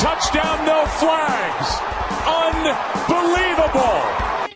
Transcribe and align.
touchdown, 0.00 0.64
no 0.64 0.86
flags. 0.98 1.78
Unbelievable. 2.26 4.00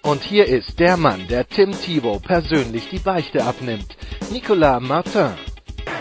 Und 0.03 0.23
hier 0.23 0.47
ist 0.47 0.79
der 0.81 0.97
Mann, 0.97 1.27
der 1.29 1.47
Tim 1.47 1.73
Thibault 1.73 2.23
persönlich 2.23 2.89
die 2.91 2.99
Beichte 2.99 3.45
abnimmt. 3.45 3.97
Nicolas 4.31 4.81
Martin. 4.81 5.35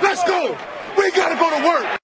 Let's 0.01 0.23
go. 0.25 0.55
We 0.95 1.11
gotta 1.11 1.35
go 1.35 1.49
to 1.49 1.63
work. 1.63 2.02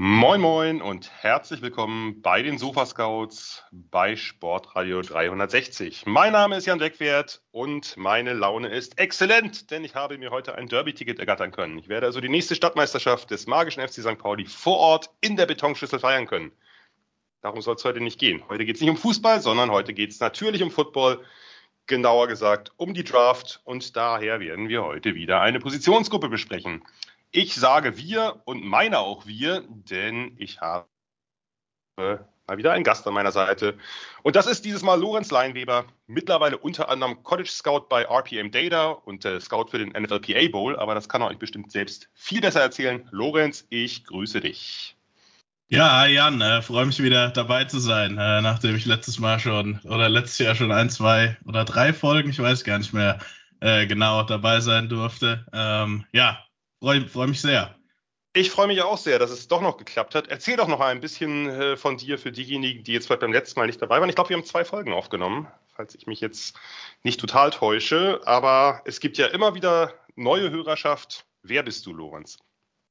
Moin 0.00 0.40
Moin 0.40 0.80
und 0.80 1.10
herzlich 1.24 1.60
willkommen 1.60 2.22
bei 2.22 2.40
den 2.42 2.56
Sofa 2.56 2.86
Scouts 2.86 3.64
bei 3.72 4.14
Sportradio 4.14 5.02
360. 5.02 6.06
Mein 6.06 6.34
Name 6.34 6.56
ist 6.56 6.66
Jan 6.66 6.78
Wegwert 6.78 7.42
und 7.50 7.96
meine 7.96 8.32
Laune 8.32 8.68
ist 8.68 8.96
exzellent, 8.96 9.72
denn 9.72 9.82
ich 9.82 9.96
habe 9.96 10.16
mir 10.16 10.30
heute 10.30 10.54
ein 10.54 10.68
Derby-Ticket 10.68 11.18
ergattern 11.18 11.50
können. 11.50 11.78
Ich 11.78 11.88
werde 11.88 12.06
also 12.06 12.20
die 12.20 12.28
nächste 12.28 12.54
Stadtmeisterschaft 12.54 13.32
des 13.32 13.48
magischen 13.48 13.82
FC 13.82 13.94
St. 13.94 14.18
Pauli 14.18 14.46
vor 14.46 14.76
Ort 14.76 15.10
in 15.20 15.34
der 15.34 15.46
Betonschüssel 15.46 15.98
feiern 15.98 16.28
können. 16.28 16.52
Darum 17.40 17.60
soll 17.60 17.74
es 17.74 17.84
heute 17.84 18.00
nicht 18.00 18.20
gehen. 18.20 18.44
Heute 18.48 18.64
geht 18.64 18.76
es 18.76 18.80
nicht 18.80 18.90
um 18.90 18.96
Fußball, 18.96 19.40
sondern 19.40 19.72
heute 19.72 19.94
geht 19.94 20.12
es 20.12 20.20
natürlich 20.20 20.62
um 20.62 20.70
Football, 20.70 21.24
genauer 21.88 22.28
gesagt 22.28 22.70
um 22.76 22.94
die 22.94 23.02
Draft 23.02 23.62
und 23.64 23.96
daher 23.96 24.38
werden 24.38 24.68
wir 24.68 24.84
heute 24.84 25.16
wieder 25.16 25.40
eine 25.40 25.58
Positionsgruppe 25.58 26.28
besprechen. 26.28 26.84
Ich 27.30 27.54
sage 27.54 27.96
wir 27.98 28.40
und 28.46 28.64
meine 28.64 29.00
auch 29.00 29.26
wir, 29.26 29.64
denn 29.68 30.34
ich 30.38 30.60
habe 30.60 30.86
mal 31.98 32.56
wieder 32.56 32.72
einen 32.72 32.84
Gast 32.84 33.06
an 33.06 33.12
meiner 33.12 33.32
Seite. 33.32 33.76
Und 34.22 34.34
das 34.34 34.46
ist 34.46 34.64
dieses 34.64 34.82
Mal 34.82 34.98
Lorenz 34.98 35.30
Leinweber, 35.30 35.84
mittlerweile 36.06 36.56
unter 36.56 36.88
anderem 36.88 37.22
College 37.22 37.50
Scout 37.50 37.88
bei 37.90 38.04
RPM 38.04 38.50
Data 38.50 38.90
und 38.90 39.24
äh, 39.26 39.40
Scout 39.40 39.66
für 39.70 39.78
den 39.78 39.90
NFLPA 39.90 40.48
Bowl, 40.50 40.76
aber 40.78 40.94
das 40.94 41.08
kann 41.08 41.20
er 41.20 41.28
euch 41.28 41.38
bestimmt 41.38 41.70
selbst 41.70 42.08
viel 42.14 42.40
besser 42.40 42.62
erzählen. 42.62 43.06
Lorenz, 43.10 43.66
ich 43.68 44.04
grüße 44.04 44.40
dich. 44.40 44.96
Ja, 45.70 46.06
Jan, 46.06 46.40
äh, 46.40 46.62
freue 46.62 46.86
mich 46.86 47.02
wieder 47.02 47.28
dabei 47.28 47.64
zu 47.64 47.78
sein, 47.78 48.12
äh, 48.12 48.40
nachdem 48.40 48.74
ich 48.74 48.86
letztes 48.86 49.18
Mal 49.18 49.38
schon 49.38 49.80
oder 49.84 50.08
letztes 50.08 50.38
Jahr 50.38 50.54
schon 50.54 50.72
ein, 50.72 50.88
zwei 50.88 51.36
oder 51.44 51.66
drei 51.66 51.92
Folgen, 51.92 52.30
ich 52.30 52.38
weiß 52.38 52.64
gar 52.64 52.78
nicht 52.78 52.94
mehr 52.94 53.18
genau, 53.60 54.22
dabei 54.22 54.60
sein 54.60 54.88
durfte. 54.88 55.44
Ähm, 55.52 56.06
ja, 56.12 56.38
freue 56.80 57.06
freu 57.08 57.26
mich 57.26 57.40
sehr. 57.40 57.74
Ich 58.34 58.50
freue 58.50 58.66
mich 58.66 58.82
auch 58.82 58.98
sehr, 58.98 59.18
dass 59.18 59.30
es 59.30 59.48
doch 59.48 59.62
noch 59.62 59.78
geklappt 59.78 60.14
hat. 60.14 60.28
Erzähl 60.28 60.56
doch 60.56 60.68
noch 60.68 60.80
ein 60.80 61.00
bisschen 61.00 61.48
äh, 61.48 61.76
von 61.76 61.96
dir 61.96 62.18
für 62.18 62.30
diejenigen, 62.30 62.84
die 62.84 62.92
jetzt 62.92 63.06
vielleicht 63.06 63.22
beim 63.22 63.32
letzten 63.32 63.58
Mal 63.58 63.66
nicht 63.66 63.80
dabei 63.80 64.00
waren. 64.00 64.08
Ich 64.08 64.14
glaube, 64.14 64.30
wir 64.30 64.36
haben 64.36 64.44
zwei 64.44 64.64
Folgen 64.64 64.92
aufgenommen, 64.92 65.48
falls 65.74 65.94
ich 65.94 66.06
mich 66.06 66.20
jetzt 66.20 66.56
nicht 67.02 67.18
total 67.18 67.50
täusche. 67.50 68.20
Aber 68.26 68.82
es 68.84 69.00
gibt 69.00 69.18
ja 69.18 69.26
immer 69.26 69.54
wieder 69.54 69.94
neue 70.14 70.50
Hörerschaft. 70.50 71.24
Wer 71.42 71.62
bist 71.62 71.86
du, 71.86 71.92
Lorenz? 71.92 72.38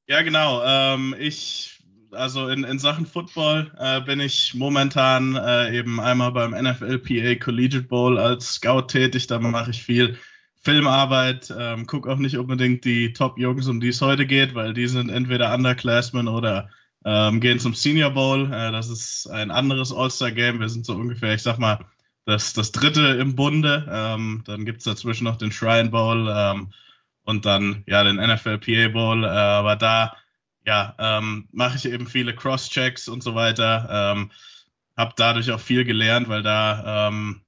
Ja, 0.07 0.22
genau. 0.22 0.63
Ähm, 0.63 1.16
ich 1.17 1.77
also 2.11 2.47
in, 2.47 2.63
in 2.63 2.79
Sachen 2.79 3.05
Football 3.05 3.72
äh, 3.77 4.01
bin 4.01 4.19
ich 4.19 4.53
momentan 4.53 5.35
äh, 5.35 5.77
eben 5.77 5.99
einmal 5.99 6.31
beim 6.31 6.51
NFLPA 6.51 7.35
Collegiate 7.35 7.88
Bowl 7.88 8.17
als 8.17 8.56
Scout 8.56 8.88
tätig. 8.88 9.28
Da 9.28 9.39
mache 9.39 9.72
ich 9.72 9.83
viel 9.83 10.17
Filmarbeit, 10.62 11.53
ähm, 11.57 11.88
gucke 11.88 12.12
auch 12.12 12.18
nicht 12.18 12.38
unbedingt 12.38 12.84
die 12.85 13.13
Top-Jungs, 13.13 13.68
um 13.68 13.79
die 13.79 13.90
es 13.90 14.01
heute 14.01 14.25
geht, 14.25 14.56
weil 14.56 14.73
die 14.73 14.88
sind 14.88 15.09
entweder 15.09 15.53
Underclassmen 15.53 16.28
oder 16.28 16.69
ähm, 17.06 17.40
gehen 17.40 17.59
zum 17.59 17.73
Senior 17.73 18.12
Bowl. 18.12 18.51
Äh, 18.51 18.72
das 18.72 18.90
ist 18.90 19.28
ein 19.28 19.51
anderes 19.51 19.94
All-Star-Game. 19.94 20.59
Wir 20.59 20.69
sind 20.69 20.85
so 20.85 20.94
ungefähr, 20.94 21.34
ich 21.34 21.44
sag 21.44 21.57
mal, 21.57 21.79
das, 22.25 22.53
das 22.53 22.72
dritte 22.73 23.01
im 23.19 23.35
Bunde. 23.35 23.88
Ähm, 23.90 24.44
dann 24.45 24.66
gibt's 24.66 24.84
dazwischen 24.84 25.23
noch 25.23 25.38
den 25.38 25.51
Shrine 25.51 25.90
Bowl 25.90 26.28
ähm, 26.29 26.74
und 27.24 27.45
dann 27.45 27.84
ja 27.88 28.03
den 28.03 28.18
NFLPA 28.18 28.89
Bowl. 28.89 29.24
Äh, 29.24 29.28
aber 29.28 29.78
da 29.78 30.18
ja, 30.66 30.94
ähm, 31.00 31.47
mache 31.53 31.78
ich 31.78 31.85
eben 31.85 32.07
viele 32.07 32.35
Cross-Checks 32.35 33.07
und 33.07 33.24
so 33.24 33.35
weiter. 33.35 33.88
Ähm, 33.89 34.31
habe 34.97 35.13
dadurch 35.16 35.51
auch 35.51 35.62
viel 35.62 35.85
gelernt, 35.85 36.28
weil 36.28 36.44
da 36.44 37.07
ähm, 37.07 37.41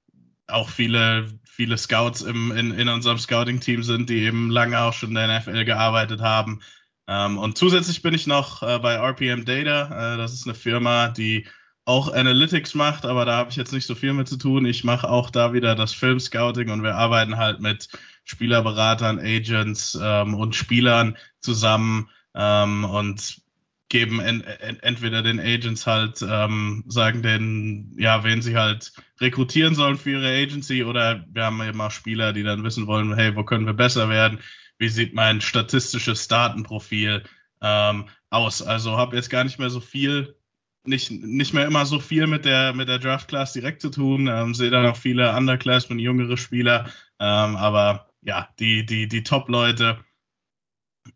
auch 0.49 0.69
viele, 0.69 1.27
viele 1.45 1.77
Scouts 1.77 2.21
im, 2.21 2.51
in, 2.51 2.71
in 2.71 2.89
unserem 2.89 3.17
Scouting-Team 3.17 3.83
sind, 3.83 4.09
die 4.09 4.23
eben 4.23 4.49
lange 4.49 4.79
auch 4.79 4.93
schon 4.93 5.09
in 5.09 5.15
der 5.15 5.39
NFL 5.39 5.65
gearbeitet 5.65 6.21
haben. 6.21 6.61
Ähm, 7.07 7.37
und 7.37 7.57
zusätzlich 7.57 8.01
bin 8.01 8.13
ich 8.13 8.27
noch 8.27 8.61
äh, 8.61 8.79
bei 8.79 8.93
RPM 8.95 9.45
Data. 9.45 10.13
Äh, 10.13 10.17
das 10.17 10.33
ist 10.33 10.45
eine 10.45 10.55
Firma, 10.55 11.09
die 11.09 11.47
auch 11.85 12.13
Analytics 12.13 12.75
macht, 12.75 13.05
aber 13.05 13.25
da 13.25 13.37
habe 13.37 13.49
ich 13.49 13.55
jetzt 13.55 13.73
nicht 13.73 13.87
so 13.87 13.95
viel 13.95 14.13
mit 14.13 14.27
zu 14.27 14.37
tun. 14.37 14.65
Ich 14.65 14.83
mache 14.83 15.09
auch 15.09 15.31
da 15.31 15.53
wieder 15.53 15.73
das 15.73 15.91
Film-Scouting 15.93 16.69
und 16.69 16.83
wir 16.83 16.95
arbeiten 16.95 17.37
halt 17.37 17.61
mit 17.61 17.89
Spielerberatern, 18.25 19.17
Agents 19.19 19.97
ähm, 19.99 20.35
und 20.35 20.55
Spielern 20.55 21.17
zusammen 21.39 22.09
ähm, 22.35 22.85
und 22.85 23.41
geben 23.89 24.19
en, 24.19 24.41
en, 24.43 24.79
entweder 24.81 25.23
den 25.23 25.39
Agents 25.39 25.87
halt, 25.87 26.21
ähm, 26.21 26.83
sagen 26.87 27.23
denen, 27.23 27.95
ja, 27.97 28.23
wen 28.23 28.41
sie 28.41 28.55
halt 28.55 28.93
rekrutieren 29.19 29.75
sollen 29.75 29.97
für 29.97 30.11
ihre 30.11 30.29
Agency 30.29 30.83
oder 30.83 31.25
wir 31.29 31.45
haben 31.45 31.61
eben 31.63 31.81
auch 31.81 31.91
Spieler, 31.91 32.31
die 32.31 32.43
dann 32.43 32.63
wissen 32.63 32.87
wollen, 32.87 33.15
hey, 33.15 33.35
wo 33.35 33.43
können 33.43 33.65
wir 33.65 33.73
besser 33.73 34.07
werden? 34.09 34.39
Wie 34.77 34.89
sieht 34.89 35.13
mein 35.13 35.41
statistisches 35.41 36.27
Datenprofil 36.27 37.23
ähm, 37.61 38.05
aus? 38.29 38.61
Also 38.61 38.95
habe 38.95 39.15
jetzt 39.15 39.29
gar 39.29 39.43
nicht 39.43 39.59
mehr 39.59 39.71
so 39.71 39.79
viel, 39.79 40.35
nicht, 40.83 41.11
nicht 41.11 41.53
mehr 41.53 41.65
immer 41.65 41.85
so 41.85 41.99
viel 41.99 42.27
mit 42.27 42.45
der, 42.45 42.73
mit 42.73 42.87
der 42.87 42.99
Draft 42.99 43.27
Class 43.27 43.53
direkt 43.53 43.81
zu 43.81 43.89
tun. 43.89 44.27
Ähm, 44.27 44.53
sehe 44.53 44.69
dann 44.69 44.85
auch 44.85 44.97
viele 44.97 45.35
Underclassmen, 45.35 45.99
jüngere 45.99 46.37
Spieler, 46.37 46.85
ähm, 47.19 47.55
aber 47.55 48.09
ja, 48.21 48.49
die, 48.59 48.85
die, 48.85 49.07
die 49.07 49.23
Top-Leute, 49.23 49.99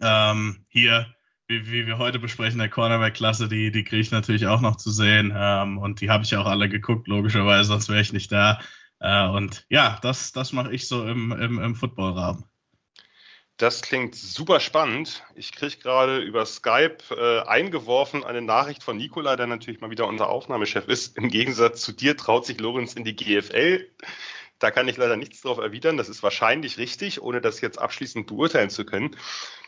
ähm, 0.02 0.66
hier, 0.70 1.14
wie, 1.53 1.72
wie 1.72 1.88
wir 1.88 1.97
heute 1.97 2.19
besprechen, 2.19 2.59
der 2.59 2.69
Cornerback-Klasse, 2.69 3.47
die, 3.47 3.72
die 3.72 3.84
kriege 3.84 4.02
ich 4.02 4.12
natürlich 4.12 4.47
auch 4.47 4.62
noch 4.62 4.78
zu 4.78 4.91
sehen. 4.91 5.34
Ähm, 5.36 5.78
und 5.78 6.02
die 6.02 6.09
habe 6.09 6.24
ich 6.24 6.36
auch 6.36 6.46
alle 6.46 6.69
geguckt, 6.69 7.08
logischerweise, 7.08 7.66
sonst 7.66 7.90
wäre 7.90 8.02
ich 8.02 8.14
nicht 8.14 8.31
da. 8.31 8.59
Äh, 9.00 9.28
und 9.28 9.66
ja, 9.69 10.00
das, 10.02 10.31
das 10.31 10.53
mache 10.53 10.74
ich 10.74 10.88
so 10.88 11.06
im, 11.08 11.31
im, 11.31 11.59
im 11.59 11.75
Footballrahmen. 11.75 12.46
Das 13.58 13.84
klingt 13.84 14.16
super 14.16 14.59
spannend. 14.59 15.24
Ich 15.36 15.52
kriege 15.52 15.78
gerade 15.78 16.19
über 16.19 16.46
Skype 16.46 16.97
äh, 17.12 17.47
eingeworfen 17.47 18.24
eine 18.24 18.42
Nachricht 18.42 18.81
von 18.81 18.97
Nikola, 18.97 19.36
der 19.36 19.46
natürlich 19.46 19.80
mal 19.80 19.92
wieder 19.92 20.08
unser 20.08 20.28
Aufnahmechef 20.28 20.88
ist. 20.88 21.18
Im 21.18 21.30
Gegensatz 21.30 21.81
zu 21.81 21.92
dir 21.92 22.18
traut 22.18 22.47
sich 22.47 22.59
Lorenz 22.59 22.96
in 22.96 23.03
die 23.03 23.16
GFL. 23.16 23.88
Da 24.58 24.72
kann 24.72 24.88
ich 24.88 24.97
leider 24.97 25.18
nichts 25.18 25.42
drauf 25.42 25.59
erwidern. 25.59 25.97
Das 25.97 26.09
ist 26.09 26.24
wahrscheinlich 26.24 26.78
richtig, 26.78 27.22
ohne 27.22 27.42
das 27.42 27.62
jetzt 27.62 27.78
abschließend 27.78 28.25
beurteilen 28.25 28.72
zu 28.72 28.86
können. 28.86 29.16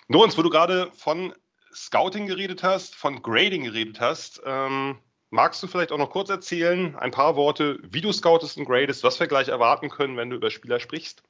Lorenz, 0.07 0.38
wo 0.38 0.41
du 0.41 0.50
gerade 0.50 0.91
von 0.94 1.34
Scouting 1.75 2.25
geredet 2.25 2.63
hast, 2.63 2.96
von 2.96 3.22
Grading 3.22 3.66
geredet 3.66 4.00
hast, 4.00 4.41
ähm, 4.46 4.97
magst 5.30 5.62
du 5.62 5.68
vielleicht 5.68 5.91
auch 5.91 5.97
noch 5.97 6.09
kurz 6.09 6.30
erzählen, 6.30 6.96
ein 6.96 7.12
paar 7.12 7.36
Worte, 7.36 7.80
wie 7.84 8.02
du 8.02 8.12
scoutest 8.12 8.58
und 8.58 8.66
gradest, 8.66 9.03
was 9.03 9.19
wir 9.19 9.28
gleich 9.28 9.50
erwarten 9.50 9.90
können, 9.90 10.16
wenn 10.18 10.30
du 10.30 10.38
über 10.38 10.50
Spieler 10.50 10.80
sprichst? 10.80 11.24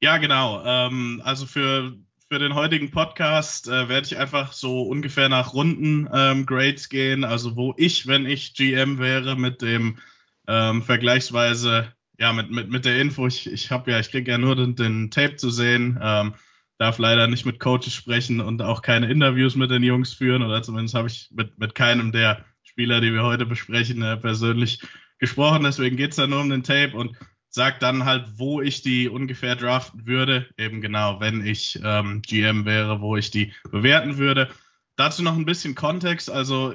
Ja, 0.00 0.18
genau. 0.18 0.62
Ähm, 0.64 1.22
also 1.24 1.46
für, 1.46 1.96
für 2.28 2.38
den 2.38 2.54
heutigen 2.54 2.90
Podcast 2.90 3.68
äh, 3.68 3.88
werde 3.88 4.06
ich 4.06 4.18
einfach 4.18 4.52
so 4.52 4.82
ungefähr 4.82 5.30
nach 5.30 5.54
Runden 5.54 6.08
ähm, 6.12 6.44
Grades 6.44 6.90
gehen, 6.90 7.24
also 7.24 7.56
wo 7.56 7.74
ich, 7.78 8.06
wenn 8.06 8.26
ich 8.26 8.54
GM 8.54 8.98
wäre, 8.98 9.36
mit 9.36 9.62
dem 9.62 9.98
ähm, 10.46 10.82
vergleichsweise, 10.82 11.94
ja, 12.18 12.34
mit, 12.34 12.50
mit, 12.50 12.68
mit 12.68 12.84
der 12.84 13.00
Info, 13.00 13.26
ich, 13.26 13.50
ich 13.50 13.70
habe 13.70 13.90
ja, 13.90 13.98
ich 13.98 14.10
kriege 14.10 14.30
ja 14.30 14.36
nur 14.36 14.56
den, 14.56 14.76
den 14.76 15.10
Tape 15.10 15.36
zu 15.36 15.48
sehen, 15.48 15.98
ähm, 16.02 16.34
darf 16.78 16.98
leider 16.98 17.26
nicht 17.26 17.46
mit 17.46 17.60
Coaches 17.60 17.94
sprechen 17.94 18.40
und 18.40 18.62
auch 18.62 18.82
keine 18.82 19.10
Interviews 19.10 19.54
mit 19.54 19.70
den 19.70 19.82
Jungs 19.82 20.12
führen 20.12 20.42
oder 20.42 20.62
zumindest 20.62 20.94
habe 20.94 21.08
ich 21.08 21.30
mit, 21.32 21.58
mit 21.58 21.74
keinem 21.74 22.12
der 22.12 22.44
Spieler, 22.62 23.00
die 23.00 23.12
wir 23.12 23.22
heute 23.22 23.46
besprechen, 23.46 24.02
äh, 24.02 24.16
persönlich 24.16 24.80
gesprochen. 25.18 25.62
Deswegen 25.62 25.96
geht's 25.96 26.16
da 26.16 26.26
nur 26.26 26.40
um 26.40 26.50
den 26.50 26.64
Tape 26.64 26.96
und 26.96 27.16
sag 27.48 27.78
dann 27.78 28.04
halt, 28.04 28.26
wo 28.36 28.60
ich 28.60 28.82
die 28.82 29.08
ungefähr 29.08 29.54
draften 29.54 30.06
würde. 30.06 30.48
Eben 30.58 30.80
genau, 30.80 31.20
wenn 31.20 31.46
ich 31.46 31.78
ähm, 31.84 32.20
GM 32.22 32.64
wäre, 32.64 33.00
wo 33.00 33.16
ich 33.16 33.30
die 33.30 33.52
bewerten 33.70 34.18
würde. 34.18 34.50
Dazu 34.96 35.22
noch 35.22 35.36
ein 35.36 35.44
bisschen 35.44 35.76
Kontext. 35.76 36.30
Also 36.30 36.74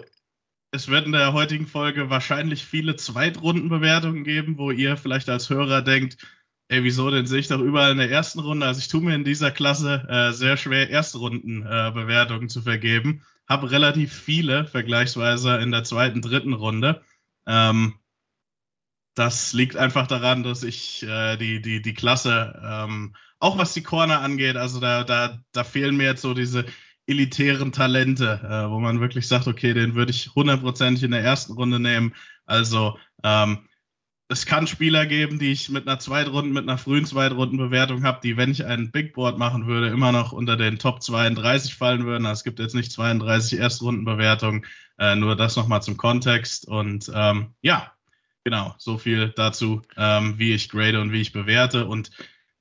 es 0.72 0.88
wird 0.88 1.06
in 1.06 1.12
der 1.12 1.34
heutigen 1.34 1.68
Folge 1.68 2.10
wahrscheinlich 2.10 2.64
viele 2.64 2.96
Zweitrundenbewertungen 2.96 4.24
geben, 4.24 4.58
wo 4.58 4.72
ihr 4.72 4.96
vielleicht 4.96 5.30
als 5.30 5.50
Hörer 5.50 5.82
denkt, 5.82 6.18
Ey, 6.72 6.84
wieso? 6.84 7.10
Den 7.10 7.26
sehe 7.26 7.40
ich 7.40 7.48
doch 7.48 7.60
überall 7.60 7.92
in 7.92 7.98
der 7.98 8.12
ersten 8.12 8.40
Runde. 8.40 8.68
Also 8.68 8.80
ich 8.80 8.88
tue 8.90 9.02
mir 9.02 9.16
in 9.16 9.24
dieser 9.24 9.50
Klasse 9.50 10.06
äh, 10.08 10.32
sehr 10.34 10.56
schwer, 10.56 10.90
Erstrundenbewertungen 10.90 12.46
äh, 12.46 12.48
zu 12.48 12.62
vergeben. 12.62 13.24
Habe 13.48 13.72
relativ 13.72 14.14
viele 14.14 14.68
vergleichsweise 14.68 15.58
in 15.58 15.72
der 15.72 15.84
zweiten, 15.84 16.22
dritten 16.22 16.54
Runde. 16.54 17.02
Ähm, 17.48 17.96
das 19.16 19.52
liegt 19.54 19.78
einfach 19.78 20.06
daran, 20.06 20.44
dass 20.44 20.62
ich 20.62 21.02
äh, 21.02 21.38
die, 21.38 21.60
die, 21.60 21.82
die 21.82 21.94
Klasse, 21.96 22.62
ähm, 22.64 23.16
auch 23.40 23.58
was 23.58 23.74
die 23.74 23.82
Corner 23.82 24.22
angeht, 24.22 24.56
also 24.56 24.80
da, 24.80 25.04
da, 25.04 25.40
da 25.52 25.64
fehlen 25.64 25.98
mir 25.98 26.06
jetzt 26.06 26.22
so 26.22 26.36
diese 26.36 26.66
elitären 27.08 27.72
Talente, 27.72 28.42
äh, 28.44 28.70
wo 28.70 28.80
man 28.80 29.00
wirklich 29.02 29.28
sagt, 29.28 29.48
okay, 29.48 29.74
den 29.74 29.96
würde 29.96 30.12
ich 30.12 30.36
hundertprozentig 30.36 31.04
in 31.04 31.12
der 31.12 31.24
ersten 31.24 31.54
Runde 31.54 31.80
nehmen. 31.80 32.14
Also 32.46 33.00
ähm, 33.24 33.69
es 34.32 34.46
kann 34.46 34.68
Spieler 34.68 35.08
geben, 35.08 35.40
die 35.40 35.52
ich 35.52 35.70
mit 35.70 35.88
einer 35.88 35.98
Zweitrunden, 35.98 36.54
mit 36.54 36.64
einer 36.64 36.78
frühen 36.78 37.06
Zweitrundenbewertung 37.06 38.04
habe, 38.04 38.20
die, 38.24 38.38
wenn 38.38 38.52
ich 38.52 38.64
einen 38.64 38.92
Big 38.92 39.14
Board 39.14 39.40
machen 39.40 39.66
würde, 39.66 39.88
immer 39.88 40.12
noch 40.12 40.32
unter 40.32 40.56
den 40.56 40.78
Top 40.78 41.02
32 41.02 41.74
fallen 41.74 42.06
würden. 42.06 42.28
Also 42.28 42.40
es 42.40 42.44
gibt 42.44 42.60
jetzt 42.60 42.76
nicht 42.76 42.92
32 42.92 43.60
Erstrundenbewertungen, 43.60 44.68
äh, 45.00 45.16
nur 45.16 45.36
das 45.36 45.56
nochmal 45.56 45.82
zum 45.82 45.98
Kontext. 45.98 46.68
Und 46.68 47.12
ähm, 47.14 47.56
ja, 47.62 47.92
genau, 48.44 48.76
so 48.78 49.00
viel 49.00 49.30
dazu, 49.30 49.82
ähm, 49.98 50.38
wie 50.38 50.54
ich 50.54 50.70
grade 50.70 51.02
und 51.02 51.12
wie 51.12 51.22
ich 51.22 51.34
bewerte. 51.34 51.88
Und 51.88 52.12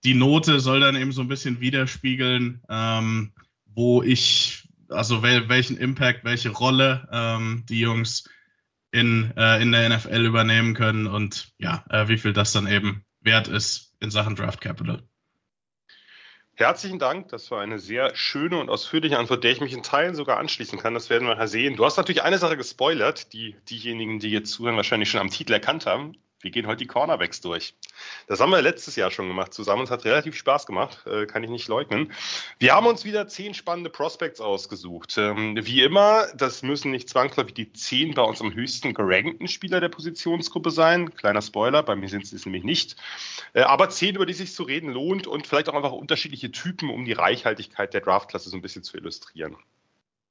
die 0.05 0.15
Note 0.15 0.61
soll 0.61 0.81
dann 0.81 0.97
eben 0.97 1.13
so 1.13 1.21
ein 1.21 1.29
bisschen 1.29 1.61
widerspiegeln, 1.61 2.63
ähm, 2.71 3.33
wo 3.67 4.03
ich, 4.03 4.67
also 4.89 5.23
wel, 5.23 5.51
welchen 5.51 5.77
Impact, 5.77 6.25
welche 6.25 6.49
Rolle 6.49 7.07
ähm, 7.13 7.65
die 7.69 7.81
Jungs 7.81 8.25
in, 8.91 9.33
äh, 9.37 9.61
in 9.61 9.73
der 9.73 9.89
NFL 9.89 10.25
übernehmen 10.25 10.75
können 10.75 11.07
und 11.07 11.53
ja, 11.59 11.85
äh, 11.91 12.09
wie 12.09 12.19
viel 12.19 12.33
das 12.33 12.53
dann 12.53 12.67
eben 12.67 13.05
wert 13.21 13.49
ist 13.49 13.95
in 14.01 14.11
Sachen 14.11 14.37
Draft 14.37 14.61
Capital. 14.61 15.03
Herzlichen 16.55 16.99
Dank. 16.99 17.29
Das 17.29 17.51
war 17.53 17.61
eine 17.61 17.79
sehr 17.79 18.17
schöne 18.17 18.59
und 18.59 18.69
ausführliche 18.69 19.19
Antwort, 19.19 19.45
der 19.45 19.53
ich 19.53 19.61
mich 19.61 19.73
in 19.73 19.85
Teilen 19.85 20.17
sogar 20.17 20.39
anschließen 20.39 20.79
kann. 20.79 20.93
Das 20.93 21.09
werden 21.09 21.29
wir 21.29 21.35
nachher 21.35 21.47
sehen. 21.47 21.77
Du 21.77 21.85
hast 21.85 21.97
natürlich 21.97 22.23
eine 22.25 22.39
Sache 22.39 22.57
gespoilert, 22.57 23.33
die 23.33 23.55
diejenigen, 23.71 24.19
die 24.19 24.31
jetzt 24.31 24.51
zuhören, 24.51 24.75
wahrscheinlich 24.75 25.09
schon 25.09 25.21
am 25.21 25.31
Titel 25.31 25.53
erkannt 25.53 25.87
haben 25.87 26.17
wir 26.41 26.51
gehen 26.51 26.67
heute 26.67 26.79
die 26.79 26.87
Cornerbacks 26.87 27.41
durch. 27.41 27.75
Das 28.29 28.41
haben 28.41 28.51
wir 28.51 28.63
letztes 28.63 28.95
Jahr 28.95 29.11
schon 29.11 29.27
gemacht 29.27 29.53
zusammen. 29.53 29.83
Es 29.83 29.91
hat 29.91 30.05
relativ 30.05 30.37
Spaß 30.37 30.67
gemacht, 30.67 31.05
äh, 31.07 31.27
kann 31.27 31.43
ich 31.43 31.51
nicht 31.51 31.67
leugnen. 31.69 32.13
Wir 32.59 32.75
haben 32.75 32.87
uns 32.87 33.05
wieder 33.05 33.27
zehn 33.27 33.55
spannende 33.55 33.91
Prospects 33.91 34.41
ausgesucht. 34.41 35.17
Ähm, 35.19 35.57
wie 35.61 35.83
immer, 35.83 36.29
das 36.37 36.63
müssen 36.63 36.93
nicht 36.93 37.09
zwangsläufig 37.09 37.55
die 37.55 37.73
zehn 37.73 38.15
bei 38.15 38.23
uns 38.23 38.41
am 38.41 38.55
höchsten 38.55 38.95
gerankten 38.95 39.49
Spieler 39.49 39.81
der 39.81 39.89
Positionsgruppe 39.89 40.71
sein. 40.71 41.15
Kleiner 41.15 41.43
Spoiler, 41.43 41.83
bei 41.83 41.97
mir 41.97 42.09
sind 42.09 42.33
es 42.33 42.45
nämlich 42.45 42.65
nicht. 42.65 42.97
Äh, 43.53 43.63
aber 43.63 43.89
zehn, 43.91 44.15
über 44.15 44.27
die 44.27 44.35
sich 44.35 44.55
zu 44.55 44.63
reden 44.63 44.91
lohnt 44.91 45.27
und 45.27 45.47
vielleicht 45.47 45.69
auch 45.69 45.75
einfach 45.75 45.93
unterschiedliche 45.93 46.53
Typen, 46.53 46.91
um 46.91 47.05
die 47.05 47.15
Reichhaltigkeit 47.15 47.93
der 47.95 48.01
Draftklasse 48.01 48.49
so 48.51 48.57
ein 48.57 48.63
bisschen 48.63 48.85
zu 48.85 48.97
illustrieren. 48.97 49.57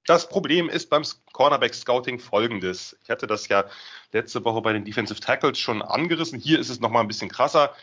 Das 0.08 0.30
Problem 0.30 0.70
ist 0.70 0.90
beim 0.90 1.04
Cornerback 1.34 1.74
Scouting 1.76 2.20
folgendes. 2.20 2.98
Ich 3.04 3.10
hatte 3.10 3.28
das 3.28 3.50
ja 3.50 3.66
letzte 4.14 4.46
Woche 4.46 4.62
bei 4.62 4.72
den 4.72 4.86
Defensive 4.86 5.20
Tackles 5.20 5.60
schon 5.60 5.82
angerissen. 5.82 6.40
Hier 6.40 6.60
ist 6.60 6.70
es 6.70 6.80
nochmal 6.80 7.02
ein 7.02 7.10
bisschen 7.10 7.30
krasser. 7.30 7.76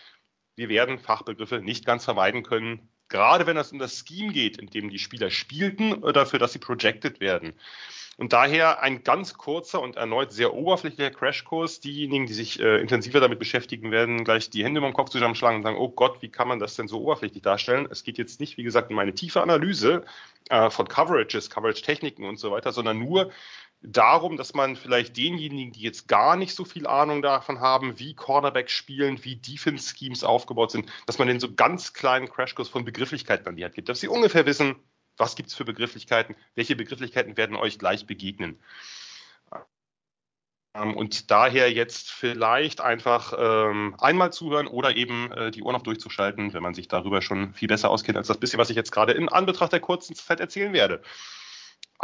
Wir 0.57 0.71
werden 0.71 0.99
Fachbegriffe 0.99 1.61
nicht 1.61 1.85
ganz 1.85 2.03
vermeiden 2.07 2.43
können, 2.43 2.89
gerade 3.15 3.47
wenn 3.47 3.57
es 3.57 3.71
um 3.71 3.79
das 3.79 4.05
Scheme 4.05 4.33
geht, 4.33 4.59
in 4.59 4.67
dem 4.67 4.91
die 4.91 4.99
Spieler 4.99 5.31
spielten 5.31 5.93
oder 5.93 6.27
für 6.27 6.39
das 6.39 6.53
sie 6.53 6.59
projected 6.59 7.21
werden. 7.21 7.53
Und 8.17 8.33
daher 8.33 8.83
ein 8.83 9.05
ganz 9.05 9.35
kurzer 9.35 9.81
und 9.81 9.95
erneut 9.95 10.33
sehr 10.33 10.53
oberflächlicher 10.53 11.13
Crashkurs. 11.13 11.79
Diejenigen, 11.79 12.27
die 12.27 12.33
sich 12.33 12.59
äh, 12.59 12.81
intensiver 12.81 13.21
damit 13.21 13.39
beschäftigen, 13.39 13.93
werden 13.93 14.25
gleich 14.25 14.51
die 14.51 14.65
Hände 14.65 14.79
über 14.79 14.89
den 14.89 14.95
Kopf 14.95 15.11
zusammenschlagen 15.11 15.59
und 15.59 15.63
sagen, 15.63 15.79
oh 15.79 15.89
Gott, 15.89 16.23
wie 16.23 16.29
kann 16.29 16.49
man 16.49 16.59
das 16.59 16.75
denn 16.75 16.89
so 16.89 17.03
oberflächlich 17.03 17.43
darstellen? 17.43 17.87
Es 17.89 18.03
geht 18.03 18.19
jetzt 18.19 18.41
nicht, 18.41 18.57
wie 18.57 18.65
gesagt, 18.65 18.91
um 18.91 18.99
eine 18.99 19.15
tiefe 19.15 19.43
Analyse 19.43 20.05
äh, 20.49 20.71
von 20.71 20.89
Coverages, 20.89 21.51
Coverage-Techniken 21.51 22.25
und 22.25 22.39
so 22.39 22.51
weiter, 22.51 22.73
sondern 22.73 22.99
nur 22.99 23.31
darum, 23.85 24.37
dass 24.37 24.55
man 24.55 24.77
vielleicht 24.77 25.17
denjenigen, 25.17 25.73
die 25.73 25.83
jetzt 25.83 26.09
gar 26.09 26.37
nicht 26.37 26.55
so 26.55 26.65
viel 26.65 26.87
Ahnung 26.87 27.23
davon 27.23 27.61
haben, 27.61 27.99
wie 27.99 28.15
Cornerbacks 28.15 28.73
spielen, 28.73 29.23
wie 29.25 29.37
Defense-Schemes 29.37 30.25
aufgebaut 30.25 30.71
sind, 30.71 30.91
dass 31.07 31.19
man 31.19 31.29
den 31.29 31.41
so 31.41 31.55
ganz 31.55 31.93
kleinen 31.93 32.29
Crashkurs 32.29 32.69
von 32.69 32.85
Begrifflichkeiten 32.85 33.47
an 33.47 33.57
die 33.57 33.65
Hand 33.65 33.75
gibt, 33.75 33.89
dass 33.89 34.01
sie 34.01 34.09
ungefähr 34.09 34.47
wissen, 34.47 34.77
was 35.17 35.37
gibt 35.37 35.51
es 35.51 35.55
für 35.55 35.65
Begrifflichkeiten? 35.65 36.35
Welche 36.55 36.75
Begrifflichkeiten 36.75 37.37
werden 37.37 37.57
euch 37.57 37.79
gleich 37.79 38.07
begegnen? 38.07 38.59
Ähm, 40.75 40.97
und 40.97 41.31
daher 41.31 41.71
jetzt 41.71 42.11
vielleicht 42.11 42.81
einfach 42.81 43.33
ähm, 43.39 43.95
einmal 44.01 44.33
zuhören 44.33 44.67
oder 44.67 44.97
eben 44.97 45.31
äh, 45.33 45.51
die 45.51 45.63
Ohren 45.63 45.77
auf 45.77 45.83
durchzuschalten, 45.85 46.53
wenn 46.53 46.63
man 46.63 46.75
sich 46.75 46.89
darüber 46.89 47.23
schon 47.23 47.55
viel 47.55 47.69
besser 47.69 47.91
auskennt 47.91 48.19
als 48.19 48.29
das 48.29 48.41
bisschen, 48.41 48.59
was 48.59 48.71
ich 48.71 48.77
jetzt 48.77 48.91
gerade 48.91 49.13
in 49.13 49.29
Anbetracht 49.29 49.73
der 49.73 49.81
kurzen 49.81 50.17
Zeit 50.17 50.41
erzählen 50.41 50.73
werde. 50.73 51.03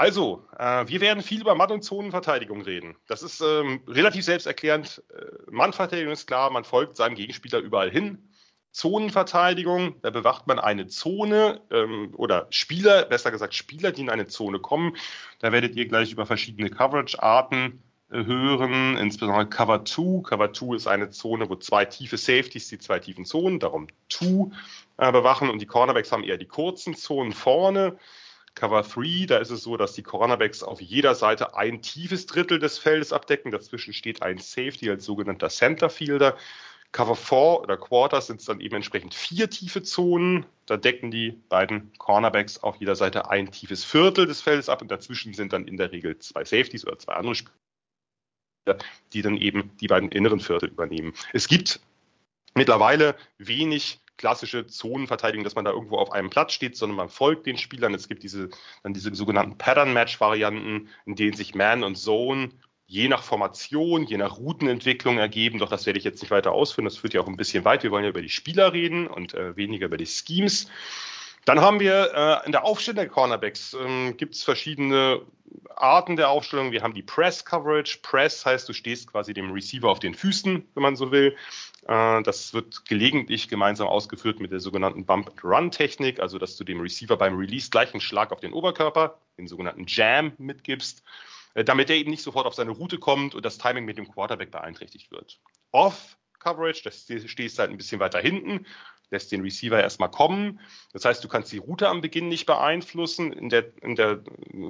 Also, 0.01 0.47
äh, 0.59 0.89
wir 0.89 1.03
werden 1.03 1.23
viel 1.23 1.43
über 1.43 1.55
Mann- 1.55 1.71
und 1.71 1.83
Zonenverteidigung 1.83 2.63
reden. 2.63 2.97
Das 3.07 3.23
ist 3.23 3.43
ähm, 3.43 3.83
relativ 3.87 4.25
selbsterklärend. 4.25 5.03
Äh, 5.15 5.51
Mannverteidigung 5.51 6.15
ist 6.15 6.27
klar, 6.27 6.49
man 6.49 6.65
folgt 6.65 6.97
seinem 6.97 7.17
Gegenspieler 7.17 7.59
überall 7.59 7.91
hin. 7.91 8.31
Zonenverteidigung, 8.73 10.01
da 10.01 10.09
bewacht 10.09 10.47
man 10.47 10.59
eine 10.59 10.87
Zone 10.87 11.61
ähm, 11.71 12.15
oder 12.17 12.47
Spieler, 12.49 13.05
besser 13.05 13.31
gesagt 13.31 13.53
Spieler, 13.53 13.93
die 13.93 14.01
in 14.01 14.09
eine 14.09 14.27
Zone 14.27 14.59
kommen. 14.59 14.97
Da 15.41 15.53
werdet 15.53 15.77
ihr 15.77 15.87
gleich 15.87 16.13
über 16.13 16.25
verschiedene 16.25 16.71
Coverage-Arten 16.71 17.83
äh, 18.11 18.25
hören, 18.25 18.97
insbesondere 18.97 19.51
Cover 19.51 19.85
2. 19.85 20.23
Cover 20.23 20.51
2 20.51 20.77
ist 20.77 20.87
eine 20.87 21.11
Zone, 21.11 21.51
wo 21.51 21.57
zwei 21.57 21.85
tiefe 21.85 22.17
Safeties 22.17 22.69
die 22.69 22.79
zwei 22.79 23.01
tiefen 23.01 23.27
Zonen, 23.27 23.61
darum 23.61 23.89
2, 24.09 24.51
äh, 24.97 25.13
bewachen 25.13 25.51
und 25.51 25.61
die 25.61 25.67
Cornerbacks 25.67 26.11
haben 26.11 26.25
eher 26.25 26.39
die 26.39 26.49
kurzen 26.49 26.95
Zonen 26.95 27.33
vorne. 27.33 27.99
Cover 28.55 28.83
3, 28.83 29.27
da 29.27 29.39
ist 29.39 29.51
es 29.51 29.63
so, 29.63 29.77
dass 29.77 29.95
die 29.95 30.03
Cornerbacks 30.03 30.63
auf 30.63 30.81
jeder 30.81 31.15
Seite 31.15 31.57
ein 31.57 31.83
tiefes 31.83 32.27
Drittel 32.27 32.59
des 32.59 32.79
Feldes 32.79 33.13
abdecken. 33.13 33.51
Dazwischen 33.51 33.93
steht 33.93 34.23
ein 34.23 34.39
Safety 34.39 34.91
als 34.91 35.05
sogenannter 35.05 35.49
Centerfielder. 35.49 36.37
Cover 36.93 37.15
4 37.15 37.63
oder 37.63 37.77
Quarters 37.77 38.27
sind 38.27 38.41
es 38.41 38.47
dann 38.47 38.61
eben 38.61 38.75
entsprechend 38.75 39.15
vier 39.15 39.49
tiefe 39.49 39.83
Zonen. 39.83 40.45
Da 40.67 40.77
decken 40.77 41.11
die 41.11 41.33
beiden 41.49 41.93
Cornerbacks 41.99 42.63
auf 42.63 42.77
jeder 42.77 42.97
Seite 42.97 43.31
ein 43.31 43.53
tiefes 43.53 43.85
Viertel 43.85 44.27
des 44.27 44.41
Feldes 44.41 44.69
ab 44.69 44.83
und 44.83 44.91
dazwischen 44.91 45.33
sind 45.33 45.53
dann 45.53 45.69
in 45.69 45.77
der 45.77 45.93
Regel 45.93 46.19
zwei 46.19 46.45
Safeties 46.45 46.85
oder 46.85 46.99
zwei 46.99 47.15
andere 47.15 47.37
Spieler, 47.37 48.79
die 49.13 49.23
dann 49.23 49.37
eben 49.37 49.71
die 49.81 49.87
beiden 49.87 50.11
inneren 50.11 50.41
Viertel 50.41 50.69
übernehmen. 50.69 51.15
Es 51.33 51.47
gibt 51.47 51.81
mittlerweile 52.55 53.17
wenig 53.39 54.01
klassische 54.21 54.67
Zonenverteidigung, 54.67 55.45
dass 55.45 55.55
man 55.55 55.65
da 55.65 55.71
irgendwo 55.71 55.97
auf 55.97 56.13
einem 56.13 56.29
Platz 56.29 56.53
steht, 56.53 56.77
sondern 56.77 56.97
man 56.97 57.09
folgt 57.09 57.47
den 57.47 57.57
Spielern. 57.57 57.95
Es 57.95 58.07
gibt 58.07 58.23
diese, 58.23 58.51
dann 58.83 58.93
diese 58.93 59.15
sogenannten 59.15 59.57
Pattern-Match-Varianten, 59.57 60.91
in 61.07 61.17
denen 61.17 61.35
sich 61.35 61.55
Man 61.55 61.83
und 61.83 61.97
Zone 61.97 62.51
je 62.87 63.09
nach 63.09 63.23
Formation, 63.23 64.05
je 64.05 64.19
nach 64.19 64.37
Routenentwicklung 64.37 65.17
ergeben. 65.17 65.59
Doch 65.59 65.71
das 65.71 65.87
werde 65.87 65.99
ich 65.99 66.05
jetzt 66.05 66.21
nicht 66.21 66.31
weiter 66.31 66.53
ausführen. 66.53 66.85
Das 66.85 66.99
führt 66.99 67.15
ja 67.15 67.23
auch 67.23 67.29
ein 67.29 67.37
bisschen 67.37 67.65
weit. 67.65 67.83
Wir 67.83 67.93
wollen 67.93 68.05
ja 68.05 68.11
über 68.11 68.21
die 68.21 68.29
Spieler 68.29 68.75
reden 68.75 69.07
und 69.07 69.33
äh, 69.33 69.57
weniger 69.57 69.87
über 69.87 69.97
die 69.97 70.07
Schemes. 70.07 70.69
Dann 71.45 71.61
haben 71.61 71.81
wir 71.81 72.13
äh, 72.15 72.47
in 72.47 72.53
der 72.53 72.65
Aufstellung 72.65 72.97
der 72.97 73.09
Cornerbacks 73.09 73.75
ähm, 73.75 74.17
gibt 74.17 74.35
es 74.35 74.43
verschiedene 74.43 75.23
Arten 75.75 76.17
der 76.17 76.29
Aufstellung. 76.29 76.73
Wir 76.73 76.83
haben 76.83 76.95
die 76.95 77.03
Press 77.03 77.45
Coverage. 77.45 77.99
Press 78.03 78.45
heißt, 78.45 78.69
du 78.69 78.73
stehst 78.73 79.11
quasi 79.11 79.33
dem 79.33 79.51
Receiver 79.51 79.89
auf 79.89 79.99
den 79.99 80.15
Füßen, 80.15 80.69
wenn 80.75 80.83
man 80.83 80.97
so 80.97 81.11
will. 81.11 81.37
Äh, 81.87 82.23
das 82.23 82.53
wird 82.53 82.85
gelegentlich 82.87 83.49
gemeinsam 83.49 83.89
ausgeführt 83.89 84.41
mit 84.41 84.53
der 84.53 84.61
sogenannten 84.61 85.07
Bump-and-Run-Technik, 85.07 86.21
also 86.21 86.39
dass 86.39 86.57
du 86.57 86.65
dem 86.65 86.81
Receiver 86.81 87.17
beim 87.17 87.37
Release 87.37 87.71
gleich 87.71 87.93
einen 87.93 88.01
Schlag 88.01 88.33
auf 88.33 88.41
den 88.41 88.53
Oberkörper, 88.53 89.19
den 89.39 89.49
sogenannten 89.49 89.85
Jam, 89.87 90.33
mitgibst. 90.39 91.03
Äh, 91.55 91.65
damit 91.65 91.91
er 91.91 91.97
eben 91.97 92.11
nicht 92.11 92.23
sofort 92.23 92.47
auf 92.47 92.55
seine 92.55 92.71
Route 92.71 92.99
kommt 92.99 93.35
und 93.35 93.45
das 93.45 93.59
Timing 93.59 93.85
mit 93.85 93.99
dem 93.99 94.11
Quarterback 94.11 94.51
beeinträchtigt 94.51 95.11
wird. 95.11 95.41
Off 95.73 96.17
Coverage, 96.39 96.83
das 96.85 97.07
stehst 97.31 97.59
halt 97.59 97.71
ein 97.71 97.77
bisschen 97.77 98.01
weiter 98.01 98.19
hinten, 98.19 98.67
lässt 99.11 99.33
den 99.33 99.43
Receiver 99.43 99.81
erstmal 99.81 100.11
kommen. 100.11 100.61
Das 100.93 101.05
heißt, 101.05 101.23
du 101.23 101.29
kannst 101.29 101.53
die 101.53 101.59
Route 101.59 101.89
am 101.89 102.01
Beginn 102.01 102.29
nicht 102.29 102.47
beeinflussen 102.47 103.33
in 103.33 103.49
der, 103.49 103.67
in 103.83 103.97
der 103.97 104.21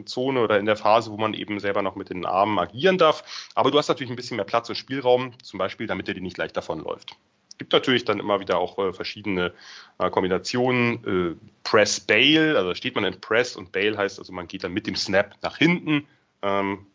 Zone 0.06 0.42
oder 0.42 0.58
in 0.58 0.66
der 0.66 0.76
Phase, 0.76 1.10
wo 1.10 1.16
man 1.16 1.34
eben 1.34 1.60
selber 1.60 1.82
noch 1.82 1.96
mit 1.96 2.10
den 2.10 2.26
Armen 2.26 2.58
agieren 2.58 2.98
darf. 2.98 3.50
Aber 3.54 3.70
du 3.70 3.78
hast 3.78 3.88
natürlich 3.88 4.10
ein 4.10 4.16
bisschen 4.16 4.36
mehr 4.36 4.46
Platz 4.46 4.68
und 4.68 4.76
Spielraum, 4.76 5.32
zum 5.42 5.58
Beispiel, 5.58 5.86
damit 5.86 6.08
er 6.08 6.14
dir 6.14 6.22
nicht 6.22 6.38
leicht 6.38 6.56
davonläuft. 6.56 7.16
Gibt 7.58 7.74
natürlich 7.74 8.06
dann 8.06 8.20
immer 8.20 8.40
wieder 8.40 8.58
auch 8.58 8.78
äh, 8.78 8.92
verschiedene 8.94 9.52
äh, 9.98 10.08
Kombinationen. 10.08 11.36
Äh, 11.36 11.46
Press 11.62 12.00
Bail, 12.00 12.56
also 12.56 12.74
steht 12.74 12.94
man 12.94 13.04
in 13.04 13.20
Press 13.20 13.54
und 13.54 13.70
Bail 13.70 13.98
heißt 13.98 14.18
also, 14.18 14.32
man 14.32 14.48
geht 14.48 14.64
dann 14.64 14.72
mit 14.72 14.86
dem 14.86 14.96
Snap 14.96 15.36
nach 15.42 15.58
hinten 15.58 16.06
ähm, 16.40 16.86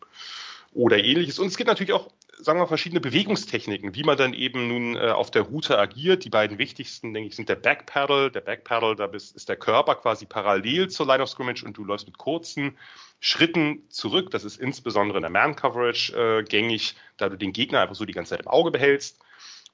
oder 0.74 0.98
ähnliches. 0.98 1.38
Und 1.38 1.48
es 1.48 1.58
gibt 1.58 1.68
natürlich 1.68 1.94
auch, 1.94 2.10
sagen 2.38 2.60
wir, 2.60 2.68
verschiedene 2.68 3.02
Bewegungstechniken, 3.02 3.96
wie 3.96 4.04
man 4.04 4.18
dann 4.18 4.34
eben 4.34 4.68
nun 4.68 4.96
äh, 4.96 5.12
auf 5.12 5.32
der 5.32 5.44
Route 5.44 5.78
agiert. 5.78 6.26
Die 6.26 6.30
beiden 6.30 6.58
wichtigsten, 6.58 7.14
denke 7.14 7.30
ich, 7.30 7.36
sind 7.36 7.50
der 7.50 7.56
Backpedal. 7.56 8.32
Der 8.32 8.42
Backpedal, 8.42 8.96
da 8.96 9.08
bist, 9.08 9.36
ist 9.36 9.50
der 9.50 9.56
Körper 9.56 9.96
quasi 9.96 10.26
parallel 10.26 10.90
zur 10.90 11.08
Line 11.08 11.24
of 11.24 11.30
Scrimmage 11.30 11.64
und 11.64 11.78
du 11.78 11.84
läufst 11.84 12.08
mit 12.08 12.18
kurzen 12.18 12.78
Schritten 13.20 13.84
zurück. 13.90 14.32
Das 14.32 14.44
ist 14.44 14.58
insbesondere 14.58 15.18
in 15.18 15.24
der 15.24 15.32
Man-Coverage 15.32 16.14
äh, 16.16 16.44
gängig, 16.44 16.96
da 17.18 17.30
du 17.30 17.38
den 17.38 17.54
Gegner 17.54 17.82
einfach 17.82 17.96
so 17.96 18.06
die 18.06 18.14
ganze 18.14 18.32
Zeit 18.32 18.42
im 18.42 18.48
Auge 18.48 18.72
behältst. 18.72 19.20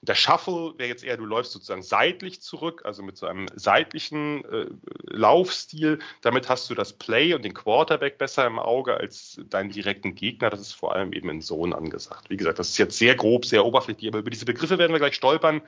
Der 0.03 0.15
Shuffle 0.15 0.73
wäre 0.77 0.89
jetzt 0.89 1.03
eher, 1.03 1.15
du 1.15 1.25
läufst 1.25 1.51
sozusagen 1.51 1.83
seitlich 1.83 2.41
zurück, 2.41 2.81
also 2.85 3.03
mit 3.03 3.17
so 3.17 3.27
einem 3.27 3.47
seitlichen 3.53 4.43
äh, 4.45 4.65
Laufstil. 5.03 5.99
Damit 6.21 6.49
hast 6.49 6.69
du 6.71 6.75
das 6.75 6.93
Play 6.93 7.35
und 7.35 7.45
den 7.45 7.53
Quarterback 7.53 8.17
besser 8.17 8.47
im 8.47 8.57
Auge 8.57 8.95
als 8.95 9.39
deinen 9.45 9.69
direkten 9.69 10.15
Gegner. 10.15 10.49
Das 10.49 10.59
ist 10.59 10.73
vor 10.73 10.95
allem 10.95 11.13
eben 11.13 11.29
in 11.29 11.41
Zone 11.41 11.75
angesagt. 11.75 12.31
Wie 12.31 12.37
gesagt, 12.37 12.57
das 12.57 12.69
ist 12.69 12.79
jetzt 12.79 12.97
sehr 12.97 13.13
grob, 13.13 13.45
sehr 13.45 13.63
oberflächlich, 13.63 14.09
aber 14.09 14.19
über 14.19 14.31
diese 14.31 14.45
Begriffe 14.45 14.79
werden 14.79 14.91
wir 14.91 14.99
gleich 14.99 15.15
stolpern 15.15 15.61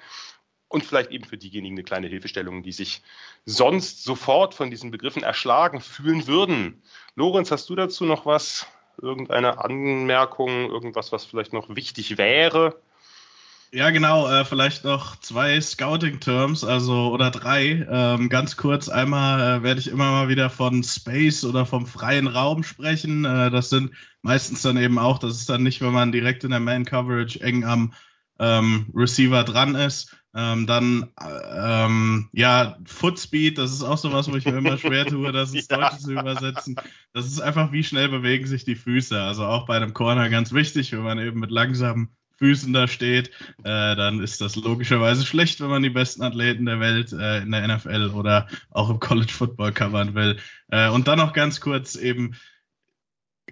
und 0.68 0.84
vielleicht 0.84 1.12
eben 1.12 1.26
für 1.26 1.38
diejenigen 1.38 1.76
eine 1.76 1.84
kleine 1.84 2.08
Hilfestellung, 2.08 2.64
die 2.64 2.72
sich 2.72 3.04
sonst 3.46 4.04
sofort 4.04 4.56
von 4.56 4.72
diesen 4.72 4.90
Begriffen 4.90 5.22
erschlagen 5.22 5.80
fühlen 5.80 6.26
würden. 6.26 6.82
Lorenz, 7.14 7.52
hast 7.52 7.70
du 7.70 7.76
dazu 7.76 8.06
noch 8.06 8.26
was? 8.26 8.66
Irgendeine 9.00 9.64
Anmerkung, 9.64 10.72
irgendwas, 10.72 11.12
was 11.12 11.26
vielleicht 11.26 11.54
noch 11.54 11.76
wichtig 11.76 12.18
wäre? 12.18 12.82
Ja, 13.76 13.90
genau. 13.90 14.30
Äh, 14.30 14.46
vielleicht 14.46 14.84
noch 14.84 15.16
zwei 15.20 15.60
Scouting-Terms, 15.60 16.64
also 16.64 17.12
oder 17.12 17.32
drei. 17.32 17.84
Ähm, 17.90 18.30
ganz 18.30 18.56
kurz. 18.56 18.88
Einmal 18.88 19.62
äh, 19.62 19.64
werde 19.64 19.80
ich 19.80 19.88
immer 19.88 20.12
mal 20.12 20.28
wieder 20.28 20.52
von 20.52 20.84
Space 20.84 21.44
oder 21.44 21.66
vom 21.66 21.88
freien 21.88 22.28
Raum 22.28 22.62
sprechen. 22.62 23.26
Äh, 23.26 23.50
das 23.50 23.72
sind 23.72 23.96
meistens 24.22 24.62
dann 24.62 24.78
eben 24.78 25.00
auch, 25.00 25.18
das 25.18 25.38
ist 25.38 25.50
dann 25.50 25.64
nicht, 25.64 25.82
wenn 25.82 25.92
man 25.92 26.12
direkt 26.12 26.44
in 26.44 26.52
der 26.52 26.60
Man-Coverage 26.60 27.42
eng 27.42 27.64
am 27.64 27.94
ähm, 28.38 28.92
Receiver 28.94 29.44
dran 29.44 29.74
ist. 29.74 30.16
Ähm, 30.36 30.68
dann 30.68 31.12
ähm, 31.20 32.30
ja, 32.32 32.78
Footspeed, 32.86 33.58
das 33.58 33.72
ist 33.72 33.82
auch 33.82 33.98
sowas, 33.98 34.32
wo 34.32 34.36
ich 34.36 34.46
mir 34.46 34.56
immer 34.56 34.78
schwer 34.78 35.08
tue, 35.08 35.32
das 35.32 35.52
ins 35.52 35.68
ja. 35.72 35.78
Deutsche 35.78 35.98
zu 35.98 36.12
übersetzen. 36.12 36.76
Das 37.12 37.26
ist 37.26 37.42
einfach, 37.42 37.72
wie 37.72 37.84
schnell 37.84 38.10
bewegen 38.10 38.46
sich 38.46 38.66
die 38.66 38.76
Füße. 38.76 39.20
Also 39.20 39.46
auch 39.46 39.66
bei 39.66 39.76
einem 39.76 39.96
Corner 39.96 40.30
ganz 40.30 40.54
wichtig, 40.54 40.92
wenn 40.92 41.02
man 41.02 41.18
eben 41.18 41.40
mit 41.40 41.50
langsamen 41.50 42.16
Füßen 42.38 42.74
da 42.74 42.88
steht, 42.88 43.30
äh, 43.64 43.96
dann 43.96 44.22
ist 44.22 44.42
das 44.42 44.56
logischerweise 44.56 45.26
schlecht, 45.26 45.62
wenn 45.62 45.70
man 45.70 45.84
die 45.84 45.90
besten 45.90 46.24
Athleten 46.24 46.66
der 46.66 46.80
Welt 46.80 47.14
äh, 47.14 47.42
in 47.42 47.52
der 47.52 47.68
NFL 47.68 48.12
oder 48.14 48.48
auch 48.70 48.90
im 48.90 49.00
College 49.00 49.32
Football 49.32 49.72
covern 49.72 50.16
will. 50.16 50.38
Äh, 50.70 50.90
und 50.90 51.08
dann 51.08 51.20
noch 51.20 51.34
ganz 51.34 51.62
kurz 51.62 51.96
eben, 51.96 52.36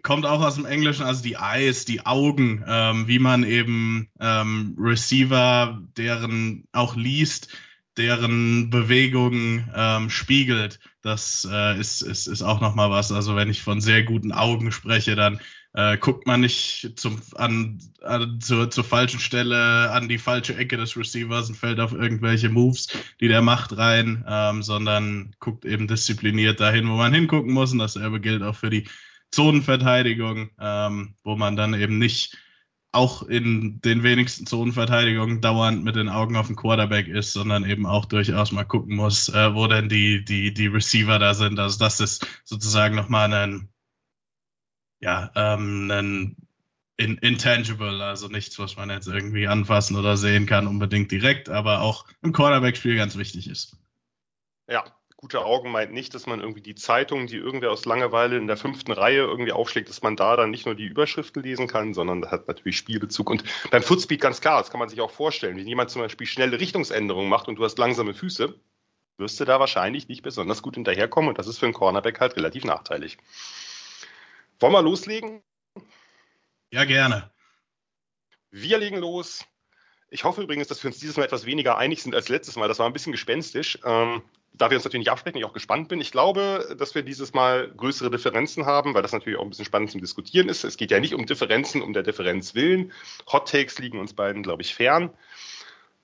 kommt 0.02 0.26
auch 0.26 0.42
aus 0.42 0.56
dem 0.56 0.66
Englischen, 0.66 1.06
also 1.06 1.22
die 1.22 1.36
Eyes, 1.36 1.86
die 1.86 2.06
Augen, 2.06 2.64
ähm, 2.68 3.08
wie 3.08 3.20
man 3.20 3.44
eben 3.44 4.10
ähm, 4.20 4.76
Receiver, 4.80 5.82
deren 5.96 6.68
auch 6.72 6.96
liest, 6.96 7.50
deren 7.98 8.70
Bewegungen 8.70 9.70
ähm, 9.76 10.10
spiegelt. 10.10 10.80
Das 11.02 11.48
äh, 11.50 11.80
ist, 11.80 12.02
ist, 12.02 12.28
ist 12.28 12.42
auch 12.42 12.62
nochmal 12.62 12.90
was. 12.90 13.12
Also 13.12 13.36
wenn 13.36 13.50
ich 13.50 13.62
von 13.62 13.82
sehr 13.82 14.04
guten 14.04 14.32
Augen 14.32 14.72
spreche, 14.72 15.16
dann 15.16 15.40
äh, 15.74 15.98
guckt 15.98 16.28
man 16.28 16.42
nicht 16.42 16.94
zum, 16.96 17.22
an, 17.36 17.80
an, 18.01 18.42
zur, 18.42 18.70
zur 18.70 18.84
falschen 18.84 19.20
Stelle 19.20 19.92
an 19.92 20.10
die 20.10 20.18
falsche 20.18 20.56
Ecke 20.56 20.78
des 20.78 20.98
Receivers 20.98 21.50
und 21.50 21.56
fällt 21.56 21.80
auf 21.80 21.94
irgendwelche 21.94 22.50
Moves, 22.50 22.88
die 23.22 23.28
der 23.28 23.42
macht, 23.42 23.78
rein, 23.78 24.25
ähm, 24.28 24.63
sondern 24.63 25.36
guckt 25.40 25.66
eben 25.66 25.88
diszipliniert 25.88 26.60
dahin, 26.60 26.90
wo 26.90 26.96
man 26.96 27.13
hingucken 27.13 27.54
muss. 27.54 27.72
Und 27.72 27.80
dasselbe 27.80 28.20
gilt 28.20 28.44
auch 28.44 28.56
für 28.56 28.70
die 28.70 28.88
Zonenverteidigung, 29.32 30.50
ähm, 30.60 31.16
wo 31.24 31.36
man 31.38 31.56
dann 31.56 31.74
eben 31.74 31.98
nicht 31.98 32.38
auch 32.94 33.24
in 33.24 33.80
den 33.80 34.04
wenigsten 34.04 34.46
Zonenverteidigungen 34.46 35.40
dauernd 35.40 35.84
mit 35.86 35.96
den 35.96 36.10
Augen 36.10 36.36
auf 36.36 36.48
den 36.48 36.58
Quarterback 36.58 37.08
ist, 37.08 37.32
sondern 37.32 37.63
eben 37.63 37.86
auch 37.86 38.04
durchaus 38.04 38.51
mal 38.51 38.66
gucken 38.66 38.98
muss, 38.98 39.30
äh, 39.30 39.56
wo 39.56 39.68
denn 39.68 39.88
die, 39.88 40.25
die, 40.25 40.54
die 40.54 40.68
Receiver 40.68 41.18
da 41.18 41.34
sind. 41.34 41.58
Also 41.60 41.80
das 41.80 42.01
ist 42.01 42.28
sozusagen 42.44 42.96
nochmal 42.96 43.34
ein 43.34 43.70
ja, 45.01 45.31
ähm, 45.36 45.91
ein 45.91 46.36
in, 46.98 47.17
intangible, 47.17 48.01
also 48.03 48.27
nichts, 48.27 48.60
was 48.60 48.75
man 48.75 48.89
jetzt 48.89 49.08
irgendwie 49.08 49.48
anfassen 49.48 49.98
oder 49.98 50.17
sehen 50.17 50.46
kann, 50.46 50.67
unbedingt 50.67 51.12
direkt, 51.12 51.50
aber 51.50 51.81
auch 51.81 52.05
im 52.22 52.31
Cornerback-Spiel 52.31 52.96
ganz 52.96 53.17
wichtig 53.17 53.50
ist. 53.50 53.77
Ja, 54.70 54.84
gute 55.17 55.43
Augen 55.43 55.72
meint 55.72 55.93
nicht, 55.93 56.13
dass 56.13 56.27
man 56.27 56.39
irgendwie 56.39 56.62
die 56.62 56.75
Zeitung, 56.75 57.25
die 57.25 57.38
irgendwer 57.38 57.72
aus 57.72 57.86
Langeweile 57.86 58.38
in 58.38 58.48
der 58.48 58.58
fünften 58.58 58.91
Reihe 58.91 59.22
irgendwie 59.22 59.51
aufschlägt, 59.51 59.89
dass 59.89 60.03
man 60.03 60.15
da 60.15 60.36
dann 60.36 60.51
nicht 60.51 60.65
nur 60.65 60.75
die 60.75 60.86
Überschriften 60.86 61.41
lesen 61.41 61.67
kann, 61.67 61.93
sondern 61.93 62.29
hat 62.29 62.48
natürlich 62.48 62.77
Spielbezug. 62.77 63.29
Und 63.29 63.43
beim 63.72 63.81
Footspeed 63.81 64.22
ganz 64.22 64.39
klar, 64.39 64.60
das 64.60 64.70
kann 64.70 64.79
man 64.79 64.89
sich 64.89 65.01
auch 65.01 65.12
vorstellen. 65.12 65.58
Wenn 65.58 65.67
jemand 65.67 65.89
zum 65.89 66.03
Beispiel 66.03 66.27
schnelle 66.27 66.60
Richtungsänderungen 66.60 67.29
macht 67.29 67.48
und 67.48 67.55
du 67.55 67.63
hast 67.63 67.79
langsame 67.79 68.13
Füße, 68.13 68.53
wirst 69.17 69.39
du 69.39 69.46
da 69.46 69.60
wahrscheinlich 69.60 70.08
nicht 70.08 70.22
besonders 70.22 70.62
gut 70.62 70.75
hinterherkommen 70.75 71.29
und 71.29 71.39
das 71.39 71.48
ist 71.48 71.58
für 71.58 71.65
einen 71.65 71.74
Cornerback 71.74 72.20
halt 72.20 72.36
relativ 72.36 72.63
nachteilig. 72.63 73.17
Wollen 74.62 74.74
wir 74.74 74.84
loslegen? 74.84 75.41
Ja, 76.72 76.86
gerne. 76.86 77.32
Wir 78.51 78.77
legen 78.77 78.98
los. 78.98 79.44
Ich 80.12 80.24
hoffe 80.24 80.44
übrigens, 80.44 80.68
dass 80.68 80.84
wir 80.84 80.89
uns 80.89 81.00
dieses 81.00 81.18
Mal 81.18 81.24
etwas 81.24 81.46
weniger 81.48 81.77
einig 81.77 82.03
sind 82.03 82.13
als 82.13 82.30
letztes 82.30 82.58
Mal. 82.58 82.68
Das 82.68 82.77
war 82.77 82.86
ein 82.86 82.94
bisschen 82.94 83.12
gespenstisch. 83.12 83.80
Ähm, 83.84 84.22
da 84.53 84.70
wir 84.70 84.77
uns 84.77 84.84
natürlich 84.84 85.06
nicht 85.06 85.12
absprechen, 85.12 85.39
ich 85.39 85.46
auch 85.46 85.53
gespannt 85.53 85.88
bin. 85.88 86.00
Ich 86.00 86.12
glaube, 86.12 86.75
dass 86.77 86.94
wir 86.94 87.01
dieses 87.01 87.34
Mal 87.34 87.72
größere 87.75 88.12
Differenzen 88.12 88.68
haben, 88.68 88.94
weil 88.94 89.01
das 89.01 89.13
natürlich 89.13 89.39
auch 89.39 89.44
ein 89.44 89.50
bisschen 89.50 89.65
spannend 89.65 89.89
zum 89.89 90.01
Diskutieren 90.01 90.48
ist. 90.48 90.63
Es 90.63 90.77
geht 90.77 90.91
ja 90.91 91.00
nicht 91.00 91.15
um 91.15 91.25
Differenzen, 91.25 91.82
um 91.82 91.94
der 91.94 92.03
Differenz 92.03 92.53
willen. 92.53 92.91
Hot 93.32 93.50
Takes 93.50 93.80
liegen 93.80 94.00
uns 94.00 94.13
beiden, 94.13 94.44
glaube 94.44 94.62
ich, 94.62 94.75
fern. 94.75 95.12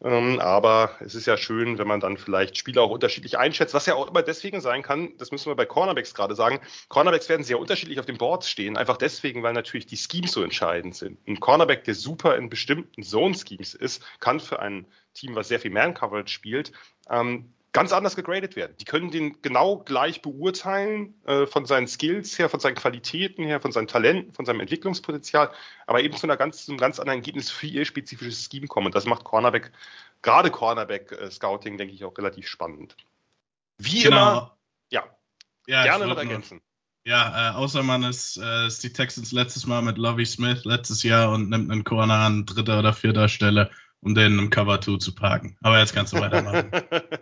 Ähm, 0.04 0.40
aber 0.40 0.92
es 1.00 1.16
ist 1.16 1.26
ja 1.26 1.38
schön, 1.38 1.80
wenn 1.80 1.88
man 1.88 2.00
dann 2.00 2.18
vielleicht 2.18 2.56
Spieler 2.56 2.84
auch 2.84 2.92
unterschiedlich 2.92 3.40
einschätzt, 3.40 3.74
was 3.74 3.88
ja 3.88 3.96
auch 3.96 4.08
immer 4.08 4.22
deswegen 4.22 4.62
sein 4.62 4.84
kann, 4.84 5.18
das 5.18 5.32
müssen 5.32 5.50
wir 5.50 5.56
bei 5.56 5.66
Cornerbacks 5.66 6.14
gerade 6.14 6.36
sagen. 6.36 6.60
Cornerbacks 6.88 7.30
werden 7.30 7.44
sehr 7.44 7.60
unterschiedlich 7.60 8.00
auf 8.00 8.06
den 8.06 8.20
Boards 8.20 8.48
stehen, 8.48 8.78
einfach 8.78 8.98
deswegen, 8.98 9.42
weil 9.42 9.54
natürlich 9.54 9.88
die 9.88 9.98
Schemes 9.98 10.34
so 10.34 10.44
entscheidend 10.44 10.96
sind. 10.96 11.18
Ein 11.28 11.40
Cornerback, 11.40 11.84
der 11.84 11.96
super 11.96 12.36
in 12.38 12.50
bestimmten 12.50 13.02
Zone-Schemes 13.02 13.74
ist, 13.74 14.04
kann 14.20 14.40
für 14.40 14.60
ein 14.60 14.86
Team, 15.16 15.36
was 15.36 15.48
sehr 15.48 15.60
viel 15.60 15.72
Man-Coverage 15.72 16.32
spielt, 16.32 16.74
ähm, 17.10 17.52
ganz 17.78 17.94
anders 17.94 18.16
gegradet 18.16 18.56
werden. 18.56 18.76
Die 18.80 18.86
können 18.86 19.12
den 19.12 19.40
genau 19.44 19.78
gleich 19.78 20.24
beurteilen, 20.24 21.14
äh, 21.26 21.46
von 21.46 21.68
seinen 21.68 21.88
Skills 21.88 22.40
her, 22.40 22.50
von 22.50 22.60
seinen 22.60 22.74
Qualitäten 22.74 23.44
her, 23.44 23.62
von 23.62 23.72
seinen 23.72 23.88
Talenten, 23.88 24.34
von 24.34 24.46
seinem 24.46 24.62
Entwicklungspotenzial, 24.62 25.52
aber 25.86 26.02
eben 26.02 26.16
zu, 26.16 26.26
einer 26.26 26.38
ganz, 26.38 26.66
zu 26.66 26.72
einem 26.72 26.80
ganz 26.80 27.00
anderen 27.00 27.20
Ergebnis 27.20 27.52
für 27.52 27.68
ihr 27.68 27.86
spezifisches 27.86 28.44
Scheme 28.44 28.66
kommen. 28.66 28.88
Und 28.88 28.96
das 28.96 29.06
macht 29.06 29.24
Cornerback, 29.24 29.72
gerade 30.24 30.50
Cornerback-Scouting, 30.50 31.76
äh, 31.76 31.78
denke 31.78 31.94
ich, 31.94 32.04
auch 32.04 32.18
relativ 32.18 32.48
spannend. 32.48 32.96
Wie 33.78 34.02
genau. 34.02 34.32
immer, 34.32 34.58
ja, 34.90 35.04
ja 35.68 35.84
gerne 35.84 36.08
noch 36.08 36.18
ergänzen. 36.18 36.62
Ja, 37.06 37.52
äh, 37.52 37.56
außer 37.56 37.84
man 37.84 38.04
ist, 38.04 38.38
äh, 38.38 38.66
ist 38.66 38.84
die 38.84 38.92
Texans 38.92 39.32
letztes 39.32 39.68
Mal 39.68 39.84
mit 39.84 40.00
Lovey 40.00 40.26
Smith 40.26 40.66
letztes 40.66 41.04
Jahr 41.04 41.32
und 41.32 41.50
nimmt 41.50 41.72
einen 41.72 41.84
Corner 41.84 42.16
an 42.16 42.48
dritter 42.48 42.80
oder 42.80 42.94
vierter 42.94 43.30
Stelle 43.30 43.70
um 44.02 44.16
den 44.16 44.38
im 44.38 44.50
Cover 44.50 44.80
2 44.80 44.98
zu 44.98 45.16
parken. 45.16 45.58
Aber 45.62 45.80
jetzt 45.80 45.94
kannst 45.94 46.14
du 46.14 46.20
weitermachen. 46.20 46.72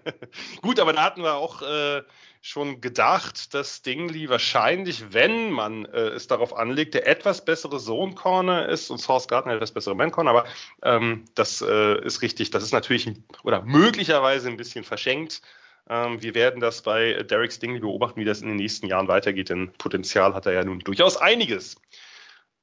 Gut, 0.61 0.79
aber 0.79 0.93
da 0.93 1.03
hatten 1.03 1.23
wir 1.23 1.35
auch 1.35 1.61
äh, 1.61 2.03
schon 2.41 2.81
gedacht, 2.81 3.53
dass 3.53 3.81
Dingley 3.81 4.29
wahrscheinlich, 4.29 5.13
wenn 5.13 5.51
man 5.51 5.85
äh, 5.85 6.09
es 6.09 6.27
darauf 6.27 6.55
anlegt, 6.55 6.93
der 6.93 7.07
etwas 7.07 7.43
bessere 7.45 7.79
Zone 7.79 8.13
Corner 8.13 8.67
ist 8.69 8.89
und 8.89 8.99
Source 8.99 9.27
Gardner 9.27 9.53
etwas 9.53 9.71
bessere 9.71 9.95
Man 9.95 10.11
Corner, 10.11 10.31
aber 10.31 10.45
ähm, 10.83 11.25
das 11.33 11.61
äh, 11.61 12.01
ist 12.03 12.21
richtig. 12.21 12.51
Das 12.51 12.63
ist 12.63 12.73
natürlich 12.73 13.09
oder 13.43 13.61
möglicherweise 13.63 14.49
ein 14.49 14.57
bisschen 14.57 14.83
verschenkt. 14.83 15.41
Ähm, 15.89 16.21
wir 16.21 16.35
werden 16.35 16.59
das 16.59 16.81
bei 16.81 17.23
Derek 17.23 17.53
Stingley 17.53 17.79
beobachten, 17.79 18.19
wie 18.19 18.25
das 18.25 18.41
in 18.41 18.47
den 18.47 18.57
nächsten 18.57 18.87
Jahren 18.87 19.07
weitergeht, 19.07 19.49
denn 19.49 19.71
Potenzial 19.73 20.33
hat 20.33 20.45
er 20.45 20.53
ja 20.53 20.63
nun 20.63 20.79
durchaus 20.79 21.17
einiges. 21.17 21.77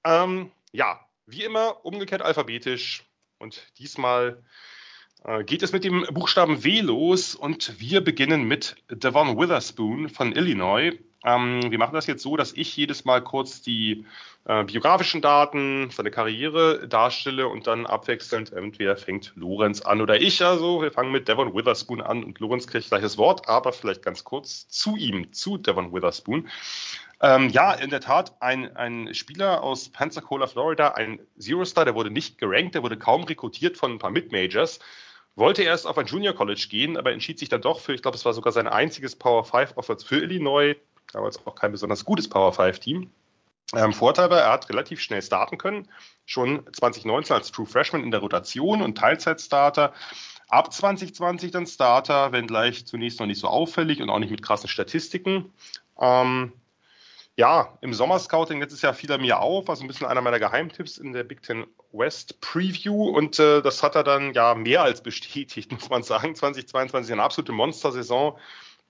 Ähm, 0.05 0.51
ja, 0.73 1.01
wie 1.27 1.45
immer 1.45 1.85
umgekehrt 1.85 2.23
alphabetisch 2.23 3.05
und 3.43 3.67
diesmal 3.79 4.43
äh, 5.25 5.45
geht 5.45 5.63
es 5.63 5.73
mit 5.73 5.85
dem 5.85 6.07
Buchstaben 6.13 6.65
W 6.65 6.81
los 6.81 7.35
und 7.35 7.79
wir 7.81 8.01
beginnen 8.01 8.45
mit 8.45 8.77
Devon 8.89 9.37
Witherspoon 9.39 10.09
von 10.09 10.33
Illinois. 10.33 10.93
Ähm, 11.25 11.71
wir 11.71 11.79
machen 11.79 11.95
das 11.95 12.07
jetzt 12.07 12.23
so, 12.23 12.37
dass 12.37 12.53
ich 12.53 12.77
jedes 12.77 13.05
Mal 13.05 13.23
kurz 13.23 13.63
die 13.63 14.07
äh, 14.45 14.65
biografischen 14.65 15.21
Daten, 15.21 15.91
seine 15.91 16.11
Karriere 16.11 16.89
darstelle 16.89 17.47
und 17.49 17.67
dann 17.67 17.87
abwechselnd 17.87 18.53
entweder 18.53 18.97
fängt 18.97 19.33
Lorenz 19.37 19.83
an 19.83 20.01
oder 20.01 20.21
ich. 20.21 20.45
Also 20.45 20.83
wir 20.83 20.91
fangen 20.91 21.13
mit 21.13 21.29
Devon 21.29 21.55
Witherspoon 21.55 22.01
an 22.01 22.25
und 22.25 22.41
Lorenz 22.41 22.67
kriegt 22.67 22.89
gleich 22.89 23.03
das 23.03 23.19
Wort, 23.19 23.49
aber 23.49 23.73
vielleicht 23.73 24.03
ganz 24.03 24.25
kurz 24.25 24.69
zu 24.69 24.97
ihm, 24.97 25.33
zu 25.33 25.59
Devon 25.59 25.93
Witherspoon. 25.93 26.49
Ähm, 27.23 27.51
ja, 27.51 27.73
in 27.73 27.91
der 27.91 28.01
Tat, 28.01 28.35
ein, 28.41 28.77
ein 28.77 29.15
Spieler 29.15 29.63
aus 29.63 29.89
Pensacola, 29.91 30.49
Florida, 30.49 30.89
ein 30.89 31.21
Zero-Star, 31.39 31.85
der 31.85 31.95
wurde 31.95 32.11
nicht 32.11 32.37
gerankt, 32.37 32.75
der 32.75 32.83
wurde 32.83 32.99
kaum 32.99 33.23
rekrutiert 33.23 33.77
von 33.77 33.93
ein 33.93 33.99
paar 34.01 34.11
Mid-Majors, 34.11 34.81
wollte 35.37 35.63
erst 35.63 35.87
auf 35.87 35.97
ein 35.97 36.07
Junior 36.07 36.35
College 36.35 36.67
gehen, 36.69 36.97
aber 36.97 37.13
entschied 37.13 37.39
sich 37.39 37.49
dann 37.49 37.63
doch 37.63 37.79
für, 37.79 37.95
ich 37.95 38.03
glaube, 38.03 38.17
es 38.17 38.25
war 38.25 38.35
sogar 38.35 38.53
sein 38.53 38.67
einziges 38.67 39.15
Power 39.15 39.45
5 39.45 39.77
Offer 39.77 39.99
für 39.99 40.21
Illinois, 40.21 40.75
damals 41.13 41.47
auch 41.47 41.55
kein 41.55 41.71
besonders 41.71 42.05
gutes 42.05 42.29
Power 42.29 42.53
5 42.53 42.81
Team. 42.81 43.11
Ähm, 43.73 43.93
Vorteil 43.93 44.29
war, 44.29 44.41
er 44.41 44.51
hat 44.51 44.69
relativ 44.69 45.01
schnell 45.01 45.23
starten 45.23 45.59
können, 45.59 45.89
schon 46.27 46.67
2019 46.73 47.37
als 47.37 47.53
True 47.53 47.67
Freshman 47.67 48.03
in 48.03 48.11
der 48.11 48.21
Rotation 48.21 48.83
und 48.83 48.99
Teilzeit-Starter. 48.99 49.93
Ab 50.49 50.73
2020 50.73 51.53
dann 51.53 51.69
Starter, 51.69 52.33
wenngleich 52.33 52.85
zunächst 52.85 53.21
noch 53.21 53.27
nicht 53.27 53.41
so 53.41 53.47
auffällig 53.47 54.03
und 54.03 54.11
auch 54.11 54.19
nicht 54.19 54.31
mit 54.31 54.43
krassen 54.43 54.69
Statistiken. 54.69 55.53
Ähm, 55.99 56.53
Ja, 57.37 57.79
im 57.81 57.95
Sommerscouting 57.95 58.61
letztes 58.61 58.83
Jahr 58.83 58.93
fiel 58.93 59.11
er 59.11 59.17
mir 59.17 59.41
auf, 59.41 59.71
also 59.71 59.83
ein 59.83 59.89
bisschen 59.89 60.07
einer 60.07 60.21
meiner 60.21 60.39
Geheimtipps 60.39 60.99
in 60.99 61.15
der 61.15 61.25
Big 61.25 61.43
Ten 61.43 61.67
West 61.91 62.43
Preview 62.43 63.09
und 63.09 63.39
äh, 63.39 63.63
das 63.63 63.83
hat 63.83 63.95
er 63.95 64.05
dann 64.05 64.35
ja 64.35 64.55
mehr 64.55 64.83
als 64.83 65.03
bestätigt, 65.03 65.73
muss 65.73 65.89
man 65.89 66.03
sagen. 66.03 66.35
2022 66.35 67.13
eine 67.13 67.23
absolute 67.23 67.53
Monstersaison, 67.53 68.39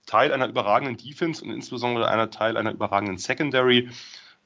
Teil 0.06 0.32
einer 0.32 0.48
überragenden 0.48 0.96
Defense 0.96 1.44
und 1.44 1.52
insbesondere 1.52 2.08
einer 2.08 2.30
Teil 2.30 2.56
einer 2.56 2.72
überragenden 2.72 3.18
Secondary. 3.18 3.90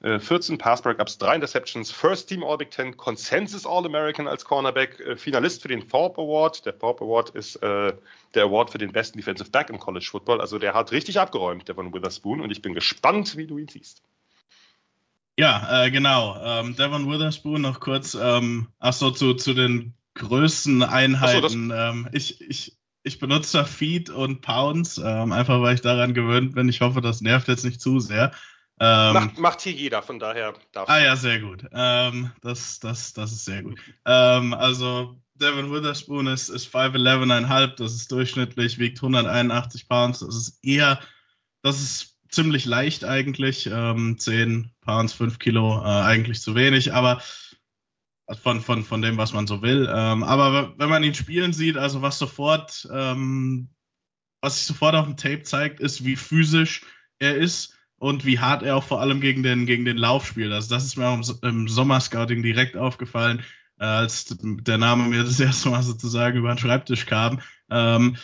14 0.03 0.59
Pass 0.59 0.83
Breakups, 0.83 1.17
3 1.19 1.37
Interceptions, 1.37 1.91
First 1.91 2.29
Team 2.29 2.45
All 2.45 2.59
Big 2.59 2.71
Ten, 2.71 2.97
Consensus 2.97 3.67
All 3.67 3.87
American 3.87 4.29
als 4.29 4.45
Cornerback, 4.45 5.01
äh, 5.01 5.17
Finalist 5.17 5.63
für 5.63 5.69
den 5.69 5.89
Thorpe 5.89 6.21
Award. 6.21 6.67
Der 6.67 6.79
Thorpe 6.79 7.05
Award 7.05 7.31
ist 7.31 7.57
äh, 7.57 7.95
der 8.35 8.45
Award 8.45 8.71
für 8.71 8.79
den 8.79 8.93
besten 8.93 9.19
Defensive 9.19 9.51
Back 9.51 9.71
im 9.71 9.79
College 9.79 10.07
Football. 10.11 10.41
Also 10.41 10.59
der 10.59 10.75
hat 10.75 10.93
richtig 10.93 11.19
abgeräumt, 11.19 11.67
Devon 11.67 11.95
Witherspoon, 11.95 12.41
und 12.41 12.51
ich 12.51 12.61
bin 12.61 12.75
gespannt, 12.75 13.37
wie 13.37 13.47
du 13.47 13.57
ihn 13.57 13.69
siehst. 13.69 14.03
Ja, 15.39 15.85
äh, 15.85 15.91
genau. 15.91 16.37
Ähm, 16.43 16.77
Devon 16.77 17.11
Witherspoon 17.11 17.63
noch 17.63 17.81
kurz, 17.81 18.15
ähm, 18.15 18.69
achso, 18.79 19.11
zu, 19.11 19.35
zu 19.35 19.55
den 19.55 19.95
größten 20.15 20.83
Einheiten. 20.83 21.69
So, 21.71 21.75
ähm, 21.75 22.09
ich, 22.13 22.41
ich, 22.43 22.77
ich 23.03 23.19
benutze 23.19 23.65
Feet 23.65 24.11
und 24.11 24.43
Pounds, 24.43 24.99
ähm, 24.99 25.33
einfach 25.33 25.61
weil 25.63 25.75
ich 25.75 25.81
daran 25.81 26.13
gewöhnt 26.13 26.55
bin. 26.55 26.69
Ich 26.69 26.81
hoffe, 26.81 27.01
das 27.01 27.23
nervt 27.23 27.49
jetzt 27.49 27.65
nicht 27.65 27.81
zu 27.81 27.99
sehr. 27.99 28.33
Ähm, 28.79 29.15
macht, 29.15 29.39
macht, 29.39 29.61
hier 29.63 29.73
jeder, 29.73 30.03
von 30.03 30.19
daher 30.19 30.55
darf 30.73 30.89
Ah 30.89 30.99
ja, 30.99 31.17
sehr 31.17 31.41
gut. 31.41 31.65
Ähm, 31.73 32.31
das, 32.43 32.79
das, 32.79 33.15
das 33.15 33.33
ist 33.33 33.47
sehr 33.47 33.63
gut. 33.63 33.81
Ähm, 34.05 34.53
also 34.53 35.17
Devin 35.35 35.73
Witherspoon 35.73 36.27
ist, 36.27 36.51
ist 36.51 36.75
5'11,5, 36.75 37.77
das 37.77 37.95
ist 37.95 38.13
durchschnittlich, 38.13 38.79
wiegt 38.79 38.99
181 38.99 39.89
Pounds. 39.89 40.21
Das 40.21 40.37
ist 40.37 40.59
eher, 40.63 41.01
das 41.63 41.81
ist 41.81 42.19
ziemlich 42.29 42.67
leicht 42.67 43.05
eigentlich. 43.05 43.67
Ähm, 43.73 44.19
10 44.19 44.71
Pounds, 44.83 45.15
5 45.15 45.39
Kilo, 45.39 45.81
äh, 45.83 46.03
eigentlich 46.03 46.43
zu 46.43 46.55
wenig, 46.55 46.93
aber 46.93 47.23
von, 48.43 48.61
von, 48.61 48.85
von 48.85 49.01
dem, 49.01 49.17
was 49.17 49.33
man 49.33 49.47
so 49.47 49.63
will. 49.63 49.89
Ähm, 49.91 50.23
aber 50.23 50.79
wenn 50.79 50.91
man 50.91 51.05
ihn 51.05 51.15
spielen 51.15 51.53
sieht, 51.53 51.79
also 51.79 52.03
was 52.03 52.19
sofort, 52.19 52.87
ähm, 52.93 53.71
was 54.43 54.57
sich 54.57 54.67
sofort 54.67 54.95
auf 54.95 55.07
dem 55.07 55.17
Tape 55.17 55.43
zeigt, 55.43 55.81
ist, 55.81 56.05
wie 56.05 56.17
physisch 56.17 56.85
er 57.19 57.37
ist 57.37 57.76
und 57.99 58.25
wie 58.25 58.39
hart 58.39 58.63
er 58.63 58.77
auch 58.77 58.85
vor 58.85 59.01
allem 59.01 59.21
gegen 59.21 59.43
den, 59.43 59.67
gegen 59.67 59.85
den 59.85 59.97
Lauf 59.97 60.27
spielt. 60.27 60.53
Also 60.53 60.75
das 60.75 60.85
ist 60.85 60.97
mir 60.97 61.09
auch 61.09 61.15
im, 61.15 61.49
im 61.49 61.69
Sommerscouting 61.69 62.43
direkt 62.43 62.77
aufgefallen, 62.77 63.43
äh, 63.79 63.85
als 63.85 64.37
der 64.39 64.79
Name 64.79 65.05
mir 65.05 65.25
das 65.25 65.41
erste 65.41 65.71
Mal 65.71 65.83
sozusagen 65.83 66.39
über 66.39 66.55
den 66.55 66.59
Schreibtisch 66.59 67.07
kam. 67.07 67.41
Ähm, 67.71 68.17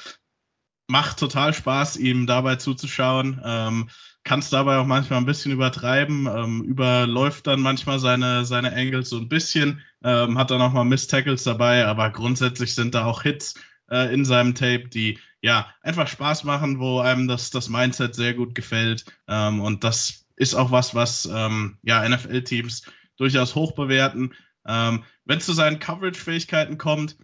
macht 0.89 1.19
total 1.19 1.55
Spaß, 1.55 1.97
ihm 1.97 2.27
dabei 2.27 2.57
zuzuschauen. 2.57 3.41
Ähm, 3.45 3.89
Kann 4.25 4.41
es 4.41 4.51
dabei 4.51 4.77
auch 4.77 4.87
manchmal 4.87 5.21
ein 5.21 5.27
bisschen 5.27 5.53
übertreiben, 5.53 6.27
ähm, 6.27 6.63
überläuft 6.63 7.47
dann 7.47 7.61
manchmal 7.61 7.99
seine, 7.99 8.45
seine 8.45 8.75
Angles 8.75 9.09
so 9.09 9.17
ein 9.17 9.29
bisschen, 9.29 9.81
ähm, 10.05 10.39
hat 10.39 10.51
dann 10.51 10.61
auch 10.61 10.73
mal 10.73 10.85
Miss-Tackles 10.85 11.45
dabei, 11.45 11.87
aber 11.87 12.11
grundsätzlich 12.11 12.75
sind 12.75 12.95
da 12.95 13.07
auch 13.07 13.23
Hits 13.23 13.55
äh, 13.91 14.13
in 14.13 14.25
seinem 14.25 14.55
Tape, 14.55 14.89
die 14.89 15.19
ja 15.43 15.67
einfach 15.83 16.09
Spaß 16.09 16.45
machen, 16.45 16.79
wo 16.79 17.01
einem 17.01 17.29
das, 17.29 17.51
das 17.51 17.69
Mindset 17.69 18.15
sehr 18.15 18.33
gut 18.33 18.55
gefällt. 18.55 19.05
Ähm, 19.29 19.61
und 19.61 19.85
das 19.85 20.25
ist 20.37 20.55
auch 20.55 20.71
was, 20.71 20.95
was 20.95 21.29
ähm, 21.31 21.79
ja 21.83 22.09
NFL-Teams 22.09 22.85
durchaus 23.17 23.55
hoch 23.55 23.73
bewerten. 23.73 24.33
Ähm, 24.67 25.05
Wenn 25.25 25.39
es 25.39 25.47
zu 25.47 25.53
seinen 25.53 25.81
Coverage-Fähigkeiten 25.81 26.79
kommt, 26.79 27.17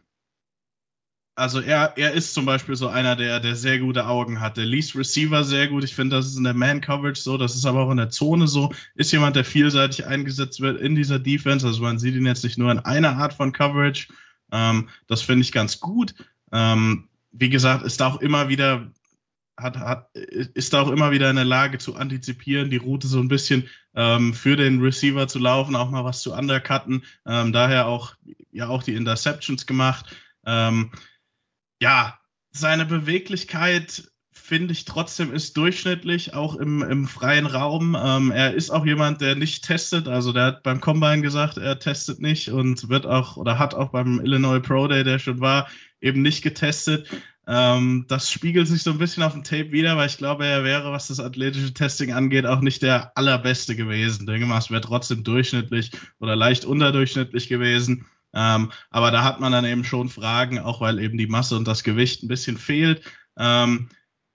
also 1.37 1.61
er, 1.61 1.97
er 1.97 2.15
ist 2.15 2.35
zum 2.35 2.47
Beispiel 2.47 2.75
so 2.75 2.89
einer, 2.89 3.15
der, 3.15 3.39
der 3.39 3.55
sehr 3.55 3.79
gute 3.79 4.09
Augen 4.09 4.41
hat. 4.41 4.57
Der 4.57 4.67
liest 4.67 4.97
Receiver 4.97 5.45
sehr 5.45 5.69
gut. 5.69 5.85
Ich 5.85 5.95
finde, 5.95 6.17
das 6.17 6.27
ist 6.27 6.37
in 6.37 6.43
der 6.43 6.55
Man-Coverage 6.55 7.23
so, 7.23 7.39
das 7.39 7.55
ist 7.55 7.65
aber 7.65 7.83
auch 7.83 7.93
in 7.93 7.97
der 7.97 8.11
Zone 8.11 8.49
so. 8.49 8.73
Ist 8.97 9.13
jemand, 9.13 9.37
der 9.37 9.45
vielseitig 9.45 10.05
eingesetzt 10.05 10.61
wird 10.61 10.81
in 10.81 10.97
dieser 10.97 11.21
Defense. 11.21 11.65
Also 11.65 11.81
man 11.81 12.01
sieht 12.01 12.17
ihn 12.17 12.27
jetzt 12.27 12.43
nicht 12.43 12.59
nur 12.59 12.73
in 12.73 12.81
einer 12.81 13.19
Art 13.19 13.35
von 13.35 13.53
Coverage. 13.53 14.09
Ähm, 14.51 14.89
das 15.07 15.23
finde 15.23 15.43
ich 15.43 15.53
ganz 15.53 15.79
gut. 15.79 16.15
Ähm, 16.51 17.08
wie 17.33 17.49
gesagt, 17.49 17.85
ist 17.85 18.01
da 18.01 18.09
auch 18.09 18.21
immer 18.21 18.49
wieder 18.49 18.91
hat, 19.59 19.77
hat, 19.77 20.15
ist 20.15 20.73
da 20.73 20.83
auch 20.83 20.91
immer 20.91 21.11
wieder 21.11 21.29
in 21.31 21.37
der 21.37 21.45
Lage 21.45 21.79
zu 21.79 21.97
antizipieren, 21.97 22.71
die 22.71 22.77
Route 22.77 23.09
so 23.09 23.19
ein 23.19 23.29
bisschen 23.29 23.69
ähm, 23.95 24.33
für 24.33 24.57
den 24.57 24.81
Receiver 24.81 25.27
zu 25.27 25.39
laufen, 25.39 25.75
auch 25.75 25.91
mal 25.91 26.05
was 26.05 26.23
zu 26.23 26.33
undercutten. 26.33 27.05
Ähm, 27.27 27.53
daher 27.53 27.87
auch 27.87 28.15
ja 28.53 28.69
auch 28.69 28.83
die 28.83 28.95
Interceptions 28.95 29.67
gemacht. 29.67 30.15
Ähm, 30.47 30.93
ja, 31.81 32.19
seine 32.51 32.87
Beweglichkeit 32.87 34.11
finde 34.33 34.73
ich 34.73 34.87
trotzdem 34.87 35.35
ist 35.35 35.59
durchschnittlich, 35.59 36.33
auch 36.33 36.57
im, 36.57 36.83
im 36.83 37.07
freien 37.07 37.45
Raum. 37.45 37.95
Ähm, 38.01 38.31
er 38.31 38.55
ist 38.55 38.71
auch 38.71 38.87
jemand, 38.87 39.21
der 39.21 39.35
nicht 39.35 39.65
testet. 39.65 40.09
Also 40.09 40.33
der 40.33 40.45
hat 40.45 40.63
beim 40.63 40.81
Combine 40.81 41.21
gesagt, 41.21 41.59
er 41.59 41.79
testet 41.79 42.21
nicht 42.21 42.49
und 42.49 42.89
wird 42.89 43.05
auch 43.05 43.37
oder 43.37 43.59
hat 43.59 43.75
auch 43.75 43.91
beim 43.91 44.21
Illinois 44.21 44.61
Pro 44.61 44.89
Day, 44.89 45.05
der 45.05 45.19
schon 45.19 45.41
war, 45.41 45.69
eben 46.01 46.23
nicht 46.23 46.43
getestet. 46.43 47.09
Ähm, 47.47 48.05
das 48.09 48.31
spiegelt 48.31 48.69
sich 48.69 48.83
so 48.83 48.91
ein 48.91 48.99
bisschen 48.99 49.23
auf 49.23 49.33
dem 49.33 49.43
Tape 49.43 49.73
wieder, 49.73 49.97
weil 49.97 50.09
ich 50.09 50.19
glaube, 50.19 50.47
er 50.47 50.65
wäre, 50.65 50.93
was 50.93 51.09
das 51.09 51.19
athletische 51.19 51.73
Testing 51.73 52.13
angeht, 52.13 52.45
auch 52.45 52.61
nicht 52.61 52.83
der 52.83 53.17
allerbeste 53.17 53.75
gewesen. 53.75 54.27
Denke 54.27 54.47
mal, 54.47 54.59
es 54.59 54.71
wäre 54.71 54.83
trotzdem 54.83 55.25
durchschnittlich 55.25 55.93
oder 56.21 56.37
leicht 56.37 56.67
unterdurchschnittlich 56.67 57.49
gewesen. 57.49 58.07
Ähm, 58.35 58.71
aber 58.91 59.11
da 59.11 59.25
hat 59.25 59.41
man 59.41 59.53
dann 59.53 59.65
eben 59.65 59.85
schon 59.85 60.11
Fragen, 60.11 60.59
auch 60.59 60.83
weil 60.83 60.99
eben 60.99 61.17
die 61.17 61.27
Masse 61.27 61.57
und 61.57 61.67
das 61.67 61.83
Gewicht 61.85 62.23
ein 62.23 62.29
bisschen 62.29 62.59
fehlt. 62.59 63.03
Ähm, 63.39 63.89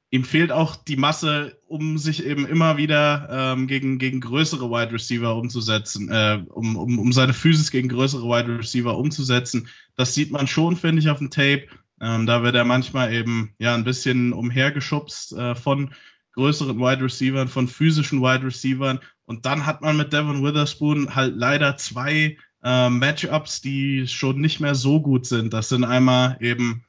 ihm 0.09 0.23
fehlt 0.23 0.51
auch 0.51 0.75
die 0.75 0.95
Masse, 0.95 1.59
um 1.67 1.97
sich 1.97 2.25
eben 2.25 2.47
immer 2.47 2.77
wieder 2.77 3.27
ähm, 3.31 3.67
gegen, 3.67 3.99
gegen 3.99 4.21
größere 4.21 4.69
Wide 4.69 4.91
Receiver 4.91 5.35
umzusetzen, 5.35 6.09
äh, 6.09 6.43
um, 6.49 6.75
um, 6.75 6.99
um 6.99 7.13
seine 7.13 7.33
Physis 7.33 7.71
gegen 7.71 7.89
größere 7.89 8.23
Wide 8.23 8.59
Receiver 8.59 8.97
umzusetzen. 8.97 9.67
Das 9.95 10.13
sieht 10.13 10.31
man 10.31 10.47
schon, 10.47 10.75
finde 10.75 11.01
ich, 11.01 11.09
auf 11.09 11.19
dem 11.19 11.29
Tape. 11.29 11.67
Ähm, 12.01 12.25
da 12.25 12.43
wird 12.43 12.55
er 12.55 12.65
manchmal 12.65 13.13
eben 13.13 13.53
ja 13.59 13.75
ein 13.75 13.83
bisschen 13.83 14.33
umhergeschubst 14.33 15.33
äh, 15.33 15.55
von 15.55 15.93
größeren 16.33 16.77
Wide 16.79 17.03
Receivern, 17.03 17.47
von 17.47 17.67
physischen 17.67 18.21
Wide 18.21 18.45
Receivern. 18.45 18.99
Und 19.25 19.45
dann 19.45 19.65
hat 19.65 19.81
man 19.81 19.97
mit 19.97 20.11
Devon 20.11 20.43
Witherspoon 20.43 21.15
halt 21.15 21.35
leider 21.35 21.77
zwei 21.77 22.37
äh, 22.63 22.89
Matchups, 22.89 23.61
die 23.61 24.07
schon 24.07 24.41
nicht 24.41 24.59
mehr 24.59 24.75
so 24.75 25.01
gut 25.01 25.25
sind. 25.25 25.53
Das 25.53 25.69
sind 25.69 25.83
einmal 25.83 26.37
eben 26.39 26.85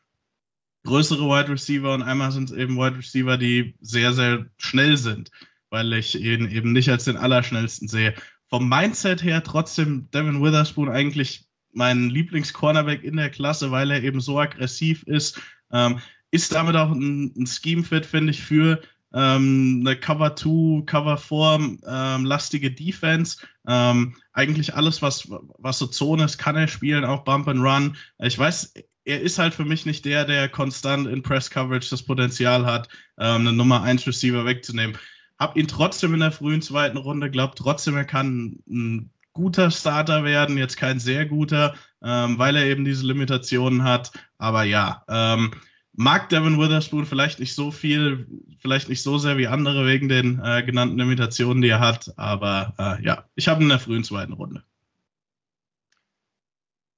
größere 0.85 1.25
Wide 1.25 1.51
Receiver 1.51 1.95
und 1.95 2.03
einmal 2.03 2.33
sind 2.33 2.51
es 2.51 2.57
eben 2.57 2.77
Wide 2.77 2.99
Receiver, 2.99 3.37
die 3.37 3.75
sehr, 3.81 4.13
sehr 4.13 4.47
schnell 4.57 4.97
sind, 4.97 5.31
weil 5.71 5.93
ich 5.95 6.21
ihn 6.21 6.51
eben 6.51 6.73
nicht 6.73 6.91
als 6.91 7.05
den 7.05 7.17
allerschnellsten 7.17 7.89
sehe. 7.89 8.15
Vom 8.49 8.69
Mindset 8.69 9.23
her 9.23 9.43
trotzdem 9.43 10.11
Devin 10.13 10.43
Witherspoon 10.43 10.89
eigentlich 10.89 11.44
mein 11.75 12.09
Lieblings-Cornerback 12.09 13.03
in 13.03 13.17
der 13.17 13.31
Klasse, 13.31 13.71
weil 13.71 13.91
er 13.91 14.03
eben 14.03 14.21
so 14.21 14.39
aggressiv 14.39 15.03
ist. 15.05 15.41
Ähm, 15.73 16.01
ist 16.31 16.55
damit 16.55 16.77
auch 16.77 16.91
ein, 16.91 17.33
ein 17.37 17.47
Scheme-Fit, 17.47 18.07
finde 18.07 18.33
ich, 18.33 18.43
für 18.43 18.81
ähm, 19.15 19.85
eine 19.87 19.97
Cover 19.97 20.35
2, 20.35 20.83
Cover 20.87 21.17
4 21.17 21.79
ähm, 21.87 22.25
lastige 22.25 22.73
Defense. 22.73 23.39
Ähm, 23.67 24.17
eigentlich 24.33 24.75
alles, 24.75 25.03
was, 25.03 25.29
was 25.31 25.79
so 25.79 25.87
Zone 25.87 26.25
ist, 26.25 26.39
kann 26.39 26.57
er 26.57 26.67
spielen, 26.67 27.05
auch 27.05 27.23
Bump 27.23 27.47
and 27.47 27.61
Run. 27.61 27.97
Ich 28.19 28.39
weiß, 28.39 28.75
er 29.05 29.21
ist 29.21 29.39
halt 29.39 29.55
für 29.55 29.65
mich 29.65 29.87
nicht 29.87 30.05
der, 30.05 30.25
der 30.25 30.49
konstant 30.49 31.07
in 31.07 31.23
Press 31.23 31.51
Coverage 31.51 31.91
das 31.91 32.03
Potenzial 32.03 32.67
hat, 32.67 32.89
ähm, 33.19 33.43
eine 33.43 33.53
Nummer 33.53 33.83
1 33.83 34.07
Receiver 34.07 34.45
wegzunehmen. 34.45 34.99
Hab 35.39 35.57
ihn 35.57 35.69
trotzdem 35.69 36.15
in 36.15 36.21
der 36.21 36.33
frühen 36.33 36.63
zweiten 36.63 36.97
Runde, 36.97 37.31
glaubt 37.31 37.59
trotzdem, 37.59 37.97
er 37.97 38.05
kann 38.05 38.59
ein 38.69 39.11
guter 39.35 39.71
Starter 39.71 40.25
werden, 40.25 40.57
jetzt 40.57 40.77
kein 40.77 40.99
sehr 40.99 41.27
guter, 41.27 41.75
ähm, 42.03 42.39
weil 42.39 42.57
er 42.57 42.65
eben 42.65 42.85
diese 42.85 43.07
Limitationen 43.07 43.85
hat. 43.85 44.13
Aber 44.39 44.63
ja, 44.63 45.05
ähm, 45.09 45.51
mag 45.93 46.29
Devin 46.29 46.59
Witherspoon 46.59 47.05
vielleicht 47.05 47.41
nicht 47.41 47.55
so 47.55 47.71
viel, 47.71 48.27
vielleicht 48.59 48.89
nicht 48.89 49.03
so 49.03 49.19
sehr 49.19 49.37
wie 49.37 49.49
andere 49.49 49.87
wegen 49.87 50.09
den 50.09 50.41
äh, 50.43 50.63
genannten 50.63 50.99
Limitationen, 50.99 51.63
die 51.63 51.69
er 51.69 51.81
hat. 51.81 52.15
Aber 52.17 52.75
äh, 52.79 53.05
ja, 53.05 53.25
ich 53.35 53.49
habe 53.49 53.61
ihn 53.61 53.65
in 53.65 53.69
der 53.71 53.81
frühen 53.81 54.05
zweiten 54.05 54.33
Runde. 54.33 54.63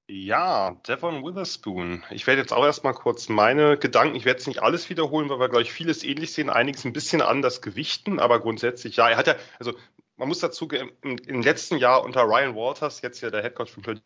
Ja, 0.09 0.71
Devon 0.87 1.25
Witherspoon. 1.25 2.05
Ich 2.11 2.29
werde 2.29 2.41
jetzt 2.41 2.53
auch 2.53 2.65
erstmal 2.65 2.95
kurz 2.95 3.29
meine 3.29 3.77
Gedanken, 3.77 4.15
ich 4.15 4.25
werde 4.25 4.39
jetzt 4.39 4.47
nicht 4.47 4.63
alles 4.63 4.89
wiederholen, 4.89 5.29
weil 5.29 5.41
wir, 5.41 5.49
glaube 5.49 5.63
ich, 5.63 5.73
vieles 5.73 6.05
ähnlich 6.05 6.33
sehen, 6.33 6.49
einiges 6.49 6.85
ein 6.85 6.93
bisschen 6.93 7.21
anders 7.21 7.61
gewichten, 7.61 8.21
aber 8.21 8.39
grundsätzlich, 8.39 8.97
ja, 8.97 9.09
er 9.09 9.17
hat 9.17 9.27
ja, 9.27 9.35
also 9.59 9.75
man 10.17 10.29
muss 10.29 10.41
dazu, 10.41 10.69
im, 10.69 11.19
im 11.19 11.43
letzten 11.43 11.79
Jahr 11.79 12.05
unter 12.05 12.23
Ryan 12.23 12.55
Walters, 12.55 13.03
jetzt 13.03 13.21
ja 13.21 13.31
der 13.31 13.43
Headcoach 13.43 13.71
von 13.71 13.83
Purdue, 13.83 14.03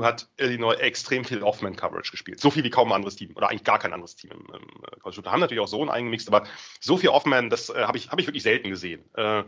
hat 0.00 0.28
Illinois 0.36 0.74
extrem 0.74 1.24
viel 1.24 1.42
Off-Man-Coverage 1.42 2.10
gespielt. 2.10 2.40
So 2.40 2.50
viel 2.50 2.64
wie 2.64 2.70
kaum 2.70 2.88
ein 2.92 2.96
anderes 2.96 3.16
Team 3.16 3.34
oder 3.34 3.48
eigentlich 3.48 3.64
gar 3.64 3.78
kein 3.78 3.92
anderes 3.92 4.16
Team 4.16 4.32
im, 4.32 4.46
im 4.54 5.00
College. 5.00 5.22
Da 5.22 5.32
haben 5.32 5.40
natürlich 5.40 5.62
auch 5.62 5.68
so 5.68 5.80
einen 5.80 5.90
eingemixt, 5.90 6.28
aber 6.28 6.46
so 6.80 6.96
viel 6.98 7.08
Off-Man, 7.08 7.48
das 7.50 7.70
äh, 7.70 7.84
habe 7.84 7.96
ich, 7.96 8.10
hab 8.10 8.18
ich 8.20 8.26
wirklich 8.26 8.42
selten 8.42 8.68
gesehen. 8.68 9.02
Äh, 9.14 9.44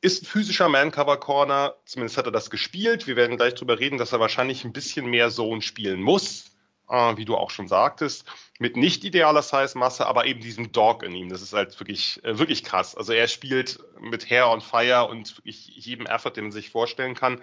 ist 0.00 0.22
ein 0.22 0.26
physischer 0.26 0.68
Man-Cover-Corner, 0.68 1.76
zumindest 1.84 2.18
hat 2.18 2.26
er 2.26 2.32
das 2.32 2.50
gespielt. 2.50 3.06
Wir 3.06 3.16
werden 3.16 3.36
gleich 3.36 3.54
darüber 3.54 3.78
reden, 3.78 3.98
dass 3.98 4.12
er 4.12 4.20
wahrscheinlich 4.20 4.64
ein 4.64 4.72
bisschen 4.72 5.06
mehr 5.06 5.30
Zone 5.30 5.62
spielen 5.62 6.00
muss. 6.00 6.55
Äh, 6.88 7.16
wie 7.16 7.24
du 7.24 7.36
auch 7.36 7.50
schon 7.50 7.68
sagtest, 7.68 8.26
mit 8.58 8.76
nicht 8.76 9.04
idealer 9.04 9.42
Size-Masse, 9.42 10.06
aber 10.06 10.26
eben 10.26 10.40
diesem 10.40 10.72
Dog 10.72 11.02
in 11.02 11.14
ihm. 11.14 11.28
Das 11.28 11.42
ist 11.42 11.52
halt 11.52 11.78
wirklich, 11.80 12.22
äh, 12.24 12.38
wirklich 12.38 12.64
krass. 12.64 12.96
Also 12.96 13.12
er 13.12 13.28
spielt 13.28 13.78
mit 14.00 14.28
Hair 14.30 14.50
on 14.50 14.60
Fire 14.60 15.08
und 15.08 15.40
jedem 15.44 16.06
Effort, 16.06 16.32
den 16.32 16.44
man 16.44 16.52
sich 16.52 16.70
vorstellen 16.70 17.14
kann. 17.14 17.42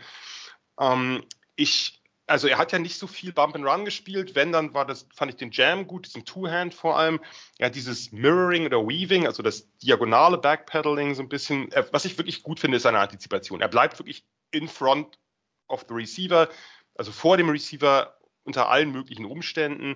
Ähm, 0.80 1.24
ich 1.56 2.04
also 2.26 2.48
er 2.48 2.58
hat 2.58 2.72
ja 2.72 2.80
nicht 2.80 2.98
so 2.98 3.08
viel 3.08 3.34
Bump 3.34 3.56
and 3.56 3.66
Run 3.66 3.86
gespielt. 3.86 4.36
Wenn, 4.36 4.52
dann 4.52 4.74
war 4.74 4.86
das, 4.86 5.08
fand 5.14 5.32
ich 5.32 5.38
den 5.38 5.52
Jam 5.52 5.88
gut, 5.88 6.06
diesen 6.06 6.26
Two-Hand 6.26 6.74
vor 6.74 6.98
allem. 6.98 7.20
Er 7.58 7.68
hat 7.68 7.76
dieses 7.76 8.12
Mirroring 8.12 8.66
oder 8.66 8.88
Weaving, 8.88 9.28
also 9.28 9.44
das 9.44 9.68
diagonale 9.80 10.38
Backpedaling 10.38 11.16
so 11.16 11.22
ein 11.22 11.30
bisschen. 11.30 11.70
Was 11.92 12.06
ich 12.06 12.18
wirklich 12.18 12.44
gut 12.44 12.60
finde, 12.60 12.78
ist 12.78 12.84
seine 12.84 13.00
Antizipation. 13.00 13.62
Er 13.62 13.68
bleibt 13.68 14.00
wirklich 14.00 14.26
in 14.52 14.68
front 14.68 15.20
of 15.68 15.86
the 15.88 15.94
receiver, 15.94 16.50
also 16.96 17.12
vor 17.12 17.38
dem 17.38 17.50
Receiver 17.50 18.16
unter 18.44 18.70
allen 18.70 18.92
möglichen 18.92 19.26
Umständen. 19.26 19.96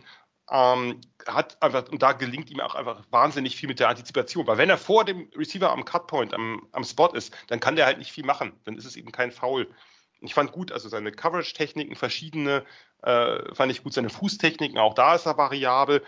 Ähm, 0.49 1.01
hat 1.27 1.61
einfach, 1.61 1.89
und 1.89 2.01
da 2.01 2.13
gelingt 2.13 2.49
ihm 2.49 2.61
auch 2.61 2.75
einfach 2.75 3.03
wahnsinnig 3.11 3.57
viel 3.57 3.67
mit 3.67 3.79
der 3.79 3.89
Antizipation. 3.89 4.47
Weil 4.47 4.57
wenn 4.57 4.69
er 4.69 4.77
vor 4.77 5.03
dem 5.03 5.29
Receiver 5.35 5.71
am 5.71 5.83
Cutpoint, 5.85 6.33
am, 6.33 6.67
am 6.71 6.83
Spot 6.83 7.13
ist, 7.13 7.35
dann 7.47 7.59
kann 7.59 7.75
der 7.75 7.85
halt 7.85 7.97
nicht 7.97 8.11
viel 8.11 8.25
machen. 8.25 8.53
Dann 8.63 8.75
ist 8.75 8.85
es 8.85 8.95
eben 8.95 9.11
kein 9.11 9.31
Foul 9.31 9.67
ich 10.21 10.33
fand 10.33 10.51
gut, 10.51 10.71
also 10.71 10.89
seine 10.89 11.11
Coverage-Techniken, 11.11 11.95
verschiedene, 11.95 12.65
äh, 13.03 13.53
fand 13.53 13.71
ich 13.71 13.83
gut, 13.83 13.93
seine 13.93 14.09
Fußtechniken, 14.09 14.77
auch 14.77 14.93
da 14.93 15.15
ist 15.15 15.25
er 15.25 15.37
variabel. 15.37 16.03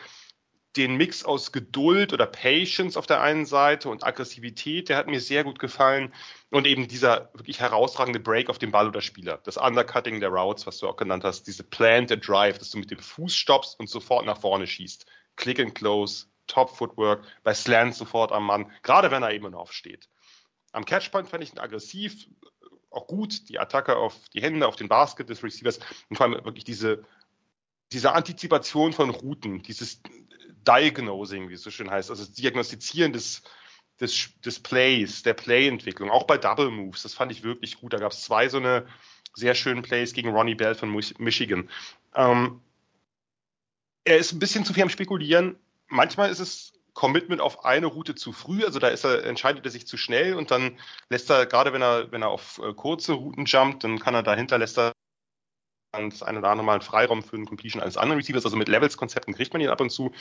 Den 0.75 0.95
Mix 0.95 1.25
aus 1.25 1.51
Geduld 1.51 2.13
oder 2.13 2.27
Patience 2.27 2.95
auf 2.95 3.07
der 3.07 3.21
einen 3.21 3.45
Seite 3.45 3.89
und 3.89 4.05
Aggressivität, 4.05 4.89
der 4.89 4.97
hat 4.97 5.07
mir 5.07 5.19
sehr 5.19 5.43
gut 5.43 5.59
gefallen. 5.59 6.13
Und 6.51 6.67
eben 6.67 6.87
dieser 6.87 7.29
wirklich 7.33 7.59
herausragende 7.59 8.19
Break 8.19 8.49
auf 8.49 8.59
dem 8.59 8.71
Ball 8.71 8.87
oder 8.87 9.01
Spieler. 9.01 9.39
Das 9.43 9.57
Undercutting 9.57 10.19
der 10.19 10.29
Routes, 10.29 10.67
was 10.67 10.77
du 10.77 10.87
auch 10.87 10.95
genannt 10.95 11.23
hast, 11.23 11.43
diese 11.47 11.63
Planted 11.63 12.27
Drive, 12.27 12.59
dass 12.59 12.69
du 12.69 12.77
mit 12.77 12.91
dem 12.91 12.99
Fuß 12.99 13.35
stoppst 13.35 13.79
und 13.79 13.89
sofort 13.89 14.25
nach 14.25 14.39
vorne 14.39 14.67
schießt. 14.67 15.05
Click 15.35 15.59
and 15.59 15.73
Close, 15.73 16.27
Top 16.49 16.75
Footwork, 16.75 17.23
bei 17.43 17.53
Slants 17.53 17.97
sofort 17.97 18.31
am 18.31 18.45
Mann, 18.45 18.71
gerade 18.83 19.11
wenn 19.11 19.23
er 19.23 19.31
eben 19.31 19.53
aufsteht. 19.53 20.09
Am 20.71 20.85
Catchpoint 20.85 21.29
fand 21.29 21.43
ich 21.43 21.53
ihn 21.53 21.59
aggressiv, 21.59 22.27
auch 22.91 23.07
gut, 23.07 23.49
die 23.49 23.59
Attacke 23.59 23.95
auf 23.95 24.15
die 24.33 24.41
Hände, 24.41 24.67
auf 24.67 24.75
den 24.75 24.89
Basket 24.89 25.29
des 25.29 25.43
Receivers 25.43 25.79
und 26.09 26.17
vor 26.17 26.25
allem 26.25 26.43
wirklich 26.45 26.63
diese, 26.63 27.03
diese 27.91 28.13
Antizipation 28.13 28.93
von 28.93 29.09
Routen, 29.09 29.61
dieses 29.61 30.01
Diagnosing, 30.67 31.49
wie 31.49 31.53
es 31.53 31.63
so 31.63 31.71
schön 31.71 31.89
heißt, 31.89 32.09
also 32.09 32.23
das 32.23 32.33
Diagnostizieren 32.33 33.13
des, 33.13 33.43
des, 33.99 34.29
des 34.45 34.59
Plays, 34.59 35.23
der 35.23 35.33
Playentwicklung, 35.33 36.09
auch 36.09 36.23
bei 36.23 36.37
Double 36.37 36.69
Moves, 36.69 37.03
das 37.03 37.13
fand 37.13 37.31
ich 37.31 37.43
wirklich 37.43 37.79
gut. 37.79 37.93
Da 37.93 37.97
gab 37.97 38.11
es 38.11 38.21
zwei 38.21 38.49
so 38.49 38.57
eine 38.57 38.85
sehr 39.33 39.55
schönen 39.55 39.81
Plays 39.81 40.13
gegen 40.13 40.29
Ronnie 40.29 40.55
Bell 40.55 40.75
von 40.75 40.93
Michigan. 41.17 41.69
Ähm, 42.15 42.61
er 44.03 44.17
ist 44.17 44.31
ein 44.31 44.39
bisschen 44.39 44.65
zu 44.65 44.73
viel 44.73 44.83
am 44.83 44.89
Spekulieren. 44.89 45.57
Manchmal 45.87 46.29
ist 46.29 46.39
es 46.39 46.73
Commitment 46.93 47.41
auf 47.41 47.63
eine 47.63 47.85
Route 47.85 48.15
zu 48.15 48.33
früh, 48.33 48.65
also 48.65 48.79
da 48.79 48.89
ist 48.89 49.05
er, 49.05 49.23
entscheidet 49.23 49.63
er 49.63 49.71
sich 49.71 49.87
zu 49.87 49.95
schnell 49.95 50.33
und 50.33 50.51
dann 50.51 50.77
lässt 51.09 51.29
er, 51.29 51.45
gerade 51.45 51.71
wenn 51.71 51.81
er, 51.81 52.11
wenn 52.11 52.21
er 52.21 52.29
auf 52.29 52.59
äh, 52.63 52.73
kurze 52.73 53.13
Routen 53.13 53.45
jumpt, 53.45 53.83
dann 53.83 53.99
kann 53.99 54.15
er 54.15 54.23
dahinter 54.23 54.57
lässt 54.57 54.77
er 54.77 54.91
das 55.91 56.23
eine 56.23 56.39
oder 56.39 56.49
andere 56.49 56.65
Mal 56.65 56.73
einen 56.73 56.81
Freiraum 56.81 57.23
für 57.23 57.35
einen 57.35 57.45
Completion 57.45 57.81
eines 57.81 57.97
anderen 57.97 58.19
Receivers, 58.19 58.45
also 58.45 58.57
mit 58.57 58.67
Levels-Konzepten 58.67 59.33
kriegt 59.33 59.53
man 59.53 59.61
ihn 59.61 59.69
ab 59.69 59.81
und 59.81 59.89
zu. 59.89 60.11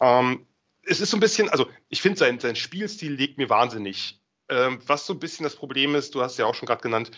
Ähm, 0.00 0.46
es 0.82 1.00
ist 1.00 1.10
so 1.10 1.16
ein 1.16 1.20
bisschen, 1.20 1.48
also 1.48 1.66
ich 1.88 2.02
finde 2.02 2.18
sein, 2.18 2.38
sein 2.38 2.56
Spielstil 2.56 3.12
liegt 3.12 3.38
mir 3.38 3.48
wahnsinnig. 3.48 4.20
Ähm, 4.48 4.80
was 4.86 5.06
so 5.06 5.14
ein 5.14 5.18
bisschen 5.18 5.44
das 5.44 5.56
Problem 5.56 5.94
ist, 5.94 6.14
du 6.14 6.22
hast 6.22 6.38
ja 6.38 6.46
auch 6.46 6.54
schon 6.54 6.66
gerade 6.66 6.82
genannt, 6.82 7.10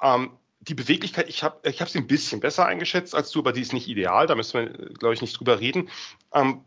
ähm, 0.00 0.38
die 0.60 0.74
Beweglichkeit, 0.74 1.28
ich 1.28 1.42
habe 1.42 1.60
ich 1.68 1.78
sie 1.78 1.98
ein 1.98 2.06
bisschen 2.06 2.40
besser 2.40 2.64
eingeschätzt 2.64 3.14
als 3.14 3.30
du, 3.30 3.40
aber 3.40 3.52
die 3.52 3.60
ist 3.60 3.74
nicht 3.74 3.88
ideal, 3.88 4.26
da 4.26 4.34
müssen 4.34 4.54
wir, 4.54 4.70
glaube 4.94 5.12
ich, 5.12 5.20
nicht 5.20 5.38
drüber 5.38 5.60
reden. 5.60 5.90
Ähm, 6.32 6.64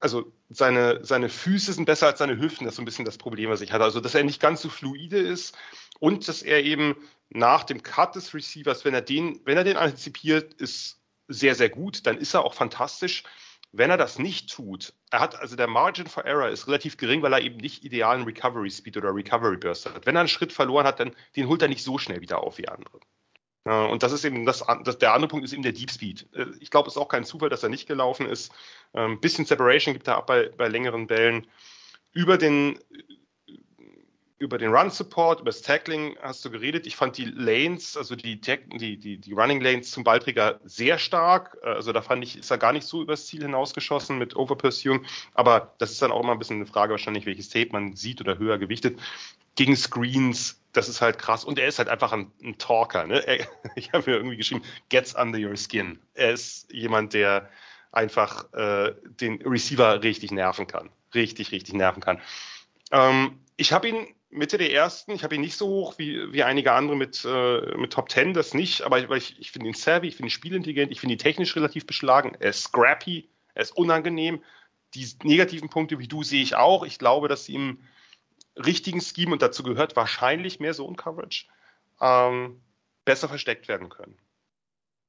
also 0.00 0.32
seine, 0.50 1.04
seine 1.04 1.28
Füße 1.28 1.72
sind 1.72 1.86
besser 1.86 2.08
als 2.08 2.18
seine 2.18 2.38
Hüften, 2.38 2.64
das 2.64 2.72
ist 2.72 2.76
so 2.76 2.82
ein 2.82 2.86
bisschen 2.86 3.04
das 3.04 3.16
Problem, 3.16 3.48
was 3.48 3.60
ich 3.62 3.72
hatte. 3.72 3.84
Also, 3.84 4.00
dass 4.00 4.14
er 4.14 4.24
nicht 4.24 4.40
ganz 4.40 4.60
so 4.60 4.68
fluide 4.68 5.18
ist 5.18 5.56
und 6.00 6.26
dass 6.26 6.42
er 6.42 6.64
eben 6.64 6.96
nach 7.28 7.62
dem 7.62 7.82
Cut 7.82 8.16
des 8.16 8.34
Receivers, 8.34 8.84
wenn 8.84 8.94
er 8.94 9.02
den, 9.02 9.40
wenn 9.44 9.56
er 9.56 9.64
den 9.64 9.76
antizipiert, 9.76 10.54
ist 10.54 10.98
sehr, 11.28 11.54
sehr 11.54 11.70
gut, 11.70 12.06
dann 12.06 12.18
ist 12.18 12.34
er 12.34 12.44
auch 12.44 12.54
fantastisch. 12.54 13.22
Wenn 13.72 13.90
er 13.90 13.96
das 13.96 14.18
nicht 14.18 14.52
tut, 14.52 14.94
er 15.12 15.20
hat, 15.20 15.38
also 15.38 15.54
der 15.54 15.68
Margin 15.68 16.08
for 16.08 16.24
Error 16.24 16.48
ist 16.48 16.66
relativ 16.66 16.96
gering, 16.96 17.22
weil 17.22 17.32
er 17.32 17.40
eben 17.40 17.58
nicht 17.58 17.84
idealen 17.84 18.24
Recovery 18.24 18.68
Speed 18.68 18.96
oder 18.96 19.14
Recovery 19.14 19.56
Burst 19.56 19.86
hat. 19.86 20.06
Wenn 20.06 20.16
er 20.16 20.20
einen 20.20 20.28
Schritt 20.28 20.52
verloren 20.52 20.86
hat, 20.86 20.98
dann 20.98 21.14
den 21.36 21.46
holt 21.46 21.62
er 21.62 21.68
nicht 21.68 21.84
so 21.84 21.96
schnell 21.96 22.20
wieder 22.20 22.42
auf 22.42 22.58
wie 22.58 22.66
andere. 22.66 22.98
Und 23.64 24.02
das 24.02 24.12
ist 24.12 24.24
eben 24.24 24.46
das, 24.46 24.64
das, 24.84 24.98
der 24.98 25.12
andere 25.12 25.28
Punkt 25.28 25.44
ist 25.44 25.52
eben 25.52 25.62
der 25.62 25.72
Deep 25.72 25.90
Speed. 25.90 26.26
Äh, 26.34 26.46
ich 26.60 26.70
glaube, 26.70 26.88
es 26.88 26.94
ist 26.94 27.00
auch 27.00 27.08
kein 27.08 27.24
Zufall, 27.24 27.50
dass 27.50 27.62
er 27.62 27.68
nicht 27.68 27.86
gelaufen 27.86 28.26
ist. 28.26 28.50
Ein 28.94 29.12
ähm, 29.12 29.20
bisschen 29.20 29.44
Separation 29.44 29.92
gibt 29.92 30.08
er 30.08 30.16
ab 30.16 30.26
bei, 30.26 30.48
bei 30.48 30.66
längeren 30.66 31.06
Bällen. 31.06 31.46
Über 32.12 32.38
den, 32.38 32.78
über 34.40 34.58
den 34.58 34.74
Run 34.74 34.90
Support, 34.90 35.40
über 35.40 35.50
das 35.50 35.62
Tackling 35.62 36.16
hast 36.20 36.44
du 36.44 36.50
geredet. 36.50 36.86
Ich 36.86 36.96
fand 36.96 37.18
die 37.18 37.26
Lanes, 37.26 37.96
also 37.96 38.16
die, 38.16 38.40
die, 38.40 38.96
die, 38.96 39.18
die 39.18 39.32
Running 39.32 39.60
Lanes 39.60 39.90
zum 39.90 40.02
Ballträger 40.02 40.58
sehr 40.64 40.98
stark. 40.98 41.58
Äh, 41.62 41.68
also 41.68 41.92
da 41.92 42.02
fand 42.02 42.24
ich, 42.24 42.38
ist 42.38 42.50
er 42.50 42.58
gar 42.58 42.72
nicht 42.72 42.86
so 42.86 43.02
übers 43.02 43.26
Ziel 43.26 43.42
hinausgeschossen 43.42 44.18
mit 44.18 44.34
Overpursuing. 44.34 45.04
Aber 45.34 45.74
das 45.78 45.92
ist 45.92 46.02
dann 46.02 46.10
auch 46.10 46.22
immer 46.22 46.32
ein 46.32 46.38
bisschen 46.38 46.56
eine 46.56 46.66
Frage 46.66 46.92
wahrscheinlich, 46.92 47.26
welches 47.26 47.50
Tape 47.50 47.68
man 47.72 47.94
sieht 47.94 48.20
oder 48.20 48.38
höher 48.38 48.58
gewichtet. 48.58 48.98
Gegen 49.56 49.76
Screens 49.76 50.56
das 50.72 50.88
ist 50.88 51.00
halt 51.00 51.18
krass. 51.18 51.44
Und 51.44 51.58
er 51.58 51.68
ist 51.68 51.78
halt 51.78 51.88
einfach 51.88 52.12
ein, 52.12 52.30
ein 52.42 52.56
Talker. 52.58 53.06
Ne? 53.06 53.26
Er, 53.26 53.46
ich 53.74 53.92
habe 53.92 54.10
mir 54.10 54.16
irgendwie 54.16 54.36
geschrieben, 54.36 54.62
gets 54.88 55.14
under 55.14 55.38
your 55.38 55.56
skin. 55.56 55.98
Er 56.14 56.32
ist 56.32 56.72
jemand, 56.72 57.14
der 57.14 57.48
einfach 57.92 58.52
äh, 58.52 58.94
den 59.20 59.42
Receiver 59.42 60.02
richtig 60.02 60.30
nerven 60.30 60.66
kann. 60.66 60.90
Richtig, 61.14 61.50
richtig 61.52 61.74
nerven 61.74 62.00
kann. 62.00 62.20
Ähm, 62.92 63.40
ich 63.56 63.72
habe 63.72 63.88
ihn 63.88 64.06
Mitte 64.30 64.58
der 64.58 64.72
ersten, 64.72 65.10
ich 65.10 65.24
habe 65.24 65.34
ihn 65.34 65.40
nicht 65.40 65.56
so 65.56 65.66
hoch 65.66 65.94
wie, 65.98 66.32
wie 66.32 66.44
einige 66.44 66.72
andere 66.72 66.96
mit, 66.96 67.24
äh, 67.24 67.76
mit 67.76 67.92
Top 67.92 68.08
Ten, 68.08 68.32
das 68.32 68.54
nicht, 68.54 68.82
aber 68.82 69.16
ich, 69.16 69.38
ich 69.40 69.50
finde 69.50 69.68
ihn 69.68 69.74
savvy, 69.74 70.06
ich 70.06 70.16
finde 70.16 70.28
ihn 70.28 70.30
spielintelligent, 70.30 70.92
ich 70.92 71.00
finde 71.00 71.14
ihn 71.14 71.18
technisch 71.18 71.56
relativ 71.56 71.84
beschlagen, 71.84 72.36
er 72.38 72.50
ist 72.50 72.62
scrappy, 72.62 73.28
er 73.54 73.62
ist 73.62 73.76
unangenehm. 73.76 74.42
Die 74.94 75.06
negativen 75.22 75.68
Punkte 75.68 75.98
wie 75.98 76.08
du 76.08 76.22
sehe 76.22 76.42
ich 76.42 76.56
auch. 76.56 76.84
Ich 76.84 76.98
glaube, 76.98 77.28
dass 77.28 77.48
ihm 77.48 77.80
richtigen 78.56 79.00
Scheme, 79.00 79.32
und 79.32 79.42
dazu 79.42 79.62
gehört 79.62 79.96
wahrscheinlich 79.96 80.60
mehr 80.60 80.74
Zone-Coverage, 80.74 81.46
ähm, 82.00 82.60
besser 83.04 83.28
versteckt 83.28 83.68
werden 83.68 83.88
können. 83.88 84.18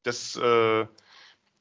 Das, 0.04 0.36
äh, 0.36 0.88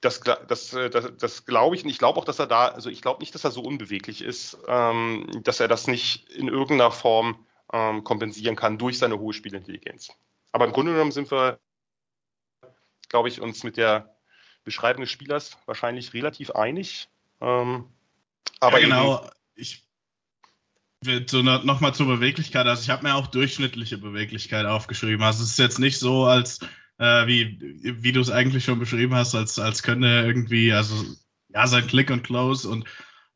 das, 0.00 0.20
das, 0.20 0.72
äh, 0.72 0.90
das, 0.90 1.12
das 1.18 1.44
glaube 1.44 1.76
ich. 1.76 1.84
Und 1.84 1.90
ich 1.90 1.98
glaube 1.98 2.18
auch, 2.18 2.24
dass 2.24 2.38
er 2.38 2.46
da, 2.46 2.68
also 2.68 2.88
ich 2.88 3.02
glaube 3.02 3.20
nicht, 3.20 3.34
dass 3.34 3.44
er 3.44 3.50
so 3.50 3.62
unbeweglich 3.62 4.22
ist, 4.22 4.58
ähm, 4.66 5.26
dass 5.42 5.60
er 5.60 5.68
das 5.68 5.86
nicht 5.86 6.28
in 6.30 6.48
irgendeiner 6.48 6.90
Form 6.90 7.46
ähm, 7.72 8.04
kompensieren 8.04 8.56
kann 8.56 8.78
durch 8.78 8.98
seine 8.98 9.18
hohe 9.18 9.32
Spielintelligenz. 9.32 10.10
Aber 10.52 10.66
im 10.66 10.72
Grunde 10.72 10.92
genommen 10.92 11.12
sind 11.12 11.30
wir, 11.30 11.60
glaube 13.08 13.28
ich, 13.28 13.40
uns 13.40 13.62
mit 13.62 13.76
der 13.76 14.16
Beschreibung 14.64 15.02
des 15.02 15.10
Spielers 15.10 15.56
wahrscheinlich 15.66 16.12
relativ 16.12 16.50
einig. 16.50 17.08
Ähm, 17.40 17.86
aber 18.60 18.80
ja, 18.80 18.86
genau. 18.86 19.30
ich 19.54 19.84
so 21.26 21.42
nochmal 21.42 21.94
zur 21.94 22.06
Beweglichkeit. 22.06 22.66
Also 22.66 22.82
ich 22.82 22.90
habe 22.90 23.04
mir 23.04 23.14
auch 23.14 23.26
durchschnittliche 23.28 23.96
Beweglichkeit 23.96 24.66
aufgeschrieben. 24.66 25.24
Also 25.24 25.42
es 25.44 25.52
ist 25.52 25.58
jetzt 25.58 25.78
nicht 25.78 25.98
so, 25.98 26.26
als 26.26 26.60
äh, 26.98 27.26
wie, 27.26 27.58
wie 28.02 28.12
du 28.12 28.20
es 28.20 28.30
eigentlich 28.30 28.64
schon 28.64 28.78
beschrieben 28.78 29.14
hast, 29.14 29.34
als, 29.34 29.58
als 29.58 29.82
könnte 29.82 30.08
er 30.08 30.26
irgendwie, 30.26 30.72
also 30.72 30.94
ja, 31.48 31.66
sein 31.66 31.86
Click 31.86 32.10
und 32.10 32.22
Close 32.22 32.68
und 32.68 32.84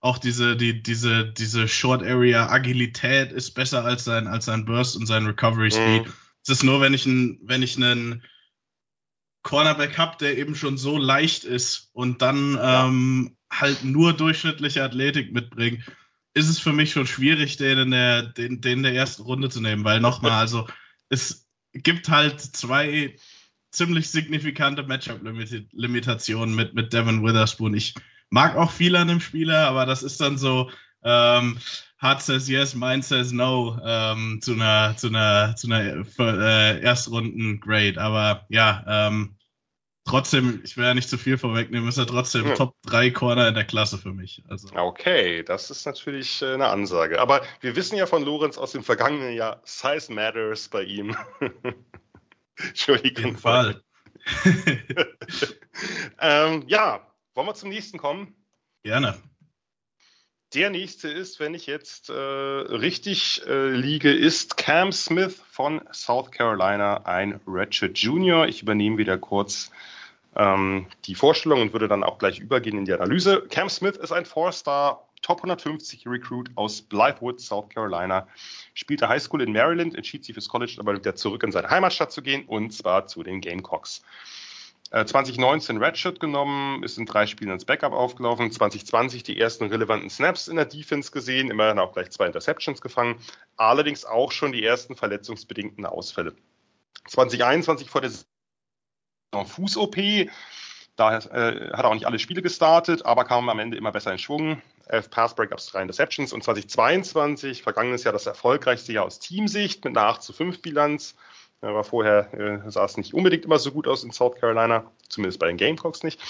auch 0.04 0.18
diese, 0.18 0.54
die, 0.54 0.82
diese, 0.82 1.24
diese 1.24 1.66
Short 1.66 2.02
Area 2.02 2.50
Agilität 2.50 3.32
ist 3.32 3.52
besser 3.52 3.86
als 3.86 4.04
sein, 4.04 4.26
als 4.26 4.44
sein 4.44 4.66
Burst 4.66 4.96
und 4.96 5.06
sein 5.06 5.24
Recovery 5.24 5.70
Speed. 5.70 6.04
Mhm. 6.04 6.12
Es 6.42 6.50
ist 6.50 6.62
nur, 6.62 6.82
wenn 6.82 6.92
ich 6.92 7.06
einen, 7.06 7.40
wenn 7.42 7.62
ich 7.62 7.78
einen 7.78 8.22
Cornerback 9.42 9.96
habe, 9.96 10.18
der 10.20 10.36
eben 10.36 10.56
schon 10.56 10.76
so 10.76 10.98
leicht 10.98 11.44
ist 11.44 11.88
und 11.94 12.20
dann 12.20 12.54
ja. 12.54 12.86
ähm, 12.86 13.38
halt 13.50 13.82
nur 13.82 14.12
durchschnittliche 14.12 14.84
Athletik 14.84 15.32
mitbringt, 15.32 15.82
ist 16.34 16.50
es 16.50 16.58
für 16.58 16.74
mich 16.74 16.92
schon 16.92 17.06
schwierig, 17.06 17.56
den 17.56 17.78
in 17.78 17.90
der, 17.90 18.24
den, 18.24 18.60
den 18.60 18.78
in 18.78 18.82
der 18.82 18.94
ersten 18.94 19.22
Runde 19.22 19.48
zu 19.48 19.62
nehmen, 19.62 19.84
weil 19.84 20.00
nochmal, 20.00 20.32
also 20.32 20.68
es 21.08 21.48
gibt 21.72 22.10
halt 22.10 22.42
zwei 22.42 23.16
ziemlich 23.70 24.10
signifikante 24.10 24.82
Matchup-Limitationen 24.82 26.54
mit, 26.54 26.74
mit 26.74 26.92
Devin 26.92 27.24
Witherspoon. 27.24 27.72
Ich 27.72 27.94
mag 28.34 28.56
auch 28.56 28.72
viel 28.72 28.96
an 28.96 29.06
dem 29.06 29.20
Spieler, 29.20 29.68
aber 29.68 29.86
das 29.86 30.02
ist 30.02 30.20
dann 30.20 30.36
so, 30.36 30.68
ähm, 31.04 31.56
Heart 32.02 32.20
says 32.20 32.48
yes, 32.48 32.74
mind 32.74 33.04
says 33.04 33.30
no 33.30 33.78
ähm, 33.86 34.40
zu 34.42 34.54
einer, 34.54 34.96
zu 34.96 35.06
einer, 35.06 35.54
zu 35.54 35.68
einer 35.68 36.04
äh, 36.18 36.80
Erstrunden-Grade. 36.80 38.00
Aber 38.00 38.44
ja, 38.48 38.84
ähm, 38.88 39.36
trotzdem, 40.04 40.60
ich 40.64 40.76
will 40.76 40.84
ja 40.84 40.94
nicht 40.94 41.08
zu 41.08 41.16
viel 41.16 41.38
vorwegnehmen, 41.38 41.88
ist 41.88 41.96
er 41.96 42.08
trotzdem 42.08 42.48
ja. 42.48 42.54
Top 42.56 42.74
3 42.86 43.12
Corner 43.12 43.46
in 43.46 43.54
der 43.54 43.64
Klasse 43.64 43.98
für 43.98 44.12
mich. 44.12 44.42
Also. 44.48 44.68
Okay, 44.74 45.44
das 45.44 45.70
ist 45.70 45.86
natürlich 45.86 46.42
äh, 46.42 46.54
eine 46.54 46.66
Ansage. 46.66 47.20
Aber 47.20 47.40
wir 47.60 47.76
wissen 47.76 47.96
ja 47.96 48.06
von 48.06 48.24
Lorenz 48.24 48.58
aus 48.58 48.72
dem 48.72 48.82
vergangenen 48.82 49.32
Jahr, 49.32 49.62
Size 49.64 50.12
matters 50.12 50.68
bei 50.68 50.82
ihm. 50.82 51.16
Entschuldigung. 52.56 53.24
Auf 53.24 53.30
jeden 53.30 53.38
Fall. 53.38 53.82
ähm, 56.20 56.64
ja, 56.66 57.00
wollen 57.34 57.46
wir 57.46 57.54
zum 57.54 57.68
nächsten 57.68 57.98
kommen? 57.98 58.34
Gerne. 58.82 59.16
Der 60.54 60.70
nächste 60.70 61.08
ist, 61.08 61.40
wenn 61.40 61.52
ich 61.54 61.66
jetzt 61.66 62.10
äh, 62.10 62.12
richtig 62.12 63.42
äh, 63.46 63.70
liege, 63.70 64.12
ist 64.12 64.56
Cam 64.56 64.92
Smith 64.92 65.42
von 65.50 65.82
South 65.92 66.30
Carolina, 66.30 67.04
ein 67.04 67.40
Ratchet 67.46 67.98
Junior. 67.98 68.46
Ich 68.46 68.62
übernehme 68.62 68.98
wieder 68.98 69.18
kurz 69.18 69.72
ähm, 70.36 70.86
die 71.06 71.16
Vorstellung 71.16 71.60
und 71.60 71.72
würde 71.72 71.88
dann 71.88 72.04
auch 72.04 72.18
gleich 72.18 72.38
übergehen 72.38 72.78
in 72.78 72.84
die 72.84 72.92
Analyse. 72.92 73.46
Cam 73.50 73.68
Smith 73.68 73.96
ist 73.96 74.12
ein 74.12 74.26
Four-Star 74.26 75.08
Top 75.22 75.38
150 75.38 76.06
Recruit 76.06 76.50
aus 76.54 76.82
Blythewood, 76.82 77.40
South 77.40 77.70
Carolina. 77.70 78.28
Spielte 78.74 79.08
Highschool 79.08 79.42
in 79.42 79.52
Maryland, 79.52 79.96
entschied 79.96 80.24
sich 80.24 80.34
fürs 80.34 80.50
College 80.50 80.76
aber 80.78 80.94
wieder 80.94 81.16
zurück 81.16 81.42
in 81.42 81.50
seine 81.50 81.70
Heimatstadt 81.70 82.12
zu 82.12 82.22
gehen 82.22 82.44
und 82.44 82.72
zwar 82.72 83.06
zu 83.06 83.22
den 83.22 83.40
Gamecocks. 83.40 84.02
2019 84.94 85.76
äh, 85.76 85.84
Redshirt 85.84 86.20
genommen, 86.20 86.84
ist 86.84 86.98
in 86.98 87.06
drei 87.06 87.26
Spielen 87.26 87.50
ins 87.50 87.64
Backup 87.64 87.92
aufgelaufen. 87.92 88.52
2020 88.52 89.24
die 89.24 89.38
ersten 89.38 89.64
relevanten 89.66 90.08
Snaps 90.08 90.46
in 90.46 90.56
der 90.56 90.66
Defense 90.66 91.10
gesehen, 91.10 91.50
immerhin 91.50 91.80
auch 91.80 91.92
gleich 91.92 92.10
zwei 92.10 92.26
Interceptions 92.26 92.80
gefangen. 92.80 93.16
Allerdings 93.56 94.04
auch 94.04 94.30
schon 94.30 94.52
die 94.52 94.64
ersten 94.64 94.94
verletzungsbedingten 94.94 95.84
Ausfälle. 95.84 96.36
2021 97.08 97.90
vor 97.90 98.00
der 98.00 98.12
Fuß-OP, 99.44 99.96
da 100.96 101.18
äh, 101.18 101.72
hat 101.72 101.84
er 101.84 101.86
auch 101.86 101.94
nicht 101.94 102.06
alle 102.06 102.20
Spiele 102.20 102.40
gestartet, 102.40 103.04
aber 103.04 103.24
kam 103.24 103.48
am 103.48 103.58
Ende 103.58 103.76
immer 103.76 103.90
besser 103.90 104.12
in 104.12 104.18
Schwung. 104.18 104.62
Elf 104.86 105.10
Pass-Breakups, 105.10 105.66
drei 105.66 105.82
Interceptions 105.82 106.32
und 106.32 106.44
2022, 106.44 107.62
vergangenes 107.62 108.04
Jahr 108.04 108.12
das 108.12 108.26
erfolgreichste 108.26 108.92
Jahr 108.92 109.06
aus 109.06 109.18
Teamsicht 109.18 109.84
mit 109.84 109.96
einer 109.96 110.06
8 110.06 110.22
zu 110.22 110.32
5 110.32 110.62
Bilanz. 110.62 111.16
Aber 111.60 111.84
vorher 111.84 112.32
äh, 112.34 112.70
sah 112.70 112.84
es 112.84 112.96
nicht 112.96 113.14
unbedingt 113.14 113.44
immer 113.44 113.58
so 113.58 113.72
gut 113.72 113.88
aus 113.88 114.04
in 114.04 114.12
South 114.12 114.36
Carolina, 114.36 114.90
zumindest 115.08 115.38
bei 115.38 115.46
den 115.46 115.56
Gamecocks 115.56 116.02
nicht. 116.02 116.20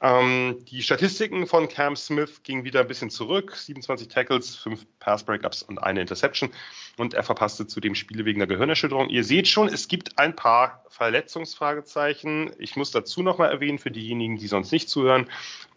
Ähm, 0.00 0.64
die 0.70 0.82
Statistiken 0.82 1.46
von 1.46 1.68
Cam 1.68 1.96
Smith 1.96 2.42
gingen 2.44 2.64
wieder 2.64 2.80
ein 2.80 2.88
bisschen 2.88 3.10
zurück. 3.10 3.56
27 3.56 4.08
Tackles, 4.08 4.54
5 4.56 4.86
Pass-Breakups 5.00 5.62
und 5.62 5.78
eine 5.78 6.00
Interception. 6.00 6.50
Und 6.96 7.14
er 7.14 7.24
verpasste 7.24 7.66
zudem 7.66 7.94
Spiele 7.94 8.24
wegen 8.24 8.38
der 8.38 8.46
Gehirnerschütterung. 8.46 9.08
Ihr 9.08 9.24
seht 9.24 9.48
schon, 9.48 9.68
es 9.68 9.88
gibt 9.88 10.18
ein 10.18 10.36
paar 10.36 10.84
Verletzungsfragezeichen. 10.88 12.52
Ich 12.58 12.76
muss 12.76 12.92
dazu 12.92 13.22
nochmal 13.22 13.50
erwähnen, 13.50 13.78
für 13.78 13.90
diejenigen, 13.90 14.36
die 14.36 14.46
sonst 14.46 14.70
nicht 14.70 14.88
zuhören, 14.88 15.28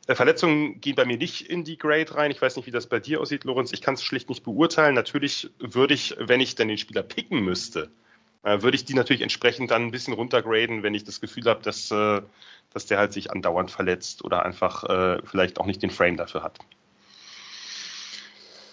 äh, 0.08 0.14
Verletzungen 0.14 0.80
gehen 0.82 0.96
bei 0.96 1.06
mir 1.06 1.18
nicht 1.18 1.50
in 1.50 1.64
die 1.64 1.78
Grade 1.78 2.14
rein. 2.14 2.30
Ich 2.30 2.42
weiß 2.42 2.58
nicht, 2.58 2.68
wie 2.68 2.72
das 2.72 2.88
bei 2.88 3.00
dir 3.00 3.22
aussieht, 3.22 3.44
Lorenz. 3.44 3.74
Ich 3.74 3.82
kann 3.82 3.96
es 3.96 4.04
schlicht 4.04 4.30
nicht 4.30 4.44
beurteilen. 4.44 4.94
Natürlich 4.94 5.50
würde 5.58 5.96
ich, 5.96 6.16
wenn 6.20 6.42
ich 6.42 6.54
dann 6.54 6.68
den 6.68 6.78
Spieler 6.78 7.04
picken 7.04 7.44
müsste, 7.44 7.90
äh, 8.44 8.62
würde 8.62 8.76
ich 8.76 8.86
die 8.86 8.94
natürlich 8.94 9.22
entsprechend 9.22 9.72
dann 9.72 9.84
ein 9.84 9.92
bisschen 9.92 10.14
runtergraden, 10.14 10.84
wenn 10.84 10.94
ich 10.94 11.04
das 11.04 11.22
Gefühl 11.22 11.46
habe, 11.46 11.62
dass, 11.62 11.92
äh, 11.92 12.22
dass 12.74 12.86
der 12.86 12.98
halt 12.98 13.14
sich 13.14 13.32
andauernd 13.32 13.72
verletzt 13.72 14.24
oder 14.24 14.46
einfach 14.46 14.84
äh, 14.84 15.22
vielleicht 15.26 15.60
auch 15.60 15.66
nicht 15.66 15.82
den 15.82 15.92
Frame 15.92 16.18
dafür 16.18 16.44
hat. 16.44 16.60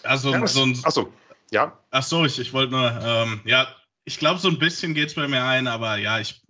Also 0.02 0.32
ja, 0.32 0.46
so 0.46 0.62
ein. 0.62 0.78
Achso, 0.84 1.12
ja. 1.50 1.78
Achso, 1.90 2.24
ich, 2.24 2.38
ich 2.38 2.52
wollte 2.52 2.72
nur, 2.72 3.00
ähm, 3.02 3.40
ja, 3.44 3.68
ich 4.04 4.18
glaube, 4.18 4.40
so 4.40 4.48
ein 4.48 4.58
bisschen 4.58 4.94
geht 4.94 5.08
es 5.08 5.14
bei 5.14 5.28
mir 5.28 5.44
ein, 5.44 5.66
aber 5.66 5.96
ja, 5.96 6.18
ich. 6.18 6.42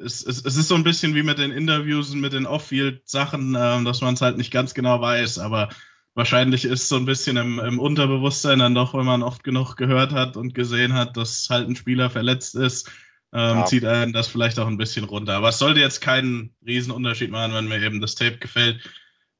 Es, 0.00 0.24
es, 0.24 0.44
es 0.44 0.56
ist 0.56 0.68
so 0.68 0.76
ein 0.76 0.84
bisschen 0.84 1.16
wie 1.16 1.24
mit 1.24 1.38
den 1.38 1.50
Interviews 1.50 2.10
und 2.10 2.20
mit 2.20 2.32
den 2.32 2.46
Off-Field-Sachen, 2.46 3.56
äh, 3.56 3.82
dass 3.82 4.00
man 4.00 4.14
es 4.14 4.20
halt 4.20 4.36
nicht 4.36 4.52
ganz 4.52 4.72
genau 4.72 5.00
weiß, 5.00 5.40
aber 5.40 5.70
wahrscheinlich 6.18 6.64
ist 6.64 6.88
so 6.88 6.96
ein 6.96 7.06
bisschen 7.06 7.36
im, 7.36 7.60
im, 7.60 7.78
Unterbewusstsein 7.78 8.58
dann 8.58 8.74
doch, 8.74 8.92
wenn 8.92 9.06
man 9.06 9.22
oft 9.22 9.44
genug 9.44 9.76
gehört 9.76 10.12
hat 10.12 10.36
und 10.36 10.52
gesehen 10.52 10.92
hat, 10.92 11.16
dass 11.16 11.46
halt 11.48 11.68
ein 11.68 11.76
Spieler 11.76 12.10
verletzt 12.10 12.56
ist, 12.56 12.90
ähm, 13.32 13.58
ja. 13.58 13.64
zieht 13.64 13.84
einen 13.84 14.12
das 14.12 14.26
vielleicht 14.26 14.58
auch 14.58 14.66
ein 14.66 14.78
bisschen 14.78 15.04
runter. 15.04 15.34
Aber 15.34 15.50
es 15.50 15.60
sollte 15.60 15.78
jetzt 15.78 16.00
keinen 16.00 16.56
Riesenunterschied 16.66 17.30
machen, 17.30 17.54
wenn 17.54 17.68
mir 17.68 17.80
eben 17.80 18.00
das 18.00 18.16
Tape 18.16 18.38
gefällt. 18.38 18.80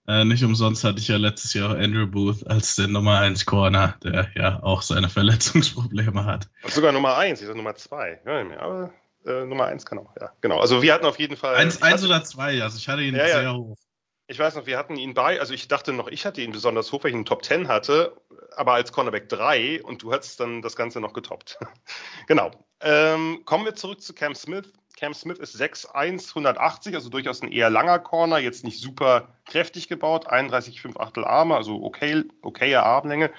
Äh, 0.06 0.24
nicht 0.24 0.44
umsonst 0.44 0.84
hatte 0.84 1.00
ich 1.00 1.08
ja 1.08 1.16
letztes 1.16 1.52
Jahr 1.52 1.70
auch 1.70 1.74
Andrew 1.74 2.06
Booth 2.06 2.46
als 2.46 2.76
den 2.76 2.92
Nummer 2.92 3.18
1 3.18 3.44
Corner, 3.44 3.96
der 4.04 4.28
ja 4.36 4.62
auch 4.62 4.82
seine 4.82 5.08
Verletzungsprobleme 5.08 6.26
hat. 6.26 6.48
Sogar 6.68 6.92
Nummer 6.92 7.18
1, 7.18 7.40
ich 7.40 7.48
sag 7.48 7.56
Nummer 7.56 7.74
2. 7.74 8.20
Ja, 8.24 8.58
aber 8.60 8.92
äh, 9.26 9.44
Nummer 9.46 9.66
1 9.66 9.84
kann 9.84 9.98
auch, 9.98 10.14
ja. 10.20 10.30
Genau. 10.42 10.60
Also 10.60 10.80
wir 10.80 10.94
hatten 10.94 11.06
auf 11.06 11.18
jeden 11.18 11.36
Fall. 11.36 11.56
1 11.56 12.04
oder 12.04 12.22
2, 12.22 12.62
also 12.62 12.78
ich 12.78 12.88
hatte 12.88 13.02
ihn 13.02 13.16
ja, 13.16 13.26
sehr 13.26 13.42
ja. 13.42 13.52
hoch 13.52 13.76
ich 14.28 14.38
weiß 14.38 14.56
noch, 14.56 14.66
wir 14.66 14.76
hatten 14.76 14.96
ihn 14.96 15.14
bei, 15.14 15.40
also 15.40 15.54
ich 15.54 15.68
dachte 15.68 15.94
noch, 15.94 16.08
ich 16.08 16.26
hatte 16.26 16.42
ihn 16.42 16.52
besonders 16.52 16.92
hoch, 16.92 17.02
weil 17.02 17.10
ich 17.10 17.16
ihn 17.16 17.24
Top 17.24 17.44
10 17.44 17.66
hatte, 17.66 18.14
aber 18.54 18.74
als 18.74 18.92
Cornerback 18.92 19.30
3 19.30 19.82
und 19.82 20.02
du 20.02 20.12
hast 20.12 20.38
dann 20.38 20.60
das 20.60 20.76
Ganze 20.76 21.00
noch 21.00 21.14
getoppt. 21.14 21.58
genau. 22.26 22.50
Ähm, 22.80 23.40
kommen 23.46 23.64
wir 23.64 23.74
zurück 23.74 24.02
zu 24.02 24.12
Cam 24.12 24.34
Smith. 24.34 24.70
Cam 24.98 25.14
Smith 25.14 25.38
ist 25.38 25.58
6'1, 25.58 26.28
180, 26.28 26.94
also 26.94 27.08
durchaus 27.08 27.40
ein 27.40 27.50
eher 27.50 27.70
langer 27.70 28.00
Corner, 28.00 28.38
jetzt 28.38 28.64
nicht 28.64 28.80
super 28.80 29.28
kräftig 29.46 29.88
gebaut, 29.88 30.30
31,5 30.30 30.98
Achtel 30.98 31.24
Arme, 31.24 31.56
also 31.56 31.82
okay, 31.82 32.24
okaye 32.42 32.82
Armlänge. 32.82 33.30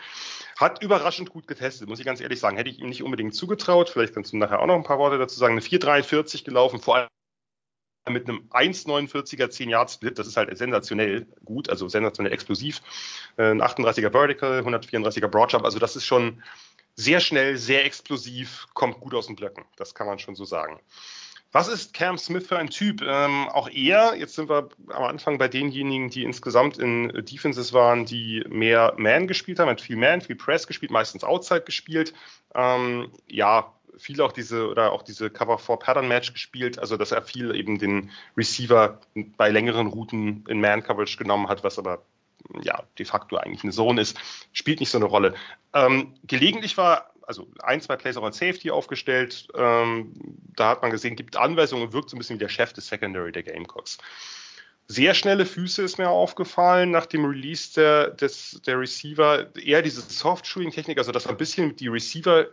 Hat 0.58 0.82
überraschend 0.82 1.30
gut 1.30 1.48
getestet, 1.48 1.88
muss 1.88 2.00
ich 2.00 2.06
ganz 2.06 2.20
ehrlich 2.20 2.40
sagen. 2.40 2.58
Hätte 2.58 2.70
ich 2.70 2.80
ihm 2.80 2.90
nicht 2.90 3.04
unbedingt 3.04 3.36
zugetraut. 3.36 3.90
Vielleicht 3.90 4.14
kannst 4.14 4.34
du 4.34 4.38
nachher 4.38 4.60
auch 4.60 4.66
noch 4.66 4.76
ein 4.76 4.84
paar 4.84 5.00
Worte 5.00 5.18
dazu 5.18 5.38
sagen. 5.38 5.54
Eine 5.54 5.62
4,43 5.62 6.44
gelaufen, 6.44 6.80
vor 6.80 6.96
allem 6.96 7.08
mit 8.10 8.28
einem 8.28 8.48
1,49er 8.52 9.50
10 9.50 9.70
Yard 9.70 9.92
Split, 9.92 10.20
das 10.20 10.28
ist 10.28 10.38
halt 10.38 10.56
sensationell 10.58 11.28
gut, 11.46 11.70
also 11.70 11.88
sensationell 11.88 12.34
explosiv. 12.34 12.82
Äh, 13.38 13.52
ein 13.52 13.62
38er 13.62 14.12
Vertical, 14.12 14.62
134er 14.62 15.28
Broadjump, 15.28 15.66
also 15.66 15.80
das 15.80 15.96
ist 15.96 16.06
schon 16.06 16.42
sehr 16.96 17.20
schnell, 17.20 17.58
sehr 17.58 17.86
explosiv, 17.86 18.68
kommt 18.74 19.00
gut 19.00 19.14
aus 19.14 19.28
den 19.28 19.36
Blöcken. 19.36 19.64
Das 19.78 19.96
kann 19.96 20.08
man 20.08 20.20
schon 20.20 20.36
so 20.36 20.44
sagen. 20.46 20.80
Was 21.52 21.68
ist 21.68 21.94
Cam 21.94 22.18
Smith 22.20 22.46
für 22.46 22.60
ein 22.60 22.70
Typ? 22.70 23.02
Ähm, 23.02 23.50
auch 23.50 23.70
er, 23.70 24.16
jetzt 24.16 24.36
sind 24.36 24.50
wir 24.50 24.70
am 24.90 25.04
Anfang 25.04 25.40
bei 25.40 25.48
denjenigen, 25.48 26.10
die 26.12 26.24
insgesamt 26.24 26.78
in 26.78 27.08
Defenses 27.26 27.74
waren, 27.74 28.06
die 28.06 28.44
mehr 28.48 28.94
Man 28.98 29.28
gespielt 29.28 29.58
haben, 29.58 29.70
hat 29.70 29.82
viel 29.82 29.96
Man, 29.96 30.22
viel 30.22 30.36
Press 30.36 30.68
gespielt, 30.68 30.92
meistens 30.92 31.24
Outside 31.24 31.62
gespielt. 31.62 32.14
Ähm, 32.54 33.12
ja, 33.28 33.74
viel 33.98 34.22
auch 34.22 34.32
diese 34.32 34.68
oder 34.68 34.92
auch 34.92 35.04
diese 35.04 35.30
Cover 35.30 35.58
4 35.58 35.78
Pattern 35.78 36.08
Match 36.08 36.34
gespielt, 36.34 36.80
also 36.80 36.98
dass 36.98 37.12
er 37.12 37.22
viel 37.22 37.56
eben 37.56 37.80
den 37.80 38.12
Receiver 38.38 39.00
bei 39.38 39.50
längeren 39.50 39.88
Routen 39.88 40.46
in 40.48 40.62
Man 40.62 40.84
Coverage 40.84 41.18
genommen 41.18 41.48
hat, 41.48 41.64
was 41.64 41.80
aber 41.80 42.04
ja 42.62 42.84
de 42.98 43.06
facto 43.06 43.38
eigentlich 43.38 43.64
eine 43.64 43.74
Zone 43.74 44.02
ist, 44.02 44.18
spielt 44.54 44.80
nicht 44.80 44.90
so 44.90 44.98
eine 44.98 45.06
Rolle. 45.06 45.36
Ähm, 45.74 46.16
gelegentlich 46.24 46.78
war 46.78 47.12
also 47.30 47.48
ein, 47.62 47.80
zwei 47.80 47.96
Plays 47.96 48.18
auch 48.18 48.24
als 48.24 48.40
Safety 48.40 48.72
aufgestellt. 48.72 49.50
Ähm, 49.54 50.14
da 50.56 50.70
hat 50.70 50.82
man 50.82 50.90
gesehen, 50.90 51.16
gibt 51.16 51.38
Anweisungen, 51.38 51.94
wirkt 51.94 52.10
so 52.10 52.16
ein 52.16 52.20
bisschen 52.20 52.38
wie 52.38 52.44
der 52.44 52.50
Chef 52.50 52.74
des 52.74 52.88
Secondary 52.88 53.32
der 53.32 53.44
Gamecocks. 53.44 54.00
Sehr 54.88 55.14
schnelle 55.14 55.46
Füße 55.46 55.84
ist 55.84 56.00
mir 56.00 56.10
aufgefallen 56.10 56.90
nach 56.90 57.06
dem 57.06 57.24
Release 57.26 57.76
der, 57.76 58.10
des, 58.10 58.60
der 58.66 58.80
Receiver. 58.80 59.56
Eher 59.56 59.84
diese 59.84 60.02
Soft-Shooting-Technik, 60.02 60.98
also 60.98 61.12
dass 61.12 61.28
er 61.28 61.32
ein 61.32 61.38
bisschen 61.38 61.76
die 61.76 61.88
Receiver 61.88 62.48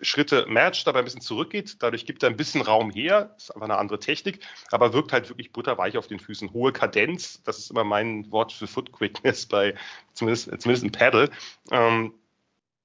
Schritte 0.00 0.46
matcht, 0.48 0.86
dabei 0.86 1.00
ein 1.00 1.04
bisschen 1.04 1.20
zurückgeht. 1.20 1.82
Dadurch 1.82 2.06
gibt 2.06 2.22
er 2.22 2.30
ein 2.30 2.36
bisschen 2.36 2.62
Raum 2.62 2.90
her. 2.90 3.34
Ist 3.36 3.50
einfach 3.50 3.66
eine 3.66 3.76
andere 3.76 3.98
Technik, 3.98 4.40
aber 4.70 4.92
wirkt 4.92 5.12
halt 5.12 5.28
wirklich 5.28 5.52
butterweich 5.52 5.98
auf 5.98 6.06
den 6.06 6.20
Füßen. 6.20 6.52
Hohe 6.52 6.72
Kadenz, 6.72 7.42
das 7.44 7.58
ist 7.58 7.70
immer 7.70 7.84
mein 7.84 8.30
Wort 8.32 8.52
für 8.52 8.66
Foot 8.66 8.92
Quickness 8.92 9.46
bei, 9.46 9.74
zumindest, 10.14 10.46
zumindest 10.60 10.84
im 10.84 10.92
Paddle. 10.92 11.30
Ähm, 11.70 12.14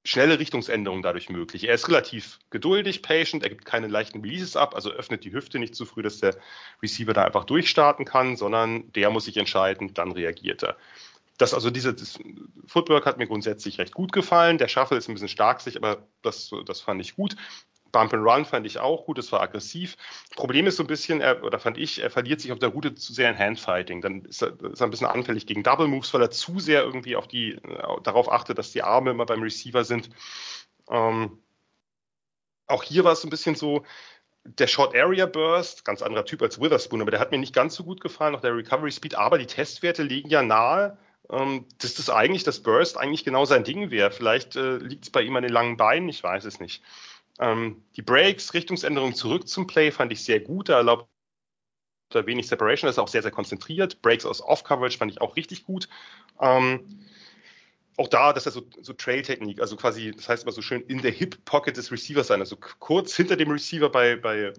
schnelle 0.03 0.39
Richtungsänderungen 0.39 1.01
dadurch 1.01 1.29
möglich. 1.29 1.65
Er 1.65 1.75
ist 1.75 1.87
relativ 1.87 2.39
geduldig, 2.49 3.01
patient, 3.01 3.43
er 3.43 3.49
gibt 3.49 3.63
keine 3.63 3.87
leichten 3.87 4.21
Releases 4.21 4.57
ab, 4.57 4.75
also 4.75 4.91
öffnet 4.91 5.23
die 5.23 5.31
Hüfte 5.31 5.59
nicht 5.59 5.75
zu 5.75 5.85
früh, 5.85 6.01
dass 6.01 6.19
der 6.19 6.35
Receiver 6.81 7.13
da 7.13 7.23
einfach 7.23 7.45
durchstarten 7.45 8.03
kann, 8.03 8.35
sondern 8.35 8.91
der 8.91 9.09
muss 9.09 9.25
sich 9.25 9.37
entscheiden, 9.37 9.93
dann 9.93 10.11
reagiert 10.11 10.63
er 10.63 10.75
das, 11.43 11.53
also 11.53 11.69
diese 11.69 11.93
das 11.93 12.17
Footwork 12.67 13.05
hat 13.05 13.17
mir 13.17 13.27
grundsätzlich 13.27 13.77
recht 13.77 13.93
gut 13.93 14.13
gefallen. 14.13 14.57
Der 14.57 14.69
Shuffle 14.69 14.97
ist 14.97 15.09
ein 15.09 15.13
bisschen 15.13 15.27
stark 15.27 15.61
sich, 15.61 15.77
aber 15.77 16.07
das, 16.21 16.51
das 16.65 16.79
fand 16.79 17.01
ich 17.01 17.15
gut. 17.15 17.35
Bump 17.91 18.13
and 18.13 18.25
Run 18.25 18.45
fand 18.45 18.65
ich 18.65 18.79
auch 18.79 19.05
gut, 19.05 19.19
es 19.19 19.31
war 19.31 19.41
aggressiv. 19.41 19.97
Problem 20.35 20.65
ist 20.65 20.77
so 20.77 20.83
ein 20.83 20.87
bisschen, 20.87 21.21
er, 21.21 21.43
oder 21.43 21.59
fand 21.59 21.77
ich, 21.77 22.01
er 22.01 22.09
verliert 22.09 22.41
sich 22.41 22.51
auf 22.51 22.57
der 22.57 22.69
Route 22.69 22.95
zu 22.95 23.13
sehr 23.13 23.29
in 23.29 23.37
Handfighting. 23.37 24.01
Dann 24.01 24.23
ist 24.23 24.41
er, 24.41 24.59
ist 24.71 24.81
er 24.81 24.87
ein 24.87 24.89
bisschen 24.89 25.05
anfällig 25.05 25.45
gegen 25.45 25.61
Double 25.61 25.87
Moves, 25.87 26.13
weil 26.13 26.21
er 26.21 26.31
zu 26.31 26.59
sehr 26.59 26.81
irgendwie 26.81 27.15
auf 27.15 27.27
die, 27.27 27.57
darauf 28.01 28.31
achtet, 28.31 28.57
dass 28.57 28.71
die 28.71 28.81
Arme 28.81 29.11
immer 29.11 29.27
beim 29.27 29.43
Receiver 29.43 29.83
sind. 29.83 30.09
Ähm, 30.89 31.37
auch 32.65 32.81
hier 32.81 33.03
war 33.03 33.11
es 33.11 33.21
so 33.21 33.27
ein 33.27 33.31
bisschen 33.31 33.53
so, 33.53 33.83
der 34.45 34.67
Short 34.67 34.95
Area 34.95 35.25
Burst, 35.25 35.85
ganz 35.85 36.01
anderer 36.01 36.25
Typ 36.25 36.41
als 36.41 36.59
Witherspoon, 36.59 37.01
aber 37.01 37.11
der 37.11 37.19
hat 37.19 37.31
mir 37.31 37.37
nicht 37.37 37.53
ganz 37.53 37.75
so 37.75 37.83
gut 37.83 38.01
gefallen, 38.01 38.35
auch 38.35 38.41
der 38.41 38.55
Recovery 38.55 38.91
Speed, 38.91 39.15
aber 39.15 39.37
die 39.37 39.45
Testwerte 39.45 40.03
liegen 40.03 40.29
ja 40.29 40.41
nahe, 40.41 40.97
ähm, 41.29 41.65
dass 41.79 41.95
das 41.95 42.09
eigentlich, 42.09 42.43
das 42.43 42.61
Burst 42.61 42.97
eigentlich 42.97 43.23
genau 43.23 43.45
sein 43.45 43.63
Ding 43.63 43.91
wäre. 43.91 44.11
Vielleicht 44.11 44.55
äh, 44.55 44.77
liegt 44.77 45.05
es 45.05 45.09
bei 45.09 45.21
ihm 45.21 45.35
an 45.35 45.43
den 45.43 45.51
langen 45.51 45.77
Beinen, 45.77 46.09
ich 46.09 46.23
weiß 46.23 46.45
es 46.45 46.59
nicht. 46.59 46.83
Ähm, 47.39 47.83
die 47.95 48.01
Breaks, 48.01 48.53
Richtungsänderung 48.53 49.15
zurück 49.15 49.47
zum 49.47 49.67
Play 49.67 49.91
fand 49.91 50.11
ich 50.11 50.23
sehr 50.23 50.39
gut. 50.39 50.69
Da 50.69 50.77
erlaubt 50.77 51.09
er 52.13 52.25
wenig 52.27 52.47
Separation, 52.47 52.87
das 52.87 52.95
ist 52.95 52.99
auch 52.99 53.07
sehr, 53.07 53.23
sehr 53.23 53.31
konzentriert. 53.31 54.01
Breaks 54.01 54.25
aus 54.25 54.41
Off-Coverage 54.41 54.97
fand 54.97 55.11
ich 55.11 55.21
auch 55.21 55.35
richtig 55.35 55.63
gut. 55.63 55.89
Ähm, 56.39 57.07
auch 57.97 58.07
da, 58.07 58.33
dass 58.33 58.45
er 58.45 58.51
so, 58.51 58.63
so 58.81 58.93
Trail-Technik, 58.93 59.61
also 59.61 59.75
quasi, 59.75 60.11
das 60.11 60.27
heißt 60.27 60.43
immer 60.43 60.51
so 60.51 60.61
schön 60.61 60.81
in 60.83 61.01
der 61.01 61.11
Hip-Pocket 61.11 61.75
des 61.77 61.91
Receivers 61.91 62.27
sein, 62.27 62.39
also 62.39 62.57
kurz 62.79 63.15
hinter 63.15 63.35
dem 63.35 63.51
Receiver 63.51 63.89
bei, 63.89 64.15
bei 64.15 64.53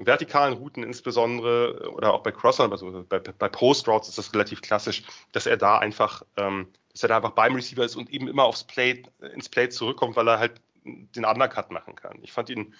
vertikalen 0.00 0.54
Routen 0.54 0.82
insbesondere 0.82 1.90
oder 1.92 2.14
auch 2.14 2.22
bei 2.22 2.30
Crossern, 2.30 2.70
also 2.70 3.04
bei, 3.08 3.18
bei 3.18 3.48
Post 3.48 3.88
Routes 3.88 4.08
ist 4.08 4.18
das 4.18 4.32
relativ 4.32 4.62
klassisch, 4.62 5.02
dass 5.32 5.46
er 5.46 5.56
da 5.56 5.78
einfach, 5.78 6.22
ähm, 6.36 6.68
dass 6.92 7.02
er 7.02 7.08
da 7.08 7.16
einfach 7.16 7.32
beim 7.32 7.54
Receiver 7.54 7.84
ist 7.84 7.96
und 7.96 8.10
eben 8.10 8.28
immer 8.28 8.44
aufs 8.44 8.64
Play, 8.64 9.02
ins 9.34 9.48
Play 9.48 9.68
zurückkommt, 9.68 10.16
weil 10.16 10.28
er 10.28 10.38
halt 10.38 10.60
den 10.84 11.24
Undercut 11.24 11.70
machen 11.70 11.94
kann. 11.94 12.18
Ich 12.22 12.32
fand 12.32 12.50
ihn 12.50 12.74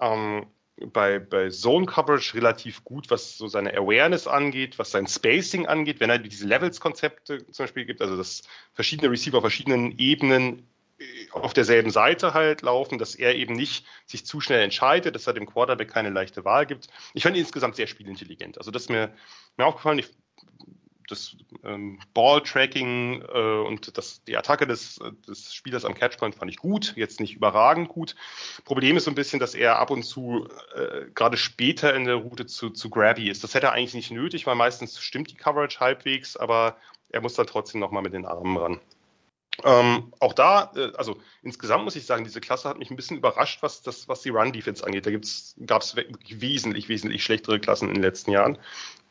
ähm, 0.00 0.46
bei, 0.92 1.18
bei 1.18 1.50
Zone 1.50 1.86
Coverage 1.86 2.34
relativ 2.34 2.84
gut, 2.84 3.10
was 3.10 3.38
so 3.38 3.48
seine 3.48 3.76
Awareness 3.76 4.26
angeht, 4.26 4.78
was 4.78 4.90
sein 4.90 5.06
Spacing 5.06 5.66
angeht, 5.66 6.00
wenn 6.00 6.10
er 6.10 6.18
diese 6.18 6.46
Levels-Konzepte 6.46 7.46
zum 7.50 7.64
Beispiel 7.64 7.84
gibt, 7.84 8.00
also 8.00 8.16
dass 8.16 8.42
verschiedene 8.72 9.10
Receiver 9.10 9.38
auf 9.38 9.42
verschiedenen 9.42 9.98
Ebenen 9.98 10.66
äh, 10.98 11.04
auf 11.30 11.52
derselben 11.52 11.90
Seite 11.90 12.34
halt 12.34 12.62
laufen, 12.62 12.98
dass 12.98 13.14
er 13.14 13.34
eben 13.36 13.54
nicht 13.54 13.86
sich 14.06 14.26
zu 14.26 14.40
schnell 14.40 14.62
entscheidet, 14.62 15.14
dass 15.14 15.26
er 15.26 15.32
dem 15.32 15.46
Quarterback 15.46 15.90
keine 15.90 16.10
leichte 16.10 16.44
Wahl 16.44 16.66
gibt. 16.66 16.88
Ich 17.14 17.22
fand 17.22 17.36
ihn 17.36 17.42
insgesamt 17.42 17.76
sehr 17.76 17.86
spielintelligent. 17.86 18.58
Also 18.58 18.70
das 18.70 18.82
ist 18.82 18.90
mir, 18.90 19.14
mir 19.56 19.66
aufgefallen. 19.66 20.00
Ich 20.00 20.10
das 21.08 21.36
ähm, 21.64 21.98
Ball-Tracking 22.14 23.22
äh, 23.22 23.66
und 23.66 23.96
das, 23.96 24.22
die 24.24 24.36
Attacke 24.36 24.66
des, 24.66 25.00
des 25.28 25.54
Spielers 25.54 25.84
am 25.84 25.94
Catchpoint 25.94 26.34
fand 26.34 26.50
ich 26.50 26.56
gut, 26.56 26.94
jetzt 26.96 27.20
nicht 27.20 27.34
überragend 27.34 27.88
gut. 27.88 28.14
Problem 28.64 28.96
ist 28.96 29.04
so 29.04 29.10
ein 29.10 29.14
bisschen, 29.14 29.40
dass 29.40 29.54
er 29.54 29.78
ab 29.78 29.90
und 29.90 30.02
zu 30.02 30.48
äh, 30.74 31.06
gerade 31.14 31.36
später 31.36 31.94
in 31.94 32.04
der 32.04 32.16
Route 32.16 32.46
zu, 32.46 32.70
zu 32.70 32.90
grabby 32.90 33.28
ist. 33.28 33.44
Das 33.44 33.54
hätte 33.54 33.66
er 33.66 33.72
eigentlich 33.72 33.94
nicht 33.94 34.10
nötig, 34.10 34.46
weil 34.46 34.54
meistens 34.54 35.00
stimmt 35.00 35.30
die 35.30 35.36
Coverage 35.36 35.80
halbwegs, 35.80 36.36
aber 36.36 36.76
er 37.10 37.20
muss 37.20 37.34
dann 37.34 37.46
trotzdem 37.46 37.80
nochmal 37.80 38.02
mit 38.02 38.12
den 38.12 38.26
Armen 38.26 38.56
ran. 38.56 38.80
Ähm, 39.62 40.12
auch 40.18 40.32
da, 40.32 40.72
äh, 40.74 40.92
also 40.96 41.20
insgesamt 41.42 41.84
muss 41.84 41.94
ich 41.94 42.06
sagen, 42.06 42.24
diese 42.24 42.40
Klasse 42.40 42.68
hat 42.68 42.78
mich 42.78 42.90
ein 42.90 42.96
bisschen 42.96 43.16
überrascht, 43.16 43.62
was, 43.62 43.82
das, 43.82 44.08
was 44.08 44.22
die 44.22 44.30
Run-Defense 44.30 44.84
angeht. 44.84 45.06
Da 45.06 45.10
gab 45.12 45.82
es 45.82 45.96
wesentlich, 45.96 46.88
wesentlich 46.88 47.22
schlechtere 47.22 47.60
Klassen 47.60 47.88
in 47.88 47.94
den 47.94 48.02
letzten 48.02 48.32
Jahren. 48.32 48.58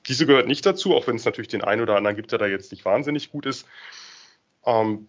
Diese 0.07 0.25
gehört 0.25 0.47
nicht 0.47 0.65
dazu, 0.65 0.95
auch 0.95 1.07
wenn 1.07 1.15
es 1.15 1.25
natürlich 1.25 1.47
den 1.47 1.63
einen 1.63 1.81
oder 1.81 1.95
anderen 1.95 2.15
gibt, 2.15 2.31
der 2.31 2.39
da 2.39 2.45
jetzt 2.45 2.71
nicht 2.71 2.85
wahnsinnig 2.85 3.31
gut 3.31 3.45
ist. 3.45 3.65
Ähm, 4.65 5.07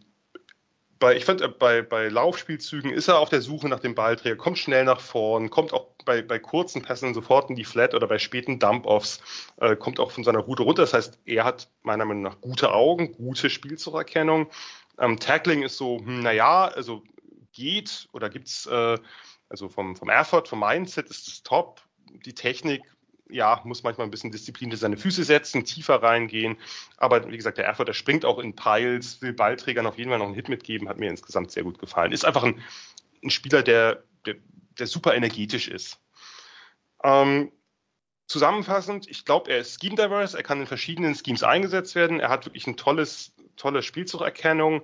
bei, 0.98 1.16
ich 1.16 1.24
fand, 1.24 1.40
äh, 1.42 1.48
bei, 1.48 1.82
bei 1.82 2.08
Laufspielzügen 2.08 2.90
ist 2.90 3.08
er 3.08 3.18
auf 3.18 3.28
der 3.28 3.42
Suche 3.42 3.68
nach 3.68 3.80
dem 3.80 3.94
Ballträger, 3.94 4.36
kommt 4.36 4.58
schnell 4.58 4.84
nach 4.84 5.00
vorn, 5.00 5.50
kommt 5.50 5.72
auch 5.72 5.88
bei, 6.04 6.22
bei 6.22 6.38
kurzen 6.38 6.82
Pässen 6.82 7.14
sofort 7.14 7.50
in 7.50 7.56
die 7.56 7.64
Flat 7.64 7.94
oder 7.94 8.06
bei 8.06 8.18
späten 8.18 8.58
Dump-Offs, 8.58 9.20
äh, 9.58 9.76
kommt 9.76 10.00
auch 10.00 10.12
von 10.12 10.24
seiner 10.24 10.38
Route 10.40 10.62
runter. 10.62 10.82
Das 10.82 10.94
heißt, 10.94 11.18
er 11.24 11.44
hat 11.44 11.68
meiner 11.82 12.04
Meinung 12.04 12.22
nach 12.22 12.40
gute 12.40 12.72
Augen, 12.72 13.12
gute 13.12 13.50
Spielzurerkennung. 13.50 14.48
Ähm, 14.98 15.18
Tackling 15.18 15.62
ist 15.62 15.76
so, 15.76 15.98
hm, 15.98 16.20
naja, 16.20 16.66
also 16.68 17.02
geht 17.52 18.08
oder 18.12 18.30
gibt's, 18.30 18.66
äh, 18.66 18.98
also 19.48 19.68
vom, 19.68 19.96
vom 19.96 20.08
Effort, 20.08 20.46
vom 20.46 20.60
Mindset 20.60 21.10
ist 21.10 21.28
es 21.28 21.42
top. 21.42 21.82
Die 22.24 22.34
Technik 22.34 22.82
ja, 23.34 23.60
muss 23.64 23.82
manchmal 23.82 24.06
ein 24.06 24.10
bisschen 24.10 24.30
Disziplin 24.30 24.74
seine 24.76 24.96
Füße 24.96 25.24
setzen, 25.24 25.64
tiefer 25.64 26.02
reingehen. 26.02 26.56
Aber 26.96 27.28
wie 27.28 27.36
gesagt, 27.36 27.58
der 27.58 27.66
Erfurt, 27.66 27.88
der 27.88 27.92
springt 27.92 28.24
auch 28.24 28.38
in 28.38 28.54
Piles, 28.54 29.20
will 29.20 29.32
Ballträgern 29.32 29.86
auf 29.86 29.98
jeden 29.98 30.10
Fall 30.10 30.20
noch 30.20 30.26
einen 30.26 30.34
Hit 30.34 30.48
mitgeben, 30.48 30.88
hat 30.88 30.98
mir 30.98 31.10
insgesamt 31.10 31.50
sehr 31.50 31.64
gut 31.64 31.78
gefallen. 31.78 32.12
Ist 32.12 32.24
einfach 32.24 32.44
ein, 32.44 32.62
ein 33.22 33.30
Spieler, 33.30 33.62
der, 33.62 34.04
der, 34.24 34.36
der, 34.78 34.86
super 34.86 35.14
energetisch 35.14 35.66
ist. 35.68 35.98
Ähm, 37.02 37.50
zusammenfassend, 38.28 39.08
ich 39.10 39.24
glaube, 39.24 39.50
er 39.50 39.58
ist 39.58 39.80
scheme-diverse, 39.80 40.36
er 40.36 40.44
kann 40.44 40.60
in 40.60 40.66
verschiedenen 40.66 41.14
Schemes 41.16 41.42
eingesetzt 41.42 41.96
werden, 41.96 42.20
er 42.20 42.28
hat 42.28 42.46
wirklich 42.46 42.66
ein 42.68 42.76
tolles, 42.76 43.34
tolle 43.56 43.82
Spielzugerkennung, 43.82 44.82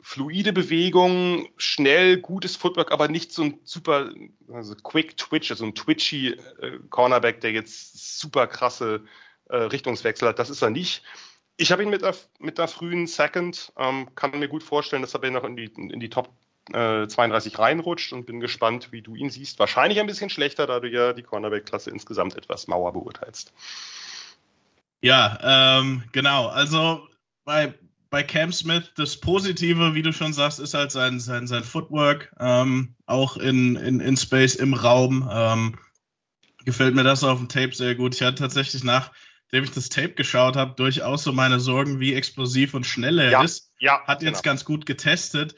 fluide 0.00 0.52
Bewegungen, 0.52 1.48
schnell, 1.56 2.18
gutes 2.18 2.56
Footwork, 2.56 2.92
aber 2.92 3.08
nicht 3.08 3.32
so 3.32 3.42
ein 3.42 3.60
super, 3.64 4.10
also 4.52 4.74
quick 4.76 5.16
Twitch, 5.16 5.50
also 5.50 5.64
ein 5.64 5.74
twitchy 5.74 6.30
äh, 6.60 6.78
Cornerback, 6.90 7.40
der 7.40 7.52
jetzt 7.52 8.18
super 8.18 8.46
krasse 8.46 9.04
äh, 9.48 9.56
Richtungswechsel 9.56 10.28
hat. 10.28 10.38
Das 10.38 10.50
ist 10.50 10.62
er 10.62 10.70
nicht. 10.70 11.02
Ich 11.56 11.72
habe 11.72 11.82
ihn 11.82 11.90
mit, 11.90 12.02
mit 12.38 12.58
einer 12.58 12.68
frühen 12.68 13.06
Second, 13.06 13.72
ähm, 13.76 14.14
kann 14.14 14.38
mir 14.38 14.48
gut 14.48 14.62
vorstellen, 14.62 15.02
dass 15.02 15.14
er 15.14 15.30
noch 15.30 15.44
in 15.44 15.56
die, 15.56 15.64
in 15.64 15.98
die 15.98 16.10
Top 16.10 16.30
äh, 16.72 17.06
32 17.08 17.58
reinrutscht 17.58 18.12
und 18.12 18.26
bin 18.26 18.40
gespannt, 18.40 18.92
wie 18.92 19.02
du 19.02 19.16
ihn 19.16 19.30
siehst. 19.30 19.58
Wahrscheinlich 19.58 19.98
ein 19.98 20.06
bisschen 20.06 20.30
schlechter, 20.30 20.66
da 20.66 20.80
du 20.80 20.88
ja 20.88 21.12
die 21.12 21.22
Cornerback-Klasse 21.22 21.90
insgesamt 21.90 22.36
etwas 22.36 22.68
mauer 22.68 22.92
beurteilst. 22.92 23.52
Ja, 25.00 25.78
ähm, 25.80 26.04
genau. 26.12 26.48
Also 26.48 27.08
bei, 27.44 27.74
bei 28.10 28.22
Cam 28.22 28.52
Smith, 28.52 28.92
das 28.96 29.18
Positive, 29.18 29.94
wie 29.94 30.02
du 30.02 30.12
schon 30.12 30.32
sagst, 30.32 30.60
ist 30.60 30.74
halt 30.74 30.90
sein, 30.90 31.20
sein, 31.20 31.46
sein 31.46 31.64
Footwork, 31.64 32.32
ähm, 32.40 32.94
auch 33.06 33.36
in, 33.36 33.76
in, 33.76 34.00
in 34.00 34.16
Space, 34.16 34.54
im 34.54 34.74
Raum. 34.74 35.28
Ähm, 35.30 35.78
gefällt 36.64 36.94
mir 36.94 37.04
das 37.04 37.24
auf 37.24 37.38
dem 37.38 37.48
Tape 37.48 37.74
sehr 37.74 37.94
gut. 37.94 38.14
Ich 38.14 38.22
hatte 38.22 38.36
tatsächlich 38.36 38.84
nachdem 38.84 39.64
ich 39.64 39.70
das 39.70 39.88
Tape 39.88 40.12
geschaut 40.12 40.56
habe, 40.56 40.74
durchaus 40.74 41.24
so 41.24 41.32
meine 41.32 41.60
Sorgen, 41.60 42.00
wie 42.00 42.14
explosiv 42.14 42.74
und 42.74 42.86
schnell 42.86 43.18
er 43.18 43.30
ja, 43.30 43.42
ist. 43.42 43.72
Ja, 43.78 44.02
Hat 44.06 44.22
jetzt 44.22 44.42
genau. 44.42 44.52
ganz 44.52 44.64
gut 44.64 44.86
getestet. 44.86 45.54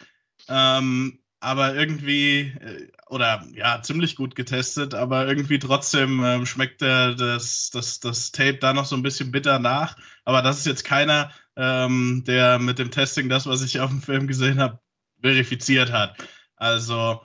Ähm, 0.49 1.21
aber 1.41 1.75
irgendwie, 1.75 2.53
äh, 2.61 2.89
oder 3.09 3.47
ja, 3.55 3.81
ziemlich 3.83 4.15
gut 4.15 4.37
getestet, 4.37 4.95
aber 4.95 5.27
irgendwie 5.27 5.59
trotzdem 5.59 6.23
ähm, 6.23 6.47
schmeckt 6.47 6.83
der, 6.83 7.15
das, 7.15 7.71
das, 7.71 7.99
das 7.99 8.31
Tape 8.31 8.59
da 8.59 8.75
noch 8.75 8.85
so 8.85 8.95
ein 8.95 9.03
bisschen 9.03 9.33
bitter 9.33 9.59
nach. 9.59 9.97
Aber 10.25 10.43
das 10.43 10.59
ist 10.59 10.67
jetzt 10.67 10.85
keiner, 10.85 11.33
ähm, 11.61 12.25
der 12.27 12.59
mit 12.59 12.79
dem 12.79 12.91
Testing 12.91 13.29
das, 13.29 13.47
was 13.47 13.63
ich 13.63 13.81
auf 13.81 13.91
dem 13.91 14.01
Film 14.01 14.27
gesehen 14.27 14.59
habe, 14.61 14.81
verifiziert 15.21 15.93
hat. 15.93 16.17
Also 16.57 17.21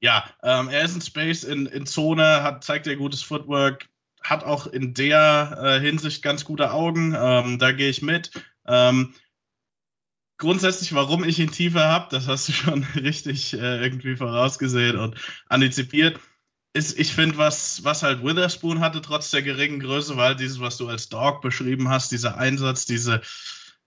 ja, 0.00 0.28
ähm, 0.42 0.68
er 0.68 0.82
ist 0.84 0.94
in 0.94 1.00
Space, 1.00 1.44
in, 1.44 1.66
in 1.66 1.86
Zone, 1.86 2.42
hat, 2.42 2.64
zeigt 2.64 2.86
er 2.86 2.96
gutes 2.96 3.22
Footwork, 3.22 3.88
hat 4.20 4.44
auch 4.44 4.66
in 4.66 4.94
der 4.94 5.58
äh, 5.62 5.80
Hinsicht 5.80 6.22
ganz 6.22 6.44
gute 6.44 6.72
Augen. 6.72 7.16
Ähm, 7.16 7.58
da 7.58 7.72
gehe 7.72 7.88
ich 7.88 8.02
mit. 8.02 8.32
Ähm, 8.66 9.14
grundsätzlich, 10.38 10.92
warum 10.92 11.24
ich 11.24 11.38
ihn 11.38 11.50
tiefer 11.50 11.88
habe, 11.88 12.08
das 12.10 12.26
hast 12.26 12.48
du 12.48 12.52
schon 12.52 12.84
richtig 12.96 13.54
äh, 13.54 13.82
irgendwie 13.82 14.16
vorausgesehen 14.16 14.96
und 14.98 15.16
antizipiert. 15.48 16.18
Ist, 16.74 16.98
ich 16.98 17.12
finde, 17.14 17.36
was, 17.36 17.84
was 17.84 18.02
halt 18.02 18.24
Witherspoon 18.24 18.80
hatte, 18.80 19.02
trotz 19.02 19.30
der 19.30 19.42
geringen 19.42 19.78
Größe, 19.78 20.16
war 20.16 20.28
halt 20.28 20.40
dieses, 20.40 20.58
was 20.58 20.78
du 20.78 20.88
als 20.88 21.10
Dog 21.10 21.42
beschrieben 21.42 21.90
hast, 21.90 22.12
dieser 22.12 22.38
Einsatz, 22.38 22.86
diese, 22.86 23.20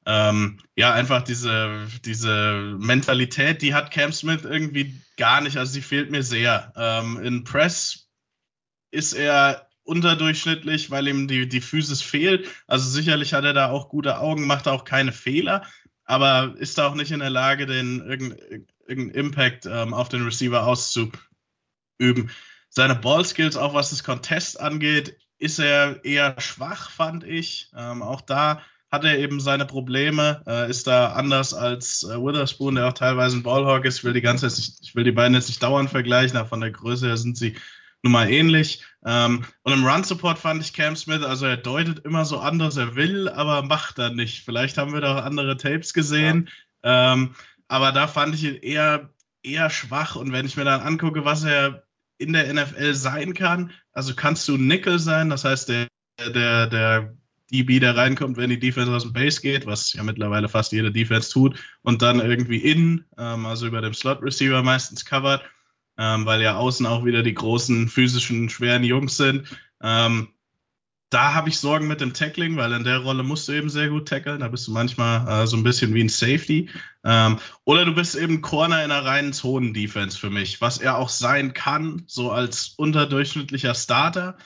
ähm, 0.05 0.59
ja, 0.75 0.93
einfach 0.93 1.23
diese, 1.23 1.87
diese 2.03 2.75
Mentalität, 2.77 3.61
die 3.61 3.73
hat 3.73 3.91
Cam 3.91 4.11
Smith 4.11 4.43
irgendwie 4.43 5.01
gar 5.17 5.41
nicht. 5.41 5.57
Also 5.57 5.73
sie 5.73 5.81
fehlt 5.81 6.11
mir 6.11 6.23
sehr. 6.23 6.73
Ähm, 6.75 7.19
in 7.21 7.43
Press 7.43 8.07
ist 8.91 9.13
er 9.13 9.67
unterdurchschnittlich, 9.83 10.91
weil 10.91 11.07
ihm 11.07 11.27
die, 11.27 11.47
die 11.47 11.61
Physis 11.61 12.01
fehlt. 12.01 12.47
Also 12.67 12.89
sicherlich 12.89 13.33
hat 13.33 13.45
er 13.45 13.53
da 13.53 13.69
auch 13.69 13.89
gute 13.89 14.19
Augen, 14.19 14.47
macht 14.47 14.67
auch 14.67 14.83
keine 14.83 15.11
Fehler, 15.11 15.65
aber 16.05 16.55
ist 16.57 16.77
da 16.77 16.87
auch 16.87 16.95
nicht 16.95 17.11
in 17.11 17.19
der 17.19 17.29
Lage, 17.29 17.65
den 17.65 18.01
irgendeinen 18.01 18.67
irgendein 18.87 19.15
Impact 19.15 19.65
ähm, 19.65 19.93
auf 19.93 20.09
den 20.09 20.23
Receiver 20.23 20.65
auszuüben. 20.65 22.29
Seine 22.69 22.95
Ballskills, 22.95 23.57
auch 23.57 23.73
was 23.73 23.89
das 23.89 24.03
Contest 24.03 24.59
angeht, 24.59 25.17
ist 25.37 25.59
er 25.59 26.03
eher 26.05 26.39
schwach, 26.39 26.89
fand 26.89 27.23
ich. 27.23 27.71
Ähm, 27.75 28.03
auch 28.03 28.21
da 28.21 28.61
hat 28.95 29.03
er 29.03 29.19
eben 29.19 29.41
seine 29.41 29.65
Probleme, 29.65 30.41
äh, 30.47 30.69
ist 30.69 30.87
da 30.87 31.11
anders 31.11 31.53
als 31.53 32.03
äh, 32.03 32.15
Witherspoon, 32.15 32.75
der 32.75 32.87
auch 32.87 32.93
teilweise 32.93 33.37
ein 33.37 33.43
Ballhawk 33.43 33.83
ist. 33.83 33.97
Ich 33.97 34.03
will 34.05 34.13
die 34.13 34.21
ganze 34.21 34.47
Zeit, 34.47 34.71
ich 34.81 34.95
will 34.95 35.03
die 35.03 35.11
beiden 35.11 35.35
jetzt 35.35 35.49
nicht 35.49 35.61
dauernd 35.61 35.89
vergleichen, 35.89 36.37
aber 36.37 36.47
von 36.47 36.61
der 36.61 36.71
Größe 36.71 37.07
her 37.07 37.17
sind 37.17 37.37
sie 37.37 37.57
nun 38.03 38.13
mal 38.13 38.29
ähnlich. 38.29 38.83
Ähm, 39.05 39.43
und 39.63 39.73
im 39.73 39.85
Run-Support 39.85 40.39
fand 40.39 40.61
ich 40.61 40.73
Cam 40.73 40.95
Smith, 40.95 41.23
also 41.23 41.45
er 41.45 41.57
deutet 41.57 41.99
immer 42.05 42.23
so 42.23 42.39
an, 42.39 42.57
dass 42.57 42.77
er 42.77 42.95
will, 42.95 43.27
aber 43.27 43.63
macht 43.63 43.99
er 43.99 44.11
nicht. 44.11 44.45
Vielleicht 44.45 44.77
haben 44.77 44.93
wir 44.93 45.01
da 45.01 45.17
auch 45.17 45.25
andere 45.25 45.57
Tapes 45.57 45.93
gesehen, 45.93 46.49
ja. 46.83 47.13
ähm, 47.13 47.35
aber 47.67 47.91
da 47.91 48.07
fand 48.07 48.33
ich 48.35 48.45
ihn 48.45 48.55
eher, 48.55 49.09
eher 49.43 49.69
schwach. 49.69 50.15
Und 50.15 50.31
wenn 50.31 50.45
ich 50.45 50.55
mir 50.55 50.63
dann 50.65 50.81
angucke, 50.81 51.25
was 51.25 51.43
er 51.43 51.83
in 52.17 52.31
der 52.31 52.53
NFL 52.53 52.93
sein 52.93 53.33
kann, 53.33 53.71
also 53.91 54.15
kannst 54.15 54.47
du 54.47 54.55
Nickel 54.57 54.99
sein, 54.99 55.29
das 55.29 55.43
heißt, 55.43 55.67
der, 55.67 55.87
der, 56.33 56.67
der 56.67 57.17
DB, 57.51 57.79
der 57.79 57.95
reinkommt, 57.95 58.37
wenn 58.37 58.49
die 58.49 58.59
Defense 58.59 58.91
aus 58.93 59.03
dem 59.03 59.13
Base 59.13 59.41
geht, 59.41 59.65
was 59.65 59.93
ja 59.93 60.03
mittlerweile 60.03 60.49
fast 60.49 60.71
jede 60.71 60.91
Defense 60.91 61.31
tut, 61.31 61.59
und 61.81 62.01
dann 62.01 62.19
irgendwie 62.19 62.57
innen, 62.57 63.05
ähm, 63.17 63.45
also 63.45 63.67
über 63.67 63.81
dem 63.81 63.93
Slot 63.93 64.21
Receiver 64.21 64.63
meistens 64.63 65.05
covert, 65.05 65.43
ähm, 65.97 66.25
weil 66.25 66.41
ja 66.41 66.55
außen 66.55 66.85
auch 66.85 67.05
wieder 67.05 67.23
die 67.23 67.33
großen 67.33 67.87
physischen, 67.87 68.49
schweren 68.49 68.83
Jungs 68.83 69.17
sind. 69.17 69.47
Ähm, 69.81 70.29
da 71.09 71.33
habe 71.33 71.49
ich 71.49 71.59
Sorgen 71.59 71.87
mit 71.87 72.01
dem 72.01 72.13
Tackling, 72.13 72.57
weil 72.57 72.73
in 72.73 72.83
der 72.83 72.97
Rolle 72.97 73.23
musst 73.23 73.47
du 73.47 73.53
eben 73.53 73.69
sehr 73.69 73.89
gut 73.89 74.07
tackeln. 74.07 74.39
Da 74.39 74.47
bist 74.47 74.67
du 74.67 74.71
manchmal 74.71 75.43
äh, 75.43 75.47
so 75.47 75.55
ein 75.55 75.63
bisschen 75.63 75.93
wie 75.93 76.03
ein 76.03 76.09
Safety. 76.09 76.69
Ähm, 77.03 77.37
oder 77.63 77.85
du 77.85 77.93
bist 77.93 78.15
eben 78.15 78.41
Corner 78.41 78.83
in 78.83 78.91
einer 78.91 79.05
reinen 79.05 79.31
Zonen-Defense 79.31 80.17
für 80.17 80.29
mich, 80.29 80.61
was 80.61 80.79
er 80.79 80.97
auch 80.97 81.09
sein 81.09 81.53
kann, 81.53 82.03
so 82.07 82.31
als 82.31 82.73
unterdurchschnittlicher 82.75 83.75
Starter. 83.75 84.37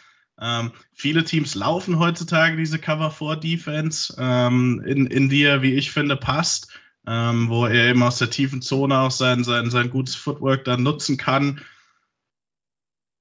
Ähm, 0.42 0.72
viele 0.94 1.24
Teams 1.24 1.56
laufen 1.56 2.00
heutzutage 2.00 2.56
diese 2.56 2.80
Cover-4-Defense, 2.80 4.16
ähm, 4.18 4.82
in, 4.86 5.08
in 5.08 5.30
die 5.30 5.44
er, 5.44 5.62
wie 5.62 5.74
ich 5.74 5.92
finde, 5.92 6.16
passt, 6.16 6.70
ähm, 7.08 7.50
wo 7.50 7.66
er 7.66 7.90
eben 7.90 8.04
aus 8.04 8.20
der 8.20 8.30
tiefen 8.30 8.62
Zone 8.62 8.98
auch 8.98 9.12
sein, 9.12 9.44
sein, 9.44 9.70
sein 9.70 9.90
gutes 9.90 10.16
Footwork 10.16 10.64
dann 10.66 10.84
nutzen 10.84 11.18
kann. 11.18 11.62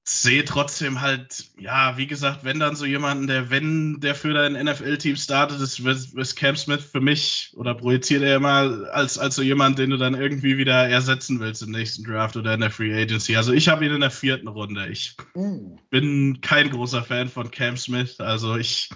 Sehe 0.08 0.42
trotzdem 0.42 1.02
halt, 1.02 1.50
ja, 1.58 1.98
wie 1.98 2.06
gesagt, 2.06 2.42
wenn 2.42 2.58
dann 2.58 2.76
so 2.76 2.86
jemanden, 2.86 3.26
der, 3.26 3.50
wenn 3.50 4.00
der 4.00 4.14
für 4.14 4.32
dein 4.32 4.54
NFL-Team 4.54 5.16
startet, 5.16 5.60
ist, 5.60 5.80
ist 5.80 6.34
Cam 6.34 6.56
Smith 6.56 6.82
für 6.82 7.02
mich 7.02 7.52
oder 7.56 7.74
projiziert 7.74 8.22
er 8.22 8.36
immer 8.36 8.88
als, 8.90 9.18
als 9.18 9.34
so 9.34 9.42
jemand, 9.42 9.78
den 9.78 9.90
du 9.90 9.98
dann 9.98 10.14
irgendwie 10.14 10.56
wieder 10.56 10.88
ersetzen 10.88 11.40
willst 11.40 11.62
im 11.62 11.72
nächsten 11.72 12.04
Draft 12.04 12.38
oder 12.38 12.54
in 12.54 12.60
der 12.60 12.70
Free 12.70 12.98
Agency. 12.98 13.36
Also 13.36 13.52
ich 13.52 13.68
habe 13.68 13.84
ihn 13.84 13.92
in 13.92 14.00
der 14.00 14.10
vierten 14.10 14.48
Runde. 14.48 14.88
Ich 14.88 15.14
uh. 15.34 15.76
bin 15.90 16.40
kein 16.40 16.70
großer 16.70 17.02
Fan 17.02 17.28
von 17.28 17.50
Cam 17.50 17.76
Smith. 17.76 18.18
Also 18.18 18.56
ich, 18.56 18.88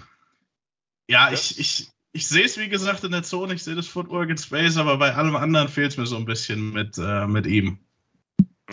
ja, 1.07 1.31
ich, 1.31 1.59
ich, 1.59 1.89
ich 2.11 2.27
sehe 2.27 2.45
es 2.45 2.57
wie 2.57 2.69
gesagt 2.69 3.03
in 3.03 3.11
der 3.11 3.21
Zone, 3.21 3.53
ich 3.53 3.63
sehe 3.63 3.75
das 3.75 3.87
Footwork 3.87 4.31
in 4.31 4.37
Space, 4.39 4.77
aber 4.77 4.97
bei 4.97 5.13
allem 5.13 5.35
anderen 5.35 5.67
fehlt 5.67 5.91
es 5.91 5.97
mir 5.97 6.07
so 6.07 6.17
ein 6.17 6.25
bisschen 6.25 6.73
mit, 6.73 6.97
äh, 6.97 7.27
mit 7.27 7.45
ihm. 7.45 7.77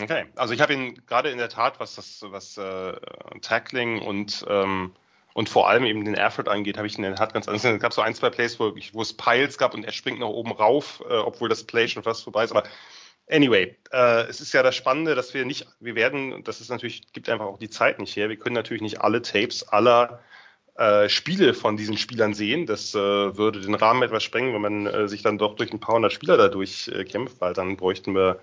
Okay, 0.01 0.27
also 0.37 0.55
ich 0.55 0.61
habe 0.61 0.73
ihn 0.73 1.01
gerade 1.07 1.31
in 1.31 1.39
der 1.39 1.49
Tat, 1.49 1.81
was 1.81 1.97
das, 1.97 2.25
was 2.27 2.57
äh, 2.59 2.93
Tackling 3.41 4.01
und 4.01 4.45
ähm, 4.49 4.93
und 5.33 5.49
vor 5.49 5.69
allem 5.69 5.85
eben 5.85 6.05
den 6.05 6.15
Airford 6.15 6.49
angeht, 6.49 6.77
habe 6.77 6.87
ich 6.87 6.99
ihn 6.99 7.05
in 7.05 7.11
der 7.11 7.19
Tat 7.19 7.33
ganz 7.33 7.47
anders. 7.47 7.65
Es 7.65 7.81
gab 7.81 7.93
so 7.93 8.03
ein, 8.03 8.15
zwei 8.15 8.31
Plays, 8.31 8.59
wo, 8.59 8.75
wo 8.93 9.03
es 9.03 9.13
Piles 9.13 9.59
gab 9.59 9.75
und 9.75 9.85
er 9.85 9.93
springt 9.93 10.19
nach 10.19 10.27
oben 10.27 10.53
rauf, 10.53 11.03
äh, 11.09 11.15
obwohl 11.15 11.49
das 11.49 11.65
Play 11.65 11.87
schon 11.89 12.03
fast 12.03 12.25
vorbei 12.25 12.45
ist. 12.45 12.51
Aber 12.51 12.65
anyway, 13.31 13.77
äh, 13.93 14.23
es 14.29 14.41
ist 14.41 14.53
ja 14.53 14.63
das 14.63 14.75
Spannende, 14.75 15.15
dass 15.15 15.33
wir 15.35 15.45
nicht, 15.45 15.67
wir 15.79 15.95
werden, 15.95 16.43
das 16.45 16.61
ist 16.61 16.69
natürlich, 16.69 17.13
gibt 17.13 17.29
einfach 17.29 17.47
auch 17.47 17.59
die 17.59 17.71
Zeit 17.71 17.99
nicht 18.01 18.17
her. 18.17 18.29
Wir 18.29 18.37
können 18.37 18.57
natürlich 18.57 18.83
nicht 18.83 19.01
alle 19.01 19.23
Tapes 19.23 19.63
aller 19.69 20.21
äh, 20.77 21.09
Spiele 21.09 21.55
von 21.55 21.77
diesen 21.77 21.97
Spielern 21.97 22.35
sehen. 22.35 22.67
Das 22.67 22.95
äh, 22.95 22.99
würde 22.99 23.61
den 23.61 23.75
Rahmen 23.75 24.03
etwas 24.03 24.25
sprengen, 24.25 24.53
wenn 24.53 24.63
man 24.63 24.87
äh, 24.87 25.09
sich 25.09 25.23
dann 25.23 25.39
doch 25.39 25.55
durch 25.55 25.73
ein 25.73 25.81
paar 25.81 25.95
hundert 25.95 26.13
Spieler 26.13 26.37
dadurch 26.37 26.89
äh, 26.89 27.05
kämpft, 27.05 27.41
weil 27.41 27.55
dann 27.55 27.77
bräuchten 27.77 28.15
wir 28.15 28.41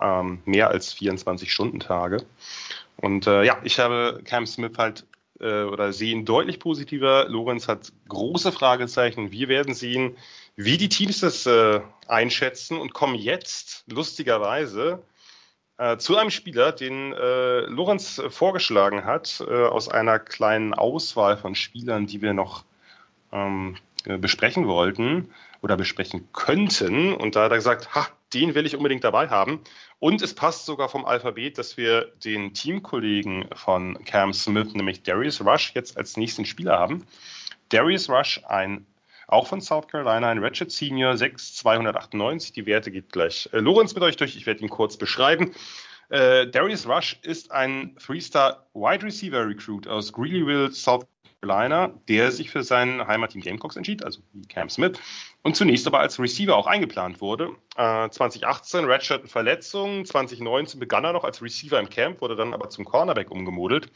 ähm, 0.00 0.40
mehr 0.44 0.68
als 0.68 0.94
24-Stunden-Tage. 0.96 2.24
Und 2.96 3.26
äh, 3.26 3.44
ja, 3.44 3.58
ich 3.62 3.78
habe 3.78 4.20
Cam 4.24 4.46
Smith 4.46 4.72
halt 4.76 5.06
äh, 5.40 5.62
oder 5.62 5.92
sehe 5.92 6.12
ihn 6.12 6.24
deutlich 6.24 6.58
positiver. 6.58 7.26
Lorenz 7.28 7.68
hat 7.68 7.92
große 8.08 8.52
Fragezeichen. 8.52 9.30
Wir 9.30 9.48
werden 9.48 9.74
sehen, 9.74 10.16
wie 10.56 10.76
die 10.76 10.88
Teams 10.88 11.20
das 11.20 11.46
äh, 11.46 11.80
einschätzen 12.08 12.78
und 12.78 12.92
kommen 12.92 13.14
jetzt 13.14 13.84
lustigerweise 13.86 15.02
äh, 15.78 15.96
zu 15.96 16.16
einem 16.16 16.30
Spieler, 16.30 16.72
den 16.72 17.12
äh, 17.12 17.60
Lorenz 17.60 18.20
vorgeschlagen 18.28 19.04
hat, 19.04 19.44
äh, 19.46 19.66
aus 19.66 19.88
einer 19.88 20.18
kleinen 20.18 20.74
Auswahl 20.74 21.36
von 21.36 21.54
Spielern, 21.54 22.06
die 22.06 22.20
wir 22.20 22.34
noch 22.34 22.64
ähm, 23.30 23.76
äh, 24.04 24.18
besprechen 24.18 24.66
wollten 24.66 25.30
oder 25.62 25.76
besprechen 25.76 26.28
könnten. 26.32 27.14
Und 27.14 27.36
da 27.36 27.44
hat 27.44 27.52
er 27.52 27.58
gesagt, 27.58 27.94
ha, 27.94 28.08
den 28.34 28.54
will 28.54 28.66
ich 28.66 28.76
unbedingt 28.76 29.04
dabei 29.04 29.28
haben. 29.28 29.60
Und 29.98 30.22
es 30.22 30.34
passt 30.34 30.66
sogar 30.66 30.88
vom 30.88 31.04
Alphabet, 31.04 31.58
dass 31.58 31.76
wir 31.76 32.12
den 32.24 32.54
Teamkollegen 32.54 33.48
von 33.54 34.02
Cam 34.04 34.32
Smith, 34.32 34.74
nämlich 34.74 35.02
Darius 35.02 35.40
Rush, 35.44 35.72
jetzt 35.74 35.96
als 35.96 36.16
nächsten 36.16 36.44
Spieler 36.44 36.78
haben. 36.78 37.06
Darius 37.70 38.08
Rush, 38.08 38.40
ein 38.46 38.86
auch 39.28 39.46
von 39.46 39.60
South 39.60 39.88
Carolina, 39.88 40.30
ein 40.30 40.38
Ratchet 40.38 40.72
Senior, 40.72 41.16
6,298. 41.16 42.52
Die 42.54 42.64
Werte 42.64 42.90
geht 42.90 43.12
gleich 43.12 43.48
äh, 43.52 43.58
Lorenz 43.58 43.94
mit 43.94 44.02
euch 44.02 44.16
durch. 44.16 44.36
Ich 44.36 44.46
werde 44.46 44.62
ihn 44.62 44.70
kurz 44.70 44.96
beschreiben. 44.96 45.54
Äh, 46.08 46.46
Darius 46.46 46.88
Rush 46.88 47.18
ist 47.22 47.52
ein 47.52 47.94
Three-Star 47.98 48.66
Wide 48.72 49.04
Receiver 49.04 49.46
Recruit 49.46 49.86
aus 49.86 50.12
Greeleyville, 50.14 50.72
South 50.72 51.06
Carolina, 51.42 51.92
der 52.08 52.32
sich 52.32 52.50
für 52.50 52.62
sein 52.62 53.06
Heimatteam 53.06 53.42
Gamecocks 53.42 53.76
entschied, 53.76 54.02
also 54.02 54.20
Cam 54.48 54.70
Smith, 54.70 54.98
und 55.48 55.54
zunächst 55.54 55.86
aber 55.86 56.00
als 56.00 56.20
Receiver 56.20 56.54
auch 56.54 56.66
eingeplant 56.66 57.22
wurde. 57.22 57.52
Äh, 57.74 58.10
2018 58.10 58.84
Redshirt 58.84 59.30
Verletzung, 59.30 60.04
2019 60.04 60.78
begann 60.78 61.04
er 61.04 61.14
noch 61.14 61.24
als 61.24 61.40
Receiver 61.40 61.80
im 61.80 61.88
Camp, 61.88 62.20
wurde 62.20 62.36
dann 62.36 62.52
aber 62.52 62.68
zum 62.68 62.84
Cornerback 62.84 63.30
umgemodelt. 63.30 63.90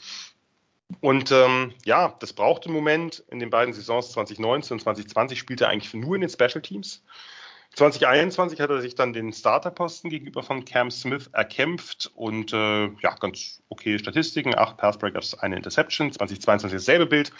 Und 1.02 1.30
ähm, 1.30 1.74
ja, 1.84 2.16
das 2.20 2.32
brauchte 2.32 2.68
einen 2.70 2.74
Moment. 2.74 3.22
In 3.30 3.38
den 3.38 3.50
beiden 3.50 3.74
Saisons 3.74 4.12
2019 4.12 4.76
und 4.76 4.80
2020 4.80 5.38
spielte 5.38 5.64
er 5.64 5.70
eigentlich 5.70 5.92
nur 5.92 6.14
in 6.14 6.22
den 6.22 6.30
Special 6.30 6.62
Teams. 6.62 7.04
2021 7.74 8.60
hat 8.60 8.68
er 8.68 8.82
sich 8.82 8.94
dann 8.94 9.14
den 9.14 9.32
Starterposten 9.32 10.10
gegenüber 10.10 10.42
von 10.42 10.64
Cam 10.64 10.90
Smith 10.90 11.30
erkämpft 11.32 12.10
und 12.14 12.52
äh, 12.52 12.86
ja, 13.00 13.14
ganz 13.18 13.62
okay 13.70 13.98
Statistiken, 13.98 14.54
acht 14.54 14.76
Passbreakups, 14.76 15.34
eine 15.34 15.56
Interception, 15.56 16.12
2022 16.12 16.78
dasselbe 16.78 17.06
Bild. 17.06 17.32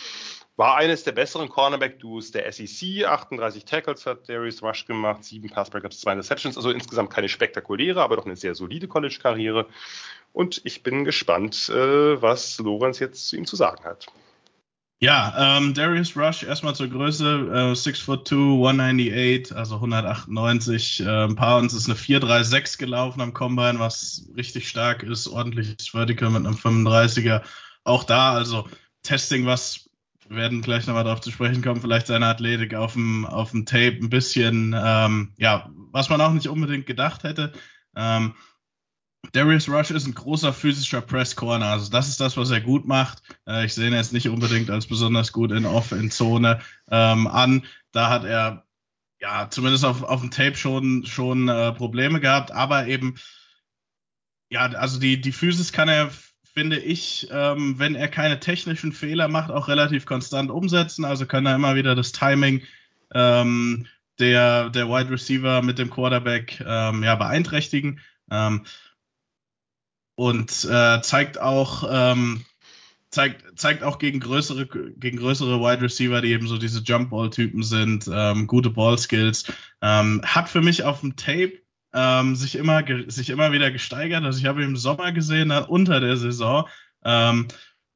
War 0.57 0.76
eines 0.76 1.05
der 1.05 1.12
besseren 1.12 1.49
Cornerback-Duos 1.49 2.30
der 2.30 2.51
SEC, 2.51 3.05
38 3.05 3.64
Tackles 3.64 4.07
hat 4.07 4.28
Darius 4.28 4.62
Rush 4.62 4.87
gemacht, 4.87 5.24
sieben 5.24 5.51
Passbreakups, 5.51 6.01
zwei 6.01 6.12
Interceptions, 6.12 6.57
also 6.57 6.70
insgesamt 6.70 7.11
keine 7.11 7.28
spektakuläre, 7.28 8.03
aber 8.03 8.16
doch 8.16 8.26
eine 8.26 8.37
sehr 8.37 8.55
solide 8.55 8.89
College-Karriere. 8.89 9.66
Und 10.33 10.62
ich 10.64 10.83
bin 10.83 11.05
gespannt, 11.05 11.68
äh, 11.68 12.22
was 12.22 12.59
Lorenz 12.59 12.99
jetzt 13.01 13.28
zu 13.28 13.37
ihm 13.37 13.45
zu 13.45 13.57
sagen 13.57 13.85
hat. 13.85 14.07
Ja, 15.03 15.57
ähm, 15.59 15.74
Darius 15.74 16.16
Rush 16.16 16.44
erstmal 16.44 16.76
zur 16.76 16.86
Größe, 16.86 17.72
äh, 17.72 17.74
6 17.74 18.03
foot 18.03 18.28
2, 18.28 18.36
198, 18.36 19.57
also 19.57 19.74
198 19.74 21.00
äh, 21.00 21.26
Pounds, 21.34 21.74
ist 21.74 21.86
eine 21.86 21.96
436 21.96 22.78
gelaufen 22.78 23.20
am 23.20 23.34
Combine, 23.34 23.80
was 23.80 24.28
richtig 24.36 24.68
stark 24.68 25.03
ist, 25.03 25.26
ordentliches 25.26 25.88
Vertical 25.88 26.30
mit 26.30 26.46
einem 26.46 26.55
35er. 26.55 27.42
Auch 27.82 28.05
da, 28.05 28.34
also 28.34 28.68
Testing, 29.03 29.44
was 29.44 29.90
wir 30.28 30.36
werden 30.36 30.62
gleich 30.62 30.86
nochmal 30.86 31.03
darauf 31.03 31.20
zu 31.20 31.32
sprechen 31.32 31.62
kommen, 31.62 31.80
vielleicht 31.80 32.07
seine 32.07 32.26
Athletik 32.26 32.74
auf 32.74 32.92
dem, 32.92 33.26
auf 33.26 33.50
dem 33.50 33.66
Tape 33.66 33.98
ein 34.00 34.09
bisschen, 34.09 34.72
ähm, 34.80 35.32
ja, 35.36 35.68
was 35.90 36.11
man 36.11 36.20
auch 36.20 36.32
nicht 36.32 36.46
unbedingt 36.46 36.86
gedacht 36.86 37.24
hätte. 37.24 37.53
Ähm, 37.96 38.34
Darius 39.31 39.68
Rush 39.68 39.93
ist 39.93 40.07
ein 40.07 40.14
großer 40.14 40.53
physischer 40.53 41.01
Press 41.01 41.37
Corner. 41.37 41.66
Also 41.66 41.91
das 41.91 42.09
ist 42.09 42.20
das, 42.20 42.37
was 42.37 42.51
er 42.51 42.61
gut 42.61 42.87
macht. 42.87 43.23
Äh, 43.47 43.66
ich 43.66 43.75
sehe 43.75 43.87
ihn 43.87 43.95
jetzt 43.95 44.12
nicht 44.12 44.29
unbedingt 44.29 44.68
als 44.68 44.87
besonders 44.87 45.33
gut 45.33 45.53
in 45.53 45.64
Off, 45.64 45.93
in 45.93 46.11
Zone 46.11 46.61
ähm, 46.91 47.27
an. 47.29 47.64
Da 47.93 48.11
hat 48.11 48.25
er 48.25 48.64
ja 49.20 49.49
zumindest 49.49 49.85
auf, 49.85 50.03
auf 50.03 50.20
dem 50.20 50.33
Tape 50.33 50.57
schon, 50.57 51.07
schon 51.07 51.49
äh, 51.49 51.73
Probleme 51.73 52.18
gehabt, 52.18 52.51
aber 52.51 52.89
eben 52.89 53.14
ja, 54.53 54.66
also 54.66 55.01
die, 55.01 55.18
die 55.18 55.33
Physis 55.33 55.73
kann 55.73 55.89
er, 55.89 56.11
finde 56.53 56.79
ich, 56.79 57.27
ähm, 57.31 57.79
wenn 57.79 57.95
er 57.95 58.09
keine 58.09 58.39
technischen 58.39 58.93
Fehler 58.93 59.29
macht, 59.29 59.51
auch 59.51 59.66
relativ 59.66 60.05
konstant 60.05 60.51
umsetzen. 60.51 61.07
Also 61.07 61.25
kann 61.25 61.47
er 61.47 61.55
immer 61.55 61.75
wieder 61.75 61.95
das 61.95 62.12
Timing 62.12 62.62
ähm, 63.14 63.87
der, 64.18 64.68
der 64.68 64.89
Wide 64.91 65.11
Receiver 65.11 65.62
mit 65.62 65.79
dem 65.79 65.89
Quarterback 65.89 66.62
ähm, 66.66 67.03
ja, 67.03 67.14
beeinträchtigen. 67.14 68.01
Ähm, 68.31 68.66
und 70.15 70.65
äh, 70.65 71.01
zeigt 71.03 71.41
auch 71.41 71.85
ähm, 71.91 72.45
zeigt, 73.13 73.59
zeigt 73.59 73.85
auch 73.85 73.99
gegen 73.99 74.19
größere, 74.19 74.67
gegen 74.67 75.19
größere 75.19 75.61
Wide 75.61 75.83
Receiver, 75.83 76.21
die 76.21 76.33
eben 76.33 76.49
so 76.49 76.59
diese 76.59 76.83
Jump-Ball-Typen 76.83 77.63
sind, 77.63 78.11
ähm, 78.13 78.47
gute 78.49 78.71
Ball-Skills. 78.71 79.53
Ähm, 79.81 80.23
hat 80.25 80.49
für 80.49 80.63
mich 80.63 80.83
auf 80.83 81.01
dem 81.01 81.15
Tape 81.15 81.53
ähm, 81.93 82.35
sich, 82.35 82.57
immer, 82.57 82.83
sich 83.07 83.31
immer 83.31 83.53
wieder 83.53 83.71
gesteigert. 83.71 84.25
Also 84.25 84.39
ich 84.39 84.47
habe 84.47 84.63
ihn 84.63 84.71
im 84.71 84.77
Sommer 84.77 85.13
gesehen, 85.13 85.51
dann 85.51 85.65
unter 85.65 86.01
der 86.01 86.17
Saison. 86.17 86.67
Ähm, 87.05 87.49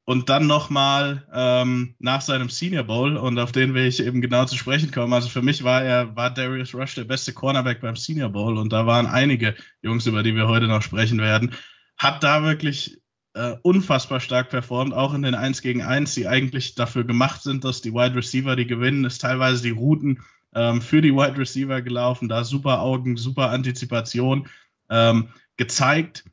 und 0.05 0.29
dann 0.29 0.47
nochmal 0.47 1.27
ähm, 1.33 1.95
nach 1.99 2.21
seinem 2.21 2.49
Senior 2.49 2.85
Bowl 2.85 3.17
und 3.17 3.37
auf 3.39 3.51
den 3.51 3.73
will 3.73 3.87
ich 3.87 4.01
eben 4.01 4.21
genau 4.21 4.45
zu 4.45 4.55
sprechen 4.55 4.89
kommen. 4.89 5.11
Also 5.11 5.27
für 5.27 5.41
mich 5.41 5.65
war 5.65 5.83
er, 5.83 6.15
war 6.15 6.29
Darius 6.29 6.73
Rush 6.73 6.95
der 6.95 7.03
beste 7.03 7.33
Cornerback 7.33 7.81
beim 7.81 7.97
Senior 7.97 8.29
Bowl 8.29 8.57
und 8.57 8.71
da 8.71 8.85
waren 8.85 9.05
einige 9.05 9.55
Jungs, 9.81 10.05
über 10.05 10.23
die 10.23 10.33
wir 10.33 10.47
heute 10.47 10.67
noch 10.67 10.81
sprechen 10.81 11.19
werden 11.19 11.53
hat 11.97 12.23
da 12.23 12.43
wirklich 12.43 13.01
äh, 13.33 13.55
unfassbar 13.61 14.19
stark 14.19 14.49
performt, 14.49 14.93
auch 14.93 15.13
in 15.13 15.21
den 15.21 15.35
1 15.35 15.61
gegen 15.61 15.81
1, 15.81 16.13
die 16.15 16.27
eigentlich 16.27 16.75
dafür 16.75 17.03
gemacht 17.03 17.43
sind, 17.43 17.63
dass 17.63 17.81
die 17.81 17.93
Wide 17.93 18.15
Receiver 18.15 18.55
die 18.55 18.67
gewinnen, 18.67 19.05
ist 19.05 19.21
teilweise 19.21 19.61
die 19.63 19.71
Routen 19.71 20.23
ähm, 20.55 20.81
für 20.81 21.01
die 21.01 21.13
Wide 21.13 21.37
Receiver 21.37 21.81
gelaufen, 21.81 22.29
da 22.29 22.43
super 22.43 22.81
Augen, 22.81 23.17
super 23.17 23.49
Antizipation 23.49 24.47
ähm, 24.89 25.29
gezeigt. 25.57 26.25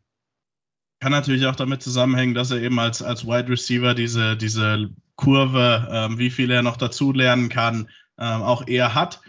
Kann 1.01 1.13
natürlich 1.13 1.47
auch 1.47 1.57
damit 1.57 1.83
zusammenhängen, 1.83 2.35
dass 2.35 2.51
er 2.51 2.63
eben 2.63 2.79
als, 2.79 3.03
als 3.03 3.27
Wide 3.27 3.49
Receiver 3.49 3.95
diese, 3.95 4.37
diese 4.37 4.91
Kurve, 5.17 5.89
ähm, 5.91 6.19
wie 6.19 6.31
viel 6.31 6.51
er 6.51 6.63
noch 6.63 6.77
dazu 6.77 7.13
lernen 7.13 7.49
kann, 7.49 7.91
ähm, 8.19 8.43
auch 8.43 8.67
eher 8.67 8.95
hat 8.95 9.21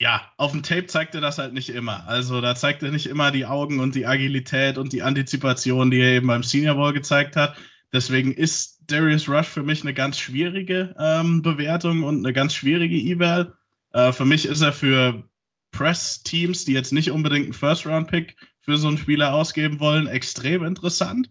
ja, 0.00 0.22
auf 0.36 0.52
dem 0.52 0.62
Tape 0.62 0.86
zeigt 0.86 1.14
er 1.14 1.20
das 1.20 1.38
halt 1.38 1.52
nicht 1.52 1.70
immer. 1.70 2.06
Also 2.06 2.40
da 2.40 2.54
zeigt 2.54 2.82
er 2.82 2.90
nicht 2.90 3.06
immer 3.06 3.30
die 3.30 3.46
Augen 3.46 3.80
und 3.80 3.94
die 3.94 4.06
Agilität 4.06 4.78
und 4.78 4.92
die 4.92 5.02
Antizipation, 5.02 5.90
die 5.90 6.00
er 6.00 6.12
eben 6.12 6.28
beim 6.28 6.44
Senior 6.44 6.76
Bowl 6.76 6.92
gezeigt 6.92 7.34
hat. 7.34 7.56
Deswegen 7.92 8.32
ist 8.32 8.78
Darius 8.86 9.28
Rush 9.28 9.48
für 9.48 9.62
mich 9.62 9.82
eine 9.82 9.94
ganz 9.94 10.18
schwierige 10.18 10.94
ähm, 10.98 11.42
Bewertung 11.42 12.04
und 12.04 12.18
eine 12.18 12.32
ganz 12.32 12.54
schwierige 12.54 12.96
Eval. 12.96 13.54
Äh, 13.92 14.12
für 14.12 14.24
mich 14.24 14.46
ist 14.46 14.60
er 14.60 14.72
für 14.72 15.24
Press-Teams, 15.72 16.64
die 16.64 16.74
jetzt 16.74 16.92
nicht 16.92 17.10
unbedingt 17.10 17.44
einen 17.46 17.52
First-Round-Pick 17.54 18.36
für 18.60 18.76
so 18.76 18.88
einen 18.88 18.98
Spieler 18.98 19.34
ausgeben 19.34 19.80
wollen, 19.80 20.06
extrem 20.06 20.64
interessant. 20.64 21.30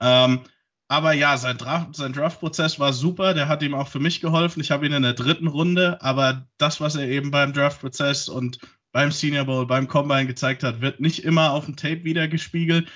Ähm, 0.00 0.40
aber 0.90 1.12
ja, 1.12 1.36
sein, 1.36 1.56
Draft, 1.56 1.94
sein 1.94 2.12
Draft-Prozess 2.12 2.80
war 2.80 2.92
super. 2.92 3.32
Der 3.32 3.46
hat 3.46 3.62
ihm 3.62 3.74
auch 3.74 3.86
für 3.86 4.00
mich 4.00 4.20
geholfen. 4.20 4.60
Ich 4.60 4.72
habe 4.72 4.84
ihn 4.86 4.92
in 4.92 5.04
der 5.04 5.12
dritten 5.12 5.46
Runde. 5.46 6.02
Aber 6.02 6.48
das, 6.58 6.80
was 6.80 6.96
er 6.96 7.06
eben 7.06 7.30
beim 7.30 7.52
Draft-Prozess 7.52 8.28
und 8.28 8.58
beim 8.90 9.12
Senior 9.12 9.44
Bowl, 9.44 9.68
beim 9.68 9.86
Combine 9.86 10.26
gezeigt 10.26 10.64
hat, 10.64 10.80
wird 10.80 10.98
nicht 10.98 11.22
immer 11.22 11.52
auf 11.52 11.66
dem 11.66 11.76
Tape 11.76 12.02
wieder 12.02 12.26
gespiegelt. 12.26 12.88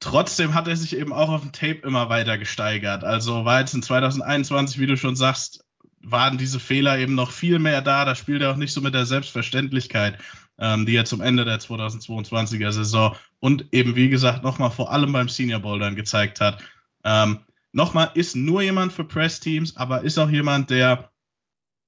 trotzdem 0.00 0.54
hat 0.54 0.68
er 0.68 0.76
sich 0.76 0.96
eben 0.96 1.12
auch 1.12 1.28
auf 1.28 1.42
dem 1.42 1.52
Tape 1.52 1.86
immer 1.86 2.08
weiter 2.08 2.38
gesteigert. 2.38 3.04
Also 3.04 3.44
war 3.44 3.60
jetzt 3.60 3.74
in 3.74 3.82
2021, 3.82 4.78
wie 4.78 4.86
du 4.86 4.96
schon 4.96 5.14
sagst, 5.14 5.66
waren 6.00 6.38
diese 6.38 6.58
Fehler 6.58 6.98
eben 6.98 7.14
noch 7.14 7.30
viel 7.30 7.58
mehr 7.58 7.82
da. 7.82 8.06
Da 8.06 8.14
spielt 8.14 8.40
er 8.40 8.52
auch 8.52 8.56
nicht 8.56 8.72
so 8.72 8.80
mit 8.80 8.94
der 8.94 9.04
Selbstverständlichkeit, 9.04 10.16
ähm, 10.58 10.86
die 10.86 10.96
er 10.96 11.04
zum 11.04 11.20
Ende 11.20 11.44
der 11.44 11.60
2022er 11.60 12.72
Saison 12.72 13.14
und 13.38 13.66
eben, 13.72 13.96
wie 13.96 14.08
gesagt, 14.08 14.42
nochmal 14.44 14.70
vor 14.70 14.90
allem 14.90 15.12
beim 15.12 15.28
Senior 15.28 15.60
Bowl 15.60 15.78
dann 15.78 15.94
gezeigt 15.94 16.40
hat. 16.40 16.62
Ähm, 17.04 17.40
nochmal, 17.72 18.10
ist 18.14 18.36
nur 18.36 18.62
jemand 18.62 18.92
für 18.92 19.04
Press-Teams, 19.04 19.76
aber 19.76 20.02
ist 20.02 20.18
auch 20.18 20.30
jemand, 20.30 20.70
der 20.70 21.10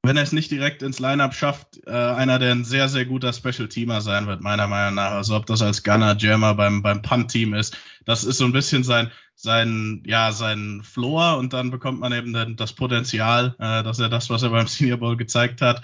wenn 0.06 0.16
er 0.16 0.22
es 0.22 0.32
nicht 0.32 0.50
direkt 0.50 0.82
ins 0.82 1.00
Lineup 1.00 1.34
schafft, 1.34 1.80
äh, 1.86 1.90
einer, 1.90 2.38
der 2.38 2.52
ein 2.52 2.64
sehr, 2.64 2.88
sehr 2.88 3.04
guter 3.04 3.32
Special-Teamer 3.32 4.00
sein 4.00 4.26
wird, 4.26 4.40
meiner 4.40 4.68
Meinung 4.68 4.94
nach. 4.94 5.12
Also 5.12 5.36
ob 5.36 5.46
das 5.46 5.62
als 5.62 5.82
Gunner, 5.82 6.16
Jammer 6.16 6.54
beim, 6.54 6.82
beim 6.82 7.02
Punt-Team 7.02 7.54
ist, 7.54 7.76
das 8.04 8.24
ist 8.24 8.38
so 8.38 8.44
ein 8.44 8.52
bisschen 8.52 8.84
sein, 8.84 9.10
sein, 9.34 10.02
ja, 10.06 10.32
sein 10.32 10.82
Floor 10.84 11.38
und 11.38 11.52
dann 11.52 11.70
bekommt 11.70 12.00
man 12.00 12.12
eben 12.12 12.32
dann 12.32 12.56
das 12.56 12.72
Potenzial, 12.72 13.56
äh, 13.58 13.82
dass 13.82 13.98
er 13.98 14.08
das, 14.08 14.30
was 14.30 14.42
er 14.42 14.50
beim 14.50 14.66
Senior 14.68 14.98
Bowl 14.98 15.16
gezeigt 15.16 15.60
hat, 15.60 15.82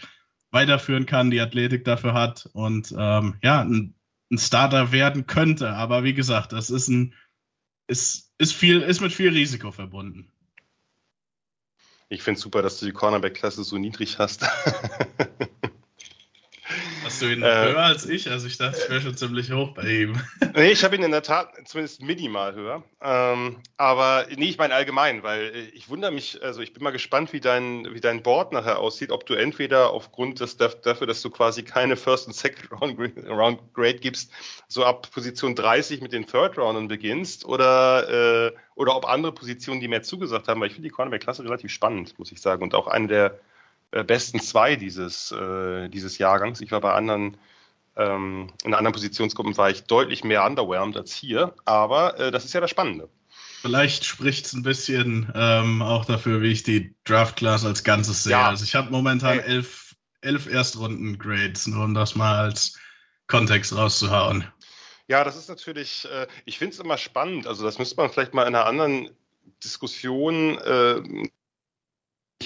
weiterführen 0.51 1.07
kann, 1.07 1.31
die 1.31 1.41
Athletik 1.41 1.85
dafür 1.85 2.15
hat 2.15 2.49
und 2.53 2.95
ähm, 2.97 3.37
ja, 3.43 3.63
ein, 3.63 3.95
ein 4.31 4.39
Starter 4.39 4.93
werden 4.93 5.27
könnte. 5.27 5.71
Aber 5.75 6.05
wie 6.05 6.15
gesagt, 6.15 6.53
das 6.53 6.71
ist 6.71 6.89
ein, 6.89 7.15
ist, 7.89 8.32
ist 8.43 8.55
viel, 8.55 8.83
ist 8.83 9.01
mit 9.01 9.13
viel 9.13 9.29
Risiko 9.29 9.71
verbunden. 9.71 10.29
Ich 12.09 12.23
finde 12.23 12.39
es 12.39 12.43
super, 12.43 12.61
dass 12.61 12.81
du 12.81 12.87
die 12.87 12.93
Cornerback-Klasse 12.93 13.63
so 13.63 13.79
niedrig 13.79 14.19
hast. 14.19 14.45
Hast 17.13 17.21
du 17.21 17.27
ihn 17.27 17.43
äh, 17.43 17.47
höher 17.47 17.85
als 17.85 18.09
ich? 18.09 18.31
Also 18.31 18.47
ich 18.47 18.57
dachte, 18.57 18.79
ich 18.83 18.89
wäre 18.89 19.03
schon 19.03 19.15
ziemlich 19.15 19.53
hoch 19.53 19.75
bei 19.75 19.83
ihm. 19.83 20.19
nee, 20.55 20.71
ich 20.71 20.83
habe 20.83 20.97
ihn 20.97 21.03
in 21.03 21.11
der 21.11 21.23
Tat 21.23 21.53
zumindest 21.67 22.01
minimal 22.01 22.55
höher. 22.55 22.83
Ähm, 23.03 23.59
aber 23.77 24.25
nee, 24.35 24.47
ich 24.47 24.57
meine 24.57 24.73
allgemein, 24.73 25.23
weil 25.23 25.53
ich 25.75 25.91
wundere 25.91 26.11
mich, 26.11 26.43
also 26.43 26.63
ich 26.63 26.73
bin 26.73 26.83
mal 26.83 26.91
gespannt, 26.91 27.35
wie 27.35 27.41
dein, 27.41 27.87
wie 27.93 28.01
dein 28.01 28.23
Board 28.23 28.53
nachher 28.53 28.79
aussieht, 28.79 29.11
ob 29.11 29.27
du 29.27 29.35
entweder 29.35 29.91
aufgrund 29.91 30.41
des, 30.41 30.57
dafür, 30.57 31.07
dass 31.07 31.21
du 31.21 31.29
quasi 31.29 31.65
keine 31.65 31.97
First 31.97 32.29
und 32.29 32.33
Second 32.33 32.73
Round, 32.81 32.99
Round 33.29 33.61
Grade 33.75 33.99
gibst, 33.99 34.33
so 34.67 34.83
ab 34.83 35.11
Position 35.13 35.55
30 35.55 36.01
mit 36.01 36.15
den 36.15 36.27
Third 36.27 36.57
Roundern 36.57 36.89
beginnst 36.89 37.45
oder, 37.45 38.49
äh, 38.49 38.53
oder 38.75 38.97
ob 38.97 39.07
andere 39.07 39.33
Positionen, 39.33 39.81
die 39.81 39.89
mehr 39.89 40.03
zugesagt 40.03 40.49
haben, 40.49 40.63
weil 40.63 40.69
ich 40.69 40.75
finde 40.75 40.89
die 40.89 40.95
Cornerback-Klasse 40.95 41.45
relativ 41.45 41.73
spannend, 41.73 42.19
muss 42.19 42.33
ich 42.33 42.41
sagen. 42.41 42.63
Und 42.63 42.75
auch 42.75 42.87
eine 42.87 43.09
der 43.09 43.27
äh, 43.27 43.52
besten 44.05 44.41
zwei 44.41 44.77
dieses, 44.77 45.33
äh, 45.33 45.89
dieses 45.89 46.19
Jahrgangs. 46.19 46.61
Ich 46.61 46.73
war 46.73 46.81
bei 46.81 46.93
anderen, 46.93 47.37
ähm, 47.97 48.49
in 48.65 48.75
anderen 48.75 48.95
Positionsgruppen 48.95 49.57
war 49.57 49.71
ich 49.71 49.85
deutlich 49.85 50.25
mehr 50.25 50.45
underwhelmed 50.45 50.97
als 50.97 51.15
hier, 51.15 51.55
aber 51.65 52.19
äh, 52.19 52.31
das 52.31 52.45
ist 52.45 52.55
ja 52.55 52.61
das 52.61 52.71
Spannende. 52.71 53.09
Vielleicht 53.61 54.05
spricht 54.05 54.47
es 54.47 54.55
ein 54.55 54.63
bisschen 54.63 55.31
ähm, 55.37 55.83
auch 55.83 56.05
dafür, 56.05 56.43
wie 56.43 56.51
ich 56.51 56.65
die 56.65 56.95
Draft 57.05 57.37
Class 57.37 57.65
als 57.65 57.85
Ganzes 57.85 58.25
sehe. 58.25 58.33
Ja. 58.33 58.49
Also 58.49 58.65
ich 58.65 58.75
habe 58.75 58.91
momentan 58.91 59.39
hey. 59.39 59.49
elf, 59.49 59.95
elf 60.21 60.49
Erstrunden-Grades, 60.49 61.69
nur 61.69 61.85
um 61.85 61.95
das 61.95 62.17
mal 62.17 62.39
als 62.39 62.79
Kontext 63.29 63.77
rauszuhauen. 63.77 64.45
Ja, 65.07 65.23
das 65.23 65.37
ist 65.37 65.49
natürlich, 65.49 66.09
äh, 66.11 66.27
ich 66.45 66.59
finde 66.59 66.75
es 66.75 66.81
immer 66.81 66.99
spannend. 66.99 67.47
Also 67.47 67.65
das 67.65 67.79
müsste 67.79 67.97
man 67.97 68.11
vielleicht 68.11 68.35
mal 68.35 68.49
in 68.49 68.55
einer 68.55 68.67
anderen 68.67 69.11
Diskussion 69.63 70.59
äh, 70.59 71.03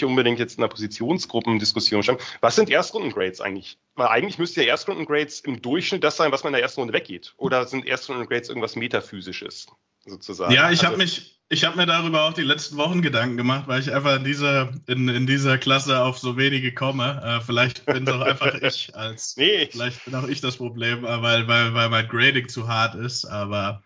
unbedingt 0.05 0.39
jetzt 0.39 0.59
in 0.59 0.65
einer 0.65 0.69
Positionsgruppendiskussion 0.69 2.03
stellen. 2.03 2.19
Was 2.41 2.57
sind 2.57 2.71
Erstrundengrades 2.71 3.41
eigentlich? 3.41 3.79
Weil 3.95 4.09
eigentlich 4.09 4.39
müsste 4.39 4.63
ja 4.63 4.69
Erstrundengrades 4.69 5.41
im 5.41 5.63
Durchschnitt 5.63 6.05
das 6.05 6.17
sein, 6.17 6.33
was 6.33 6.45
man 6.45 6.53
in 6.53 6.57
der 6.57 6.63
ersten 6.63 6.81
Runde 6.81 6.95
weggeht. 6.95 7.35
Oder 7.37 7.67
sind 7.67 7.87
Erstrundengrades 7.87 8.49
irgendwas 8.49 8.77
Metaphysisches? 8.77 9.67
Sozusagen. 10.05 10.53
Ja, 10.53 10.71
ich 10.71 10.81
also, 10.81 10.87
habe 10.87 10.97
mich, 10.99 11.41
ich 11.49 11.65
habe 11.65 11.77
mir 11.77 11.87
darüber 11.87 12.25
auch 12.25 12.33
die 12.33 12.43
letzten 12.43 12.77
Wochen 12.77 13.03
Gedanken 13.03 13.37
gemacht, 13.37 13.65
weil 13.67 13.81
ich 13.81 13.93
einfach 13.93 14.17
in 14.17 14.25
dieser, 14.25 14.73
in, 14.87 15.09
in 15.09 15.27
dieser 15.27 15.59
Klasse 15.59 16.01
auf 16.01 16.19
so 16.19 16.37
wenige 16.37 16.73
komme. 16.73 17.21
Äh, 17.25 17.41
vielleicht 17.41 17.87
bin 17.87 18.05
doch 18.05 18.21
einfach 18.21 18.55
ich 18.63 18.95
als, 18.95 19.37
nee. 19.37 19.69
vielleicht 19.71 20.05
bin 20.05 20.15
auch 20.15 20.29
ich 20.29 20.41
das 20.41 20.57
Problem, 20.57 21.05
äh, 21.05 21.23
weil, 21.23 21.49
weil, 21.49 21.75
weil 21.75 21.89
mein 21.89 22.09
Grading 22.09 22.49
zu 22.49 22.69
hart 22.69 22.95
ist, 22.95 23.25
aber 23.25 23.83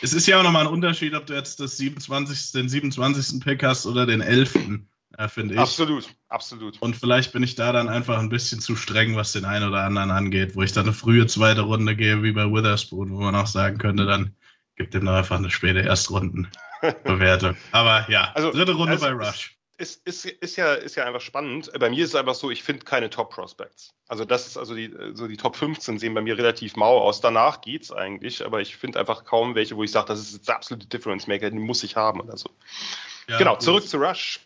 es 0.00 0.12
ist 0.12 0.26
ja 0.26 0.38
auch 0.38 0.42
nochmal 0.42 0.66
ein 0.66 0.72
Unterschied, 0.72 1.14
ob 1.14 1.26
du 1.26 1.34
jetzt 1.34 1.60
das 1.60 1.76
27, 1.76 2.52
den 2.52 2.68
27. 2.68 3.40
Pick 3.40 3.62
hast 3.62 3.86
oder 3.86 4.06
den 4.06 4.20
11 4.20 4.54
äh, 5.18 5.28
finde 5.28 5.54
ich. 5.54 5.60
Absolut, 5.60 6.08
absolut. 6.28 6.80
Und 6.80 6.96
vielleicht 6.96 7.32
bin 7.32 7.42
ich 7.42 7.54
da 7.54 7.72
dann 7.72 7.88
einfach 7.88 8.18
ein 8.18 8.28
bisschen 8.28 8.60
zu 8.60 8.76
streng, 8.76 9.16
was 9.16 9.32
den 9.32 9.44
einen 9.44 9.68
oder 9.68 9.82
anderen 9.84 10.10
angeht, 10.10 10.56
wo 10.56 10.62
ich 10.62 10.72
dann 10.72 10.84
eine 10.84 10.92
frühe 10.92 11.26
zweite 11.26 11.62
Runde 11.62 11.96
gehe, 11.96 12.22
wie 12.22 12.32
bei 12.32 12.44
Witherspoon, 12.46 13.10
wo 13.12 13.20
man 13.20 13.34
auch 13.34 13.46
sagen 13.46 13.78
könnte, 13.78 14.06
dann 14.06 14.34
gibt 14.76 14.94
ihm 14.94 15.04
doch 15.04 15.14
einfach 15.14 15.36
eine 15.36 15.50
späte 15.50 15.80
Erstrundenbewertung. 15.80 17.56
Aber 17.72 18.06
ja, 18.10 18.32
also, 18.34 18.50
dritte 18.50 18.72
Runde 18.72 18.92
also 18.92 19.06
bei 19.06 19.12
Rush. 19.12 19.56
Ist, 19.78 20.06
ist, 20.06 20.26
ist, 20.26 20.56
ja, 20.56 20.74
ist 20.74 20.94
ja 20.94 21.04
einfach 21.06 21.20
spannend. 21.20 21.70
Bei 21.78 21.90
mir 21.90 22.04
ist 22.04 22.10
es 22.10 22.14
einfach 22.14 22.34
so, 22.34 22.50
ich 22.50 22.62
finde 22.62 22.84
keine 22.84 23.10
Top-Prospects. 23.10 23.94
Also 24.06 24.24
das 24.24 24.46
ist 24.46 24.56
also 24.56 24.76
die, 24.76 24.94
so 25.14 25.26
die 25.26 25.36
Top 25.36 25.56
15 25.56 25.98
sehen 25.98 26.14
bei 26.14 26.20
mir 26.20 26.38
relativ 26.38 26.76
mau 26.76 27.00
aus. 27.00 27.20
Danach 27.20 27.62
geht 27.62 27.82
es 27.82 27.90
eigentlich, 27.90 28.44
aber 28.44 28.60
ich 28.60 28.76
finde 28.76 29.00
einfach 29.00 29.24
kaum 29.24 29.54
welche, 29.54 29.76
wo 29.76 29.82
ich 29.82 29.90
sage, 29.90 30.06
das 30.08 30.20
ist 30.20 30.46
der 30.46 30.56
absolute 30.56 30.86
Difference 30.86 31.26
Maker, 31.26 31.50
den 31.50 31.58
muss 31.58 31.82
ich 31.82 31.96
haben 31.96 32.20
oder 32.20 32.36
so. 32.36 32.50
Ja, 33.28 33.38
genau, 33.38 33.56
zurück 33.56 33.88
zu 33.88 33.96
Rush 33.96 34.40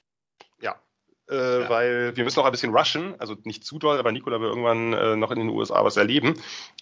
äh, 1.31 1.63
ja. 1.63 1.69
weil 1.69 2.17
wir 2.17 2.25
müssen 2.25 2.39
noch 2.39 2.47
ein 2.47 2.53
bisschen 2.53 2.75
rushen, 2.75 3.15
also 3.19 3.37
nicht 3.45 3.65
zu 3.65 3.79
doll, 3.79 3.99
aber 3.99 4.13
Nikola 4.13 4.41
will 4.41 4.49
irgendwann 4.49 4.93
äh, 4.93 5.17
noch 5.17 5.31
in 5.31 5.39
den 5.39 5.49
USA 5.49 5.85
was 5.85 5.97
erleben. 5.97 6.35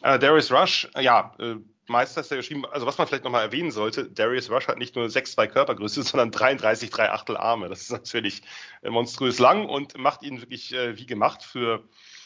Äh, 0.03 0.19
Darius 0.19 0.53
Rush, 0.53 0.89
äh, 0.95 1.03
ja, 1.03 1.35
äh, 1.39 1.57
Meister 1.87 2.23
ist 2.23 2.31
ja 2.31 2.37
geschrieben, 2.37 2.65
also 2.67 2.87
was 2.87 2.97
man 2.97 3.07
vielleicht 3.07 3.25
nochmal 3.25 3.45
erwähnen 3.45 3.71
sollte, 3.71 4.09
Darius 4.11 4.51
Rush 4.51 4.69
hat 4.69 4.79
nicht 4.79 4.97
nur 4.97 5.07
6,2 5.07 5.47
Körpergröße, 5.49 6.03
sondern 6.05 6.31
33, 6.31 6.91
3 6.91 7.11
Achtel 7.11 7.37
Arme. 7.37 7.69
Das 7.69 7.83
ist 7.83 7.93
natürlich 7.93 8.43
äh, 8.83 8.91
monströs 8.91 9.39
lang 9.39 9.69
und 9.69 9.97
macht 9.99 10.23
ihn 10.23 10.41
wirklich 10.41 10.73
äh, 10.75 10.97
wie 10.97 11.07
gemacht 11.07 11.43
für, 11.43 11.85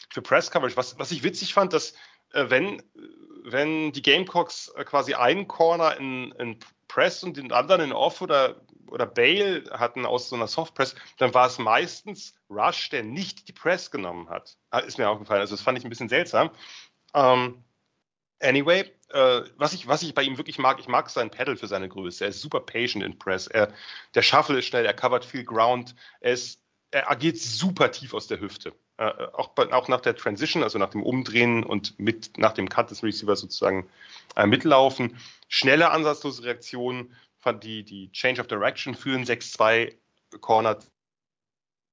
für 0.09 0.21
Press 0.21 0.51
Coverage. 0.51 0.77
Was, 0.77 0.97
was 0.99 1.11
ich 1.11 1.23
witzig 1.23 1.53
fand, 1.53 1.73
dass 1.73 1.93
äh, 2.33 2.49
wenn, 2.49 2.81
wenn 3.43 3.91
die 3.91 4.01
Gamecocks 4.01 4.69
äh, 4.75 4.83
quasi 4.83 5.13
einen 5.13 5.47
Corner 5.47 5.97
in, 5.97 6.31
in 6.33 6.57
Press 6.87 7.23
und 7.23 7.37
den 7.37 7.51
anderen 7.51 7.81
in 7.81 7.91
Off 7.93 8.21
oder 8.21 8.61
oder 8.89 9.05
Bale 9.05 9.63
hatten 9.71 10.05
aus 10.05 10.29
so 10.29 10.35
einer 10.35 10.47
Softpress, 10.47 10.95
dann 11.17 11.33
war 11.33 11.47
es 11.47 11.59
meistens 11.59 12.35
Rush, 12.49 12.89
der 12.89 13.03
nicht 13.03 13.47
die 13.47 13.53
Press 13.53 13.91
genommen 13.91 14.29
hat. 14.29 14.57
Ah, 14.69 14.79
ist 14.79 14.97
mir 14.97 15.09
aufgefallen. 15.09 15.41
Also 15.41 15.55
das 15.55 15.61
fand 15.61 15.77
ich 15.77 15.83
ein 15.83 15.89
bisschen 15.89 16.09
seltsam. 16.09 16.51
Ähm, 17.13 17.63
anyway, 18.39 18.91
äh, 19.09 19.41
was, 19.57 19.73
ich, 19.73 19.87
was 19.87 20.03
ich 20.03 20.13
bei 20.13 20.23
ihm 20.23 20.37
wirklich 20.37 20.59
mag, 20.59 20.79
ich 20.79 20.87
mag 20.87 21.09
sein 21.09 21.31
Pedal 21.31 21.57
für 21.57 21.67
seine 21.67 21.89
Größe. 21.89 22.25
Er 22.25 22.29
ist 22.29 22.41
super 22.41 22.59
patient 22.59 23.03
in 23.03 23.17
Press. 23.17 23.47
Er, 23.47 23.73
der 24.15 24.21
Shuffle 24.21 24.59
ist 24.59 24.65
schnell, 24.65 24.85
er 24.85 24.93
covert 24.93 25.25
viel 25.25 25.43
Ground. 25.43 25.95
Er, 26.19 26.33
ist, 26.33 26.61
er 26.91 27.09
agiert 27.09 27.37
super 27.37 27.91
tief 27.91 28.13
aus 28.13 28.27
der 28.27 28.39
Hüfte. 28.39 28.73
Äh, 28.97 29.11
auch, 29.33 29.55
auch 29.57 29.87
nach 29.87 30.01
der 30.01 30.15
Transition, 30.15 30.63
also 30.63 30.77
nach 30.77 30.89
dem 30.89 31.03
Umdrehen 31.03 31.63
und 31.63 31.99
mit 31.99 32.37
nach 32.37 32.53
dem 32.53 32.69
Cut 32.69 32.91
des 32.91 33.03
Receivers 33.03 33.39
sozusagen 33.39 33.89
äh, 34.35 34.45
mitlaufen. 34.45 35.17
Schnelle, 35.47 35.89
ansatzlose 35.91 36.43
Reaktionen 36.43 37.15
fand 37.39 37.63
die, 37.63 37.83
die 37.83 38.11
Change 38.11 38.41
of 38.41 38.47
Direction 38.47 38.95
für 38.95 39.15
ein 39.15 39.25
6-2 39.25 39.95
Corner 40.41 40.79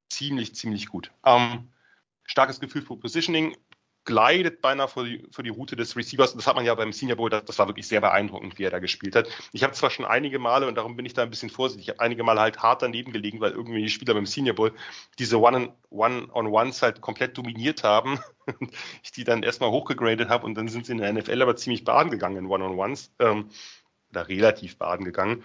ziemlich, 0.09 0.55
ziemlich 0.55 0.89
gut. 0.89 1.11
Ähm, 1.25 1.69
starkes 2.25 2.61
Gefühl 2.61 2.83
für 2.83 2.97
Positioning, 2.97 3.57
gleitet 4.07 4.63
beinahe 4.63 4.89
für 4.89 5.05
die, 5.05 5.27
für 5.31 5.43
die 5.43 5.51
Route 5.51 5.77
des 5.77 5.97
Receivers. 5.97 6.35
Das 6.35 6.47
hat 6.47 6.55
man 6.57 6.65
ja 6.65 6.75
beim 6.75 6.93
Senior 6.93 7.17
Bowl, 7.17 7.29
das, 7.29 7.45
das 7.45 7.59
war 7.59 7.67
wirklich 7.67 7.89
sehr 7.89 8.01
beeindruckend, 8.01 8.59
wie 8.59 8.65
er 8.65 8.71
da 8.71 8.79
gespielt 8.79 9.17
hat. 9.17 9.29
Ich 9.53 9.63
habe 9.63 9.75
zwar 9.75 9.91
schon 9.91 10.05
einige 10.05 10.39
Male, 10.39 10.67
und 10.67 10.77
darum 10.77 10.97
bin 10.97 11.05
ich 11.05 11.13
da 11.13 11.23
ein 11.23 11.31
bisschen 11.31 11.51
vorsichtig, 11.51 11.89
ich 11.89 11.91
habe 11.91 12.01
einige 12.01 12.23
Male 12.23 12.41
halt 12.41 12.59
hart 12.61 12.83
daneben 12.83 13.13
gelegen, 13.13 13.41
weil 13.41 13.51
irgendwie 13.51 13.83
die 13.83 13.91
Spieler 13.91 14.15
beim 14.15 14.27
Senior 14.27 14.55
Bowl 14.55 14.73
diese 15.19 15.41
One-on-Ones 15.41 16.83
halt 16.83 17.01
komplett 17.01 17.37
dominiert 17.37 17.83
haben. 17.83 18.21
ich 19.03 19.11
die 19.11 19.25
dann 19.25 19.43
erstmal 19.43 19.71
hochgegradet 19.71 20.29
habe 20.29 20.47
und 20.47 20.55
dann 20.55 20.69
sind 20.69 20.87
sie 20.87 20.93
in 20.93 20.99
der 20.99 21.13
NFL 21.13 21.43
aber 21.43 21.57
ziemlich 21.57 21.85
baden 21.85 22.11
gegangen 22.11 22.37
in 22.37 22.47
One-on-Ones. 22.47 23.13
Ähm, 23.19 23.51
da 24.17 24.23
relativ 24.23 24.77
baden 24.77 25.05
gegangen. 25.05 25.45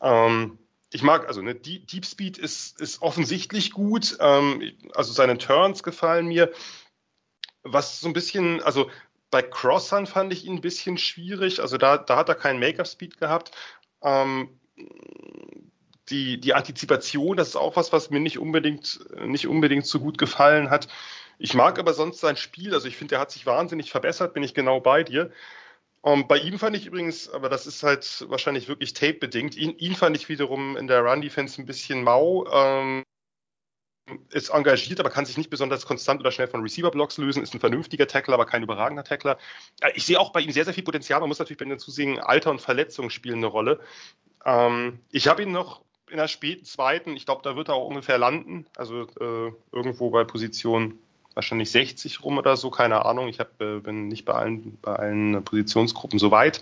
Ähm, 0.00 0.58
ich 0.92 1.02
mag, 1.02 1.26
also 1.28 1.42
ne, 1.42 1.54
Deep 1.54 2.06
Speed 2.06 2.38
ist, 2.38 2.80
ist 2.80 3.02
offensichtlich 3.02 3.72
gut. 3.72 4.16
Ähm, 4.20 4.72
also 4.94 5.12
seine 5.12 5.38
Turns 5.38 5.82
gefallen 5.82 6.26
mir. 6.26 6.52
Was 7.62 8.00
so 8.00 8.06
ein 8.06 8.12
bisschen, 8.12 8.62
also 8.62 8.90
bei 9.30 9.42
Crossern 9.42 10.06
fand 10.06 10.32
ich 10.32 10.44
ihn 10.44 10.54
ein 10.54 10.60
bisschen 10.60 10.98
schwierig. 10.98 11.60
Also 11.60 11.78
da, 11.78 11.98
da 11.98 12.16
hat 12.16 12.28
er 12.28 12.36
keinen 12.36 12.60
Make-up-Speed 12.60 13.18
gehabt. 13.18 13.50
Ähm, 14.02 14.60
die, 16.08 16.38
die 16.38 16.54
Antizipation, 16.54 17.36
das 17.36 17.48
ist 17.48 17.56
auch 17.56 17.76
was, 17.76 17.92
was 17.92 18.10
mir 18.10 18.20
nicht 18.20 18.38
unbedingt, 18.38 19.00
nicht 19.26 19.48
unbedingt 19.48 19.86
so 19.86 19.98
gut 19.98 20.18
gefallen 20.18 20.70
hat. 20.70 20.86
Ich 21.38 21.54
mag 21.54 21.78
aber 21.78 21.92
sonst 21.92 22.20
sein 22.20 22.36
Spiel. 22.36 22.72
Also 22.72 22.86
ich 22.88 22.96
finde, 22.96 23.16
er 23.16 23.20
hat 23.20 23.32
sich 23.32 23.44
wahnsinnig 23.44 23.90
verbessert, 23.90 24.32
bin 24.32 24.42
ich 24.42 24.54
genau 24.54 24.80
bei 24.80 25.02
dir. 25.02 25.32
Um, 26.06 26.20
ähm, 26.20 26.28
bei 26.28 26.38
ihm 26.38 26.58
fand 26.58 26.76
ich 26.76 26.86
übrigens, 26.86 27.28
aber 27.28 27.48
das 27.48 27.66
ist 27.66 27.82
halt 27.82 28.24
wahrscheinlich 28.28 28.68
wirklich 28.68 28.94
Tape-bedingt, 28.94 29.56
ihn, 29.56 29.76
ihn, 29.76 29.96
fand 29.96 30.16
ich 30.16 30.28
wiederum 30.28 30.76
in 30.76 30.86
der 30.86 31.02
Run-Defense 31.02 31.60
ein 31.60 31.66
bisschen 31.66 32.04
mau. 32.04 32.46
Ähm, 32.46 33.02
ist 34.30 34.50
engagiert, 34.50 35.00
aber 35.00 35.10
kann 35.10 35.26
sich 35.26 35.36
nicht 35.36 35.50
besonders 35.50 35.84
konstant 35.84 36.20
oder 36.20 36.30
schnell 36.30 36.46
von 36.46 36.62
Receiver-Blocks 36.62 37.18
lösen, 37.18 37.42
ist 37.42 37.54
ein 37.54 37.60
vernünftiger 37.60 38.06
Tackler, 38.06 38.34
aber 38.34 38.46
kein 38.46 38.62
überragender 38.62 39.02
Tackler. 39.02 39.36
Ich 39.96 40.06
sehe 40.06 40.20
auch 40.20 40.30
bei 40.30 40.40
ihm 40.40 40.52
sehr, 40.52 40.64
sehr 40.64 40.74
viel 40.74 40.84
Potenzial. 40.84 41.18
Man 41.18 41.28
muss 41.28 41.40
natürlich 41.40 41.58
bei 41.58 41.64
ihm 41.64 41.76
zusehen, 41.76 42.20
Alter 42.20 42.52
und 42.52 42.60
Verletzungen 42.60 43.10
spielen 43.10 43.38
eine 43.38 43.46
Rolle. 43.46 43.80
Ähm, 44.44 45.00
ich 45.10 45.26
habe 45.26 45.42
ihn 45.42 45.50
noch 45.50 45.82
in 46.08 46.18
der 46.18 46.28
späten 46.28 46.64
zweiten, 46.64 47.16
ich 47.16 47.26
glaube, 47.26 47.42
da 47.42 47.56
wird 47.56 47.66
er 47.68 47.74
auch 47.74 47.88
ungefähr 47.88 48.16
landen, 48.16 48.66
also 48.76 49.08
äh, 49.18 49.52
irgendwo 49.72 50.10
bei 50.10 50.22
Position 50.22 51.00
wahrscheinlich 51.36 51.70
60 51.70 52.24
rum 52.24 52.38
oder 52.38 52.56
so, 52.56 52.70
keine 52.70 53.04
Ahnung. 53.04 53.28
Ich 53.28 53.38
hab, 53.38 53.60
äh, 53.60 53.78
bin 53.78 54.08
nicht 54.08 54.24
bei 54.24 54.32
allen, 54.32 54.78
bei 54.80 54.96
allen 54.96 55.44
Positionsgruppen 55.44 56.18
so 56.18 56.30
weit. 56.32 56.60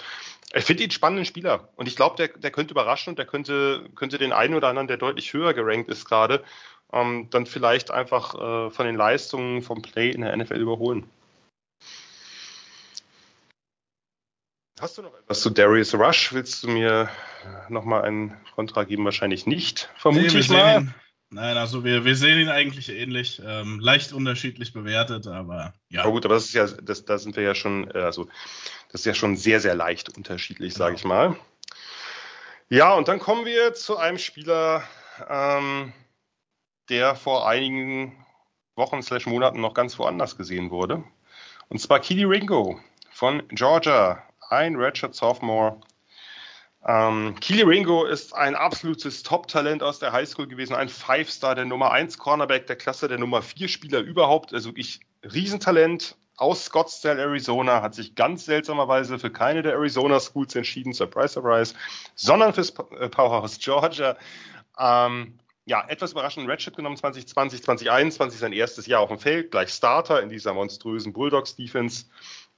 Ich 0.53 0.65
finde 0.65 0.83
ihn 0.83 0.87
einen 0.87 0.93
spannenden 0.93 1.25
Spieler 1.25 1.69
und 1.77 1.89
ich 1.89 1.97
glaube, 1.97 2.17
der, 2.17 2.29
der 2.29 2.51
könnte 2.51 2.73
überraschen 2.73 3.11
und 3.11 3.19
der 3.19 3.27
könnte, 3.27 3.89
könnte 3.95 4.19
den 4.19 4.33
einen 4.33 4.55
oder 4.55 4.69
anderen, 4.69 4.89
der 4.89 4.99
deutlich 4.99 5.33
höher 5.33 5.55
gerankt 5.55 5.89
ist 5.89 6.05
gerade, 6.05 6.45
ähm, 6.93 7.29
dann 7.31 7.47
vielleicht 7.47 7.91
einfach 7.91 8.35
äh, 8.35 8.71
von 8.71 8.87
den 8.87 8.97
Leistungen 8.97 9.63
vom 9.63 9.81
Play 9.81 10.11
in 10.11 10.21
der 10.21 10.37
NFL 10.37 10.61
überholen. 10.61 11.09
Hast 14.81 14.99
du 14.99 15.03
noch 15.03 15.15
etwas 15.17 15.41
zu 15.41 15.51
Darius 15.51 15.95
Rush? 15.95 16.33
Willst 16.33 16.65
du 16.65 16.69
mir 16.69 17.09
nochmal 17.69 18.03
einen 18.03 18.37
Kontra 18.55 18.83
geben? 18.85 19.05
Wahrscheinlich 19.05 19.47
nicht, 19.47 19.89
vermute 19.97 20.35
nee, 20.35 20.41
ich 20.41 20.49
mal. 20.51 20.83
Ihn, 20.83 20.95
nein, 21.35 21.57
also 21.57 21.85
wir, 21.85 22.05
wir 22.05 22.17
sehen 22.17 22.39
ihn 22.39 22.49
eigentlich 22.49 22.89
ähnlich, 22.89 23.43
ähm, 23.45 23.81
leicht 23.81 24.13
unterschiedlich 24.13 24.73
bewertet, 24.73 25.27
aber 25.27 25.75
ja. 25.91 26.03
Aber 26.03 26.13
gut, 26.13 26.25
aber 26.25 26.35
das 26.35 26.47
ist 26.47 26.55
ja, 26.55 26.67
das, 26.67 27.05
da 27.05 27.19
sind 27.19 27.37
wir 27.37 27.43
ja 27.43 27.55
schon, 27.55 27.91
äh, 27.91 27.99
also 27.99 28.27
das 28.91 29.03
ist 29.03 29.07
ja 29.07 29.15
schon 29.15 29.37
sehr, 29.37 29.61
sehr 29.61 29.75
leicht 29.75 30.17
unterschiedlich, 30.17 30.75
sage 30.75 30.97
genau. 30.97 30.99
ich 30.99 31.05
mal. 31.05 31.37
Ja, 32.69 32.95
und 32.95 33.09
dann 33.09 33.19
kommen 33.19 33.45
wir 33.45 33.75
zu 33.75 33.99
einem 33.99 34.19
Spieler, 34.19 34.83
ähm, 35.29 35.93
der 36.89 37.15
vor 37.15 37.49
einigen 37.49 38.25
Wochen 38.77 39.03
slash 39.03 39.27
Monaten 39.27 39.61
noch 39.61 39.75
ganz 39.75 39.99
woanders 39.99 40.37
gesehen 40.37 40.71
wurde. 40.71 41.05
Und 41.69 41.79
zwar 41.79 42.01
Kili 42.01 42.25
Ringo 42.25 42.81
von 43.11 43.47
Georgia, 43.49 44.23
ein 44.49 44.77
Redshirt 44.77 45.15
Sophomore. 45.15 45.81
Ähm, 46.87 47.35
Keely 47.41 47.63
Ringo 47.63 48.05
ist 48.05 48.35
ein 48.35 48.55
absolutes 48.55 49.23
Top-Talent 49.23 49.83
aus 49.83 49.99
der 49.99 50.13
Highschool 50.13 50.47
gewesen, 50.47 50.75
ein 50.75 50.91
Five-Star, 50.91 51.55
der 51.55 51.65
Nummer 51.65 51.93
1 51.93 52.19
Cornerback 52.19 52.67
der 52.67 52.77
Klasse, 52.77 53.09
der 53.09 53.19
Nummer 53.19 53.41
4 53.41 53.69
Spieler 53.69 54.01
überhaupt, 54.01 54.53
also 54.53 54.71
wirklich 54.71 55.01
Riesentalent 55.23 56.17
aus 56.37 56.67
Scottsdale, 56.67 57.23
Arizona, 57.23 57.81
hat 57.81 57.95
sich 57.95 58.15
ganz 58.15 58.45
seltsamerweise 58.45 59.19
für 59.19 59.31
keine 59.31 59.63
der 59.63 59.75
Arizona 59.75 60.21
Schools 60.21 60.55
entschieden, 60.55 60.93
surprise, 60.93 61.35
surprise, 61.35 61.75
sondern 62.17 62.53
fürs 62.53 62.71
äh, 62.99 63.09
Powerhouse 63.09 63.59
Georgia. 63.59 64.17
Ähm, 64.79 65.39
ja, 65.65 65.87
etwas 65.89 66.13
überraschend 66.13 66.49
Redshirt 66.49 66.77
genommen 66.77 66.97
2020, 66.97 67.63
2021, 67.63 68.41
sein 68.41 68.53
erstes 68.53 68.87
Jahr 68.87 69.01
auf 69.01 69.09
dem 69.09 69.19
Feld, 69.19 69.51
gleich 69.53 69.71
Starter 69.71 70.23
in 70.23 70.29
dieser 70.29 70.53
monströsen 70.53 71.15
Bulldogs-Defense. 71.15 72.07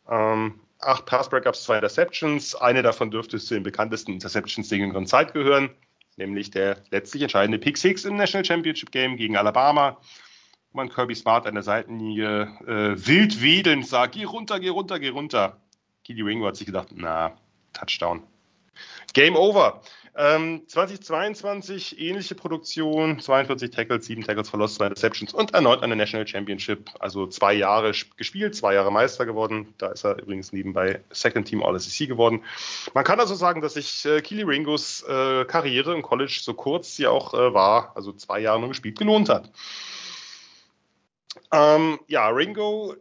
Ähm, 0.08 0.58
acht 0.80 1.06
Pass-Breakups, 1.06 1.64
zwei 1.64 1.76
Interceptions. 1.76 2.54
Eine 2.54 2.82
davon 2.82 3.10
dürfte 3.10 3.38
zu 3.38 3.54
den 3.54 3.62
bekanntesten 3.62 4.12
Interceptions 4.12 4.68
der 4.68 4.78
jüngeren 4.78 5.06
Zeit 5.06 5.32
gehören, 5.32 5.70
nämlich 6.16 6.50
der 6.50 6.82
letztlich 6.90 7.22
entscheidende 7.22 7.58
Pick 7.58 7.76
Six 7.76 8.04
im 8.04 8.16
National 8.16 8.44
Championship 8.44 8.90
Game 8.90 9.16
gegen 9.16 9.36
Alabama, 9.36 9.98
wo 10.72 10.78
man 10.78 10.88
Kirby 10.88 11.14
Smart 11.14 11.46
an 11.46 11.54
der 11.54 11.62
Seitenlinie 11.62 12.42
äh, 12.66 13.06
wild 13.06 13.42
wedelnd 13.42 13.86
sah, 13.86 14.06
geh 14.06 14.24
runter, 14.24 14.60
geh 14.60 14.68
runter, 14.68 14.98
geh 14.98 15.08
runter. 15.08 15.60
Kili 16.04 16.22
Ringo 16.22 16.46
hat 16.46 16.56
sich 16.56 16.66
gedacht, 16.66 16.88
na, 16.94 17.36
Touchdown. 17.72 18.22
Game 19.12 19.36
over. 19.36 19.80
Ähm, 20.18 20.62
2022 20.66 22.00
ähnliche 22.00 22.34
Produktion, 22.34 23.20
42 23.20 23.70
Tackles, 23.70 24.06
7 24.06 24.24
Tackles 24.24 24.48
verlost, 24.48 24.76
2 24.76 24.86
Receptions 24.88 25.34
und 25.34 25.52
erneut 25.52 25.82
eine 25.82 25.94
National 25.94 26.26
Championship, 26.26 26.88
also 27.00 27.26
zwei 27.26 27.52
Jahre 27.52 27.92
gespielt, 28.16 28.56
zwei 28.56 28.72
Jahre 28.72 28.90
Meister 28.90 29.26
geworden. 29.26 29.74
Da 29.76 29.88
ist 29.88 30.04
er 30.04 30.18
übrigens 30.22 30.52
nebenbei 30.52 31.02
Second 31.10 31.46
Team 31.46 31.62
All-SEC 31.62 32.08
geworden. 32.08 32.42
Man 32.94 33.04
kann 33.04 33.20
also 33.20 33.34
sagen, 33.34 33.60
dass 33.60 33.74
sich 33.74 34.06
äh, 34.06 34.22
Keely 34.22 34.44
Ringos 34.44 35.02
äh, 35.02 35.44
Karriere 35.44 35.94
im 35.94 36.00
College, 36.00 36.38
so 36.42 36.54
kurz 36.54 36.96
sie 36.96 37.06
auch 37.06 37.34
äh, 37.34 37.52
war, 37.52 37.92
also 37.94 38.12
zwei 38.12 38.40
Jahre 38.40 38.58
nur 38.58 38.70
gespielt, 38.70 38.98
gelohnt 38.98 39.28
hat. 39.28 39.50
Ähm, 41.52 42.00
ja, 42.08 42.28
Ringo 42.28 42.94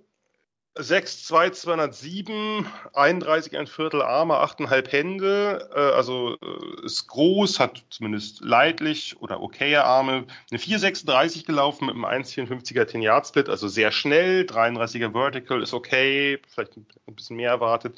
6, 0.78 1.24
2, 1.26 1.50
207, 1.52 2.68
31, 2.94 3.58
ein 3.58 3.68
Viertel 3.68 4.02
Arme, 4.02 4.36
8,5 4.36 4.90
Hände, 4.90 5.70
äh, 5.74 5.96
also 5.96 6.36
äh, 6.42 6.86
ist 6.86 7.08
groß, 7.08 7.62
hat 7.62 7.86
zumindest 7.90 8.42
leidlich 8.42 9.22
oder 9.22 9.42
okaye 9.42 9.84
Arme. 9.84 10.26
Eine 10.52 10.60
4,36 10.60 11.46
gelaufen 11.46 11.86
mit 11.86 11.96
einem 11.96 12.04
1,54er 12.04 12.88
10 12.88 13.02
Yard 13.02 13.28
Split, 13.28 13.48
also 13.48 13.70
sehr 13.70 13.92
schnell, 13.92 14.42
33er 14.42 15.14
Vertical 15.14 15.62
ist 15.62 15.74
okay, 15.74 16.42
vielleicht 16.50 16.76
ein 16.76 17.16
bisschen 17.16 17.38
mehr 17.38 17.52
erwartet. 17.52 17.98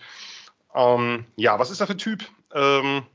Ähm, 0.75 1.25
ja, 1.36 1.57
was 1.57 1.71
ist 1.71 1.82
er 1.82 1.88
für 1.88 1.97
Typ? 1.97 2.25
Ähm, 2.53 3.07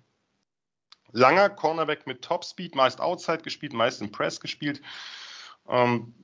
langer 1.13 1.51
Cornerback 1.51 2.09
mit 2.09 2.23
Topspeed, 2.23 2.75
meist 2.75 3.01
Outside 3.01 3.43
gespielt, 3.43 3.75
meist 3.75 4.01
im 4.01 4.11
Press 4.11 4.41
gespielt. 4.41 4.83
Ähm, 5.69 6.15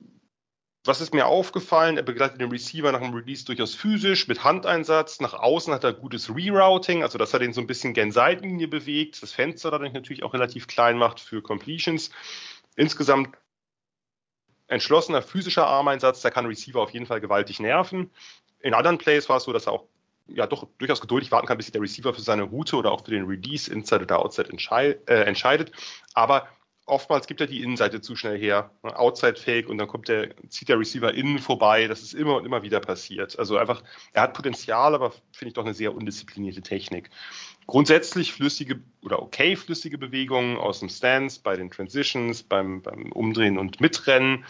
was 0.89 1.01
ist 1.01 1.13
mir 1.13 1.27
aufgefallen? 1.27 1.97
Er 1.97 2.03
begleitet 2.03 2.41
den 2.41 2.49
Receiver 2.49 2.91
nach 2.91 2.99
dem 2.99 3.13
Release 3.13 3.45
durchaus 3.45 3.75
physisch, 3.75 4.27
mit 4.27 4.43
Handeinsatz. 4.43 5.19
Nach 5.21 5.35
außen 5.35 5.71
hat 5.71 5.83
er 5.83 5.93
gutes 5.93 6.35
Rerouting, 6.35 7.03
also 7.03 7.19
dass 7.19 7.31
er 7.31 7.39
den 7.39 7.53
so 7.53 7.61
ein 7.61 7.67
bisschen 7.67 7.93
gen 7.93 8.11
Seitenlinie 8.11 8.67
bewegt, 8.67 9.21
das 9.21 9.31
Fenster 9.31 9.69
dadurch 9.69 9.93
natürlich 9.93 10.23
auch 10.23 10.33
relativ 10.33 10.65
klein 10.65 10.97
macht 10.97 11.19
für 11.19 11.43
Completions. 11.43 12.09
Insgesamt 12.75 13.37
entschlossener 14.67 15.21
physischer 15.21 15.67
Armeinsatz, 15.67 16.21
der 16.21 16.31
kann 16.31 16.47
Receiver 16.47 16.81
auf 16.81 16.89
jeden 16.89 17.05
Fall 17.05 17.21
gewaltig 17.21 17.59
nerven. 17.59 18.09
In 18.59 18.73
anderen 18.73 18.97
Plays 18.97 19.29
war 19.29 19.37
es 19.37 19.43
so, 19.43 19.53
dass 19.53 19.67
er 19.67 19.73
auch 19.73 19.85
ja 20.27 20.47
doch 20.47 20.67
durchaus 20.79 21.01
geduldig 21.01 21.31
warten 21.31 21.45
kann, 21.45 21.57
bis 21.57 21.67
sich 21.67 21.73
der 21.73 21.81
Receiver 21.81 22.15
für 22.15 22.21
seine 22.21 22.43
Route 22.43 22.75
oder 22.75 22.91
auch 22.91 23.05
für 23.05 23.11
den 23.11 23.25
Release 23.25 23.71
Inside 23.71 24.03
oder 24.03 24.19
Outside 24.19 24.49
äh, 25.07 25.23
entscheidet. 25.23 25.71
Aber 26.15 26.47
oftmals 26.89 27.27
gibt 27.27 27.41
er 27.41 27.47
die 27.47 27.61
Innenseite 27.61 28.01
zu 28.01 28.15
schnell 28.15 28.37
her, 28.37 28.71
ne, 28.83 28.97
Outside 28.97 29.35
Fake 29.35 29.69
und 29.69 29.77
dann 29.77 29.87
kommt 29.87 30.07
der, 30.07 30.29
zieht 30.49 30.69
der 30.69 30.79
Receiver 30.79 31.13
innen 31.13 31.39
vorbei. 31.39 31.87
Das 31.87 32.01
ist 32.01 32.13
immer 32.13 32.35
und 32.35 32.45
immer 32.45 32.63
wieder 32.63 32.79
passiert. 32.79 33.37
Also 33.37 33.57
einfach, 33.57 33.83
er 34.13 34.23
hat 34.23 34.33
Potenzial, 34.33 34.95
aber 34.95 35.11
finde 35.31 35.49
ich 35.49 35.53
doch 35.53 35.65
eine 35.65 35.73
sehr 35.73 35.95
undisziplinierte 35.95 36.61
Technik. 36.61 37.09
Grundsätzlich 37.67 38.33
flüssige 38.33 38.81
oder 39.03 39.21
okay 39.21 39.55
flüssige 39.55 39.97
Bewegungen 39.97 40.57
aus 40.57 40.79
dem 40.79 40.89
Stance, 40.89 41.39
bei 41.43 41.55
den 41.55 41.69
Transitions, 41.69 42.43
beim, 42.43 42.81
beim 42.81 43.11
Umdrehen 43.11 43.57
und 43.57 43.79
Mitrennen. 43.79 44.45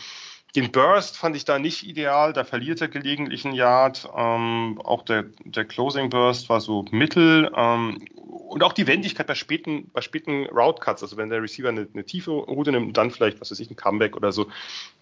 Den 0.56 0.72
Burst 0.72 1.16
fand 1.16 1.36
ich 1.36 1.45
da 1.45 1.60
nicht 1.60 1.88
ideal, 1.88 2.34
da 2.34 2.43
verliert 2.43 2.82
er 2.82 2.88
gelegentlich 2.88 3.45
einen 3.45 3.54
Yard. 3.54 4.10
Ähm, 4.16 4.82
auch 4.84 5.04
der, 5.04 5.26
der 5.45 5.66
Closing 5.66 6.10
Burst 6.10 6.50
war 6.50 6.60
so 6.60 6.86
mittel. 6.89 7.52
Ähm, 7.56 8.04
und 8.16 8.64
auch 8.64 8.74
die 8.74 8.88
Wendigkeit 8.88 9.28
bei 9.28 9.36
späten, 9.36 9.91
bei 9.93 10.02
späten 10.02 10.47
Route 10.47 10.80
Cuts, 10.82 11.04
also 11.04 11.18
wenn 11.18 11.30
der 11.30 11.43
Receiver 11.43 11.70
eine, 11.70 11.88
eine 11.93 12.04
tiefe 12.04 12.32
Route 12.32 12.72
nimmt 12.72 12.97
dann 12.97 13.12
vielleicht, 13.12 13.39
was 13.39 13.52
weiß 13.52 13.60
ich, 13.60 13.70
ein 13.70 13.76
Comeback 13.76 14.16
oder 14.16 14.32
so. 14.32 14.47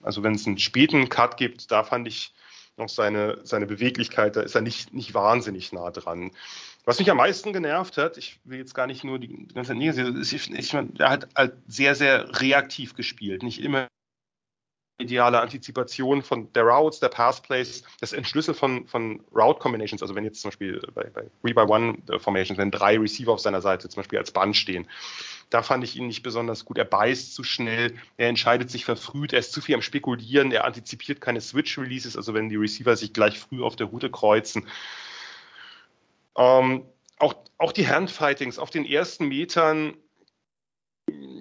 Also 0.04 0.22
wenn 0.22 0.36
es 0.36 0.46
einen 0.46 0.58
späten 0.58 1.08
Cut 1.08 1.38
gibt, 1.38 1.72
da 1.72 1.84
fand 1.84 2.10
ich 2.10 2.34
noch 2.76 2.90
seine, 2.90 3.40
seine 3.44 3.66
Beweglichkeit, 3.66 4.36
da 4.36 4.42
ist 4.42 4.54
er 4.54 4.62
nicht, 4.62 4.94
nicht 4.94 5.14
wahnsinnig 5.14 5.72
nah 5.72 5.92
dran. 5.92 6.32
Was 6.84 7.00
mich 7.00 7.10
am 7.10 7.18
meisten 7.18 7.54
genervt 7.54 7.98
hat, 7.98 8.18
ich 8.18 8.40
will 8.44 8.60
jetzt 8.60 8.76
gar 8.76 8.88
nicht 8.88 9.04
nur 9.04 9.18
die, 9.18 9.48
ganze 9.54 9.74
Zeit, 9.74 10.34
ich, 10.34 10.52
ich, 10.52 10.74
er 10.74 11.10
hat 11.10 11.28
halt 11.36 11.54
sehr, 11.68 11.96
sehr 11.96 12.42
reaktiv 12.42 12.96
gespielt, 12.96 13.44
nicht 13.44 13.62
immer 13.62 13.88
ideale 15.00 15.40
Antizipation 15.40 16.24
von 16.24 16.52
der 16.54 16.64
Routes, 16.64 17.00
der 17.00 17.10
Passplays, 17.10 17.84
das 18.02 18.14
Entschlüssel 18.14 18.54
von, 18.54 18.88
von 18.88 19.24
Route 19.34 19.60
Combinations, 19.60 20.02
also 20.02 20.16
wenn 20.16 20.24
jetzt 20.24 20.42
zum 20.42 20.50
Beispiel 20.50 20.82
bei, 20.94 21.04
bei 21.04 21.26
Three 21.42 21.54
by 21.54 21.62
One 21.62 21.98
Formations, 22.20 22.58
wenn 22.58 22.72
drei 22.72 22.98
Receiver 22.98 23.32
auf 23.32 23.40
seiner 23.40 23.62
Seite 23.62 23.90
zum 23.90 24.02
Beispiel 24.02 24.18
als 24.18 24.32
Band 24.32 24.56
stehen, 24.56 24.88
da 25.50 25.62
fand 25.62 25.84
ich 25.84 25.96
ihn 25.96 26.08
nicht 26.08 26.24
besonders 26.24 26.66
gut. 26.66 26.78
Er 26.78 26.86
beißt 26.86 27.34
zu 27.34 27.44
schnell, 27.44 27.96
er 28.18 28.30
entscheidet 28.30 28.72
sich 28.72 28.86
verfrüht, 28.86 29.34
er 29.34 29.40
ist 29.40 29.54
zu 29.54 29.62
viel 29.62 29.76
am 29.76 29.82
Spekulieren, 29.82 30.52
er 30.52 30.66
antizipiert 30.66 31.22
keine 31.22 31.42
Switch-Releases, 31.42 32.18
also 32.18 32.34
wenn 32.34 32.50
die 32.50 32.56
Receiver 32.56 32.96
sich 32.96 33.14
gleich 33.14 33.38
früh 33.40 33.64
auf 33.64 33.76
der 33.76 33.88
Route 33.88 34.10
kreuzen. 34.10 34.68
Ähm, 36.36 36.86
auch, 37.20 37.36
auch 37.60 37.72
die 37.72 37.88
Handfightings 37.88 38.58
auf 38.58 38.72
den 38.72 38.86
ersten 38.86 39.28
Metern, 39.28 39.96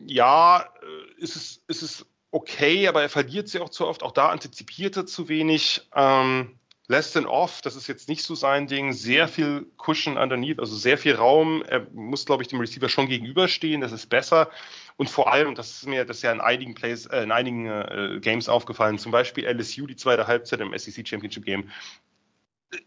ja, 0.06 0.60
äh, 0.60 1.22
ist 1.22 1.36
es, 1.36 1.62
ist 1.66 1.82
es 1.82 2.06
okay, 2.36 2.86
aber 2.86 3.00
er 3.00 3.08
verliert 3.08 3.48
sie 3.48 3.60
auch 3.60 3.70
zu 3.70 3.86
oft. 3.86 4.02
Auch 4.02 4.12
da 4.12 4.28
antizipiert 4.28 4.96
er 4.96 5.06
zu 5.06 5.28
wenig. 5.28 5.88
Ähm, 5.94 6.58
less 6.86 7.12
than 7.12 7.26
off, 7.26 7.62
das 7.62 7.76
ist 7.76 7.86
jetzt 7.88 8.08
nicht 8.08 8.22
so 8.22 8.34
sein 8.34 8.66
Ding. 8.66 8.92
Sehr 8.92 9.26
viel 9.26 9.66
Cushion 9.78 10.18
underneath, 10.18 10.60
also 10.60 10.76
sehr 10.76 10.98
viel 10.98 11.14
Raum. 11.14 11.62
Er 11.66 11.86
muss, 11.94 12.26
glaube 12.26 12.42
ich, 12.42 12.48
dem 12.48 12.60
Receiver 12.60 12.90
schon 12.90 13.08
gegenüberstehen. 13.08 13.80
Das 13.80 13.92
ist 13.92 14.06
besser. 14.06 14.50
Und 14.98 15.08
vor 15.08 15.32
allem, 15.32 15.54
das 15.54 15.70
ist 15.70 15.86
mir 15.86 16.04
das 16.04 16.18
ist 16.18 16.22
ja 16.22 16.32
in 16.32 16.42
einigen 16.42 16.74
Plays, 16.74 17.06
äh, 17.06 17.22
in 17.22 17.32
einigen 17.32 17.66
äh, 17.66 18.18
Games 18.20 18.50
aufgefallen, 18.50 18.98
zum 18.98 19.12
Beispiel 19.12 19.46
LSU, 19.46 19.86
die 19.86 19.96
zweite 19.96 20.26
Halbzeit 20.26 20.60
im 20.60 20.76
SEC 20.76 21.08
Championship 21.08 21.44
Game. 21.44 21.70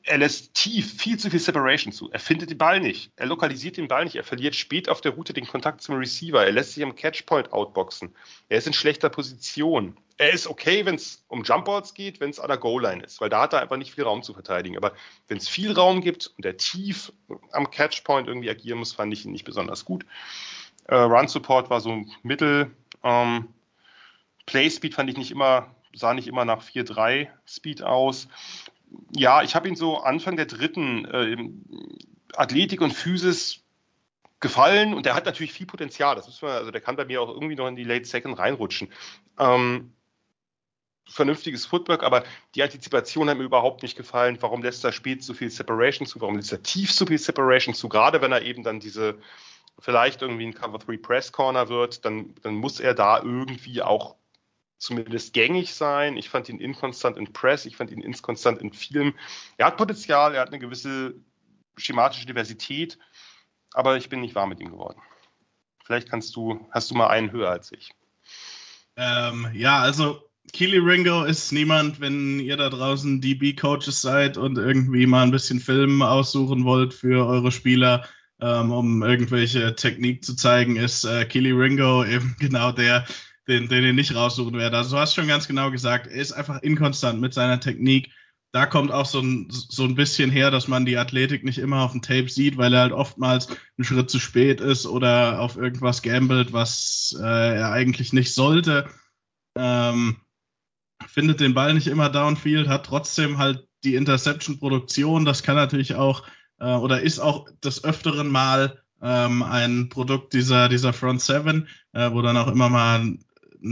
Er 0.03 0.17
lässt 0.17 0.53
tief 0.55 0.99
viel 0.99 1.17
zu 1.17 1.29
viel 1.29 1.39
Separation 1.39 1.93
zu. 1.93 2.11
Er 2.11 2.19
findet 2.19 2.49
den 2.49 2.57
Ball 2.57 2.79
nicht. 2.79 3.11
Er 3.15 3.27
lokalisiert 3.27 3.77
den 3.77 3.87
Ball 3.87 4.03
nicht. 4.03 4.15
Er 4.15 4.23
verliert 4.23 4.55
spät 4.55 4.89
auf 4.89 5.01
der 5.01 5.13
Route 5.13 5.33
den 5.33 5.47
Kontakt 5.47 5.81
zum 5.81 5.95
Receiver. 5.95 6.45
Er 6.45 6.51
lässt 6.51 6.73
sich 6.73 6.83
am 6.83 6.95
Catchpoint 6.95 7.53
outboxen. 7.53 8.13
Er 8.49 8.57
ist 8.57 8.67
in 8.67 8.73
schlechter 8.73 9.09
Position. 9.09 9.97
Er 10.17 10.31
ist 10.31 10.47
okay, 10.47 10.85
wenn 10.85 10.95
es 10.95 11.23
um 11.29 11.43
Jumpballs 11.43 11.93
geht, 11.93 12.19
wenn 12.19 12.29
es 12.29 12.41
an 12.41 12.49
der 12.49 12.57
Goal-Line 12.57 13.03
ist, 13.03 13.21
weil 13.21 13.29
da 13.29 13.43
hat 13.43 13.53
er 13.53 13.61
einfach 13.61 13.77
nicht 13.77 13.93
viel 13.93 14.03
Raum 14.03 14.21
zu 14.21 14.33
verteidigen. 14.33 14.75
Aber 14.75 14.93
wenn 15.29 15.37
es 15.37 15.47
viel 15.47 15.71
Raum 15.71 16.01
gibt 16.01 16.33
und 16.35 16.45
er 16.45 16.57
tief 16.57 17.13
am 17.51 17.71
Catchpoint 17.71 18.27
irgendwie 18.27 18.49
agieren 18.49 18.79
muss, 18.79 18.91
fand 18.91 19.13
ich 19.13 19.23
ihn 19.25 19.31
nicht 19.31 19.45
besonders 19.45 19.85
gut. 19.85 20.05
Äh, 20.87 20.95
Run-Support 20.95 21.69
war 21.69 21.79
so 21.79 22.03
mittel. 22.21 22.75
Ähm, 23.01 23.47
Play-Speed 24.45 24.93
fand 24.93 25.09
ich 25.09 25.15
nicht 25.15 25.31
immer, 25.31 25.73
sah 25.93 26.13
nicht 26.13 26.27
immer 26.27 26.43
nach 26.43 26.63
4-3 26.63 27.29
Speed 27.45 27.83
aus 27.83 28.27
ja, 29.15 29.43
ich 29.43 29.55
habe 29.55 29.67
ihn 29.67 29.75
so 29.75 29.97
Anfang 29.97 30.35
der 30.35 30.45
dritten 30.45 31.05
äh, 31.05 31.37
Athletik 32.35 32.81
und 32.81 32.93
Physis 32.93 33.63
gefallen 34.39 34.93
und 34.93 35.05
der 35.05 35.15
hat 35.15 35.25
natürlich 35.25 35.53
viel 35.53 35.67
Potenzial. 35.67 36.15
Das 36.15 36.27
müssen 36.27 36.47
wir, 36.47 36.53
also 36.53 36.71
der 36.71 36.81
kann 36.81 36.95
bei 36.95 37.05
mir 37.05 37.21
auch 37.21 37.29
irgendwie 37.29 37.55
noch 37.55 37.67
in 37.67 37.75
die 37.75 37.83
Late 37.83 38.05
Second 38.05 38.39
reinrutschen. 38.39 38.89
Ähm, 39.37 39.93
vernünftiges 41.07 41.65
Footwork, 41.65 42.03
aber 42.03 42.23
die 42.55 42.63
Antizipation 42.63 43.29
hat 43.29 43.37
mir 43.37 43.43
überhaupt 43.43 43.81
nicht 43.81 43.97
gefallen. 43.97 44.37
Warum 44.41 44.61
lässt 44.61 44.83
er 44.83 44.91
spät 44.91 45.23
so 45.23 45.33
viel 45.33 45.49
Separation 45.49 46.07
zu? 46.07 46.21
Warum 46.21 46.35
lässt 46.35 46.51
er 46.51 46.63
tief 46.63 46.91
so 46.91 47.05
viel 47.05 47.17
Separation 47.17 47.73
zu? 47.73 47.89
Gerade 47.89 48.21
wenn 48.21 48.31
er 48.31 48.43
eben 48.43 48.63
dann 48.63 48.79
diese 48.79 49.17
vielleicht 49.79 50.21
irgendwie 50.21 50.45
ein 50.45 50.53
Cover 50.53 50.77
3 50.77 50.97
Press 50.97 51.31
Corner 51.31 51.69
wird, 51.69 52.05
dann, 52.05 52.35
dann 52.43 52.55
muss 52.55 52.79
er 52.79 52.93
da 52.93 53.17
irgendwie 53.17 53.81
auch 53.81 54.15
zumindest 54.79 55.33
gängig 55.33 55.75
sein. 55.75 56.17
Ich 56.17 56.29
fand 56.29 56.49
ihn 56.49 56.59
inkonstant 56.59 57.17
in 57.17 57.31
Press, 57.31 57.65
ich 57.65 57.75
fand 57.77 57.91
ihn 57.91 58.01
inkonstant 58.01 58.59
in 58.61 58.73
Film. 58.73 59.13
Er 59.57 59.67
hat 59.67 59.77
Potenzial, 59.77 60.33
er 60.33 60.41
hat 60.41 60.49
eine 60.49 60.59
gewisse 60.59 61.15
schematische 61.77 62.25
Diversität, 62.25 62.97
aber 63.73 63.97
ich 63.97 64.09
bin 64.09 64.21
nicht 64.21 64.35
warm 64.35 64.49
mit 64.49 64.59
ihm 64.59 64.71
geworden. 64.71 64.99
Vielleicht 65.83 66.09
kannst 66.09 66.35
du, 66.35 66.67
hast 66.71 66.89
du 66.89 66.95
mal 66.95 67.07
einen 67.07 67.31
höher 67.31 67.49
als 67.49 67.71
ich. 67.71 67.91
Ähm, 68.95 69.49
ja, 69.53 69.79
also 69.79 70.21
Keely 70.51 70.79
Ringo 70.79 71.23
ist 71.23 71.51
niemand, 71.51 71.99
wenn 71.99 72.39
ihr 72.39 72.57
da 72.57 72.69
draußen 72.69 73.21
DB-Coaches 73.21 74.01
seid 74.01 74.37
und 74.37 74.57
irgendwie 74.57 75.05
mal 75.05 75.23
ein 75.23 75.31
bisschen 75.31 75.59
Film 75.59 76.01
aussuchen 76.01 76.63
wollt 76.63 76.93
für 76.93 77.25
eure 77.25 77.51
Spieler, 77.51 78.07
ähm, 78.41 78.71
um 78.71 79.03
irgendwelche 79.03 79.75
Technik 79.75 80.23
zu 80.23 80.35
zeigen, 80.35 80.75
ist 80.75 81.03
äh, 81.03 81.25
Keely 81.25 81.51
Ringo 81.51 82.05
eben 82.05 82.35
genau 82.39 82.71
der, 82.71 83.05
den, 83.49 83.67
den 83.67 83.83
ihr 83.83 83.93
nicht 83.93 84.15
raussuchen 84.15 84.53
werdet. 84.53 84.75
Also 84.75 84.95
du 84.95 85.01
hast 85.01 85.15
schon 85.15 85.27
ganz 85.27 85.47
genau 85.47 85.71
gesagt, 85.71 86.07
er 86.07 86.21
ist 86.21 86.31
einfach 86.31 86.61
inkonstant 86.61 87.19
mit 87.19 87.33
seiner 87.33 87.59
Technik. 87.59 88.11
Da 88.51 88.65
kommt 88.65 88.91
auch 88.91 89.05
so 89.05 89.19
ein, 89.19 89.47
so 89.49 89.83
ein 89.83 89.95
bisschen 89.95 90.31
her, 90.31 90.49
dass 90.49 90.67
man 90.67 90.85
die 90.85 90.97
Athletik 90.97 91.43
nicht 91.43 91.59
immer 91.59 91.81
auf 91.81 91.91
dem 91.91 92.01
Tape 92.01 92.29
sieht, 92.29 92.57
weil 92.57 92.73
er 92.73 92.81
halt 92.81 92.93
oftmals 92.93 93.49
einen 93.49 93.85
Schritt 93.85 94.09
zu 94.09 94.19
spät 94.19 94.61
ist 94.61 94.85
oder 94.87 95.39
auf 95.39 95.57
irgendwas 95.57 96.01
gambelt, 96.01 96.53
was 96.53 97.15
äh, 97.19 97.57
er 97.57 97.71
eigentlich 97.71 98.13
nicht 98.13 98.33
sollte. 98.33 98.89
Ähm, 99.55 100.17
findet 101.07 101.39
den 101.39 101.53
Ball 101.53 101.73
nicht 101.73 101.87
immer 101.87 102.09
downfield, 102.09 102.67
hat 102.67 102.85
trotzdem 102.85 103.37
halt 103.37 103.67
die 103.83 103.95
Interception-Produktion. 103.95 105.25
Das 105.25 105.43
kann 105.43 105.55
natürlich 105.55 105.95
auch 105.95 106.23
äh, 106.59 106.73
oder 106.73 107.01
ist 107.01 107.19
auch 107.19 107.47
des 107.63 107.83
Öfteren 107.83 108.29
mal 108.29 108.81
ähm, 109.01 109.43
ein 109.43 109.89
Produkt 109.89 110.33
dieser, 110.33 110.69
dieser 110.69 110.93
Front 110.93 111.21
Seven, 111.21 111.67
äh, 111.93 112.11
wo 112.11 112.21
dann 112.21 112.37
auch 112.37 112.47
immer 112.47 112.69
mal 112.69 112.99
ein 112.99 113.25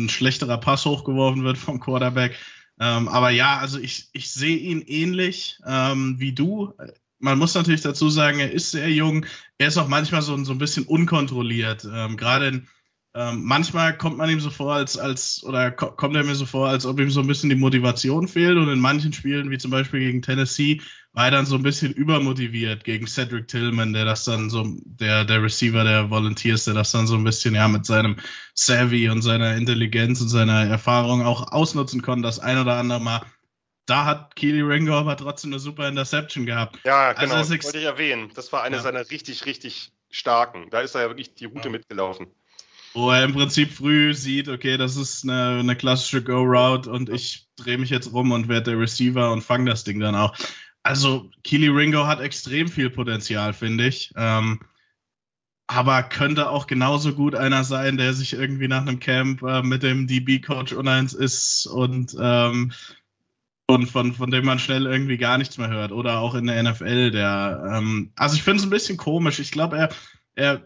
schlechterer 0.08 0.58
Pass 0.58 0.86
hochgeworfen 0.86 1.44
wird 1.44 1.58
vom 1.58 1.80
Quarterback. 1.80 2.36
Ähm, 2.80 3.08
aber 3.08 3.32
ja, 3.32 3.58
also 3.58 3.80
ich, 3.80 4.10
ich 4.14 4.32
sehe 4.32 4.58
ihn 4.58 4.82
ähnlich 4.82 5.60
ähm, 5.66 6.16
wie 6.20 6.34
du. 6.34 6.74
Man 7.20 7.40
muss 7.40 7.56
natürlich 7.56 7.82
dazu 7.82 8.10
sagen, 8.10 8.40
er 8.40 8.52
ist 8.52 8.72
sehr 8.72 8.92
jung. 8.92 9.26
Er 9.58 9.70
ist 9.70 9.78
auch 9.78 9.88
manchmal 9.88 10.22
so, 10.22 10.42
so 10.44 10.52
ein 10.52 10.60
bisschen 10.60 10.86
unkontrolliert. 10.86 11.88
Ähm, 11.92 12.18
Gerade 12.18 12.48
in 12.48 12.68
ähm, 13.18 13.46
manchmal 13.46 13.98
kommt 13.98 14.16
man 14.18 14.30
ihm 14.30 14.40
so 14.40 14.52
vor, 14.52 14.76
als, 14.76 14.96
als, 14.96 15.44
oder 15.44 15.72
ko 15.72 15.90
kommt 15.90 16.16
er 16.16 16.24
mir 16.24 16.36
so 16.36 16.46
vor, 16.46 16.70
als 16.70 16.86
ob 16.86 17.00
ihm 17.00 17.10
so 17.10 17.20
ein 17.20 17.26
bisschen 17.26 17.50
die 17.50 17.56
Motivation 17.56 18.28
fehlt. 18.28 18.58
Und 18.58 18.70
in 18.70 18.80
manchen 18.80 19.12
Spielen, 19.12 19.50
wie 19.50 19.58
zum 19.58 19.72
Beispiel 19.72 20.02
gegen 20.02 20.22
Tennessee, 20.22 20.82
war 21.14 21.26
er 21.26 21.32
dann 21.32 21.48
so 21.48 21.56
ein 21.56 21.64
bisschen 21.64 21.92
übermotiviert 21.94 22.84
gegen 22.84 23.08
Cedric 23.08 23.48
Tillman, 23.48 23.94
der 23.94 24.06
das 24.06 24.24
dann 24.26 24.52
so, 24.52 24.68
der, 24.86 25.26
der 25.26 25.42
Receiver 25.42 25.84
der 25.84 26.12
Volunteers, 26.12 26.66
der 26.66 26.76
das 26.76 26.92
dann 26.92 27.08
so 27.08 27.16
ein 27.16 27.24
bisschen, 27.24 27.56
ja, 27.56 27.68
mit 27.68 27.88
seinem 27.88 28.18
Savvy 28.54 29.10
und 29.10 29.24
seiner 29.24 29.56
Intelligenz 29.56 30.22
und 30.22 30.30
seiner 30.30 30.66
Erfahrung 30.66 31.26
auch 31.26 31.52
ausnutzen 31.52 32.04
konnte, 32.04 32.28
das 32.28 32.38
ein 32.38 32.60
oder 32.60 32.76
andere 32.76 33.02
Mal 33.02 33.22
da 33.88 34.04
hat 34.04 34.36
Keely 34.36 34.64
Ringo 34.64 34.94
aber 34.94 35.16
trotzdem 35.16 35.54
eine 35.54 35.60
super 35.60 35.88
Interception 35.88 36.46
gehabt. 36.46 36.78
Ja, 36.84 37.14
genau, 37.14 37.36
also 37.36 37.56
das 37.56 37.64
wollte 37.64 37.78
ich 37.78 37.86
erwähnen. 37.86 38.32
Das 38.36 38.52
war 38.52 38.62
eine 38.64 38.76
ja. 38.76 38.82
seiner 38.82 39.10
richtig, 39.10 39.46
richtig 39.46 39.94
starken. 40.10 40.70
Da 40.72 40.82
ist 40.82 40.94
er 40.94 41.04
ja 41.04 41.08
wirklich 41.08 41.36
die 41.36 41.46
Route 41.46 41.70
ja. 41.70 41.72
mitgelaufen 41.72 42.28
wo 42.94 43.12
er 43.12 43.24
im 43.24 43.34
Prinzip 43.34 43.72
früh 43.72 44.14
sieht, 44.14 44.50
okay, 44.50 44.78
das 44.78 44.96
ist 44.96 45.24
eine, 45.24 45.60
eine 45.60 45.76
klassische 45.76 46.24
Go-Route 46.24 46.90
und 46.90 47.10
ich 47.10 47.48
drehe 47.56 47.78
mich 47.78 47.90
jetzt 47.90 48.12
rum 48.14 48.32
und 48.32 48.48
werde 48.48 48.72
der 48.72 48.80
Receiver 48.80 49.32
und 49.32 49.44
fange 49.44 49.70
das 49.70 49.84
Ding 49.84 50.00
dann 50.00 50.16
auch. 50.16 50.36
Also 50.84 51.30
Keely 51.44 51.68
Ringo 51.68 52.08
hat 52.08 52.22
extrem 52.22 52.70
viel 52.70 52.90
Potenzial, 52.90 53.54
finde 53.54 53.88
ich. 53.88 54.14
Ähm, 54.16 54.60
aber 55.68 56.02
könnte 56.04 56.50
auch 56.50 56.66
genauso 56.66 57.14
gut 57.14 57.36
einer 57.36 57.66
sein, 57.66 57.98
der 57.98 58.14
sich 58.14 58.34
irgendwie 58.34 58.70
nach 58.70 58.84
einem 58.84 59.00
Camp 59.00 59.44
äh, 59.44 59.62
mit 59.62 59.84
dem 59.84 60.08
DB-Coach 60.08 60.72
uneins 60.72 61.14
ist 61.14 61.66
und, 61.66 62.16
ähm, 62.20 62.72
und 63.68 63.88
von, 63.88 64.14
von 64.14 64.32
dem 64.32 64.46
man 64.46 64.60
schnell 64.60 64.86
irgendwie 64.86 65.18
gar 65.18 65.38
nichts 65.38 65.58
mehr 65.58 65.68
hört. 65.68 65.92
Oder 65.92 66.20
auch 66.20 66.36
in 66.36 66.48
der 66.48 66.64
NFL, 66.64 67.12
der 67.12 67.70
ähm, 67.76 68.14
also 68.16 68.38
ich 68.38 68.44
finde 68.44 68.60
es 68.60 68.64
ein 68.64 68.70
bisschen 68.70 68.96
komisch. 68.96 69.40
Ich 69.40 69.52
glaube, 69.52 69.78
er, 69.78 69.90
er, 70.36 70.64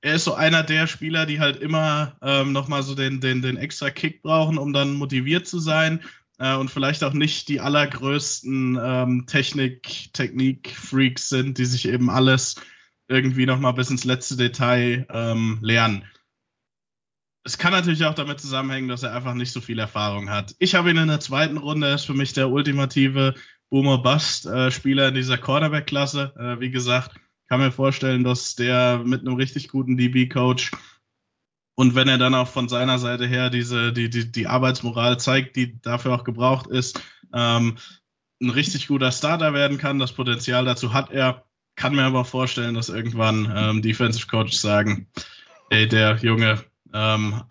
er 0.00 0.14
ist 0.14 0.24
so 0.24 0.34
einer 0.34 0.62
der 0.62 0.86
Spieler, 0.86 1.26
die 1.26 1.40
halt 1.40 1.56
immer 1.56 2.16
ähm, 2.22 2.52
nochmal 2.52 2.82
so 2.82 2.94
den, 2.94 3.20
den, 3.20 3.42
den 3.42 3.56
extra 3.56 3.90
Kick 3.90 4.22
brauchen, 4.22 4.58
um 4.58 4.72
dann 4.72 4.94
motiviert 4.94 5.46
zu 5.46 5.58
sein 5.58 6.02
äh, 6.38 6.54
und 6.54 6.70
vielleicht 6.70 7.04
auch 7.04 7.12
nicht 7.12 7.48
die 7.48 7.60
allergrößten 7.60 8.78
ähm, 8.80 9.24
Technik, 9.26 10.12
Technik-Freaks 10.12 11.28
sind, 11.28 11.58
die 11.58 11.64
sich 11.64 11.88
eben 11.88 12.10
alles 12.10 12.56
irgendwie 13.08 13.46
nochmal 13.46 13.74
bis 13.74 13.90
ins 13.90 14.04
letzte 14.04 14.36
Detail 14.36 15.06
ähm, 15.10 15.58
lernen. 15.62 16.04
Es 17.44 17.58
kann 17.58 17.72
natürlich 17.72 18.04
auch 18.04 18.14
damit 18.14 18.40
zusammenhängen, 18.40 18.88
dass 18.88 19.04
er 19.04 19.14
einfach 19.14 19.34
nicht 19.34 19.52
so 19.52 19.60
viel 19.60 19.78
Erfahrung 19.78 20.30
hat. 20.30 20.56
Ich 20.58 20.74
habe 20.74 20.90
ihn 20.90 20.96
in 20.96 21.06
der 21.06 21.20
zweiten 21.20 21.58
Runde, 21.58 21.86
er 21.86 21.94
ist 21.94 22.04
für 22.04 22.14
mich 22.14 22.32
der 22.32 22.50
ultimative 22.50 23.34
Boomer-Bust-Spieler 23.70 25.04
äh, 25.04 25.08
in 25.08 25.14
dieser 25.14 25.38
Quarterback-Klasse. 25.38 26.34
Äh, 26.36 26.60
wie 26.60 26.70
gesagt, 26.70 27.12
kann 27.48 27.60
mir 27.60 27.72
vorstellen, 27.72 28.24
dass 28.24 28.56
der 28.56 29.02
mit 29.04 29.20
einem 29.20 29.36
richtig 29.36 29.68
guten 29.68 29.96
DB-Coach 29.96 30.72
und 31.76 31.94
wenn 31.94 32.08
er 32.08 32.18
dann 32.18 32.34
auch 32.34 32.48
von 32.48 32.68
seiner 32.68 32.98
Seite 32.98 33.26
her 33.26 33.50
diese, 33.50 33.92
die, 33.92 34.08
die, 34.08 34.32
die 34.32 34.46
Arbeitsmoral 34.46 35.20
zeigt, 35.20 35.56
die 35.56 35.78
dafür 35.80 36.14
auch 36.14 36.24
gebraucht 36.24 36.66
ist, 36.66 37.00
ähm, 37.34 37.76
ein 38.40 38.50
richtig 38.50 38.88
guter 38.88 39.12
Starter 39.12 39.52
werden 39.52 39.76
kann. 39.76 39.98
Das 39.98 40.12
Potenzial 40.12 40.64
dazu 40.64 40.92
hat 40.92 41.10
er. 41.10 41.44
Kann 41.76 41.94
mir 41.94 42.04
aber 42.04 42.24
vorstellen, 42.24 42.74
dass 42.74 42.88
irgendwann 42.88 43.52
ähm, 43.54 43.82
Defensive 43.82 44.26
Coaches 44.26 44.62
sagen, 44.62 45.08
ey, 45.68 45.86
der 45.86 46.16
Junge 46.16 46.64
ähm, 46.94 47.42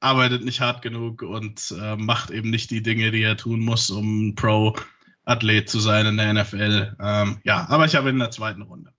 arbeitet 0.00 0.42
nicht 0.42 0.62
hart 0.62 0.80
genug 0.80 1.20
und 1.20 1.74
äh, 1.78 1.94
macht 1.96 2.30
eben 2.30 2.48
nicht 2.48 2.70
die 2.70 2.82
Dinge, 2.82 3.10
die 3.10 3.22
er 3.22 3.36
tun 3.36 3.60
muss, 3.60 3.90
um 3.90 4.34
Pro-Athlet 4.34 5.68
zu 5.68 5.80
sein 5.80 6.06
in 6.06 6.16
der 6.16 6.32
NFL. 6.32 6.96
Ähm, 6.98 7.40
ja, 7.44 7.66
aber 7.68 7.84
ich 7.84 7.94
habe 7.94 8.08
ihn 8.08 8.14
in 8.14 8.20
der 8.20 8.30
zweiten 8.30 8.62
Runde. 8.62 8.94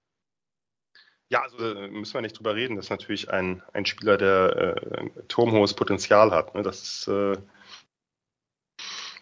Ja, 1.30 1.42
also 1.42 1.58
müssen 1.58 2.14
wir 2.14 2.22
nicht 2.22 2.38
drüber 2.38 2.56
reden. 2.56 2.76
Das 2.76 2.86
ist 2.86 2.92
natürlich 2.92 3.32
ein, 3.32 3.64
ein 3.74 3.86
Spieler, 3.86 4.18
der 4.18 4.78
äh, 4.78 5.10
turmhohes 5.28 5.74
Potenzial 5.74 6.32
hat. 6.32 6.54
Ne? 6.54 6.62
Das 6.62 6.82
ist 6.84 7.08
äh, 7.08 7.36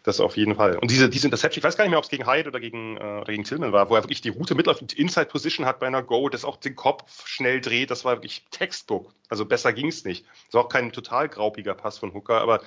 das 0.03 0.19
auf 0.19 0.35
jeden 0.35 0.55
Fall. 0.55 0.77
Und 0.77 0.91
diese, 0.91 1.09
diese 1.09 1.27
Interception, 1.27 1.61
ich 1.61 1.63
weiß 1.63 1.77
gar 1.77 1.85
nicht 1.85 1.91
mehr, 1.91 1.97
ob 1.97 2.03
es 2.03 2.09
gegen 2.09 2.29
Hyde 2.29 2.49
oder 2.49 2.59
gegen, 2.59 2.97
äh, 2.97 3.23
gegen 3.25 3.45
Tillman 3.45 3.71
war, 3.71 3.89
wo 3.89 3.95
er 3.95 4.03
wirklich 4.03 4.21
die 4.21 4.29
Route 4.29 4.53
mitläuft 4.53 4.81
und 4.81 4.93
Inside 4.93 5.27
Position 5.27 5.65
hat 5.65 5.79
bei 5.79 5.87
einer 5.87 6.03
Go, 6.03 6.27
das 6.27 6.43
auch 6.43 6.57
den 6.57 6.75
Kopf 6.75 7.25
schnell 7.25 7.61
dreht. 7.61 7.89
Das 7.89 8.03
war 8.03 8.17
wirklich 8.17 8.45
Textbook. 8.51 9.13
Also 9.29 9.45
besser 9.45 9.71
ging 9.71 9.87
es 9.87 10.03
nicht. 10.03 10.25
Das 10.47 10.55
war 10.55 10.65
auch 10.65 10.69
kein 10.69 10.91
total 10.91 11.29
graupiger 11.29 11.73
Pass 11.73 11.97
von 11.97 12.13
Hooker, 12.13 12.41
aber 12.41 12.61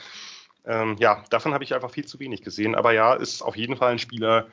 ähm, 0.64 0.96
ja, 0.98 1.24
davon 1.30 1.52
habe 1.52 1.62
ich 1.62 1.74
einfach 1.74 1.90
viel 1.90 2.06
zu 2.06 2.18
wenig 2.18 2.42
gesehen. 2.42 2.74
Aber 2.74 2.92
ja, 2.92 3.14
ist 3.14 3.42
auf 3.42 3.56
jeden 3.56 3.76
Fall 3.76 3.92
ein 3.92 3.98
Spieler, 3.98 4.46
äh, 4.46 4.50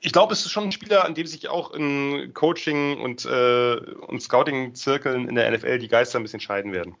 ich 0.00 0.12
glaube, 0.12 0.34
es 0.34 0.44
ist 0.44 0.50
schon 0.50 0.64
ein 0.64 0.72
Spieler, 0.72 1.04
an 1.04 1.14
dem 1.14 1.26
sich 1.26 1.48
auch 1.48 1.72
in 1.72 2.34
Coaching 2.34 3.00
und, 3.00 3.24
äh, 3.24 3.76
und 4.06 4.20
Scouting-Zirkeln 4.20 5.28
in 5.28 5.34
der 5.34 5.50
NFL 5.50 5.78
die 5.78 5.88
Geister 5.88 6.18
ein 6.18 6.22
bisschen 6.22 6.40
scheiden 6.40 6.72
werden. 6.72 6.94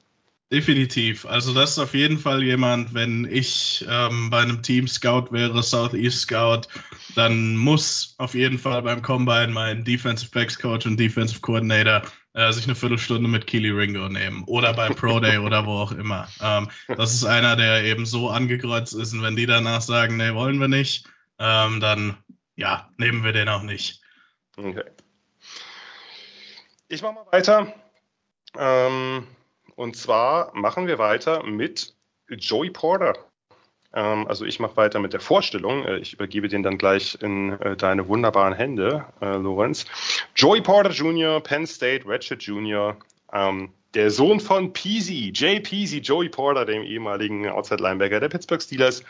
Definitiv. 0.52 1.26
Also 1.26 1.54
das 1.54 1.72
ist 1.72 1.78
auf 1.78 1.94
jeden 1.94 2.18
Fall 2.18 2.42
jemand, 2.42 2.92
wenn 2.92 3.24
ich 3.30 3.86
ähm, 3.88 4.30
bei 4.30 4.40
einem 4.40 4.62
Team 4.62 4.88
Scout 4.88 5.26
wäre, 5.30 5.62
Southeast 5.62 6.22
Scout, 6.22 6.62
dann 7.14 7.56
muss 7.56 8.16
auf 8.18 8.34
jeden 8.34 8.58
Fall 8.58 8.82
beim 8.82 9.00
Combine 9.00 9.52
mein 9.52 9.84
Defensive 9.84 10.32
Backs 10.32 10.58
Coach 10.58 10.86
und 10.86 10.98
Defensive 10.98 11.40
Coordinator 11.40 12.02
äh, 12.32 12.52
sich 12.52 12.64
eine 12.64 12.74
Viertelstunde 12.74 13.28
mit 13.28 13.46
Keely 13.46 13.70
Ringo 13.70 14.08
nehmen 14.08 14.42
oder 14.46 14.74
beim 14.74 14.96
Pro 14.96 15.20
Day 15.20 15.38
oder 15.38 15.66
wo 15.66 15.70
auch 15.70 15.92
immer. 15.92 16.26
Ähm, 16.42 16.68
das 16.88 17.14
ist 17.14 17.24
einer, 17.24 17.54
der 17.54 17.84
eben 17.84 18.04
so 18.04 18.28
angekreuzt 18.28 18.94
ist 18.94 19.12
und 19.12 19.22
wenn 19.22 19.36
die 19.36 19.46
danach 19.46 19.82
sagen, 19.82 20.16
nee, 20.16 20.34
wollen 20.34 20.58
wir 20.58 20.68
nicht, 20.68 21.04
ähm, 21.38 21.78
dann 21.78 22.16
ja, 22.60 22.90
nehmen 22.98 23.24
wir 23.24 23.32
den 23.32 23.48
auch 23.48 23.62
nicht. 23.62 24.02
Okay. 24.56 24.84
Ich 26.88 27.02
mache 27.02 27.14
mal 27.14 27.26
weiter. 27.30 27.72
Ähm, 28.58 29.26
und 29.76 29.96
zwar 29.96 30.54
machen 30.54 30.86
wir 30.86 30.98
weiter 30.98 31.42
mit 31.42 31.94
Joey 32.28 32.70
Porter. 32.70 33.14
Ähm, 33.94 34.26
also 34.26 34.44
ich 34.44 34.60
mache 34.60 34.76
weiter 34.76 35.00
mit 35.00 35.14
der 35.14 35.20
Vorstellung. 35.20 35.86
Äh, 35.86 35.98
ich 35.98 36.12
übergebe 36.12 36.48
den 36.48 36.62
dann 36.62 36.76
gleich 36.76 37.16
in 37.22 37.58
äh, 37.60 37.76
deine 37.76 38.08
wunderbaren 38.08 38.52
Hände, 38.52 39.06
äh, 39.22 39.36
Lorenz. 39.36 39.86
Joey 40.36 40.60
Porter 40.60 40.90
Jr., 40.90 41.40
Penn 41.40 41.66
State, 41.66 42.06
Redshirt 42.06 42.42
Jr., 42.42 42.96
ähm, 43.32 43.72
der 43.94 44.10
Sohn 44.10 44.38
von 44.38 44.72
Peasy, 44.72 45.32
Jay 45.34 45.60
Peasy, 45.60 45.98
Joey 45.98 46.28
Porter, 46.28 46.66
dem 46.66 46.82
ehemaligen 46.82 47.48
Outside 47.48 47.82
Linebacker 47.82 48.20
der 48.20 48.28
Pittsburgh 48.28 48.62
Steelers. 48.62 49.02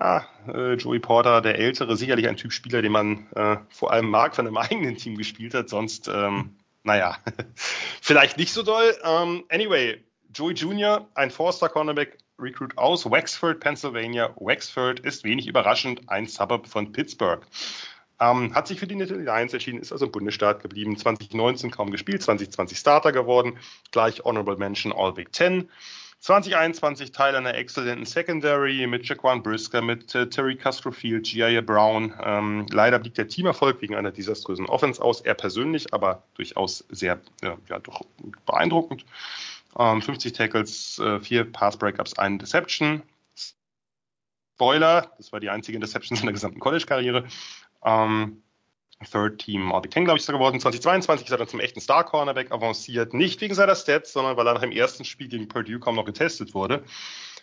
Ah, 0.00 0.22
äh, 0.46 0.74
Joey 0.74 1.00
Porter, 1.00 1.40
der 1.40 1.58
Ältere, 1.58 1.96
sicherlich 1.96 2.28
ein 2.28 2.36
Typ 2.36 2.52
Spieler, 2.52 2.82
den 2.82 2.92
man 2.92 3.26
äh, 3.34 3.56
vor 3.68 3.90
allem 3.90 4.08
mag, 4.08 4.36
von 4.36 4.46
einem 4.46 4.56
eigenen 4.56 4.96
Team 4.96 5.16
gespielt 5.16 5.54
hat. 5.54 5.68
Sonst, 5.68 6.06
ähm, 6.06 6.56
naja, 6.84 7.18
vielleicht 8.00 8.36
nicht 8.36 8.52
so 8.52 8.62
doll. 8.62 8.96
Ähm, 9.02 9.42
anyway, 9.48 10.00
Joey 10.32 10.54
Jr., 10.54 11.08
ein 11.14 11.32
Forster 11.32 11.68
Cornerback, 11.68 12.16
Recruit 12.38 12.78
aus 12.78 13.10
Wexford, 13.10 13.58
Pennsylvania. 13.58 14.32
Wexford 14.36 15.00
ist 15.00 15.24
wenig 15.24 15.48
überraschend 15.48 16.08
ein 16.08 16.28
Suburb 16.28 16.68
von 16.68 16.92
Pittsburgh. 16.92 17.44
Ähm, 18.20 18.54
hat 18.54 18.68
sich 18.68 18.78
für 18.78 18.86
die 18.86 18.94
Lions 18.94 19.52
entschieden, 19.52 19.80
ist 19.80 19.90
also 19.90 20.06
im 20.06 20.12
Bundesstaat 20.12 20.62
geblieben. 20.62 20.96
2019 20.96 21.72
kaum 21.72 21.90
gespielt, 21.90 22.22
2020 22.22 22.78
Starter 22.78 23.10
geworden, 23.10 23.58
gleich 23.90 24.24
Honorable 24.24 24.56
Mention 24.56 24.92
All 24.92 25.12
Big 25.12 25.32
Ten. 25.32 25.68
2021 26.20 27.12
Teil 27.12 27.36
einer 27.36 27.54
exzellenten 27.54 28.04
Secondary 28.04 28.86
mit 28.86 29.08
Jaquan 29.08 29.42
Brisker, 29.42 29.80
mit 29.82 30.14
äh, 30.14 30.28
Terry 30.28 30.56
Castrofield, 30.56 31.26
Gia 31.26 31.60
Brown. 31.60 32.12
Ähm, 32.20 32.66
leider 32.70 32.98
blieb 32.98 33.14
der 33.14 33.28
Teamerfolg 33.28 33.80
wegen 33.80 33.94
einer 33.94 34.10
desaströsen 34.10 34.66
Offense 34.66 35.00
aus. 35.00 35.20
Er 35.20 35.34
persönlich, 35.34 35.94
aber 35.94 36.24
durchaus 36.34 36.84
sehr 36.90 37.20
äh, 37.42 37.52
ja, 37.68 37.78
doch 37.78 38.02
beeindruckend. 38.46 39.04
Ähm, 39.78 40.02
50 40.02 40.32
Tackles, 40.32 40.98
äh, 40.98 41.20
4 41.20 41.52
Pass 41.52 41.76
Breakups, 41.76 42.18
1 42.18 42.40
Deception. 42.40 43.02
Spoiler, 44.54 45.12
das 45.18 45.32
war 45.32 45.38
die 45.38 45.50
einzige 45.50 45.76
Interception 45.76 46.16
seiner 46.18 46.32
gesamten 46.32 46.58
College-Karriere. 46.58 47.28
Ähm, 47.84 48.42
Third 49.04 49.38
Team 49.38 49.72
All 49.72 49.80
Big 49.80 49.92
Ten, 49.92 50.04
glaube 50.04 50.18
ich, 50.18 50.22
ist 50.22 50.28
er 50.28 50.34
geworden. 50.34 50.58
2022 50.58 51.26
ist 51.26 51.32
er 51.32 51.38
dann 51.38 51.48
zum 51.48 51.60
echten 51.60 51.80
Star-Cornerback 51.80 52.50
avanciert. 52.50 53.14
Nicht 53.14 53.40
wegen 53.40 53.54
seiner 53.54 53.76
Stats, 53.76 54.12
sondern 54.12 54.36
weil 54.36 54.46
er 54.46 54.54
nach 54.54 54.60
dem 54.60 54.72
ersten 54.72 55.04
Spiel 55.04 55.28
gegen 55.28 55.48
Purdue 55.48 55.78
kaum 55.78 55.94
noch 55.94 56.04
getestet 56.04 56.54
wurde. 56.54 56.82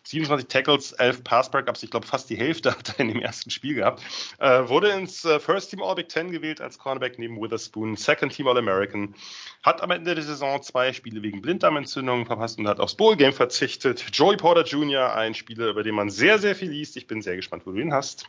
27 0.05 0.47
Tackles, 0.47 0.91
11 0.91 1.23
Pass-Breakups, 1.23 1.81
ich 1.81 1.89
glaube 1.89 2.05
fast 2.05 2.29
die 2.29 2.37
Hälfte 2.37 2.71
hat 2.77 2.89
er 2.89 2.99
in 2.99 3.07
dem 3.07 3.21
ersten 3.21 3.49
Spiel 3.49 3.75
gehabt. 3.75 4.03
Äh, 4.37 4.67
wurde 4.69 4.89
ins 4.89 5.25
äh, 5.25 5.39
First 5.39 5.71
Team 5.71 5.81
All 5.81 5.95
Big 5.95 6.09
Ten 6.09 6.31
gewählt 6.31 6.61
als 6.61 6.77
Cornerback 6.77 7.17
neben 7.17 7.41
Witherspoon, 7.41 7.95
Second 7.95 8.33
Team 8.33 8.47
All 8.47 8.57
American. 8.57 9.15
Hat 9.63 9.81
am 9.81 9.91
Ende 9.91 10.13
der 10.13 10.23
Saison 10.23 10.61
zwei 10.61 10.93
Spiele 10.93 11.23
wegen 11.23 11.41
Blinddarmentzündung 11.41 12.25
verpasst 12.25 12.59
und 12.59 12.67
hat 12.67 12.79
aufs 12.79 12.95
Bowl-Game 12.95 13.33
verzichtet. 13.33 14.05
Joey 14.13 14.37
Porter 14.37 14.63
Jr., 14.63 15.15
ein 15.15 15.33
Spieler, 15.33 15.69
über 15.69 15.83
den 15.83 15.95
man 15.95 16.09
sehr, 16.09 16.37
sehr 16.37 16.55
viel 16.55 16.69
liest. 16.69 16.97
Ich 16.97 17.07
bin 17.07 17.21
sehr 17.21 17.35
gespannt, 17.35 17.65
wo 17.65 17.71
du 17.71 17.79
ihn 17.79 17.93
hast. 17.93 18.27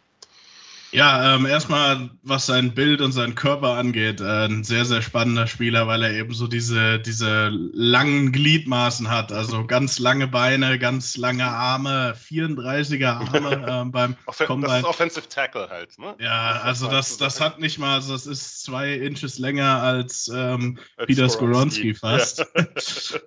Ja, 0.96 1.34
ähm, 1.34 1.44
erstmal, 1.44 2.08
was 2.22 2.46
sein 2.46 2.72
Bild 2.72 3.02
und 3.02 3.12
seinen 3.12 3.34
Körper 3.34 3.74
angeht, 3.74 4.22
äh, 4.22 4.46
ein 4.46 4.64
sehr, 4.64 4.86
sehr 4.86 5.02
spannender 5.02 5.46
Spieler, 5.46 5.86
weil 5.86 6.02
er 6.02 6.12
eben 6.12 6.32
so 6.32 6.46
diese, 6.46 6.98
diese 6.98 7.50
langen 7.50 8.32
Gliedmaßen 8.32 9.10
hat. 9.10 9.30
Also 9.30 9.66
ganz 9.66 9.98
lange 9.98 10.26
Beine, 10.26 10.78
ganz 10.78 11.18
lange 11.18 11.44
Arme, 11.44 12.16
34er 12.18 13.08
Arme 13.08 13.66
ähm, 13.68 13.92
beim 13.92 14.16
Offen 14.24 14.46
Combine. 14.46 14.72
Das 14.72 14.78
ist 14.80 14.86
Offensive 14.86 15.28
Tackle 15.28 15.68
halt, 15.68 15.98
ne? 15.98 16.16
Ja, 16.18 16.62
also 16.62 16.88
das, 16.88 17.18
das 17.18 17.42
hat 17.42 17.60
nicht 17.60 17.78
mal, 17.78 17.96
also 17.96 18.14
das 18.14 18.26
ist 18.26 18.64
zwei 18.64 18.94
Inches 18.94 19.38
länger 19.38 19.82
als 19.82 20.30
ähm, 20.34 20.78
Peter 21.04 21.28
Skoronski 21.28 21.92
fast. 21.92 22.38
Ja. 22.38 22.64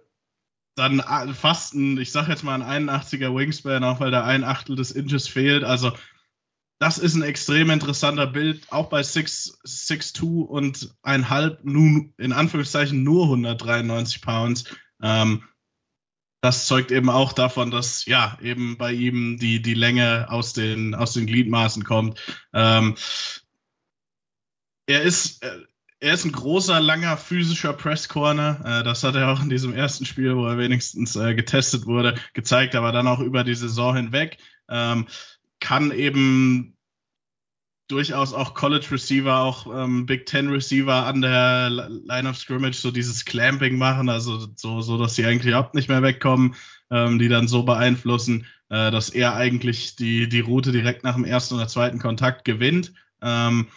Dann 0.75 1.01
äh, 1.01 1.33
fast 1.35 1.75
ein, 1.75 1.99
ich 1.99 2.11
sag 2.11 2.29
jetzt 2.29 2.43
mal 2.43 2.59
ein 2.59 2.89
81er 2.89 3.35
Wingspan, 3.35 3.83
auch 3.83 3.99
weil 3.99 4.09
da 4.09 4.23
ein 4.23 4.43
Achtel 4.43 4.75
des 4.75 4.89
Inches 4.89 5.27
fehlt. 5.27 5.63
Also 5.63 5.91
das 6.79 6.97
ist 6.97 7.15
ein 7.15 7.23
extrem 7.23 7.69
interessanter 7.69 8.25
Bild, 8.25 8.71
auch 8.71 8.87
bei 8.87 9.01
6'2 9.01 10.45
und 10.45 10.95
ein 11.03 11.29
halb, 11.29 11.63
nun 11.63 12.13
in 12.17 12.31
Anführungszeichen 12.31 13.03
nur 13.03 13.25
193 13.25 14.21
Pounds. 14.21 14.63
Ähm, 15.01 15.43
das 16.41 16.67
zeugt 16.67 16.91
eben 16.91 17.09
auch 17.09 17.33
davon, 17.33 17.69
dass 17.69 18.05
ja 18.05 18.37
eben 18.41 18.77
bei 18.77 18.93
ihm 18.93 19.37
die, 19.37 19.61
die 19.61 19.73
Länge 19.73 20.27
aus 20.29 20.53
den, 20.53 20.95
aus 20.95 21.11
den 21.11 21.27
Gliedmaßen 21.27 21.83
kommt. 21.83 22.17
Ähm, 22.53 22.95
er 24.87 25.01
ist, 25.01 25.43
äh, 25.43 25.59
er 25.99 26.13
ist 26.13 26.23
ein 26.23 26.31
großer, 26.31 26.79
langer, 26.79 27.17
physischer 27.17 27.73
Press-Corner. 27.73 28.79
Äh, 28.79 28.83
das 28.85 29.03
hat 29.03 29.15
er 29.15 29.33
auch 29.33 29.41
in 29.41 29.49
diesem 29.49 29.73
ersten 29.73 30.05
Spiel, 30.05 30.37
wo 30.37 30.47
er 30.47 30.57
wenigstens 30.57 31.17
äh, 31.17 31.35
getestet 31.35 31.85
wurde, 31.87 32.15
gezeigt, 32.33 32.73
aber 32.75 32.93
dann 32.93 33.07
auch 33.07 33.19
über 33.19 33.43
die 33.43 33.55
Saison 33.55 33.97
hinweg. 33.97 34.37
Kann 35.59 35.91
eben 35.91 36.77
durchaus 37.89 38.33
auch 38.33 38.53
College 38.53 38.85
Receiver, 38.91 39.39
auch 39.39 39.67
ähm, 39.75 40.05
Big 40.05 40.27
Ten 40.27 40.49
Receiver 40.49 41.05
an 41.05 41.21
der 41.21 41.69
Line 41.69 42.29
of 42.29 42.37
Scrimmage 42.37 42.77
so 42.77 42.91
dieses 42.91 43.25
Clamping 43.25 43.77
machen, 43.77 44.09
also 44.09 44.47
so, 44.55 44.81
so 44.81 44.97
dass 44.97 45.15
sie 45.15 45.25
eigentlich 45.25 45.47
überhaupt 45.47 45.75
nicht 45.75 45.89
mehr 45.89 46.03
wegkommen, 46.03 46.55
ähm, 46.91 47.17
die 47.19 47.29
dann 47.29 47.47
so 47.47 47.63
beeinflussen, 47.63 48.45
äh, 48.69 48.91
dass 48.91 49.09
er 49.09 49.35
eigentlich 49.35 49.95
die, 49.95 50.29
die 50.29 50.39
Route 50.39 50.71
direkt 50.71 51.03
nach 51.03 51.15
dem 51.15 51.25
ersten 51.25 51.55
oder 51.55 51.67
zweiten 51.67 51.97
Kontakt 51.97 52.45
gewinnt. 52.45 52.93
Ähm, 53.21 53.67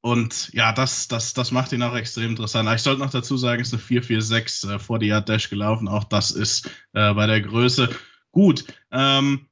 und 0.00 0.50
ja, 0.54 0.72
das, 0.72 1.08
das, 1.08 1.34
das 1.34 1.50
macht 1.50 1.72
ihn 1.72 1.82
auch 1.82 1.94
extrem 1.94 2.30
interessant. 2.30 2.68
Ich 2.74 2.82
sollte 2.82 3.00
noch 3.00 3.10
dazu 3.10 3.36
sagen, 3.36 3.60
es 3.60 3.68
ist 3.68 3.74
eine 3.74 3.82
446 3.82 4.70
äh, 4.70 4.78
vor 4.78 4.98
die 4.98 5.08
Yard 5.08 5.28
Dash 5.28 5.50
gelaufen. 5.50 5.88
Auch 5.88 6.04
das 6.04 6.30
ist 6.30 6.70
äh, 6.94 7.12
bei 7.12 7.26
der 7.26 7.40
Größe 7.42 7.90
gut. 8.30 8.64
Ähm, 8.90 9.49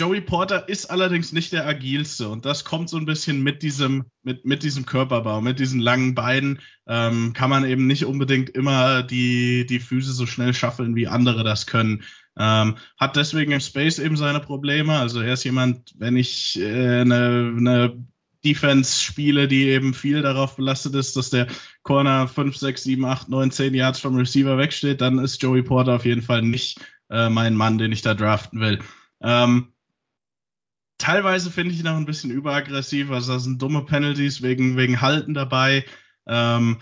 Joey 0.00 0.22
Porter 0.22 0.66
ist 0.66 0.86
allerdings 0.86 1.32
nicht 1.32 1.52
der 1.52 1.66
agilste 1.66 2.30
und 2.30 2.46
das 2.46 2.64
kommt 2.64 2.88
so 2.88 2.96
ein 2.96 3.04
bisschen 3.04 3.42
mit 3.42 3.62
diesem, 3.62 4.06
mit, 4.22 4.46
mit 4.46 4.62
diesem 4.62 4.86
Körperbau, 4.86 5.42
mit 5.42 5.58
diesen 5.58 5.78
langen 5.78 6.14
Beinen, 6.14 6.60
ähm, 6.86 7.34
kann 7.34 7.50
man 7.50 7.66
eben 7.66 7.86
nicht 7.86 8.06
unbedingt 8.06 8.48
immer 8.48 9.02
die, 9.02 9.66
die 9.66 9.78
Füße 9.78 10.12
so 10.12 10.24
schnell 10.24 10.54
schaffeln, 10.54 10.96
wie 10.96 11.06
andere 11.06 11.44
das 11.44 11.66
können. 11.66 12.02
Ähm, 12.38 12.78
hat 12.96 13.16
deswegen 13.16 13.52
im 13.52 13.60
Space 13.60 13.98
eben 13.98 14.16
seine 14.16 14.40
Probleme. 14.40 14.94
Also 14.98 15.20
er 15.20 15.34
ist 15.34 15.44
jemand, 15.44 15.92
wenn 15.98 16.16
ich 16.16 16.58
äh, 16.58 17.02
eine, 17.02 18.02
Defense 18.42 19.04
spiele, 19.04 19.48
die 19.48 19.64
eben 19.64 19.92
viel 19.92 20.22
darauf 20.22 20.56
belastet 20.56 20.94
ist, 20.94 21.14
dass 21.14 21.28
der 21.28 21.46
Corner 21.82 22.26
5, 22.26 22.56
6, 22.56 22.84
7, 22.84 23.04
8, 23.04 23.28
9, 23.28 23.50
10 23.50 23.74
Yards 23.74 24.00
vom 24.00 24.16
Receiver 24.16 24.56
wegsteht, 24.56 25.02
dann 25.02 25.18
ist 25.18 25.42
Joey 25.42 25.62
Porter 25.62 25.96
auf 25.96 26.06
jeden 26.06 26.22
Fall 26.22 26.40
nicht 26.40 26.80
äh, 27.10 27.28
mein 27.28 27.54
Mann, 27.54 27.76
den 27.76 27.92
ich 27.92 28.00
da 28.00 28.14
draften 28.14 28.60
will. 28.60 28.78
Ähm, 29.20 29.74
teilweise 31.00 31.50
finde 31.50 31.74
ich 31.74 31.80
ihn 31.80 31.88
auch 31.88 31.96
ein 31.96 32.06
bisschen 32.06 32.30
überaggressiv. 32.30 33.10
Also 33.10 33.32
da 33.32 33.38
sind 33.38 33.60
dumme 33.60 33.84
Penalties 33.84 34.42
wegen, 34.42 34.76
wegen 34.76 35.00
Halten 35.00 35.34
dabei, 35.34 35.84
ähm, 36.26 36.78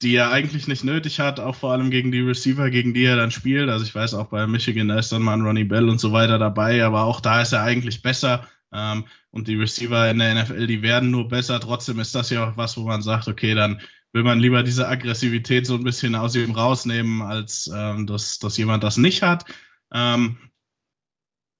die 0.00 0.14
er 0.14 0.30
eigentlich 0.30 0.66
nicht 0.66 0.84
nötig 0.84 1.20
hat, 1.20 1.38
auch 1.38 1.54
vor 1.54 1.72
allem 1.72 1.90
gegen 1.90 2.10
die 2.10 2.20
Receiver, 2.20 2.70
gegen 2.70 2.94
die 2.94 3.04
er 3.04 3.16
dann 3.16 3.30
spielt. 3.30 3.68
Also 3.68 3.84
ich 3.84 3.94
weiß 3.94 4.14
auch 4.14 4.26
bei 4.26 4.46
Michigan, 4.46 4.88
da 4.88 4.98
ist 4.98 5.12
dann 5.12 5.22
mal 5.22 5.34
ein 5.34 5.42
Ronnie 5.42 5.64
Bell 5.64 5.88
und 5.88 6.00
so 6.00 6.12
weiter 6.12 6.38
dabei, 6.38 6.84
aber 6.84 7.02
auch 7.02 7.20
da 7.20 7.42
ist 7.42 7.52
er 7.52 7.62
eigentlich 7.62 8.02
besser. 8.02 8.48
Ähm, 8.72 9.04
und 9.30 9.48
die 9.48 9.56
Receiver 9.56 10.10
in 10.10 10.18
der 10.18 10.42
NFL, 10.42 10.66
die 10.66 10.82
werden 10.82 11.10
nur 11.10 11.28
besser. 11.28 11.60
Trotzdem 11.60 12.00
ist 12.00 12.14
das 12.14 12.30
ja 12.30 12.48
auch 12.48 12.56
was, 12.56 12.76
wo 12.76 12.82
man 12.82 13.02
sagt, 13.02 13.28
okay, 13.28 13.54
dann 13.54 13.80
will 14.12 14.22
man 14.22 14.40
lieber 14.40 14.62
diese 14.62 14.88
Aggressivität 14.88 15.66
so 15.66 15.74
ein 15.74 15.84
bisschen 15.84 16.14
aus 16.14 16.34
ihm 16.34 16.52
rausnehmen, 16.52 17.22
als 17.22 17.70
ähm, 17.74 18.06
dass, 18.06 18.38
dass 18.38 18.56
jemand 18.56 18.82
das 18.82 18.96
nicht 18.96 19.22
hat. 19.22 19.44
Ähm, 19.92 20.38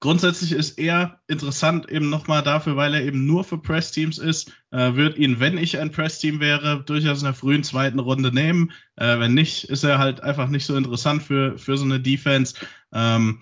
Grundsätzlich 0.03 0.51
ist 0.51 0.79
er 0.79 1.21
interessant 1.27 1.89
eben 1.89 2.09
nochmal 2.09 2.43
dafür, 2.43 2.75
weil 2.75 2.93
er 2.93 3.05
eben 3.05 3.25
nur 3.25 3.45
für 3.45 3.57
Press-Teams 3.57 4.17
ist. 4.17 4.51
Äh, 4.69 4.95
wird 4.95 5.17
ihn, 5.17 5.39
wenn 5.39 5.57
ich 5.57 5.79
ein 5.79 5.91
Press-Team 5.91 6.41
wäre, 6.41 6.83
durchaus 6.83 7.19
in 7.19 7.23
der 7.23 7.33
frühen 7.33 7.63
zweiten 7.63 7.99
Runde 7.99 8.33
nehmen. 8.33 8.73
Äh, 8.97 9.19
wenn 9.19 9.33
nicht, 9.33 9.69
ist 9.69 9.85
er 9.85 9.99
halt 9.99 10.19
einfach 10.19 10.49
nicht 10.49 10.65
so 10.65 10.75
interessant 10.75 11.23
für, 11.23 11.57
für 11.57 11.77
so 11.77 11.85
eine 11.85 12.01
Defense. 12.01 12.55
Ähm, 12.91 13.39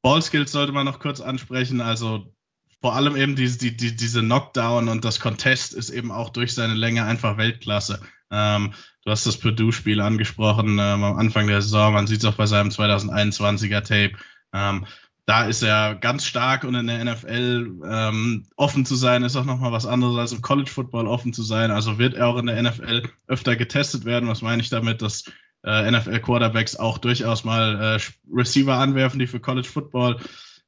Ballskills 0.00 0.52
sollte 0.52 0.72
man 0.72 0.86
noch 0.86 1.00
kurz 1.00 1.20
ansprechen. 1.20 1.82
Also 1.82 2.34
vor 2.80 2.94
allem 2.94 3.14
eben 3.14 3.36
diese, 3.36 3.58
die, 3.58 3.76
die, 3.76 3.94
diese 3.94 4.22
Knockdown 4.22 4.88
und 4.88 5.04
das 5.04 5.20
Contest 5.20 5.74
ist 5.74 5.90
eben 5.90 6.10
auch 6.10 6.30
durch 6.30 6.54
seine 6.54 6.72
Länge 6.72 7.04
einfach 7.04 7.36
Weltklasse. 7.36 8.00
Ähm, 8.30 8.72
du 9.04 9.10
hast 9.10 9.26
das 9.26 9.36
Purdue-Spiel 9.36 10.00
angesprochen 10.00 10.78
ähm, 10.80 11.04
am 11.04 11.18
Anfang 11.18 11.46
der 11.46 11.60
Saison. 11.60 11.92
Man 11.92 12.06
sieht 12.06 12.20
es 12.20 12.24
auch 12.24 12.36
bei 12.36 12.46
seinem 12.46 12.70
2021er 12.70 13.82
Tape. 13.82 14.12
Ähm, 14.54 14.86
da 15.28 15.44
ist 15.44 15.62
er 15.62 15.94
ganz 15.94 16.24
stark 16.24 16.64
und 16.64 16.74
in 16.74 16.86
der 16.86 17.04
NFL 17.04 17.82
ähm, 17.84 18.46
offen 18.56 18.86
zu 18.86 18.96
sein, 18.96 19.22
ist 19.22 19.36
auch 19.36 19.44
nochmal 19.44 19.72
was 19.72 19.84
anderes 19.84 20.16
als 20.16 20.32
im 20.32 20.40
College 20.40 20.70
Football 20.70 21.06
offen 21.06 21.34
zu 21.34 21.42
sein. 21.42 21.70
Also 21.70 21.98
wird 21.98 22.14
er 22.14 22.28
auch 22.28 22.38
in 22.38 22.46
der 22.46 22.62
NFL 22.62 23.02
öfter 23.26 23.54
getestet 23.54 24.06
werden. 24.06 24.26
Was 24.26 24.40
meine 24.40 24.62
ich 24.62 24.70
damit, 24.70 25.02
dass 25.02 25.30
äh, 25.66 25.90
NFL 25.90 26.20
Quarterbacks 26.20 26.76
auch 26.76 26.96
durchaus 26.96 27.44
mal 27.44 27.98
äh, 27.98 28.00
Receiver 28.34 28.74
anwerfen, 28.74 29.18
die 29.18 29.26
für 29.26 29.38
College 29.38 29.68
Football 29.68 30.16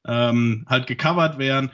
ähm, 0.06 0.66
halt 0.68 0.86
gecovert 0.86 1.38
werden. 1.38 1.70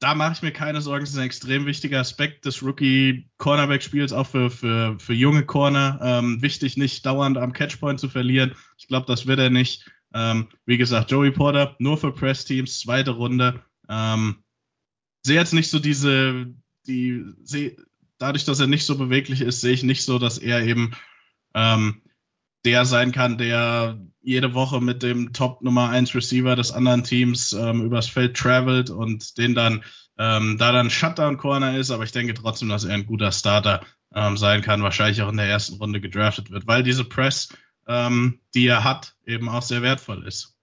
da 0.00 0.16
mache 0.16 0.32
ich 0.32 0.42
mir 0.42 0.52
keine 0.52 0.80
Sorgen. 0.80 1.04
Das 1.04 1.10
ist 1.10 1.18
ein 1.18 1.26
extrem 1.26 1.66
wichtiger 1.66 2.00
Aspekt 2.00 2.46
des 2.46 2.64
Rookie-Cornerback-Spiels, 2.64 4.12
auch 4.12 4.26
für, 4.26 4.50
für, 4.50 4.98
für 4.98 5.14
junge 5.14 5.46
Corner. 5.46 6.00
Ähm, 6.02 6.42
wichtig, 6.42 6.76
nicht 6.76 7.06
dauernd 7.06 7.38
am 7.38 7.52
Catchpoint 7.52 8.00
zu 8.00 8.08
verlieren. 8.08 8.56
Ich 8.76 8.88
glaube, 8.88 9.06
das 9.06 9.28
wird 9.28 9.38
er 9.38 9.50
nicht. 9.50 9.88
Ähm, 10.14 10.48
wie 10.64 10.78
gesagt, 10.78 11.10
Joey 11.10 11.30
Porter, 11.30 11.76
nur 11.78 11.98
für 11.98 12.12
Press-Teams, 12.12 12.80
zweite 12.80 13.12
Runde. 13.12 13.62
Ähm, 13.88 14.42
sehe 15.22 15.36
jetzt 15.36 15.54
nicht 15.54 15.70
so 15.70 15.78
diese, 15.78 16.54
die, 16.86 17.24
seh, 17.42 17.76
dadurch, 18.18 18.44
dass 18.44 18.60
er 18.60 18.66
nicht 18.66 18.86
so 18.86 18.96
beweglich 18.96 19.40
ist, 19.40 19.60
sehe 19.60 19.72
ich 19.72 19.82
nicht 19.82 20.04
so, 20.04 20.18
dass 20.18 20.38
er 20.38 20.62
eben 20.62 20.92
ähm, 21.54 22.02
der 22.64 22.84
sein 22.84 23.12
kann, 23.12 23.38
der 23.38 23.98
jede 24.20 24.52
Woche 24.54 24.80
mit 24.80 25.02
dem 25.02 25.32
Top 25.32 25.62
Nummer 25.62 25.90
1 25.90 26.14
Receiver 26.14 26.56
des 26.56 26.72
anderen 26.72 27.04
Teams 27.04 27.52
ähm, 27.52 27.82
übers 27.82 28.08
Feld 28.08 28.36
travelt 28.36 28.90
und 28.90 29.38
den 29.38 29.54
dann 29.54 29.84
ähm, 30.18 30.58
da 30.58 30.72
dann 30.72 30.90
Shutdown 30.90 31.38
Corner 31.38 31.76
ist, 31.78 31.90
aber 31.90 32.02
ich 32.02 32.12
denke 32.12 32.34
trotzdem, 32.34 32.68
dass 32.68 32.84
er 32.84 32.94
ein 32.94 33.06
guter 33.06 33.30
Starter 33.30 33.86
ähm, 34.12 34.36
sein 34.36 34.62
kann, 34.62 34.82
wahrscheinlich 34.82 35.22
auch 35.22 35.30
in 35.30 35.36
der 35.36 35.46
ersten 35.46 35.76
Runde 35.76 36.00
gedraftet 36.00 36.50
wird, 36.50 36.66
weil 36.66 36.82
diese 36.82 37.04
Press, 37.04 37.48
ähm, 37.88 38.40
die 38.54 38.66
er 38.66 38.84
hat, 38.84 39.16
eben 39.26 39.48
auch 39.48 39.62
sehr 39.62 39.82
wertvoll 39.82 40.26
ist. 40.26 40.56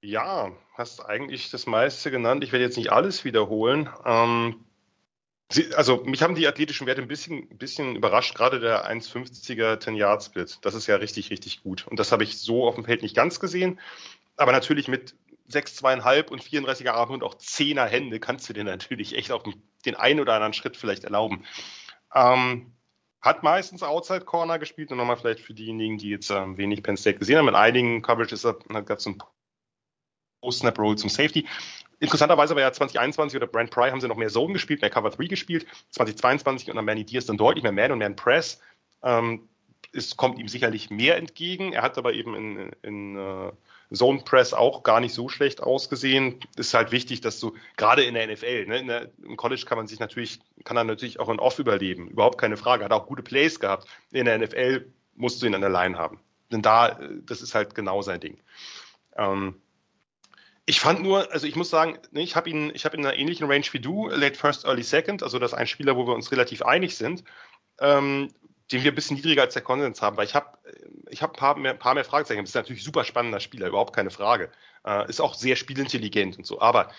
Ja, 0.00 0.52
hast 0.74 1.04
eigentlich 1.04 1.50
das 1.50 1.66
meiste 1.66 2.10
genannt. 2.10 2.44
Ich 2.44 2.52
werde 2.52 2.64
jetzt 2.64 2.76
nicht 2.76 2.92
alles 2.92 3.24
wiederholen. 3.24 3.90
Ähm, 4.04 4.64
Sie, 5.50 5.74
also 5.74 6.04
mich 6.04 6.22
haben 6.22 6.34
die 6.34 6.46
athletischen 6.46 6.86
Werte 6.86 7.00
ein 7.00 7.08
bisschen, 7.08 7.48
bisschen 7.56 7.96
überrascht, 7.96 8.34
gerade 8.34 8.60
der 8.60 8.86
1,50er 8.86 9.78
10-Yard-Split. 9.78 10.58
Das 10.60 10.74
ist 10.74 10.86
ja 10.86 10.96
richtig, 10.96 11.30
richtig 11.30 11.62
gut. 11.62 11.86
Und 11.86 11.98
das 11.98 12.12
habe 12.12 12.22
ich 12.22 12.38
so 12.38 12.68
auf 12.68 12.74
dem 12.74 12.84
Feld 12.84 13.00
nicht 13.00 13.16
ganz 13.16 13.40
gesehen. 13.40 13.80
Aber 14.36 14.52
natürlich 14.52 14.88
mit 14.88 15.14
6,2,5 15.50 16.28
und 16.28 16.42
34er 16.42 16.90
Arme 16.90 17.14
und 17.14 17.22
auch 17.22 17.34
10er 17.34 17.86
Hände 17.86 18.20
kannst 18.20 18.46
du 18.48 18.52
dir 18.52 18.64
natürlich 18.64 19.16
echt 19.16 19.32
auch 19.32 19.42
den 19.86 19.94
einen 19.94 20.20
oder 20.20 20.34
anderen 20.34 20.52
Schritt 20.52 20.76
vielleicht 20.76 21.04
erlauben. 21.04 21.44
Ähm, 22.14 22.72
hat 23.20 23.42
meistens 23.42 23.82
Outside 23.82 24.24
Corner 24.24 24.58
gespielt 24.58 24.92
und 24.92 24.98
nochmal 24.98 25.16
vielleicht 25.16 25.40
für 25.40 25.54
diejenigen, 25.54 25.98
die 25.98 26.10
jetzt 26.10 26.30
ähm, 26.30 26.56
wenig 26.56 26.82
Penn 26.82 26.96
State 26.96 27.18
gesehen 27.18 27.38
haben. 27.38 27.48
In 27.48 27.54
einigen 27.54 28.02
Coverages 28.02 28.42
gab 28.42 28.98
es 28.98 29.06
einen 29.06 29.22
Post-Snap-Roll 30.40 30.96
zum 30.96 31.10
Safety. 31.10 31.46
Interessanterweise 32.00 32.54
war 32.54 32.62
ja 32.62 32.72
2021 32.72 33.36
oder 33.36 33.48
Brand 33.48 33.70
Pry 33.70 33.90
haben 33.90 34.00
sie 34.00 34.08
noch 34.08 34.16
mehr 34.16 34.28
Zone 34.28 34.52
gespielt, 34.52 34.80
mehr 34.80 34.90
Cover 34.90 35.10
3 35.10 35.26
gespielt. 35.26 35.66
2022 35.90 36.70
unter 36.70 36.82
Manny 36.82 37.04
Diaz 37.04 37.26
dann 37.26 37.36
deutlich 37.36 37.64
mehr 37.64 37.72
Man 37.72 37.92
und 37.92 37.98
Man 37.98 38.14
Press. 38.14 38.60
Ähm, 39.02 39.48
es 39.92 40.16
kommt 40.16 40.38
ihm 40.38 40.48
sicherlich 40.48 40.90
mehr 40.90 41.16
entgegen. 41.16 41.72
Er 41.72 41.82
hat 41.82 41.98
aber 41.98 42.12
eben 42.12 42.34
in, 42.34 42.72
in 42.82 43.16
uh, 43.16 43.52
Zone 43.92 44.20
Press 44.24 44.52
auch 44.52 44.82
gar 44.82 45.00
nicht 45.00 45.14
so 45.14 45.28
schlecht 45.28 45.62
ausgesehen. 45.62 46.40
Ist 46.56 46.74
halt 46.74 46.92
wichtig, 46.92 47.20
dass 47.20 47.40
du 47.40 47.54
gerade 47.76 48.02
in 48.02 48.14
der 48.14 48.26
NFL, 48.26 48.66
ne, 48.66 48.78
in 48.78 48.86
der, 48.86 49.10
im 49.22 49.36
College 49.36 49.64
kann 49.66 49.78
man 49.78 49.86
sich 49.86 49.98
natürlich, 49.98 50.40
kann 50.64 50.76
er 50.76 50.84
natürlich 50.84 51.20
auch 51.20 51.28
in 51.28 51.38
Off 51.38 51.58
überleben. 51.58 52.08
Überhaupt 52.08 52.38
keine 52.38 52.56
Frage. 52.56 52.84
Hat 52.84 52.92
auch 52.92 53.06
gute 53.06 53.22
Plays 53.22 53.60
gehabt. 53.60 53.88
In 54.10 54.26
der 54.26 54.38
NFL 54.38 54.92
musst 55.14 55.42
du 55.42 55.46
ihn 55.46 55.54
an 55.54 55.60
der 55.62 55.70
Line 55.70 55.98
haben. 55.98 56.20
Denn 56.52 56.62
da, 56.62 56.98
das 57.24 57.42
ist 57.42 57.54
halt 57.54 57.74
genau 57.74 58.02
sein 58.02 58.20
Ding. 58.20 58.38
Ähm, 59.16 59.60
ich 60.66 60.80
fand 60.80 61.02
nur, 61.02 61.32
also 61.32 61.46
ich 61.46 61.56
muss 61.56 61.70
sagen, 61.70 61.98
ne, 62.10 62.20
ich 62.20 62.36
habe 62.36 62.50
ihn, 62.50 62.70
ich 62.74 62.84
habe 62.84 62.96
in 62.96 63.04
einer 63.04 63.16
ähnlichen 63.16 63.46
Range 63.50 63.64
wie 63.72 63.80
du, 63.80 64.08
Late 64.08 64.38
First, 64.38 64.66
Early 64.66 64.82
Second, 64.82 65.22
also 65.22 65.38
das 65.38 65.52
ist 65.52 65.58
ein 65.58 65.66
Spieler, 65.66 65.96
wo 65.96 66.06
wir 66.06 66.14
uns 66.14 66.30
relativ 66.30 66.60
einig 66.62 66.96
sind, 66.96 67.24
ähm, 67.80 68.28
den 68.70 68.82
wir 68.82 68.92
ein 68.92 68.94
bisschen 68.94 69.16
niedriger 69.16 69.42
als 69.42 69.54
der 69.54 69.62
Konsens 69.62 70.02
haben, 70.02 70.16
weil 70.16 70.26
ich 70.26 70.34
habe 70.34 70.58
ich 71.10 71.22
hab 71.22 71.32
ein 71.32 71.38
paar 71.38 71.56
mehr, 71.56 71.74
paar 71.74 71.94
mehr 71.94 72.04
Fragezeichen. 72.04 72.42
Das 72.42 72.50
ist 72.50 72.54
natürlich 72.54 72.82
ein 72.82 72.84
super 72.84 73.04
spannender 73.04 73.40
Spieler, 73.40 73.68
überhaupt 73.68 73.94
keine 73.94 74.10
Frage. 74.10 74.50
Äh, 74.84 75.08
ist 75.08 75.20
auch 75.20 75.34
sehr 75.34 75.56
spielintelligent 75.56 76.38
und 76.38 76.46
so, 76.46 76.60
aber 76.60 76.90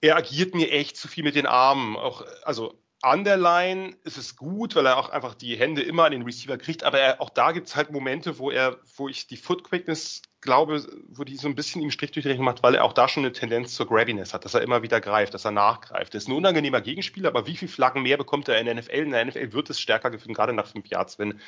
er 0.00 0.16
agiert 0.16 0.54
mir 0.54 0.70
echt 0.70 0.96
zu 0.96 1.08
viel 1.08 1.24
mit 1.24 1.34
den 1.34 1.46
Armen. 1.46 1.96
Auch, 1.96 2.24
also 2.42 2.78
an 3.02 3.24
der 3.24 3.36
Line 3.36 3.96
ist 4.04 4.18
es 4.18 4.36
gut, 4.36 4.74
weil 4.74 4.86
er 4.86 4.98
auch 4.98 5.10
einfach 5.10 5.34
die 5.34 5.56
Hände 5.56 5.82
immer 5.82 6.04
an 6.04 6.12
den 6.12 6.22
Receiver 6.22 6.58
kriegt, 6.58 6.82
aber 6.82 6.98
er, 6.98 7.20
auch 7.20 7.30
da 7.30 7.52
gibt 7.52 7.68
es 7.68 7.76
halt 7.76 7.90
Momente, 7.90 8.38
wo 8.38 8.50
er, 8.50 8.78
wo 8.96 9.08
ich 9.08 9.26
die 9.26 9.36
Foot 9.36 9.64
Quickness 9.64 10.22
glaube, 10.46 10.86
wo 11.08 11.24
die 11.24 11.36
so 11.36 11.48
ein 11.48 11.54
bisschen 11.54 11.82
ihm 11.82 11.90
Strich 11.90 12.12
durch 12.12 12.22
die 12.22 12.30
Rechnung 12.30 12.46
macht, 12.46 12.62
weil 12.62 12.74
er 12.74 12.84
auch 12.84 12.94
da 12.94 13.08
schon 13.08 13.24
eine 13.24 13.32
Tendenz 13.32 13.74
zur 13.74 13.86
Grabbiness 13.86 14.32
hat, 14.32 14.46
dass 14.46 14.54
er 14.54 14.62
immer 14.62 14.82
wieder 14.82 15.00
greift, 15.02 15.34
dass 15.34 15.44
er 15.44 15.50
nachgreift. 15.50 16.14
Das 16.14 16.22
ist 16.22 16.28
ein 16.28 16.36
unangenehmer 16.36 16.80
Gegenspieler, 16.80 17.28
aber 17.28 17.46
wie 17.46 17.56
viele 17.56 17.70
Flaggen 17.70 18.02
mehr 18.02 18.16
bekommt 18.16 18.48
er 18.48 18.58
in 18.58 18.64
der 18.64 18.74
NFL? 18.76 18.90
In 18.92 19.10
der 19.10 19.26
NFL 19.26 19.52
wird 19.52 19.68
es 19.68 19.78
stärker 19.78 20.10
gefunden, 20.10 20.34
gerade 20.34 20.54
nach 20.54 20.66
fünf 20.66 20.86
Yards, 20.86 21.18
wenn 21.18 21.38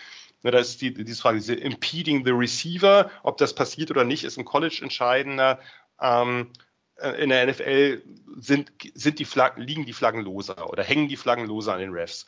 Ne, 0.42 0.52
da 0.52 0.58
ist 0.58 0.80
die, 0.80 0.94
diese 0.94 1.20
Frage, 1.20 1.38
diese 1.38 1.54
impeding 1.54 2.24
the 2.24 2.30
receiver, 2.30 3.10
ob 3.22 3.38
das 3.38 3.54
passiert 3.54 3.90
oder 3.90 4.04
nicht, 4.04 4.24
ist 4.24 4.38
im 4.38 4.44
College 4.44 4.80
entscheidender. 4.82 5.58
Ähm, 6.00 6.52
äh, 6.96 7.22
in 7.22 7.30
der 7.30 7.46
NFL 7.46 8.02
sind, 8.36 8.72
sind 8.94 9.18
die 9.18 9.24
Flaggen, 9.24 9.62
liegen 9.62 9.84
die 9.84 9.92
Flaggen 9.92 10.22
loser 10.22 10.70
oder 10.70 10.84
hängen 10.84 11.08
die 11.08 11.16
Flaggen 11.16 11.46
loser 11.46 11.74
an 11.74 11.80
den 11.80 11.92
Refs. 11.92 12.26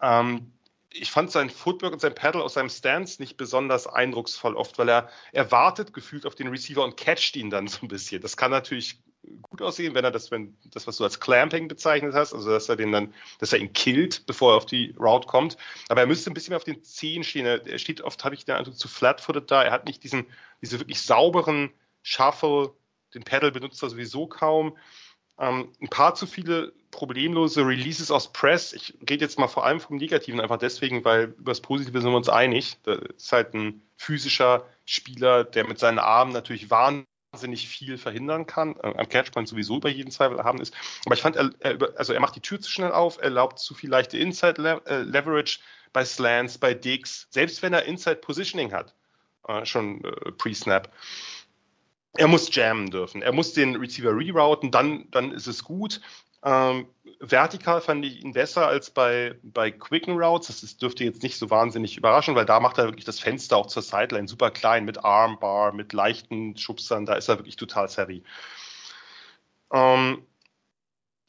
Ähm, 0.00 0.52
ich 0.94 1.10
fand 1.10 1.30
sein 1.30 1.50
Footwork 1.50 1.92
und 1.92 2.00
sein 2.00 2.14
Paddle 2.14 2.42
aus 2.42 2.54
seinem 2.54 2.68
Stance 2.68 3.20
nicht 3.20 3.36
besonders 3.36 3.86
eindrucksvoll 3.86 4.56
oft, 4.56 4.78
weil 4.78 4.88
er, 4.88 5.08
er 5.32 5.50
wartet 5.50 5.92
gefühlt 5.92 6.26
auf 6.26 6.34
den 6.34 6.48
Receiver 6.48 6.84
und 6.84 6.96
catcht 6.96 7.36
ihn 7.36 7.50
dann 7.50 7.68
so 7.68 7.80
ein 7.82 7.88
bisschen. 7.88 8.20
Das 8.20 8.36
kann 8.36 8.50
natürlich 8.50 9.00
gut 9.40 9.62
aussehen, 9.62 9.94
wenn 9.94 10.04
er 10.04 10.10
das, 10.10 10.30
wenn 10.30 10.56
das, 10.72 10.86
was 10.86 10.96
du 10.96 11.04
als 11.04 11.20
Clamping 11.20 11.68
bezeichnet 11.68 12.14
hast, 12.14 12.32
also 12.32 12.50
dass 12.50 12.68
er 12.68 12.76
den 12.76 12.92
dann, 12.92 13.14
dass 13.38 13.52
er 13.52 13.60
ihn 13.60 13.72
killt, 13.72 14.26
bevor 14.26 14.52
er 14.52 14.56
auf 14.56 14.66
die 14.66 14.94
Route 14.98 15.26
kommt. 15.26 15.56
Aber 15.88 16.00
er 16.00 16.06
müsste 16.06 16.30
ein 16.30 16.34
bisschen 16.34 16.50
mehr 16.50 16.56
auf 16.56 16.64
den 16.64 16.82
Zehen 16.82 17.22
stehen. 17.22 17.46
Er, 17.46 17.78
steht 17.78 18.00
oft, 18.00 18.24
habe 18.24 18.34
ich 18.34 18.44
den 18.44 18.56
Eindruck, 18.56 18.76
zu 18.76 18.88
flat-footed 18.88 19.50
da. 19.50 19.62
Er 19.62 19.70
hat 19.70 19.86
nicht 19.86 20.02
diesen, 20.02 20.26
diese 20.60 20.80
wirklich 20.80 21.00
sauberen 21.00 21.70
Shuffle, 22.02 22.72
den 23.14 23.22
Pedal 23.22 23.52
benutzt 23.52 23.82
er 23.82 23.90
sowieso 23.90 24.26
kaum. 24.26 24.76
Ähm, 25.38 25.72
ein 25.80 25.88
paar 25.88 26.14
zu 26.14 26.26
viele 26.26 26.72
problemlose 26.90 27.66
Releases 27.66 28.10
aus 28.10 28.32
Press. 28.32 28.72
Ich 28.72 28.94
rede 29.08 29.24
jetzt 29.24 29.38
mal 29.38 29.48
vor 29.48 29.64
allem 29.64 29.80
vom 29.80 29.96
Negativen, 29.96 30.40
einfach 30.40 30.58
deswegen, 30.58 31.04
weil 31.04 31.34
über 31.38 31.50
das 31.50 31.60
Positive 31.60 32.00
sind 32.00 32.10
wir 32.10 32.16
uns 32.16 32.28
einig. 32.28 32.76
Das 32.84 32.98
ist 33.16 33.32
halt 33.32 33.54
ein 33.54 33.82
physischer 33.96 34.64
Spieler, 34.84 35.42
der 35.42 35.66
mit 35.66 35.78
seinen 35.78 35.98
Armen 35.98 36.32
natürlich 36.32 36.70
wahnsinnig 36.70 37.68
viel 37.68 37.98
verhindern 37.98 38.46
kann, 38.46 38.76
äh, 38.76 38.92
am 38.96 39.08
Catchpoint 39.08 39.48
sowieso 39.48 39.78
über 39.78 39.88
jeden 39.88 40.10
Zweifel 40.10 40.44
haben 40.44 40.60
ist. 40.60 40.74
Aber 41.06 41.14
ich 41.14 41.22
fand, 41.22 41.36
er, 41.36 41.50
er, 41.60 41.78
also 41.96 42.12
er 42.12 42.20
macht 42.20 42.36
die 42.36 42.40
Tür 42.40 42.60
zu 42.60 42.70
schnell 42.70 42.92
auf, 42.92 43.20
erlaubt 43.20 43.58
zu 43.58 43.74
viel 43.74 43.90
leichte 43.90 44.18
Inside-Leverage 44.18 45.58
äh, 45.58 45.62
bei 45.92 46.04
Slants, 46.04 46.58
bei 46.58 46.74
Digs, 46.74 47.26
selbst 47.30 47.62
wenn 47.62 47.72
er 47.72 47.84
Inside-Positioning 47.84 48.72
hat, 48.72 48.94
äh, 49.48 49.64
schon 49.64 50.04
äh, 50.04 50.32
pre-Snap 50.32 50.92
er 52.14 52.28
muss 52.28 52.54
jammen 52.54 52.90
dürfen. 52.90 53.22
Er 53.22 53.32
muss 53.32 53.52
den 53.52 53.76
Receiver 53.76 54.10
rerouten, 54.10 54.70
dann, 54.70 55.10
dann 55.10 55.32
ist 55.32 55.46
es 55.46 55.64
gut. 55.64 56.00
Ähm, 56.44 56.86
vertikal 57.20 57.80
fand 57.80 58.04
ich 58.04 58.22
ihn 58.22 58.32
besser 58.32 58.66
als 58.66 58.90
bei, 58.90 59.38
bei 59.42 59.70
Quicken 59.70 60.18
Routes. 60.18 60.48
Das 60.48 60.62
ist, 60.62 60.82
dürfte 60.82 61.04
jetzt 61.04 61.22
nicht 61.22 61.38
so 61.38 61.50
wahnsinnig 61.50 61.96
überraschen, 61.96 62.34
weil 62.34 62.46
da 62.46 62.60
macht 62.60 62.78
er 62.78 62.84
wirklich 62.84 63.04
das 63.04 63.20
Fenster 63.20 63.56
auch 63.56 63.66
zur 63.66 63.82
Sideline 63.82 64.28
super 64.28 64.50
klein 64.50 64.84
mit 64.84 65.04
Armbar, 65.04 65.72
mit 65.72 65.92
leichten 65.92 66.56
Schubsern. 66.56 67.06
Da 67.06 67.14
ist 67.14 67.28
er 67.28 67.38
wirklich 67.38 67.56
total 67.56 67.88
savvy. 67.88 68.24
Ähm, 69.72 70.26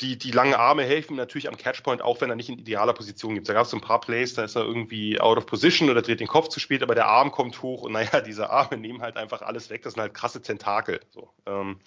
die, 0.04 0.18
die 0.18 0.32
langen 0.32 0.54
Arme 0.54 0.84
helfen 0.84 1.16
natürlich 1.16 1.48
am 1.48 1.58
Catchpoint, 1.58 2.02
auch 2.02 2.20
wenn 2.20 2.30
er 2.30 2.36
nicht 2.36 2.50
in 2.50 2.60
idealer 2.60 2.94
Position 2.94 3.36
gibt. 3.36 3.48
Da 3.48 3.54
gab 3.54 3.64
es 3.64 3.72
so 3.72 3.78
ein 3.78 3.82
paar 3.82 4.02
Plays, 4.02 4.34
da 4.34 4.44
ist 4.44 4.56
er 4.56 4.64
irgendwie 4.64 5.20
out 5.20 5.38
of 5.38 5.46
position 5.46 5.90
oder 5.90 6.02
dreht 6.02 6.20
den 6.20 6.28
Kopf 6.28 6.50
zu 6.50 6.60
spät, 6.60 6.84
aber 6.84 6.94
der 6.94 7.08
Arm 7.08 7.32
kommt 7.32 7.62
hoch 7.62 7.84
und 7.84 7.92
naja, 7.94 8.20
diese 8.22 8.50
Arme 8.50 8.78
nehmen 8.78 9.02
halt 9.02 9.16
einfach 9.16 9.42
alles 9.42 9.70
weg. 9.70 9.82
Das 9.84 9.94
sind 9.94 10.02
halt 10.02 10.14
krasse 10.14 10.42
Tentakel. 10.42 11.00
So. 11.10 11.32
Ähm, 11.46 11.80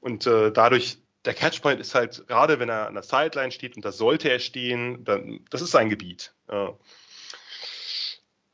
und 0.00 0.26
äh, 0.26 0.52
dadurch, 0.52 0.98
der 1.24 1.34
Catchpoint 1.34 1.80
ist 1.80 1.96
halt, 1.96 2.26
gerade 2.28 2.60
wenn 2.60 2.68
er 2.68 2.86
an 2.86 2.94
der 2.94 3.02
Sideline 3.02 3.50
steht, 3.50 3.74
und 3.74 3.84
da 3.84 3.90
sollte 3.90 4.30
er 4.30 4.38
stehen, 4.38 5.04
dann, 5.04 5.44
das 5.50 5.60
ist 5.60 5.72
sein 5.72 5.90
Gebiet. 5.90 6.32
Äh, 6.46 6.68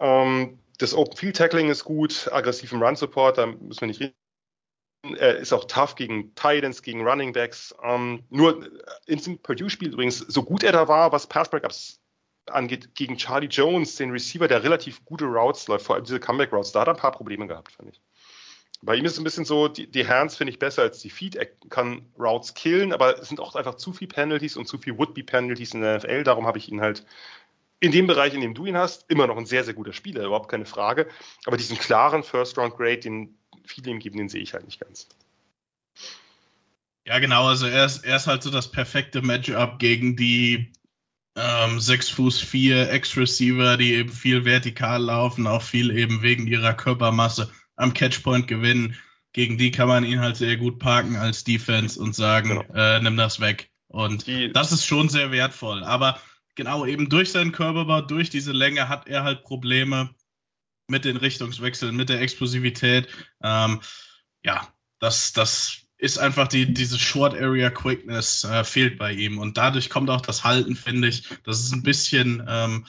ähm, 0.01 0.59
das 0.79 0.95
Open 0.95 1.17
Field 1.17 1.37
Tackling 1.37 1.69
ist 1.69 1.85
gut, 1.85 2.31
aggressiven 2.33 2.83
Run 2.83 2.97
Support, 2.97 3.39
da 3.39 3.47
müssen 3.47 3.83
wir 3.83 3.89
nicht 3.89 4.01
reden 4.01 4.24
er 5.17 5.37
ist 5.37 5.53
auch 5.53 5.65
tough 5.65 5.95
gegen 5.95 6.35
Titans, 6.35 6.83
gegen 6.83 7.07
Running 7.07 7.33
Backs. 7.33 7.75
Ähm, 7.83 8.25
nur 8.31 8.65
in 9.07 9.19
diesem 9.19 9.39
Purdue-Spiel 9.39 9.93
übrigens, 9.93 10.19
so 10.19 10.43
gut 10.43 10.63
er 10.63 10.73
da 10.73 10.89
war, 10.89 11.13
was 11.13 11.27
Pass-Breakups 11.27 12.01
angeht, 12.47 12.95
gegen 12.95 13.17
Charlie 13.17 13.49
Jones, 13.49 13.97
den 13.97 14.11
Receiver, 14.11 14.49
der 14.49 14.63
relativ 14.63 15.05
gute 15.05 15.25
Routes 15.25 15.67
läuft, 15.69 15.87
vor 15.87 15.97
allem 15.97 16.05
diese 16.05 16.21
Comeback-Routes, 16.21 16.73
da 16.73 16.81
hat 16.81 16.89
er 16.89 16.95
ein 16.95 17.01
paar 17.01 17.13
Probleme 17.13 17.47
gehabt, 17.47 17.73
fand 17.73 17.91
ich. 17.91 18.01
Bei 18.83 18.97
ihm 18.97 19.05
ist 19.07 19.13
es 19.13 19.19
ein 19.19 19.25
bisschen 19.25 19.47
so, 19.47 19.69
die, 19.69 19.91
die 19.91 20.07
Hands 20.07 20.37
finde 20.37 20.53
ich 20.53 20.59
besser 20.59 20.83
als 20.83 21.01
die 21.01 21.09
Feet. 21.09 21.37
Er 21.37 21.47
kann 21.71 22.05
Routes 22.19 22.53
killen, 22.53 22.93
aber 22.93 23.19
es 23.19 23.29
sind 23.29 23.41
auch 23.41 23.55
einfach 23.55 23.77
zu 23.77 23.95
viele 23.95 24.09
Penalties 24.09 24.59
und 24.59 24.67
zu 24.67 24.77
viele 24.77 24.99
Would-Be-Penalties 24.99 25.73
in 25.73 25.81
der 25.81 25.97
NFL. 25.97 26.23
Darum 26.25 26.47
habe 26.47 26.59
ich 26.59 26.71
ihn 26.71 26.83
halt 26.83 27.07
in 27.81 27.93
dem 27.93 28.07
Bereich, 28.07 28.35
in 28.35 28.43
dem 28.43 28.55
du 28.55 28.67
ihn 28.67 28.77
hast, 28.77 29.11
immer 29.11 29.27
noch 29.27 29.37
ein 29.37 29.47
sehr, 29.47 29.65
sehr 29.65 29.75
guter 29.75 29.93
Spieler, 29.93 30.25
überhaupt 30.25 30.51
keine 30.51 30.67
Frage. 30.67 31.09
Aber 31.47 31.57
diesen 31.57 31.79
klaren 31.79 32.23
First-Round-Grade, 32.23 32.99
den, 32.99 33.39
viele 33.65 33.91
ihm 33.91 33.99
geben, 33.99 34.19
den 34.19 34.29
sehe 34.29 34.43
ich 34.43 34.55
halt 34.55 34.65
nicht 34.65 34.81
ganz. 34.81 35.09
Ja, 37.07 37.19
genau, 37.19 37.49
also 37.49 37.67
er 37.67 37.85
ist, 37.85 38.05
er 38.05 38.17
ist 38.17 38.27
halt 38.27 38.43
so 38.43 38.51
das 38.51 38.71
perfekte 38.71 39.21
Matchup 39.21 39.79
gegen 39.79 40.17
die 40.17 40.73
ähm, 41.37 41.81
6 41.81 42.11
Fuß 42.11 42.41
4 42.41 42.91
Ex-Receiver, 42.91 43.77
die 43.77 43.95
eben 43.95 44.13
viel 44.13 44.45
vertikal 44.45 45.03
laufen, 45.03 45.47
auch 45.47 45.63
viel 45.63 45.97
eben 45.97 46.23
wegen 46.23 46.47
ihrer 46.47 46.75
Körpermasse 46.75 47.51
am 47.77 47.93
Catchpoint 47.93 48.47
gewinnen. 48.47 48.97
gegen 49.33 49.59
die 49.59 49.73
kann 49.73 49.89
man 49.89 50.05
ihn 50.05 50.21
halt 50.21 50.37
sehr 50.37 50.57
gut 50.57 50.79
parken 50.79 51.17
als 51.17 51.43
Defense 51.43 52.01
und 52.01 52.15
sagen, 52.15 52.51
genau. 52.51 52.75
äh, 52.75 53.01
nimm 53.01 53.17
das 53.17 53.41
weg. 53.41 53.71
Und 53.89 54.27
die, 54.27 54.53
das 54.53 54.73
ist 54.73 54.87
schon 54.87 55.09
sehr 55.09 55.33
wertvoll. 55.33 55.83
Aber 55.83 56.21
genau 56.55 56.87
eben 56.87 57.09
durch 57.09 57.33
seinen 57.33 57.53
Körperbau, 57.53 58.01
durch 58.01 58.31
diese 58.31 58.53
Länge 58.53 58.89
hat 58.89 59.09
er 59.09 59.25
halt 59.25 59.43
Probleme 59.43 60.15
mit 60.89 61.05
den 61.05 61.17
Richtungswechseln, 61.17 61.97
mit 61.97 62.09
der 62.09 62.21
Explosivität. 62.21 63.09
Ähm, 63.43 63.81
ja, 64.45 64.69
das, 64.99 65.33
das 65.33 65.79
ist 65.97 66.19
einfach 66.19 66.49
die, 66.49 66.73
diese 66.73 66.99
Short 66.99 67.35
Area 67.35 67.71
Quickness 67.71 68.45
äh, 68.45 68.65
fehlt 68.65 68.99
bei 68.99 69.13
ihm. 69.13 69.39
Und 69.39 69.57
dadurch 69.57 69.91
kommt 69.91 70.11
auch 70.11 70.21
das 70.21 70.45
Halten, 70.45 70.77
finde 70.77 71.09
ich. 71.09 71.29
Das 71.45 71.61
ist 71.61 71.73
ein 71.73 71.83
bisschen, 71.83 72.45
ähm, 72.47 72.87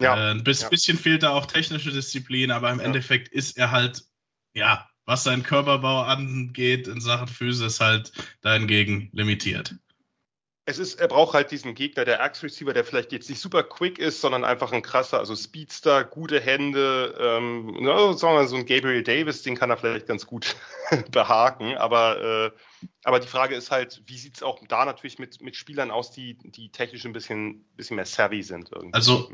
ja, 0.00 0.16
äh, 0.16 0.30
ein 0.32 0.44
bisschen, 0.44 0.64
ja. 0.64 0.70
bisschen 0.70 0.98
fehlt 0.98 1.22
da 1.22 1.30
auch 1.30 1.46
technische 1.46 1.92
Disziplin, 1.92 2.50
aber 2.50 2.70
im 2.70 2.78
ja. 2.78 2.84
Endeffekt 2.84 3.28
ist 3.28 3.56
er 3.56 3.70
halt, 3.70 4.04
ja, 4.54 4.88
was 5.04 5.24
seinen 5.24 5.42
Körperbau 5.42 6.02
angeht 6.02 6.88
in 6.88 7.00
Sachen 7.00 7.28
Physis 7.28 7.80
halt 7.80 8.12
dahingegen 8.40 9.10
limitiert 9.12 9.76
es 10.70 10.78
ist, 10.78 11.00
er 11.00 11.08
braucht 11.08 11.34
halt 11.34 11.50
diesen 11.50 11.74
Gegner, 11.74 12.04
der 12.04 12.22
Axe-Receiver, 12.22 12.72
der 12.72 12.84
vielleicht 12.84 13.12
jetzt 13.12 13.28
nicht 13.28 13.40
super 13.40 13.62
quick 13.62 13.98
ist, 13.98 14.20
sondern 14.20 14.44
einfach 14.44 14.72
ein 14.72 14.82
krasser, 14.82 15.18
also 15.18 15.34
Speedster, 15.34 16.04
gute 16.04 16.40
Hände, 16.40 17.14
ähm, 17.18 17.72
ne, 17.72 18.14
sagen 18.14 18.36
wir 18.36 18.46
so 18.46 18.56
ein 18.56 18.66
Gabriel 18.66 19.02
Davis, 19.02 19.42
den 19.42 19.56
kann 19.56 19.70
er 19.70 19.76
vielleicht 19.76 20.06
ganz 20.06 20.26
gut 20.26 20.56
behaken, 21.10 21.76
aber, 21.76 22.20
äh, 22.20 22.50
aber 23.04 23.20
die 23.20 23.26
Frage 23.26 23.56
ist 23.56 23.70
halt, 23.70 24.02
wie 24.06 24.16
sieht 24.16 24.36
es 24.36 24.42
auch 24.42 24.60
da 24.68 24.84
natürlich 24.84 25.18
mit, 25.18 25.42
mit 25.42 25.56
Spielern 25.56 25.90
aus, 25.90 26.12
die, 26.12 26.38
die 26.38 26.70
technisch 26.70 27.04
ein 27.04 27.12
bisschen, 27.12 27.64
bisschen 27.76 27.96
mehr 27.96 28.06
savvy 28.06 28.42
sind? 28.42 28.70
Irgendwie. 28.72 28.94
Also, 28.94 29.30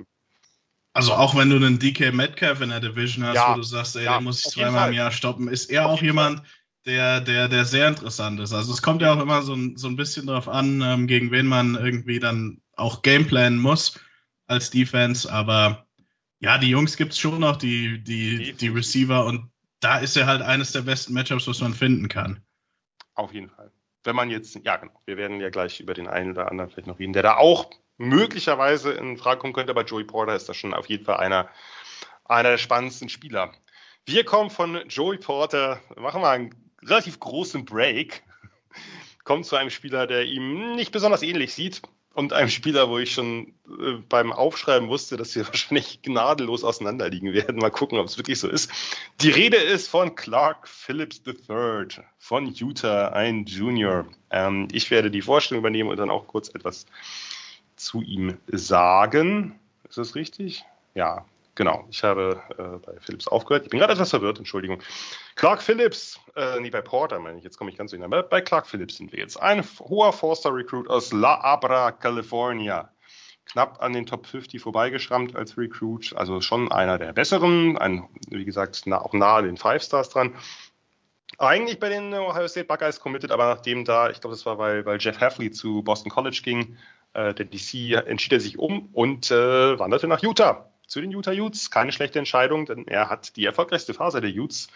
also 0.94 1.12
auch 1.12 1.36
wenn 1.36 1.50
du 1.50 1.56
einen 1.56 1.78
DK 1.78 2.14
Metcalf 2.14 2.62
in 2.62 2.70
der 2.70 2.80
Division 2.80 3.26
hast, 3.26 3.34
ja, 3.34 3.52
wo 3.52 3.56
du 3.56 3.62
sagst, 3.62 3.96
ey, 3.96 4.04
ja, 4.04 4.18
den 4.18 4.24
muss 4.24 4.46
ich 4.46 4.54
dreimal 4.54 4.88
im 4.88 4.94
Jahr 4.94 5.12
stoppen, 5.12 5.48
ist 5.48 5.70
er 5.70 5.86
auch 5.86 6.00
jemand, 6.00 6.38
Fall 6.38 6.48
der, 6.86 7.20
der, 7.20 7.48
der 7.48 7.64
sehr 7.64 7.88
interessant 7.88 8.40
ist. 8.40 8.52
Also 8.52 8.72
es 8.72 8.80
kommt 8.80 9.02
ja 9.02 9.12
auch 9.12 9.20
immer 9.20 9.42
so 9.42 9.54
ein, 9.54 9.76
so 9.76 9.88
ein 9.88 9.96
bisschen 9.96 10.26
darauf 10.26 10.48
an, 10.48 10.80
ähm, 10.82 11.06
gegen 11.06 11.30
wen 11.32 11.46
man 11.46 11.74
irgendwie 11.74 12.20
dann 12.20 12.60
auch 12.76 13.02
gameplanen 13.02 13.58
muss 13.58 13.98
als 14.46 14.70
Defense. 14.70 15.30
Aber 15.30 15.86
ja, 16.38 16.58
die 16.58 16.70
Jungs 16.70 16.96
gibt 16.96 17.12
es 17.12 17.18
schon 17.18 17.40
noch, 17.40 17.56
die, 17.56 18.02
die, 18.02 18.52
die 18.52 18.68
Receiver 18.68 19.24
und 19.24 19.50
da 19.80 19.98
ist 19.98 20.16
er 20.16 20.26
halt 20.26 20.42
eines 20.42 20.72
der 20.72 20.82
besten 20.82 21.12
Matchups, 21.12 21.48
was 21.48 21.60
man 21.60 21.74
finden 21.74 22.08
kann. 22.08 22.42
Auf 23.14 23.32
jeden 23.34 23.50
Fall. 23.50 23.72
Wenn 24.04 24.16
man 24.16 24.30
jetzt, 24.30 24.54
ja 24.64 24.76
genau, 24.76 25.00
wir 25.04 25.16
werden 25.16 25.40
ja 25.40 25.50
gleich 25.50 25.80
über 25.80 25.94
den 25.94 26.06
einen 26.06 26.30
oder 26.30 26.50
anderen 26.50 26.70
vielleicht 26.70 26.86
noch 26.86 27.00
reden, 27.00 27.12
der 27.12 27.24
da 27.24 27.36
auch 27.36 27.70
möglicherweise 27.98 28.92
in 28.92 29.16
Frage 29.16 29.40
kommen 29.40 29.52
könnte, 29.52 29.72
aber 29.72 29.84
Joey 29.84 30.04
Porter 30.04 30.36
ist 30.36 30.48
da 30.48 30.54
schon 30.54 30.74
auf 30.74 30.86
jeden 30.88 31.04
Fall 31.04 31.16
einer, 31.16 31.48
einer 32.24 32.50
der 32.50 32.58
spannendsten 32.58 33.08
Spieler. 33.08 33.52
Wir 34.04 34.24
kommen 34.24 34.50
von 34.50 34.88
Joey 34.88 35.18
Porter, 35.18 35.80
machen 35.96 36.20
wir 36.20 36.30
einen 36.30 36.65
relativ 36.88 37.20
großen 37.20 37.64
Break 37.64 38.22
kommt 39.24 39.46
zu 39.46 39.56
einem 39.56 39.70
Spieler, 39.70 40.06
der 40.06 40.24
ihm 40.24 40.74
nicht 40.76 40.92
besonders 40.92 41.22
ähnlich 41.22 41.52
sieht 41.54 41.82
und 42.14 42.32
einem 42.32 42.48
Spieler, 42.48 42.88
wo 42.88 42.98
ich 42.98 43.12
schon 43.12 43.52
äh, 43.68 43.94
beim 44.08 44.32
Aufschreiben 44.32 44.88
wusste, 44.88 45.16
dass 45.16 45.34
wir 45.34 45.46
wahrscheinlich 45.46 46.00
gnadenlos 46.02 46.64
auseinanderliegen 46.64 47.34
werden. 47.34 47.58
Mal 47.58 47.70
gucken, 47.70 47.98
ob 47.98 48.06
es 48.06 48.16
wirklich 48.16 48.38
so 48.38 48.48
ist. 48.48 48.70
Die 49.20 49.30
Rede 49.30 49.58
ist 49.58 49.88
von 49.88 50.14
Clark 50.14 50.66
Phillips 50.66 51.20
III 51.26 52.02
von 52.18 52.46
Utah, 52.46 53.08
ein 53.08 53.44
Junior. 53.44 54.06
Ähm, 54.30 54.68
ich 54.72 54.90
werde 54.90 55.10
die 55.10 55.22
Vorstellung 55.22 55.60
übernehmen 55.60 55.90
und 55.90 55.98
dann 55.98 56.10
auch 56.10 56.26
kurz 56.26 56.48
etwas 56.48 56.86
zu 57.76 58.00
ihm 58.00 58.38
sagen. 58.46 59.58
Ist 59.88 59.98
das 59.98 60.14
richtig? 60.14 60.64
Ja, 60.94 61.26
Genau, 61.56 61.86
ich 61.90 62.04
habe 62.04 62.42
äh, 62.58 62.86
bei 62.86 63.00
Philips 63.00 63.26
aufgehört. 63.26 63.64
Ich 63.64 63.70
bin 63.70 63.80
gerade 63.80 63.94
etwas 63.94 64.10
verwirrt, 64.10 64.38
Entschuldigung. 64.38 64.82
Clark 65.36 65.62
Phillips, 65.62 66.18
äh, 66.34 66.58
nee, 66.60 66.70
bei 66.70 66.80
Porter 66.80 67.18
meine 67.18 67.36
ich, 67.36 67.44
jetzt 67.44 67.58
komme 67.58 67.70
ich 67.70 67.76
ganz 67.76 67.90
durcheinander. 67.90 68.22
Bei 68.22 68.40
Clark 68.40 68.66
Phillips 68.66 68.96
sind 68.96 69.12
wir 69.12 69.18
jetzt. 69.18 69.36
Ein 69.36 69.62
hoher 69.80 70.14
Forster-Recruit 70.14 70.88
aus 70.88 71.12
La 71.12 71.40
Abra, 71.42 71.92
California. 71.92 72.90
Knapp 73.44 73.80
an 73.82 73.92
den 73.92 74.06
Top 74.06 74.26
50 74.26 74.60
vorbeigeschrammt 74.60 75.36
als 75.36 75.56
Recruit, 75.56 76.14
also 76.16 76.40
schon 76.40 76.72
einer 76.72 76.98
der 76.98 77.12
besseren, 77.12 77.78
ein, 77.78 78.08
wie 78.28 78.46
gesagt, 78.46 78.82
na, 78.86 79.00
auch 79.00 79.12
nahe 79.12 79.42
den 79.42 79.58
Five 79.58 79.82
Stars 79.82 80.08
dran. 80.08 80.34
Eigentlich 81.38 81.78
bei 81.78 81.90
den 81.90 82.14
Ohio 82.14 82.48
State 82.48 82.66
Buckeyes 82.66 82.98
committed, 82.98 83.30
aber 83.30 83.44
nachdem 83.54 83.84
da, 83.84 84.08
ich 84.08 84.20
glaube, 84.20 84.34
das 84.34 84.46
war, 84.46 84.58
weil, 84.58 84.86
weil 84.86 84.98
Jeff 84.98 85.20
Heffley 85.20 85.50
zu 85.50 85.82
Boston 85.82 86.10
College 86.10 86.40
ging, 86.42 86.78
äh, 87.12 87.34
der 87.34 87.44
DC, 87.44 87.92
entschied 88.06 88.32
er 88.32 88.40
sich 88.40 88.58
um 88.58 88.88
und 88.94 89.30
äh, 89.30 89.78
wanderte 89.78 90.08
nach 90.08 90.22
Utah 90.22 90.70
zu 90.86 91.00
den 91.00 91.10
Utah 91.10 91.32
Utes. 91.32 91.70
Keine 91.70 91.92
schlechte 91.92 92.18
Entscheidung, 92.18 92.64
denn 92.64 92.88
er 92.88 93.10
hat 93.10 93.36
die 93.36 93.44
erfolgreichste 93.44 93.92
Phase 93.92 94.20
der 94.20 94.30
Utes 94.30 94.68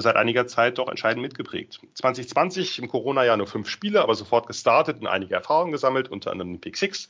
seit 0.00 0.16
einiger 0.16 0.46
Zeit 0.46 0.78
doch 0.78 0.88
entscheidend 0.88 1.22
mitgeprägt. 1.22 1.80
2020 1.94 2.78
im 2.78 2.88
Corona-Jahr 2.88 3.36
nur 3.36 3.46
fünf 3.46 3.68
Spiele, 3.68 4.02
aber 4.02 4.14
sofort 4.14 4.46
gestartet 4.46 5.00
und 5.00 5.06
einige 5.06 5.34
Erfahrungen 5.34 5.72
gesammelt, 5.72 6.08
unter 6.08 6.30
anderem 6.30 6.60
Pick 6.60 6.76
Six. 6.76 7.08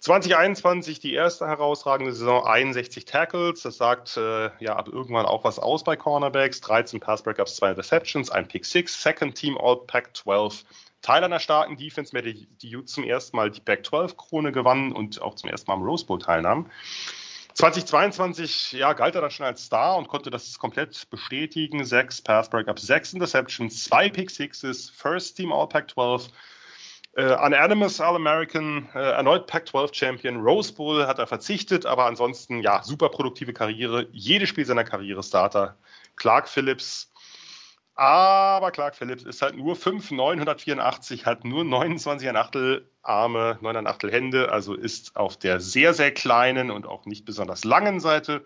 2021 0.00 1.00
die 1.00 1.14
erste 1.14 1.46
herausragende 1.46 2.12
Saison, 2.12 2.44
61 2.44 3.06
Tackles. 3.06 3.62
Das 3.62 3.78
sagt 3.78 4.16
äh, 4.16 4.50
ja 4.62 4.76
ab 4.76 4.88
irgendwann 4.88 5.26
auch 5.26 5.42
was 5.42 5.58
aus 5.58 5.84
bei 5.84 5.96
Cornerbacks. 5.96 6.60
13 6.60 7.00
Pass 7.00 7.22
Breakups, 7.22 7.56
2 7.56 7.70
Interceptions, 7.70 8.30
ein 8.30 8.46
Pick 8.46 8.66
6, 8.66 9.02
Second 9.02 9.34
Team 9.34 9.56
All 9.58 9.78
Pack 9.86 10.14
12. 10.16 10.64
Teil 11.02 11.24
einer 11.24 11.40
starken 11.40 11.76
Defense, 11.76 12.14
mit 12.14 12.24
der 12.24 12.34
die 12.34 12.76
Utes 12.76 12.92
zum 12.92 13.04
ersten 13.04 13.36
Mal 13.36 13.50
die 13.50 13.60
Pack 13.60 13.86
12 13.86 14.16
Krone 14.16 14.52
gewannen 14.52 14.92
und 14.92 15.22
auch 15.22 15.34
zum 15.34 15.50
ersten 15.50 15.70
Mal 15.70 15.76
am 15.76 15.82
Rose 15.82 16.04
Bowl 16.04 16.18
teilnahmen. 16.18 16.70
2022 17.56 18.72
ja, 18.72 18.92
galt 18.92 19.14
er 19.14 19.22
dann 19.22 19.30
schon 19.30 19.46
als 19.46 19.64
Star 19.64 19.96
und 19.96 20.08
konnte 20.08 20.28
das 20.28 20.58
komplett 20.58 21.08
bestätigen. 21.08 21.86
Sechs 21.86 22.20
Pass 22.20 22.50
Breakups, 22.50 22.82
sechs 22.82 23.14
Interceptions, 23.14 23.84
zwei 23.84 24.10
Pick 24.10 24.30
Sixes, 24.30 24.90
First 24.90 25.38
Team 25.38 25.52
All 25.52 25.66
Pack 25.66 25.90
12. 25.90 26.28
Äh, 27.14 27.34
Unanimous 27.46 27.98
All-American, 27.98 28.90
äh, 28.94 28.98
erneut 28.98 29.46
Pac-12 29.46 29.94
Champion, 29.94 30.36
Rose 30.42 30.70
Bowl 30.70 31.06
hat 31.06 31.18
er 31.18 31.26
verzichtet, 31.26 31.86
aber 31.86 32.04
ansonsten 32.04 32.60
ja, 32.60 32.82
super 32.82 33.08
produktive 33.08 33.54
Karriere, 33.54 34.06
jedes 34.12 34.50
Spiel 34.50 34.66
seiner 34.66 34.84
Karriere 34.84 35.22
Starter. 35.22 35.78
Clark 36.16 36.50
Phillips 36.50 37.10
aber 37.96 38.70
Clark 38.72 38.94
Phillips 38.94 39.24
ist 39.24 39.40
halt 39.40 39.56
nur 39.56 39.74
5, 39.74 40.10
984, 40.10 41.24
hat 41.24 41.44
nur 41.44 41.64
29 41.64 42.28
Achtel 42.36 42.90
Arme, 43.02 43.58
9 43.62 43.86
Achtel 43.86 44.12
Hände, 44.12 44.52
also 44.52 44.74
ist 44.74 45.16
auf 45.16 45.38
der 45.38 45.60
sehr, 45.60 45.94
sehr 45.94 46.12
kleinen 46.12 46.70
und 46.70 46.86
auch 46.86 47.06
nicht 47.06 47.24
besonders 47.24 47.64
langen 47.64 48.00
Seite 48.00 48.44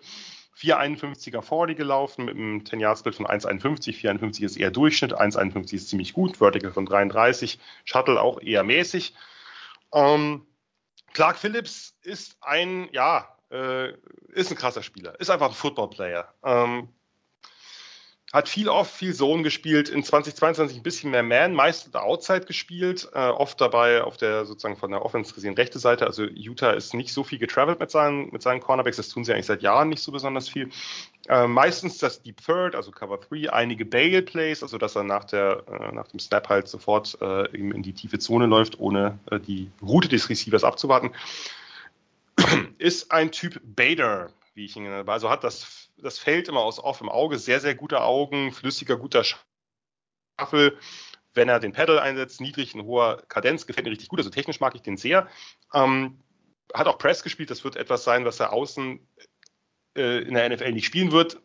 451er 0.56 1.42
40 1.42 1.76
gelaufen 1.76 2.26
mit 2.26 2.36
einem 2.36 2.60
10-Yard-Split 2.60 3.14
von 3.16 3.26
1,51. 3.26 3.94
451 3.94 4.44
ist 4.44 4.56
eher 4.56 4.70
Durchschnitt, 4.70 5.18
1,51 5.18 5.74
ist 5.74 5.88
ziemlich 5.88 6.12
gut, 6.12 6.36
Vertical 6.36 6.70
von 6.70 6.86
33, 6.86 7.58
Shuttle 7.84 8.20
auch 8.20 8.40
eher 8.40 8.62
mäßig. 8.62 9.14
Ähm, 9.92 10.46
Clark 11.12 11.38
Phillips 11.38 11.96
ist 12.02 12.36
ein, 12.40 12.88
ja, 12.92 13.36
äh, 13.50 13.94
ist 14.28 14.50
ein 14.52 14.56
krasser 14.56 14.82
Spieler, 14.82 15.18
ist 15.18 15.30
einfach 15.30 15.48
ein 15.48 15.54
Football-Player. 15.54 16.32
Ähm, 16.44 16.88
hat 18.32 18.48
viel 18.48 18.68
oft, 18.68 18.94
viel 18.94 19.12
Zone 19.12 19.42
gespielt, 19.42 19.88
in 19.88 20.04
2022 20.04 20.76
ein 20.76 20.82
bisschen 20.84 21.10
mehr 21.10 21.24
Man, 21.24 21.52
meist 21.52 21.94
Outside 21.96 22.42
gespielt, 22.42 23.08
äh, 23.12 23.28
oft 23.28 23.60
dabei 23.60 24.04
auf 24.04 24.16
der 24.16 24.44
sozusagen 24.44 24.76
von 24.76 24.92
der 24.92 25.04
Offense 25.04 25.34
gesehen 25.34 25.54
rechte 25.54 25.80
Seite. 25.80 26.06
Also 26.06 26.24
Utah 26.24 26.70
ist 26.70 26.94
nicht 26.94 27.12
so 27.12 27.24
viel 27.24 27.38
getravelt 27.38 27.80
mit 27.80 27.90
seinen, 27.90 28.30
mit 28.30 28.42
seinen 28.42 28.60
Cornerbacks, 28.60 28.98
das 28.98 29.08
tun 29.08 29.24
sie 29.24 29.32
eigentlich 29.32 29.46
seit 29.46 29.62
Jahren 29.62 29.88
nicht 29.88 30.02
so 30.02 30.12
besonders 30.12 30.48
viel. 30.48 30.70
Äh, 31.28 31.48
meistens 31.48 31.98
das 31.98 32.22
Deep 32.22 32.40
Third, 32.44 32.76
also 32.76 32.92
Cover 32.92 33.18
3, 33.18 33.52
einige 33.52 33.84
Bail 33.84 34.22
Plays, 34.22 34.62
also 34.62 34.78
dass 34.78 34.94
er 34.94 35.02
nach, 35.02 35.24
der, 35.24 35.64
äh, 35.68 35.92
nach 35.92 36.06
dem 36.06 36.20
Snap 36.20 36.48
halt 36.48 36.68
sofort 36.68 37.18
äh, 37.20 37.46
in 37.46 37.82
die 37.82 37.94
tiefe 37.94 38.20
Zone 38.20 38.46
läuft, 38.46 38.78
ohne 38.78 39.18
äh, 39.30 39.40
die 39.40 39.70
Route 39.82 40.08
des 40.08 40.28
Receivers 40.28 40.62
abzuwarten. 40.62 41.10
ist 42.78 43.10
ein 43.10 43.32
Typ 43.32 43.60
Bader, 43.64 44.30
wie 44.54 44.64
ich 44.66 44.76
ihn 44.76 44.84
nenne. 44.84 45.04
Also 45.06 45.30
hat 45.30 45.44
das, 45.44 45.89
das 46.02 46.18
Feld 46.18 46.48
immer 46.48 46.60
aus 46.60 46.78
off 46.78 47.00
im 47.00 47.08
Auge, 47.08 47.38
sehr, 47.38 47.60
sehr 47.60 47.74
gute 47.74 48.02
Augen, 48.02 48.52
flüssiger, 48.52 48.96
guter 48.96 49.24
Schaffel. 50.38 50.78
Wenn 51.32 51.48
er 51.48 51.60
den 51.60 51.72
Pedal 51.72 51.98
einsetzt, 51.98 52.40
niedrig, 52.40 52.74
in 52.74 52.84
hoher 52.84 53.22
Kadenz, 53.28 53.66
gefällt 53.66 53.84
mir 53.84 53.92
richtig 53.92 54.08
gut. 54.08 54.18
Also 54.18 54.30
technisch 54.30 54.60
mag 54.60 54.74
ich 54.74 54.82
den 54.82 54.96
sehr. 54.96 55.28
Ähm, 55.72 56.20
hat 56.74 56.88
auch 56.88 56.98
Press 56.98 57.22
gespielt. 57.22 57.50
Das 57.50 57.64
wird 57.64 57.76
etwas 57.76 58.04
sein, 58.04 58.24
was 58.24 58.40
er 58.40 58.52
außen 58.52 59.06
äh, 59.96 60.22
in 60.22 60.34
der 60.34 60.48
NFL 60.48 60.72
nicht 60.72 60.86
spielen 60.86 61.12
wird. 61.12 61.40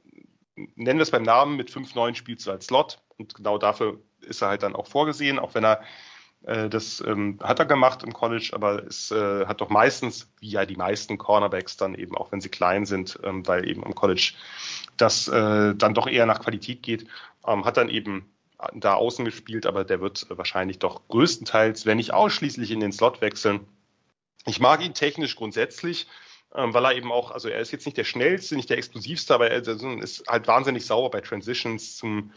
Nennen 0.55 0.99
wir 0.99 1.03
es 1.03 1.11
beim 1.11 1.23
Namen, 1.23 1.57
mit 1.57 1.69
5-9 1.69 2.15
spielst 2.15 2.47
du 2.47 2.51
als 2.51 2.65
Slot. 2.65 3.01
Und 3.17 3.35
genau 3.35 3.57
dafür 3.57 4.01
ist 4.21 4.41
er 4.41 4.49
halt 4.49 4.63
dann 4.63 4.75
auch 4.75 4.87
vorgesehen, 4.87 5.39
auch 5.39 5.53
wenn 5.53 5.63
er 5.63 5.83
das 6.45 7.03
ähm, 7.05 7.39
hat 7.41 7.57
er 7.57 7.65
gemacht 7.65 8.03
im 8.03 8.13
College, 8.13 8.51
aber 8.53 8.85
es 8.85 9.09
äh, 9.11 9.45
hat 9.47 9.61
doch 9.61 9.69
meistens, 9.69 10.31
wie 10.39 10.49
ja 10.51 10.65
die 10.65 10.75
meisten 10.75 11.17
Cornerbacks 11.17 11.75
dann 11.75 11.95
eben, 11.95 12.15
auch 12.15 12.31
wenn 12.31 12.41
sie 12.41 12.49
klein 12.49 12.85
sind, 12.85 13.19
ähm, 13.23 13.47
weil 13.47 13.67
eben 13.67 13.81
im 13.81 13.95
College 13.95 14.33
das 14.95 15.27
äh, 15.27 15.73
dann 15.75 15.95
doch 15.95 16.07
eher 16.07 16.27
nach 16.27 16.41
Qualität 16.41 16.83
geht, 16.83 17.07
ähm, 17.47 17.65
hat 17.65 17.77
dann 17.77 17.89
eben 17.89 18.29
da 18.73 18.93
außen 18.93 19.25
gespielt, 19.25 19.65
aber 19.65 19.83
der 19.83 20.01
wird 20.01 20.27
wahrscheinlich 20.29 20.79
doch 20.79 21.07
größtenteils, 21.07 21.85
wenn 21.85 21.97
nicht 21.97 22.13
ausschließlich 22.13 22.71
in 22.71 22.79
den 22.79 22.91
Slot 22.91 23.21
wechseln. 23.21 23.67
Ich 24.45 24.59
mag 24.59 24.83
ihn 24.83 24.93
technisch 24.93 25.35
grundsätzlich, 25.35 26.07
ähm, 26.53 26.73
weil 26.73 26.85
er 26.85 26.95
eben 26.95 27.11
auch, 27.11 27.31
also 27.31 27.49
er 27.49 27.59
ist 27.59 27.71
jetzt 27.71 27.85
nicht 27.85 27.97
der 27.97 28.03
schnellste, 28.03 28.55
nicht 28.55 28.69
der 28.69 28.77
explosivste, 28.77 29.33
aber 29.33 29.49
er 29.49 29.67
ist 29.67 30.23
halt 30.27 30.47
wahnsinnig 30.47 30.85
sauber 30.85 31.09
bei 31.09 31.21
Transitions 31.21 31.97
zum 31.97 32.31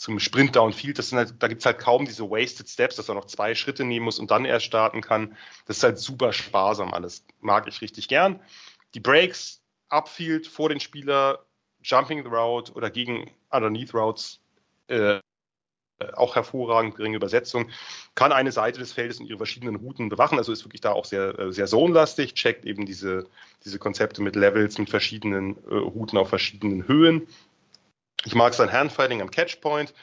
zum 0.00 0.18
Sprint 0.18 0.56
Downfield. 0.56 0.98
Das 0.98 1.10
sind 1.10 1.18
halt, 1.18 1.34
da 1.40 1.46
gibt's 1.46 1.66
halt 1.66 1.78
kaum 1.78 2.06
diese 2.06 2.30
Wasted 2.30 2.66
Steps, 2.66 2.96
dass 2.96 3.10
er 3.10 3.14
noch 3.14 3.26
zwei 3.26 3.54
Schritte 3.54 3.84
nehmen 3.84 4.06
muss 4.06 4.18
und 4.18 4.30
dann 4.30 4.46
erst 4.46 4.64
starten 4.64 5.02
kann. 5.02 5.36
Das 5.66 5.76
ist 5.76 5.82
halt 5.82 5.98
super 5.98 6.32
sparsam 6.32 6.94
alles. 6.94 7.26
Mag 7.40 7.68
ich 7.68 7.82
richtig 7.82 8.08
gern. 8.08 8.40
Die 8.94 9.00
Breaks, 9.00 9.60
Upfield 9.90 10.46
vor 10.46 10.70
den 10.70 10.80
Spieler, 10.80 11.44
Jumping 11.82 12.22
the 12.22 12.30
Route 12.30 12.72
oder 12.72 12.88
gegen 12.88 13.30
Underneath 13.50 13.92
Routes 13.92 14.40
äh, 14.88 15.20
auch 16.14 16.34
hervorragend, 16.34 16.96
geringe 16.96 17.16
Übersetzung, 17.16 17.68
kann 18.14 18.32
eine 18.32 18.52
Seite 18.52 18.78
des 18.78 18.94
Feldes 18.94 19.20
und 19.20 19.26
ihre 19.26 19.36
verschiedenen 19.36 19.76
Routen 19.76 20.08
bewachen, 20.08 20.38
also 20.38 20.50
ist 20.50 20.64
wirklich 20.64 20.80
da 20.80 20.92
auch 20.92 21.04
sehr, 21.04 21.38
äh, 21.38 21.52
sehr 21.52 21.66
zonenlastig, 21.66 22.32
checkt 22.32 22.64
eben 22.64 22.86
diese, 22.86 23.26
diese 23.66 23.78
Konzepte 23.78 24.22
mit 24.22 24.34
Levels, 24.34 24.78
mit 24.78 24.88
verschiedenen 24.88 25.58
äh, 25.70 25.74
Routen 25.74 26.16
auf 26.16 26.30
verschiedenen 26.30 26.88
Höhen. 26.88 27.26
Ich 28.24 28.34
mag 28.34 28.54
sein 28.54 28.72
Handfighting 28.72 29.22
am 29.22 29.30
Catchpoint, 29.30 29.94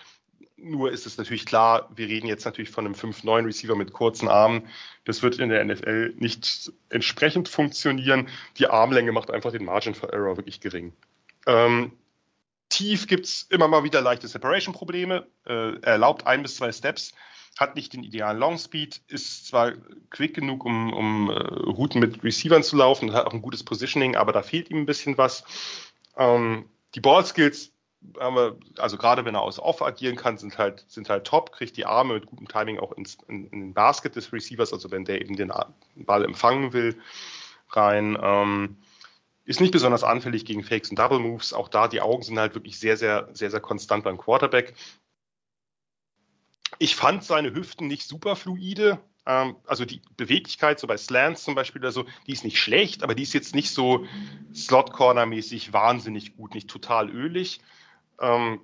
nur 0.57 0.91
ist 0.91 1.05
es 1.05 1.17
natürlich 1.17 1.45
klar, 1.45 1.89
wir 1.95 2.07
reden 2.07 2.27
jetzt 2.27 2.45
natürlich 2.45 2.71
von 2.71 2.85
einem 2.85 2.95
5-9 2.95 3.45
Receiver 3.45 3.75
mit 3.75 3.93
kurzen 3.93 4.27
Armen. 4.27 4.67
Das 5.05 5.21
wird 5.21 5.37
in 5.37 5.49
der 5.49 5.63
NFL 5.63 6.15
nicht 6.17 6.71
entsprechend 6.89 7.47
funktionieren. 7.47 8.27
Die 8.57 8.67
Armlänge 8.67 9.11
macht 9.11 9.29
einfach 9.29 9.51
den 9.51 9.65
Margin 9.65 9.93
for 9.93 10.11
Error 10.11 10.35
wirklich 10.35 10.59
gering. 10.59 10.93
Ähm, 11.45 11.91
tief 12.69 13.05
gibt's 13.07 13.45
immer 13.49 13.67
mal 13.67 13.83
wieder 13.83 14.01
leichte 14.01 14.27
Separation-Probleme. 14.27 15.27
Äh, 15.45 15.75
er 15.75 15.83
erlaubt 15.83 16.25
ein 16.25 16.41
bis 16.41 16.55
zwei 16.55 16.71
Steps, 16.71 17.13
hat 17.59 17.75
nicht 17.75 17.93
den 17.93 18.03
idealen 18.03 18.39
Long 18.39 18.57
Speed, 18.57 19.01
ist 19.07 19.47
zwar 19.47 19.73
quick 20.09 20.33
genug, 20.33 20.65
um, 20.65 20.91
um 20.91 21.29
äh, 21.29 21.33
Routen 21.33 22.01
mit 22.01 22.23
Receivern 22.23 22.63
zu 22.63 22.77
laufen, 22.77 23.13
hat 23.13 23.27
auch 23.27 23.33
ein 23.33 23.43
gutes 23.43 23.63
Positioning, 23.63 24.15
aber 24.15 24.33
da 24.33 24.41
fehlt 24.41 24.71
ihm 24.71 24.79
ein 24.79 24.85
bisschen 24.87 25.19
was. 25.19 25.43
Ähm, 26.17 26.65
die 26.95 26.99
Ball-Skills 28.01 28.79
also 28.79 28.97
gerade 28.97 29.25
wenn 29.25 29.35
er 29.35 29.41
aus 29.41 29.59
Off 29.59 29.81
agieren 29.81 30.15
kann, 30.15 30.37
sind 30.37 30.57
halt, 30.57 30.85
sind 30.87 31.09
halt 31.09 31.25
top, 31.25 31.51
kriegt 31.51 31.77
die 31.77 31.85
Arme 31.85 32.15
mit 32.15 32.25
gutem 32.25 32.47
Timing 32.47 32.79
auch 32.79 32.91
ins, 32.93 33.17
in, 33.27 33.47
in 33.47 33.59
den 33.59 33.73
Basket 33.73 34.15
des 34.15 34.31
Receivers, 34.31 34.73
also 34.73 34.91
wenn 34.91 35.05
der 35.05 35.21
eben 35.21 35.35
den 35.35 35.51
Ball 35.95 36.23
empfangen 36.23 36.73
will, 36.73 36.99
rein. 37.69 38.17
Ähm, 38.21 38.77
ist 39.45 39.61
nicht 39.61 39.71
besonders 39.71 40.03
anfällig 40.03 40.45
gegen 40.45 40.63
Fakes 40.63 40.89
und 40.89 40.99
Double 40.99 41.19
Moves. 41.19 41.53
Auch 41.53 41.69
da, 41.69 41.87
die 41.87 42.01
Augen 42.01 42.21
sind 42.21 42.37
halt 42.37 42.53
wirklich 42.53 42.79
sehr, 42.79 42.97
sehr, 42.97 43.29
sehr, 43.33 43.49
sehr 43.49 43.61
konstant 43.61 44.03
beim 44.03 44.17
Quarterback. 44.17 44.73
Ich 46.79 46.95
fand 46.97 47.23
seine 47.23 47.53
Hüften 47.53 47.87
nicht 47.87 48.07
super 48.07 48.35
fluide. 48.35 48.99
Ähm, 49.25 49.55
also 49.65 49.85
die 49.85 50.01
Beweglichkeit, 50.17 50.79
so 50.79 50.87
bei 50.87 50.97
Slants 50.97 51.43
zum 51.43 51.55
Beispiel 51.55 51.81
oder 51.81 51.93
so, 51.93 52.05
die 52.27 52.33
ist 52.33 52.43
nicht 52.43 52.59
schlecht, 52.59 53.03
aber 53.03 53.15
die 53.15 53.23
ist 53.23 53.33
jetzt 53.33 53.55
nicht 53.55 53.71
so 53.71 54.05
Slot-Corner-mäßig 54.53 55.71
wahnsinnig 55.71 56.35
gut, 56.35 56.53
nicht 56.53 56.69
total 56.69 57.09
ölig. 57.09 57.61
Ähm, 58.19 58.61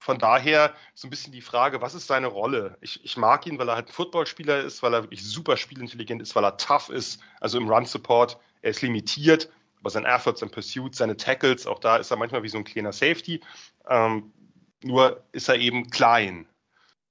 von 0.00 0.18
daher 0.18 0.74
so 0.94 1.06
ein 1.06 1.10
bisschen 1.10 1.32
die 1.32 1.42
Frage, 1.42 1.82
was 1.82 1.94
ist 1.94 2.06
seine 2.06 2.28
Rolle? 2.28 2.78
Ich, 2.80 3.04
ich 3.04 3.16
mag 3.16 3.46
ihn, 3.46 3.58
weil 3.58 3.68
er 3.68 3.74
halt 3.74 3.88
ein 3.88 3.92
Footballspieler 3.92 4.60
ist, 4.60 4.82
weil 4.82 4.94
er 4.94 5.02
wirklich 5.02 5.24
super 5.24 5.56
spielintelligent 5.56 6.22
ist, 6.22 6.34
weil 6.34 6.44
er 6.44 6.56
tough 6.56 6.88
ist, 6.88 7.20
also 7.40 7.58
im 7.58 7.68
Run-Support. 7.68 8.38
Er 8.62 8.70
ist 8.70 8.80
limitiert, 8.80 9.50
aber 9.80 9.90
sein 9.90 10.04
Efforts 10.04 10.42
and 10.42 10.52
Pursuits, 10.52 10.98
seine 10.98 11.16
Tackles, 11.16 11.66
auch 11.66 11.78
da 11.78 11.96
ist 11.96 12.10
er 12.10 12.16
manchmal 12.16 12.42
wie 12.42 12.48
so 12.48 12.58
ein 12.58 12.64
kleiner 12.64 12.92
Safety. 12.92 13.40
Ähm, 13.86 14.32
nur 14.82 15.24
ist 15.32 15.48
er 15.48 15.56
eben 15.56 15.90
klein. 15.90 16.48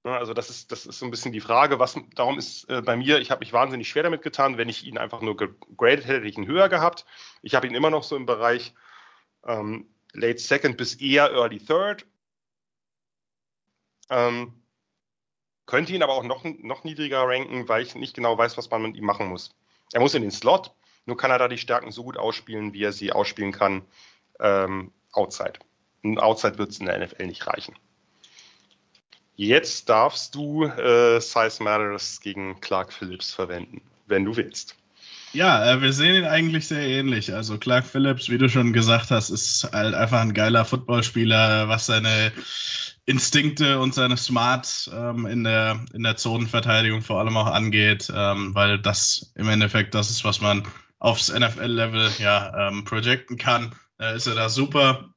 Also 0.03 0.33
das 0.33 0.49
ist, 0.49 0.71
das 0.71 0.85
ist 0.85 0.99
so 0.99 1.05
ein 1.05 1.11
bisschen 1.11 1.33
die 1.33 1.41
Frage, 1.41 1.79
was 1.79 1.99
darum 2.15 2.37
ist 2.37 2.69
äh, 2.69 2.81
bei 2.81 2.95
mir, 2.95 3.19
ich 3.19 3.29
habe 3.29 3.39
mich 3.39 3.51
wahnsinnig 3.51 3.89
schwer 3.89 4.03
damit 4.03 4.21
getan, 4.21 4.57
wenn 4.57 4.69
ich 4.69 4.85
ihn 4.85 4.97
einfach 4.97 5.21
nur 5.21 5.35
gegradet 5.35 6.05
hätte, 6.05 6.13
hätte 6.13 6.27
ich 6.27 6.37
ihn 6.37 6.47
höher 6.47 6.69
gehabt. 6.69 7.05
Ich 7.41 7.55
habe 7.55 7.67
ihn 7.67 7.75
immer 7.75 7.89
noch 7.89 8.03
so 8.03 8.15
im 8.15 8.25
Bereich 8.25 8.73
ähm, 9.45 9.89
Late 10.17 10.39
Second 10.39 10.77
bis 10.77 10.95
eher 10.95 11.31
Early 11.31 11.59
Third. 11.59 12.05
Ähm, 14.09 14.53
könnte 15.65 15.93
ihn 15.93 16.01
aber 16.01 16.13
auch 16.13 16.23
noch, 16.23 16.43
noch 16.43 16.83
niedriger 16.83 17.27
ranken, 17.27 17.67
weil 17.69 17.83
ich 17.83 17.93
nicht 17.95 18.15
genau 18.15 18.37
weiß, 18.37 18.57
was 18.57 18.69
man 18.69 18.81
mit 18.81 18.95
ihm 18.95 19.05
machen 19.05 19.27
muss. 19.27 19.55
Er 19.93 19.99
muss 19.99 20.15
in 20.15 20.21
den 20.21 20.31
Slot, 20.31 20.71
nur 21.05 21.17
kann 21.17 21.31
er 21.31 21.37
da 21.37 21.47
die 21.47 21.57
Stärken 21.57 21.91
so 21.91 22.03
gut 22.03 22.17
ausspielen, 22.17 22.73
wie 22.73 22.83
er 22.83 22.93
sie 22.93 23.11
ausspielen 23.11 23.51
kann 23.51 23.85
ähm, 24.39 24.91
outside. 25.11 25.53
Und 26.03 26.19
outside 26.19 26.57
wird 26.57 26.71
es 26.71 26.79
in 26.79 26.87
der 26.87 26.97
NFL 26.97 27.27
nicht 27.27 27.45
reichen. 27.45 27.75
Jetzt 29.35 29.87
darfst 29.87 30.33
du 30.33 30.63
äh, 30.63 31.19
Size 31.19 31.61
Matters 31.61 32.21
gegen 32.21 32.59
Clark 32.59 32.91
Phillips 32.91 33.33
verwenden, 33.33 33.81
wenn 34.07 34.25
du 34.25 34.35
willst. 34.35 34.75
Ja, 35.33 35.73
äh, 35.73 35.81
wir 35.81 35.93
sehen 35.93 36.15
ihn 36.15 36.25
eigentlich 36.25 36.67
sehr 36.67 36.81
ähnlich. 36.81 37.33
Also 37.33 37.57
Clark 37.57 37.85
Phillips, 37.85 38.29
wie 38.29 38.37
du 38.37 38.49
schon 38.49 38.73
gesagt 38.73 39.11
hast, 39.11 39.29
ist 39.29 39.69
halt 39.71 39.93
einfach 39.93 40.21
ein 40.21 40.33
geiler 40.33 40.65
Footballspieler, 40.65 41.67
was 41.67 41.85
seine 41.85 42.31
Instinkte 43.05 43.79
und 43.79 43.93
seine 43.93 44.17
Smarts 44.17 44.89
ähm, 44.93 45.25
in 45.25 45.43
der 45.43 45.85
in 45.93 46.03
der 46.03 46.17
Zonenverteidigung 46.17 47.01
vor 47.01 47.19
allem 47.19 47.37
auch 47.37 47.47
angeht, 47.47 48.11
ähm, 48.13 48.53
weil 48.55 48.79
das 48.79 49.31
im 49.35 49.47
Endeffekt 49.47 49.95
das 49.95 50.09
ist, 50.09 50.23
was 50.25 50.41
man 50.41 50.67
aufs 50.99 51.31
NFL-Level 51.31 52.11
ja 52.19 52.67
ähm, 52.67 52.83
projecten 52.83 53.37
kann. 53.37 53.75
Äh, 53.99 54.15
ist 54.15 54.27
er 54.27 54.35
da 54.35 54.49
super. 54.49 55.13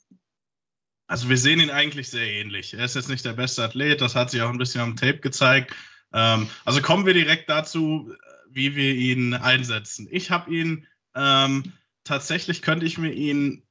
Also 1.07 1.29
wir 1.29 1.39
sehen 1.39 1.59
ihn 1.59 1.71
eigentlich 1.71 2.11
sehr 2.11 2.31
ähnlich. 2.31 2.75
Er 2.75 2.85
ist 2.85 2.95
jetzt 2.95 3.09
nicht 3.09 3.25
der 3.25 3.33
beste 3.33 3.65
Athlet, 3.65 4.01
das 4.01 4.15
hat 4.15 4.31
sich 4.31 4.43
auch 4.43 4.51
ein 4.51 4.59
bisschen 4.59 4.81
am 4.81 4.97
Tape 4.97 5.19
gezeigt. 5.19 5.75
Ähm, 6.13 6.49
also 6.65 6.81
kommen 6.83 7.07
wir 7.07 7.15
direkt 7.15 7.51
dazu, 7.51 8.13
wie 8.53 8.77
wir 8.77 8.95
ihn 8.95 9.35
einsetzen. 9.35 10.09
Ich 10.11 10.31
habe 10.31 10.55
ihn 10.55 10.87
ähm, 11.15 11.73
tatsächlich 12.05 12.63
könnte 12.63 12.87
ich 12.87 12.99
mir 12.99 13.13
ihn 13.13 13.63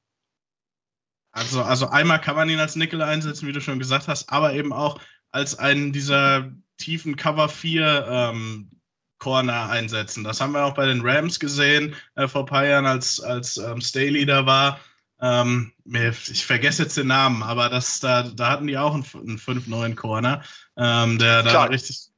also 1.32 1.62
also 1.62 1.88
einmal 1.88 2.20
kann 2.20 2.36
man 2.36 2.50
ihn 2.50 2.58
als 2.58 2.76
Nickel 2.76 3.02
einsetzen, 3.02 3.46
wie 3.46 3.52
du 3.52 3.60
schon 3.60 3.78
gesagt 3.78 4.08
hast, 4.08 4.30
aber 4.30 4.52
eben 4.54 4.72
auch 4.72 5.00
als 5.30 5.58
einen 5.58 5.92
dieser 5.92 6.50
tiefen 6.76 7.16
Cover 7.16 7.48
4 7.48 8.06
ähm, 8.08 8.70
Corner 9.18 9.68
einsetzen. 9.68 10.24
Das 10.24 10.40
haben 10.40 10.52
wir 10.52 10.64
auch 10.64 10.74
bei 10.74 10.86
den 10.86 11.02
Rams 11.02 11.38
gesehen 11.38 11.94
äh, 12.16 12.26
vor 12.26 12.42
ein 12.42 12.46
paar 12.46 12.66
Jahren, 12.66 12.86
als, 12.86 13.20
als 13.20 13.58
ähm, 13.58 13.80
Staley 13.80 14.26
da 14.26 14.46
war. 14.46 14.80
Ähm, 15.20 15.72
ich 15.84 16.46
vergesse 16.46 16.84
jetzt 16.84 16.96
den 16.96 17.08
Namen, 17.08 17.42
aber 17.42 17.68
das, 17.68 18.00
da, 18.00 18.22
da 18.22 18.50
hatten 18.50 18.66
die 18.66 18.78
auch 18.78 18.94
einen, 18.94 19.04
einen 19.14 19.38
5-9 19.38 19.94
Corner, 19.94 20.42
ähm, 20.76 21.18
der 21.18 21.42
da 21.42 21.64
richtig 21.64 22.09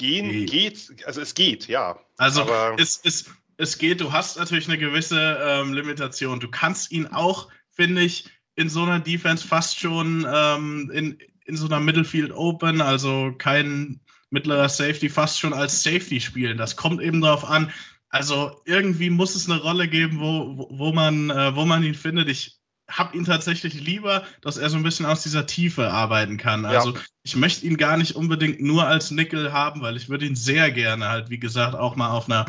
Gehen 0.00 0.46
geht, 0.46 0.96
also 1.04 1.20
es 1.20 1.34
geht, 1.34 1.68
ja. 1.68 1.98
Also 2.16 2.46
es, 2.78 3.00
es, 3.04 3.26
es 3.58 3.76
geht, 3.76 4.00
du 4.00 4.12
hast 4.12 4.38
natürlich 4.38 4.66
eine 4.66 4.78
gewisse 4.78 5.38
ähm, 5.42 5.74
Limitation. 5.74 6.40
Du 6.40 6.48
kannst 6.48 6.90
ihn 6.90 7.06
auch, 7.06 7.48
finde 7.70 8.00
ich, 8.00 8.24
in 8.56 8.70
so 8.70 8.82
einer 8.82 9.00
Defense 9.00 9.46
fast 9.46 9.78
schon 9.78 10.26
ähm, 10.32 10.90
in, 10.94 11.18
in 11.44 11.56
so 11.56 11.66
einer 11.66 11.80
Middlefield 11.80 12.32
Open, 12.32 12.80
also 12.80 13.34
kein 13.36 14.00
mittlerer 14.30 14.70
Safety, 14.70 15.10
fast 15.10 15.38
schon 15.38 15.52
als 15.52 15.82
Safety 15.82 16.20
spielen. 16.20 16.56
Das 16.56 16.76
kommt 16.76 17.02
eben 17.02 17.20
darauf 17.20 17.44
an. 17.44 17.70
Also 18.08 18.60
irgendwie 18.64 19.10
muss 19.10 19.34
es 19.34 19.50
eine 19.50 19.60
Rolle 19.60 19.86
geben, 19.86 20.20
wo, 20.20 20.56
wo, 20.56 20.68
wo 20.70 20.92
man, 20.92 21.28
äh, 21.28 21.54
wo 21.54 21.66
man 21.66 21.84
ihn 21.84 21.94
findet. 21.94 22.28
Ich 22.30 22.59
habe 22.90 23.16
ihn 23.16 23.24
tatsächlich 23.24 23.74
lieber, 23.74 24.24
dass 24.42 24.56
er 24.56 24.68
so 24.70 24.76
ein 24.76 24.82
bisschen 24.82 25.06
aus 25.06 25.22
dieser 25.22 25.46
Tiefe 25.46 25.90
arbeiten 25.90 26.36
kann. 26.36 26.64
Also 26.64 26.94
ja. 26.94 27.00
ich 27.22 27.36
möchte 27.36 27.66
ihn 27.66 27.76
gar 27.76 27.96
nicht 27.96 28.16
unbedingt 28.16 28.60
nur 28.60 28.86
als 28.86 29.10
Nickel 29.10 29.52
haben, 29.52 29.80
weil 29.80 29.96
ich 29.96 30.08
würde 30.08 30.26
ihn 30.26 30.36
sehr 30.36 30.70
gerne 30.70 31.08
halt, 31.08 31.30
wie 31.30 31.38
gesagt, 31.38 31.74
auch 31.74 31.96
mal 31.96 32.10
auf 32.10 32.28
einer 32.28 32.46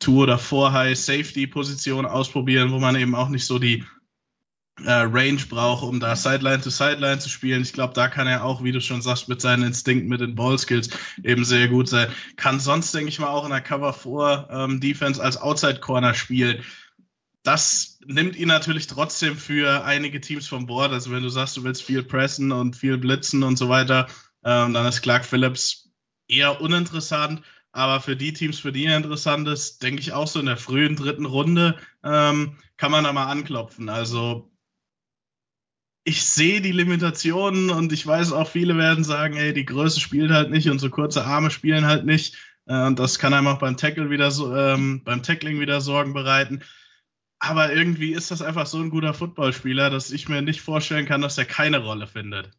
Tour 0.00 0.24
oder 0.24 0.72
High 0.72 0.98
Safety 0.98 1.46
Position 1.46 2.06
ausprobieren, 2.06 2.72
wo 2.72 2.78
man 2.78 2.96
eben 2.96 3.14
auch 3.14 3.28
nicht 3.28 3.46
so 3.46 3.58
die 3.58 3.84
äh, 4.84 4.90
Range 4.90 5.40
braucht, 5.48 5.84
um 5.84 6.00
da 6.00 6.16
Sideline 6.16 6.60
to 6.60 6.70
Sideline 6.70 7.20
zu 7.20 7.28
spielen. 7.28 7.62
Ich 7.62 7.72
glaube, 7.72 7.94
da 7.94 8.08
kann 8.08 8.26
er 8.26 8.44
auch, 8.44 8.64
wie 8.64 8.72
du 8.72 8.80
schon 8.80 9.02
sagst, 9.02 9.28
mit 9.28 9.40
seinen 9.40 9.62
Instinkten, 9.62 10.08
mit 10.08 10.20
den 10.20 10.34
Ballskills 10.34 10.90
eben 11.22 11.44
sehr 11.44 11.68
gut 11.68 11.88
sein. 11.88 12.08
Kann 12.36 12.58
sonst, 12.58 12.92
denke 12.92 13.08
ich 13.08 13.20
mal, 13.20 13.28
auch 13.28 13.44
in 13.44 13.50
der 13.50 13.60
Cover 13.60 13.92
4 13.92 14.48
ähm, 14.50 14.80
Defense 14.80 15.22
als 15.22 15.36
Outside 15.36 15.78
Corner 15.78 16.14
spielen 16.14 16.64
das 17.44 18.00
nimmt 18.06 18.36
ihn 18.36 18.48
natürlich 18.48 18.86
trotzdem 18.86 19.36
für 19.36 19.84
einige 19.84 20.20
Teams 20.20 20.48
vom 20.48 20.66
Bord. 20.66 20.92
Also 20.92 21.12
wenn 21.12 21.22
du 21.22 21.28
sagst, 21.28 21.56
du 21.56 21.62
willst 21.62 21.82
viel 21.82 22.02
pressen 22.02 22.50
und 22.52 22.74
viel 22.74 22.96
blitzen 22.98 23.42
und 23.42 23.56
so 23.56 23.68
weiter, 23.68 24.08
ähm, 24.42 24.72
dann 24.72 24.86
ist 24.86 25.02
Clark 25.02 25.26
Phillips 25.26 25.90
eher 26.26 26.60
uninteressant. 26.60 27.42
Aber 27.70 28.00
für 28.00 28.16
die 28.16 28.32
Teams, 28.32 28.58
für 28.60 28.72
die 28.72 28.86
er 28.86 28.96
interessant 28.96 29.46
ist, 29.46 29.82
denke 29.82 30.00
ich 30.00 30.12
auch 30.12 30.26
so 30.26 30.40
in 30.40 30.46
der 30.46 30.56
frühen 30.56 30.96
dritten 30.96 31.26
Runde 31.26 31.76
ähm, 32.02 32.56
kann 32.78 32.90
man 32.90 33.04
da 33.04 33.12
mal 33.12 33.26
anklopfen. 33.26 33.90
Also 33.90 34.50
ich 36.04 36.24
sehe 36.24 36.62
die 36.62 36.72
Limitationen 36.72 37.70
und 37.70 37.92
ich 37.92 38.06
weiß 38.06 38.32
auch, 38.32 38.48
viele 38.48 38.76
werden 38.78 39.04
sagen, 39.04 39.36
ey, 39.36 39.52
die 39.52 39.66
Größe 39.66 40.00
spielt 40.00 40.30
halt 40.30 40.50
nicht 40.50 40.70
und 40.70 40.78
so 40.78 40.88
kurze 40.88 41.24
Arme 41.24 41.50
spielen 41.50 41.84
halt 41.84 42.06
nicht. 42.06 42.36
Äh, 42.66 42.86
und 42.86 42.98
das 42.98 43.18
kann 43.18 43.34
einem 43.34 43.48
auch 43.48 43.58
beim 43.58 43.76
Tackle 43.76 44.08
wieder 44.08 44.30
so, 44.30 44.56
ähm, 44.56 45.02
beim 45.04 45.22
Tackling 45.22 45.60
wieder 45.60 45.82
Sorgen 45.82 46.14
bereiten. 46.14 46.62
Aber 47.46 47.72
irgendwie 47.72 48.12
ist 48.12 48.30
das 48.30 48.40
einfach 48.40 48.66
so 48.66 48.78
ein 48.78 48.88
guter 48.88 49.12
Footballspieler, 49.12 49.90
dass 49.90 50.10
ich 50.10 50.28
mir 50.28 50.40
nicht 50.40 50.62
vorstellen 50.62 51.04
kann, 51.04 51.20
dass 51.20 51.36
er 51.36 51.44
keine 51.44 51.84
Rolle 51.84 52.06
findet. 52.06 52.50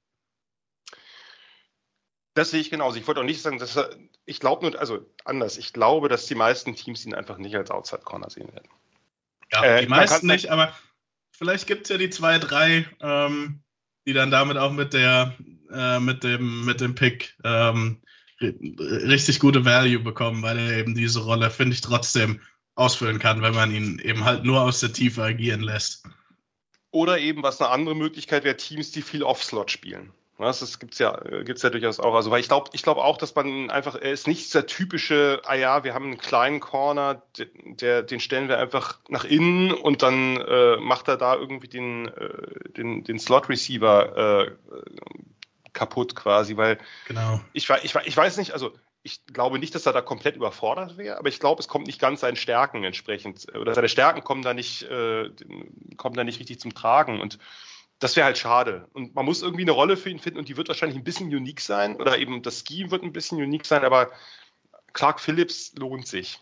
Das 2.35 2.51
sehe 2.51 2.59
ich 2.59 2.69
genauso. 2.69 2.99
Ich 2.99 3.07
wollte 3.07 3.21
auch 3.21 3.25
nicht 3.25 3.41
sagen, 3.41 3.57
dass 3.57 3.75
er, 3.77 3.89
ich 4.25 4.39
glaube 4.39 4.63
nur, 4.69 4.79
also 4.79 5.09
anders, 5.23 5.57
ich 5.57 5.73
glaube, 5.73 6.07
dass 6.07 6.27
die 6.27 6.35
meisten 6.35 6.75
Teams 6.75 7.03
ihn 7.05 7.15
einfach 7.15 7.37
nicht 7.37 7.55
als 7.55 7.71
Outside 7.71 8.03
Corner 8.03 8.29
sehen 8.29 8.53
werden. 8.53 8.69
Ja, 9.51 9.63
äh, 9.63 9.81
die 9.81 9.87
meisten 9.87 10.27
nicht, 10.27 10.51
aber 10.51 10.71
vielleicht 11.31 11.65
gibt 11.65 11.83
es 11.83 11.89
ja 11.89 11.97
die 11.97 12.09
zwei, 12.11 12.37
drei, 12.37 12.85
ähm, 12.99 13.63
die 14.05 14.13
dann 14.13 14.31
damit 14.31 14.57
auch 14.57 14.71
mit 14.71 14.93
der 14.93 15.33
äh, 15.71 15.99
mit 15.99 16.23
dem 16.23 16.63
mit 16.65 16.81
dem 16.81 16.93
Pick 16.93 17.35
ähm, 17.43 18.01
richtig 18.39 19.39
gute 19.39 19.65
Value 19.65 19.99
bekommen, 19.99 20.43
weil 20.43 20.59
er 20.59 20.77
eben 20.77 20.93
diese 20.93 21.21
Rolle, 21.21 21.49
finde 21.49 21.73
ich, 21.73 21.81
trotzdem 21.81 22.41
ausfüllen 22.75 23.19
kann, 23.19 23.41
wenn 23.41 23.55
man 23.55 23.71
ihn 23.71 23.99
eben 23.99 24.25
halt 24.25 24.43
nur 24.43 24.61
aus 24.61 24.79
der 24.81 24.93
Tiefe 24.93 25.23
agieren 25.23 25.61
lässt. 25.61 26.03
Oder 26.91 27.19
eben, 27.19 27.43
was 27.43 27.59
eine 27.59 27.71
andere 27.71 27.95
Möglichkeit 27.95 28.43
wäre, 28.43 28.57
Teams, 28.57 28.91
die 28.91 29.01
viel 29.01 29.23
Off-Slot 29.23 29.71
spielen. 29.71 30.11
Das, 30.37 30.79
gibt's 30.79 30.99
ja, 30.99 31.17
gibt's 31.43 31.61
ja 31.61 31.69
durchaus 31.69 31.99
auch. 31.99 32.13
Also, 32.13 32.29
weil 32.29 32.41
ich 32.41 32.49
glaube, 32.49 32.69
ich 32.73 32.83
glaube 32.83 33.03
auch, 33.03 33.17
dass 33.17 33.35
man 33.35 33.69
einfach, 33.69 33.95
er 33.95 34.11
ist 34.11 34.27
nicht 34.27 34.53
der 34.53 34.65
typische, 34.65 35.41
ah 35.45 35.55
ja, 35.55 35.85
wir 35.85 35.93
haben 35.93 36.05
einen 36.05 36.17
kleinen 36.17 36.59
Corner, 36.59 37.21
der, 37.37 37.47
der 37.63 38.03
den 38.03 38.19
stellen 38.19 38.49
wir 38.49 38.59
einfach 38.59 38.99
nach 39.07 39.23
innen 39.23 39.71
und 39.71 40.01
dann 40.01 40.37
äh, 40.37 40.75
macht 40.77 41.07
er 41.07 41.15
da 41.15 41.35
irgendwie 41.35 41.69
den, 41.69 42.09
äh, 42.09 42.69
den, 42.71 43.05
den 43.05 43.17
Slot-Receiver 43.17 44.47
äh, 44.47 44.51
kaputt 45.71 46.15
quasi, 46.15 46.57
weil 46.57 46.79
genau. 47.07 47.39
ich, 47.53 47.69
ich, 47.69 47.95
ich 47.95 48.17
weiß 48.17 48.35
nicht, 48.37 48.51
also 48.51 48.73
ich 49.05 49.23
glaube 49.27 49.59
nicht, 49.59 49.75
dass 49.75 49.85
er 49.85 49.93
da 49.93 50.01
komplett 50.01 50.35
überfordert 50.35 50.97
wäre, 50.97 51.19
aber 51.19 51.29
ich 51.29 51.39
glaube, 51.39 51.59
es 51.59 51.67
kommt 51.67 51.85
nicht 51.85 52.01
ganz 52.01 52.21
seinen 52.21 52.37
Stärken 52.37 52.83
entsprechend. 52.83 53.45
Oder 53.55 53.75
seine 53.75 53.87
Stärken 53.87 54.23
kommen 54.23 54.41
da 54.41 54.55
nicht, 54.55 54.81
äh, 54.81 55.29
kommen 55.95 56.15
da 56.15 56.23
nicht 56.23 56.39
richtig 56.39 56.59
zum 56.59 56.73
Tragen. 56.73 57.21
Und 57.21 57.37
das 57.99 58.15
wäre 58.15 58.25
halt 58.25 58.39
schade. 58.39 58.89
Und 58.93 59.13
man 59.13 59.23
muss 59.23 59.43
irgendwie 59.43 59.61
eine 59.61 59.73
Rolle 59.73 59.95
für 59.95 60.09
ihn 60.09 60.17
finden 60.17 60.39
und 60.39 60.49
die 60.49 60.57
wird 60.57 60.69
wahrscheinlich 60.69 60.97
ein 60.97 61.03
bisschen 61.03 61.27
unique 61.27 61.61
sein. 61.61 61.97
Oder 61.97 62.17
eben 62.17 62.41
das 62.41 62.61
Ski 62.61 62.89
wird 62.89 63.03
ein 63.03 63.13
bisschen 63.13 63.37
unique 63.37 63.67
sein, 63.67 63.83
aber 63.83 64.09
Clark 64.93 65.19
Phillips 65.19 65.73
lohnt 65.77 66.07
sich. 66.07 66.39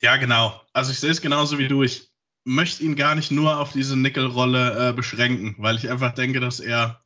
Ja, 0.00 0.16
genau. 0.16 0.58
Also 0.72 0.92
ich 0.92 0.98
sehe 0.98 1.10
es 1.10 1.20
genauso 1.20 1.58
wie 1.58 1.68
du. 1.68 1.82
Ich 1.82 2.10
möchte 2.44 2.84
ihn 2.84 2.96
gar 2.96 3.14
nicht 3.14 3.30
nur 3.30 3.60
auf 3.60 3.72
diese 3.72 3.98
Nickel-Rolle 3.98 4.88
äh, 4.88 4.92
beschränken, 4.94 5.56
weil 5.58 5.76
ich 5.76 5.90
einfach 5.90 6.14
denke, 6.14 6.40
dass 6.40 6.58
er 6.58 7.03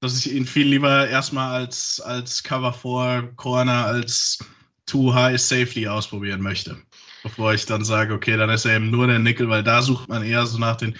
dass 0.00 0.18
ich 0.18 0.32
ihn 0.32 0.46
viel 0.46 0.66
lieber 0.66 1.08
erstmal 1.08 1.54
als, 1.54 2.00
als 2.00 2.42
Cover 2.42 2.72
4 2.72 3.32
Corner, 3.36 3.86
als 3.86 4.38
Too 4.86 5.14
High 5.14 5.40
Safety 5.40 5.88
ausprobieren 5.88 6.40
möchte. 6.40 6.76
Bevor 7.22 7.52
ich 7.52 7.66
dann 7.66 7.84
sage, 7.84 8.14
okay, 8.14 8.36
dann 8.36 8.50
ist 8.50 8.64
er 8.64 8.76
eben 8.76 8.90
nur 8.90 9.06
der 9.06 9.18
Nickel, 9.18 9.48
weil 9.48 9.64
da 9.64 9.82
sucht 9.82 10.08
man 10.08 10.22
eher 10.22 10.46
so 10.46 10.58
nach 10.58 10.76
den 10.76 10.96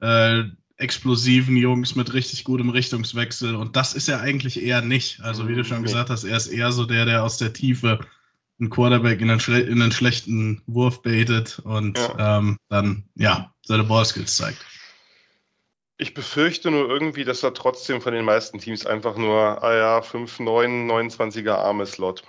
äh, 0.00 0.42
explosiven 0.76 1.56
Jungs 1.56 1.94
mit 1.94 2.12
richtig 2.12 2.44
gutem 2.44 2.68
Richtungswechsel. 2.68 3.54
Und 3.54 3.76
das 3.76 3.94
ist 3.94 4.08
er 4.08 4.20
eigentlich 4.20 4.62
eher 4.62 4.82
nicht. 4.82 5.20
Also, 5.20 5.48
wie 5.48 5.54
du 5.54 5.64
schon 5.64 5.78
nee. 5.78 5.84
gesagt 5.84 6.10
hast, 6.10 6.24
er 6.24 6.36
ist 6.36 6.48
eher 6.48 6.72
so 6.72 6.84
der, 6.84 7.04
der 7.04 7.22
aus 7.22 7.38
der 7.38 7.52
Tiefe 7.52 8.00
einen 8.58 8.70
Quarterback 8.70 9.20
in 9.20 9.30
einen, 9.30 9.40
in 9.40 9.82
einen 9.82 9.92
schlechten 9.92 10.62
Wurf 10.66 11.02
baitet 11.02 11.60
und 11.60 11.96
ja. 11.98 12.38
Ähm, 12.38 12.58
dann, 12.68 13.04
ja, 13.14 13.52
seine 13.64 13.84
Ballskills 13.84 14.36
zeigt. 14.36 14.58
Ich 16.02 16.14
befürchte 16.14 16.72
nur 16.72 16.88
irgendwie, 16.88 17.22
dass 17.22 17.44
er 17.44 17.54
trotzdem 17.54 18.00
von 18.00 18.12
den 18.12 18.24
meisten 18.24 18.58
Teams 18.58 18.86
einfach 18.86 19.16
nur, 19.16 19.62
ah 19.62 19.72
ja, 19.72 20.02
5, 20.02 20.40
9, 20.40 20.90
29er 20.90 21.52
arme 21.52 21.86
Slot. 21.86 22.24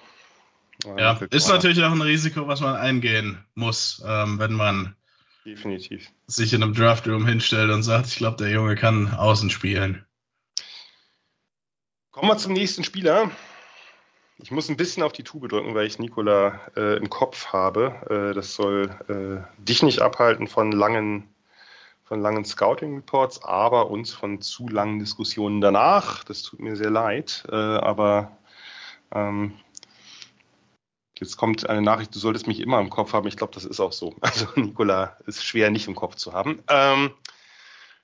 Ja, 0.96 1.14
ist 1.32 1.50
natürlich 1.50 1.82
auch 1.84 1.92
ein 1.92 2.04
Risiko, 2.04 2.48
was 2.48 2.62
man 2.62 2.76
eingehen 2.76 3.44
muss, 3.56 4.04
ähm, 4.06 4.38
wenn 4.38 4.54
man 4.54 4.96
Definitiv. 5.44 6.12
sich 6.28 6.54
in 6.54 6.62
einem 6.62 6.76
Draftroom 6.76 7.26
hinstellt 7.26 7.72
und 7.72 7.82
sagt, 7.82 8.06
ich 8.06 8.18
glaube, 8.18 8.38
der 8.38 8.52
Junge 8.52 8.76
kann 8.76 9.12
außen 9.12 9.50
spielen. 9.50 10.06
Kommen 12.12 12.28
wir 12.28 12.38
zum 12.38 12.54
nächsten 12.54 12.84
Spieler. 12.84 13.32
Ich 14.38 14.52
muss 14.52 14.70
ein 14.70 14.78
bisschen 14.78 15.02
auf 15.02 15.14
die 15.14 15.24
Tube 15.24 15.50
drücken, 15.50 15.74
weil 15.74 15.88
ich 15.88 15.98
Nikola 15.98 16.62
äh, 16.76 16.98
im 16.98 17.10
Kopf 17.10 17.48
habe. 17.48 18.30
Äh, 18.32 18.36
das 18.36 18.54
soll 18.54 18.92
äh, 19.08 19.64
dich 19.64 19.82
nicht 19.82 20.04
abhalten 20.04 20.48
von 20.48 20.72
langen 20.72 21.33
von 22.14 22.22
langen 22.22 22.46
Scouting-Reports, 22.46 23.44
aber 23.44 23.90
uns 23.90 24.14
von 24.14 24.40
zu 24.40 24.68
langen 24.68 25.00
Diskussionen 25.00 25.62
danach. 25.62 26.24
Das 26.24 26.44
tut 26.44 26.60
mir 26.60 26.76
sehr 26.76 26.92
leid, 26.92 27.44
äh, 27.52 27.56
aber 27.56 28.38
ähm, 29.12 29.54
jetzt 31.18 31.38
kommt 31.38 31.68
eine 31.68 31.82
Nachricht, 31.82 32.14
du 32.14 32.20
solltest 32.20 32.46
mich 32.46 32.60
immer 32.60 32.80
im 32.80 32.92
Kopf 32.92 33.14
haben. 33.14 33.28
Ich 33.28 33.36
glaube, 33.36 33.56
das 33.56 33.66
ist 33.66 33.80
auch 33.80 33.94
so. 33.94 34.14
Also 34.22 34.46
Nikola 34.56 35.18
ist 35.26 35.44
schwer 35.44 35.72
nicht 35.72 35.88
im 35.88 35.96
Kopf 35.96 36.14
zu 36.14 36.34
haben. 36.34 36.62
Ähm, 36.70 37.10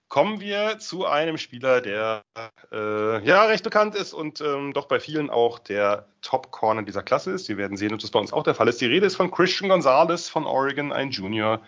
kommen 0.08 0.40
wir 0.40 0.80
zu 0.80 1.06
einem 1.06 1.38
Spieler, 1.38 1.80
der 1.80 2.24
äh, 2.72 3.24
ja 3.24 3.46
recht 3.46 3.64
bekannt 3.64 3.94
ist 3.94 4.14
und 4.14 4.42
ähm, 4.42 4.74
doch 4.74 4.88
bei 4.88 5.00
vielen 5.00 5.30
auch 5.30 5.60
der 5.60 6.08
Top-Corner 6.24 6.82
dieser 6.82 7.04
Klasse 7.04 7.30
ist. 7.30 7.48
Wir 7.48 7.58
werden 7.58 7.78
sehen, 7.78 7.94
ob 7.94 8.00
das 8.00 8.10
bei 8.10 8.20
uns 8.20 8.34
auch 8.34 8.42
der 8.42 8.56
Fall 8.56 8.70
ist. 8.70 8.82
Die 8.82 8.88
Rede 8.88 9.06
ist 9.06 9.18
von 9.18 9.30
Christian 9.30 9.70
Gonzalez 9.70 10.30
von 10.30 10.48
Oregon, 10.48 10.92
ein 10.92 11.12
Junior, 11.12 11.62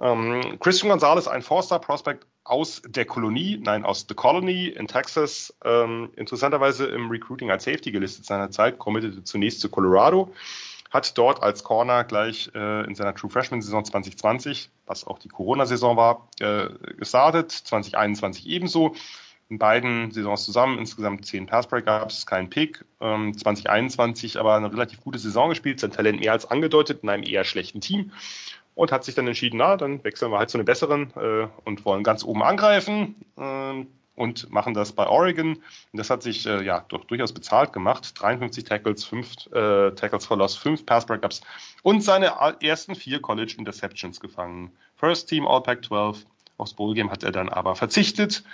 ähm, 0.00 0.58
Christian 0.60 0.90
Gonzalez, 0.90 1.28
ein 1.28 1.42
Four-Star-Prospect 1.42 2.26
aus 2.44 2.82
der 2.86 3.04
Kolonie, 3.04 3.60
nein, 3.62 3.84
aus 3.84 4.06
The 4.08 4.14
Colony 4.14 4.66
in 4.66 4.88
Texas, 4.88 5.54
ähm, 5.64 6.10
interessanterweise 6.16 6.86
im 6.86 7.08
Recruiting 7.08 7.50
als 7.50 7.64
Safety 7.64 7.92
gelistet 7.92 8.24
seiner 8.26 8.50
Zeit, 8.50 8.78
committete 8.78 9.22
zunächst 9.22 9.60
zu 9.60 9.68
Colorado, 9.68 10.32
hat 10.90 11.16
dort 11.16 11.42
als 11.42 11.62
Corner 11.62 12.04
gleich 12.04 12.50
äh, 12.54 12.84
in 12.84 12.94
seiner 12.94 13.14
True 13.14 13.30
Freshman-Saison 13.30 13.84
2020, 13.84 14.70
was 14.86 15.06
auch 15.06 15.18
die 15.18 15.28
Corona-Saison 15.28 15.96
war, 15.96 16.28
äh, 16.40 16.68
gestartet, 16.96 17.52
2021 17.52 18.48
ebenso. 18.48 18.94
In 19.48 19.58
beiden 19.58 20.10
Saisons 20.12 20.44
zusammen 20.44 20.78
insgesamt 20.78 21.26
zehn 21.26 21.46
Passbreak 21.46 21.84
gab 21.84 22.08
es, 22.08 22.24
keinen 22.26 22.48
Pick. 22.48 22.84
Ähm, 23.00 23.36
2021 23.36 24.38
aber 24.38 24.54
eine 24.54 24.72
relativ 24.72 25.02
gute 25.02 25.18
Saison 25.18 25.50
gespielt, 25.50 25.78
sein 25.78 25.90
Talent 25.90 26.20
mehr 26.20 26.32
als 26.32 26.46
angedeutet 26.46 27.02
in 27.02 27.10
einem 27.10 27.22
eher 27.22 27.44
schlechten 27.44 27.80
Team 27.80 28.12
und 28.74 28.92
hat 28.92 29.04
sich 29.04 29.14
dann 29.14 29.26
entschieden, 29.26 29.58
na, 29.58 29.76
dann 29.76 30.02
wechseln 30.04 30.30
wir 30.30 30.38
halt 30.38 30.50
zu 30.50 30.58
den 30.58 30.64
besseren 30.64 31.12
äh, 31.16 31.48
und 31.64 31.84
wollen 31.84 32.02
ganz 32.02 32.24
oben 32.24 32.42
angreifen 32.42 33.16
äh, 33.36 33.84
und 34.14 34.50
machen 34.50 34.74
das 34.74 34.92
bei 34.92 35.06
Oregon. 35.06 35.56
Und 35.56 35.62
das 35.92 36.10
hat 36.10 36.22
sich 36.22 36.46
äh, 36.46 36.62
ja 36.62 36.84
doch 36.88 37.04
durchaus 37.04 37.32
bezahlt 37.32 37.72
gemacht. 37.72 38.12
53 38.20 38.64
Tackles, 38.64 39.04
5 39.04 39.52
äh, 39.52 39.90
Tackles 39.92 40.26
for 40.26 40.36
Loss, 40.36 40.56
5 40.56 40.86
Pass 40.86 41.06
Breakups 41.06 41.42
und 41.82 42.02
seine 42.02 42.32
ersten 42.60 42.94
vier 42.94 43.20
College 43.20 43.54
Interceptions 43.58 44.20
gefangen. 44.20 44.72
First 44.96 45.28
Team 45.28 45.46
All 45.46 45.62
Pack 45.62 45.84
12. 45.84 46.24
Aufs 46.58 46.74
Bowl 46.74 46.94
Game 46.94 47.10
hat 47.10 47.24
er 47.24 47.32
dann 47.32 47.48
aber 47.48 47.74
verzichtet. 47.74 48.44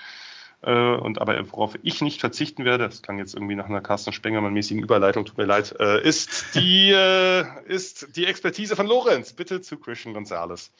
Äh, 0.62 0.96
und 0.96 1.20
aber 1.20 1.38
worauf 1.52 1.74
ich 1.82 2.00
nicht 2.00 2.20
verzichten 2.20 2.64
werde, 2.64 2.88
das 2.88 3.02
klang 3.02 3.18
jetzt 3.18 3.34
irgendwie 3.34 3.54
nach 3.54 3.66
einer 3.66 3.80
Carsten 3.80 4.12
Spengermann-mäßigen 4.12 4.82
Überleitung, 4.82 5.24
tut 5.24 5.38
mir 5.38 5.44
leid, 5.44 5.74
äh, 5.78 6.02
ist 6.02 6.54
die, 6.54 6.90
äh, 6.90 7.44
ist 7.66 8.16
die 8.16 8.26
Expertise 8.26 8.74
von 8.74 8.86
Lorenz. 8.86 9.32
Bitte 9.32 9.60
zu 9.60 9.78
Christian 9.78 10.14
Gonzalez. 10.14 10.72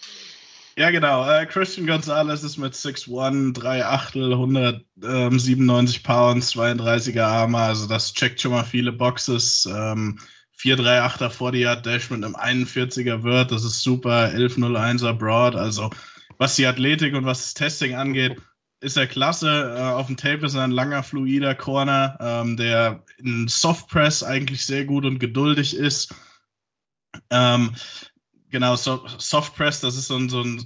Ja, 0.77 0.91
genau. 0.91 1.29
Äh, 1.29 1.47
Christian 1.47 1.87
Gonzalez 1.87 2.45
ist 2.45 2.57
mit 2.57 2.75
6'1, 2.75 3.53
3 3.53 3.85
Achtel, 3.85 4.33
197 4.33 6.05
Pounds, 6.05 6.55
32er 6.55 7.25
Arme. 7.25 7.59
Also 7.59 7.89
das 7.89 8.15
checkt 8.15 8.41
schon 8.41 8.53
mal 8.53 8.65
viele 8.65 8.93
Boxes. 8.93 9.67
Ähm, 9.67 10.19
438er 10.61 11.31
40 11.31 11.61
Yard 11.61 11.87
Dash 11.87 12.11
mit 12.11 12.25
einem 12.25 12.37
41er 12.37 13.25
Word. 13.25 13.51
Das 13.51 13.65
ist 13.65 13.83
super. 13.83 14.31
1101er 14.33 15.15
Broad. 15.15 15.57
Also 15.57 15.91
was 16.37 16.55
die 16.55 16.67
Athletik 16.67 17.15
und 17.15 17.25
was 17.25 17.43
das 17.43 17.55
Testing 17.55 17.97
angeht, 17.97 18.41
ist 18.81 18.97
er 18.97 19.07
klasse. 19.07 19.75
Äh, 19.77 19.81
auf 19.81 20.07
dem 20.07 20.17
Tape 20.17 20.47
ist 20.47 20.55
er 20.55 20.65
ein 20.65 20.71
langer, 20.71 21.03
fluider 21.03 21.55
Corner, 21.55 22.17
ähm, 22.21 22.57
der 22.57 23.03
in 23.19 23.49
Soft 23.49 23.89
Press 23.89 24.23
eigentlich 24.23 24.65
sehr 24.65 24.85
gut 24.85 25.05
und 25.05 25.19
geduldig 25.19 25.77
ist. 25.77 26.15
Ähm, 27.31 27.75
genau, 28.51 28.77
so, 28.77 29.07
Soft 29.19 29.57
Press, 29.57 29.81
das 29.81 29.97
ist 29.97 30.09
so 30.09 30.17
ein, 30.17 30.29
so, 30.29 30.43
ein, 30.43 30.65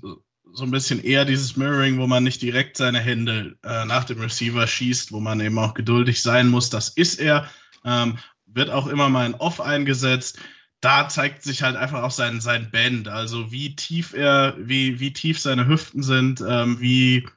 so 0.53 0.65
ein 0.65 0.71
bisschen 0.71 1.03
eher 1.03 1.25
dieses 1.25 1.57
Mirroring, 1.57 1.99
wo 1.99 2.07
man 2.07 2.25
nicht 2.25 2.43
direkt 2.43 2.77
seine 2.77 3.01
Hände 3.01 3.57
äh, 3.63 3.85
nach 3.85 4.05
dem 4.05 4.21
Receiver 4.21 4.67
schießt, 4.67 5.13
wo 5.13 5.21
man 5.21 5.41
eben 5.41 5.59
auch 5.59 5.75
geduldig 5.75 6.23
sein 6.23 6.49
muss. 6.49 6.71
Das 6.71 6.91
ist 6.91 7.21
er. 7.21 7.49
Ähm, 7.85 8.19
wird 8.47 8.71
auch 8.71 8.87
immer 8.87 9.09
mal 9.09 9.27
in 9.27 9.35
Off 9.35 9.61
eingesetzt 9.61 10.39
da 10.83 11.09
zeigt 11.09 11.45
sich 11.45 11.63
halt 11.63 11.77
einfach 11.77 12.03
auch 12.03 12.11
sein, 12.11 12.41
sein 12.41 12.71
Band, 12.73 13.07
also 13.07 13.53
wie 13.53 13.77
tief 13.77 14.15
er, 14.15 14.57
wie, 14.59 14.99
wie 14.99 15.13
tief 15.13 15.39
seine 15.39 15.69
Hüften 15.69 16.03
sind, 16.03 16.45
ähm, 16.47 16.81
wie, 16.81 17.29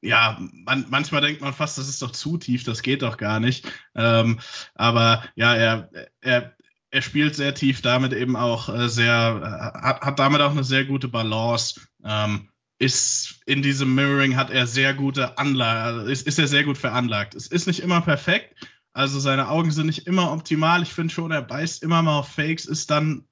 ja, 0.00 0.38
man, 0.40 0.86
manchmal 0.88 1.20
denkt 1.20 1.40
man 1.40 1.52
fast, 1.52 1.78
das 1.78 1.88
ist 1.88 2.02
doch 2.02 2.12
zu 2.12 2.36
tief, 2.38 2.64
das 2.64 2.82
geht 2.82 3.02
doch 3.02 3.16
gar 3.16 3.40
nicht. 3.40 3.70
Ähm, 3.94 4.38
aber 4.74 5.24
ja, 5.34 5.54
er, 5.54 5.90
er, 6.20 6.54
er 6.90 7.02
spielt 7.02 7.34
sehr 7.34 7.54
tief, 7.54 7.82
damit 7.82 8.12
eben 8.12 8.36
auch 8.36 8.68
äh, 8.68 8.88
sehr, 8.88 9.72
äh, 9.74 9.78
hat, 9.80 10.00
hat 10.02 10.18
damit 10.18 10.40
auch 10.40 10.52
eine 10.52 10.64
sehr 10.64 10.84
gute 10.84 11.08
Balance. 11.08 11.80
Ähm, 12.04 12.48
ist 12.78 13.40
in 13.46 13.62
diesem 13.62 13.94
Mirroring 13.94 14.36
hat 14.36 14.50
er 14.50 14.66
sehr 14.66 14.92
gute 14.92 15.38
Anlage, 15.38 16.10
ist, 16.10 16.26
ist 16.26 16.38
er 16.38 16.46
sehr 16.46 16.64
gut 16.64 16.76
veranlagt. 16.76 17.34
Es 17.34 17.46
ist 17.46 17.66
nicht 17.66 17.80
immer 17.80 18.02
perfekt, 18.02 18.54
also 18.92 19.18
seine 19.18 19.48
Augen 19.48 19.70
sind 19.70 19.86
nicht 19.86 20.06
immer 20.06 20.32
optimal. 20.32 20.82
Ich 20.82 20.92
finde 20.92 21.12
schon, 21.12 21.30
er 21.30 21.42
beißt 21.42 21.82
immer 21.82 22.02
mal 22.02 22.18
auf 22.18 22.28
Fakes, 22.28 22.66
ist 22.66 22.90
dann 22.90 23.26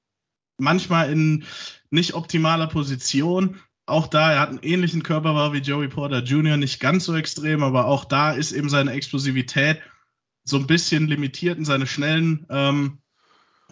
manchmal 0.57 1.11
in 1.11 1.45
nicht 1.89 2.13
optimaler 2.13 2.67
Position, 2.67 3.59
auch 3.85 4.07
da, 4.07 4.33
er 4.33 4.39
hat 4.39 4.49
einen 4.49 4.63
ähnlichen 4.63 5.03
Körperbau 5.03 5.53
wie 5.53 5.59
Joey 5.59 5.87
Porter 5.87 6.23
Jr., 6.23 6.57
nicht 6.57 6.79
ganz 6.79 7.05
so 7.05 7.15
extrem, 7.15 7.63
aber 7.63 7.85
auch 7.85 8.05
da 8.05 8.31
ist 8.31 8.51
eben 8.51 8.69
seine 8.69 8.91
Explosivität 8.91 9.79
so 10.43 10.57
ein 10.57 10.67
bisschen 10.67 11.07
limitiert 11.07 11.57
in 11.57 11.65
seine 11.65 11.87
schnellen 11.87 12.45
ähm, 12.49 12.99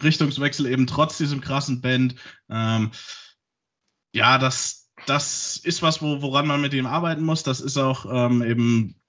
Richtungswechsel, 0.02 0.66
eben 0.66 0.86
trotz 0.86 1.18
diesem 1.18 1.40
krassen 1.40 1.80
Band. 1.80 2.16
Ähm, 2.48 2.90
ja, 4.12 4.38
das, 4.38 4.90
das 5.06 5.56
ist 5.56 5.82
was, 5.82 6.02
wo, 6.02 6.22
woran 6.22 6.46
man 6.46 6.60
mit 6.60 6.74
ihm 6.74 6.86
arbeiten 6.86 7.22
muss. 7.22 7.42
Das 7.42 7.60
ist 7.60 7.76
auch 7.76 8.06
ähm, 8.10 8.42
eben, 8.42 9.00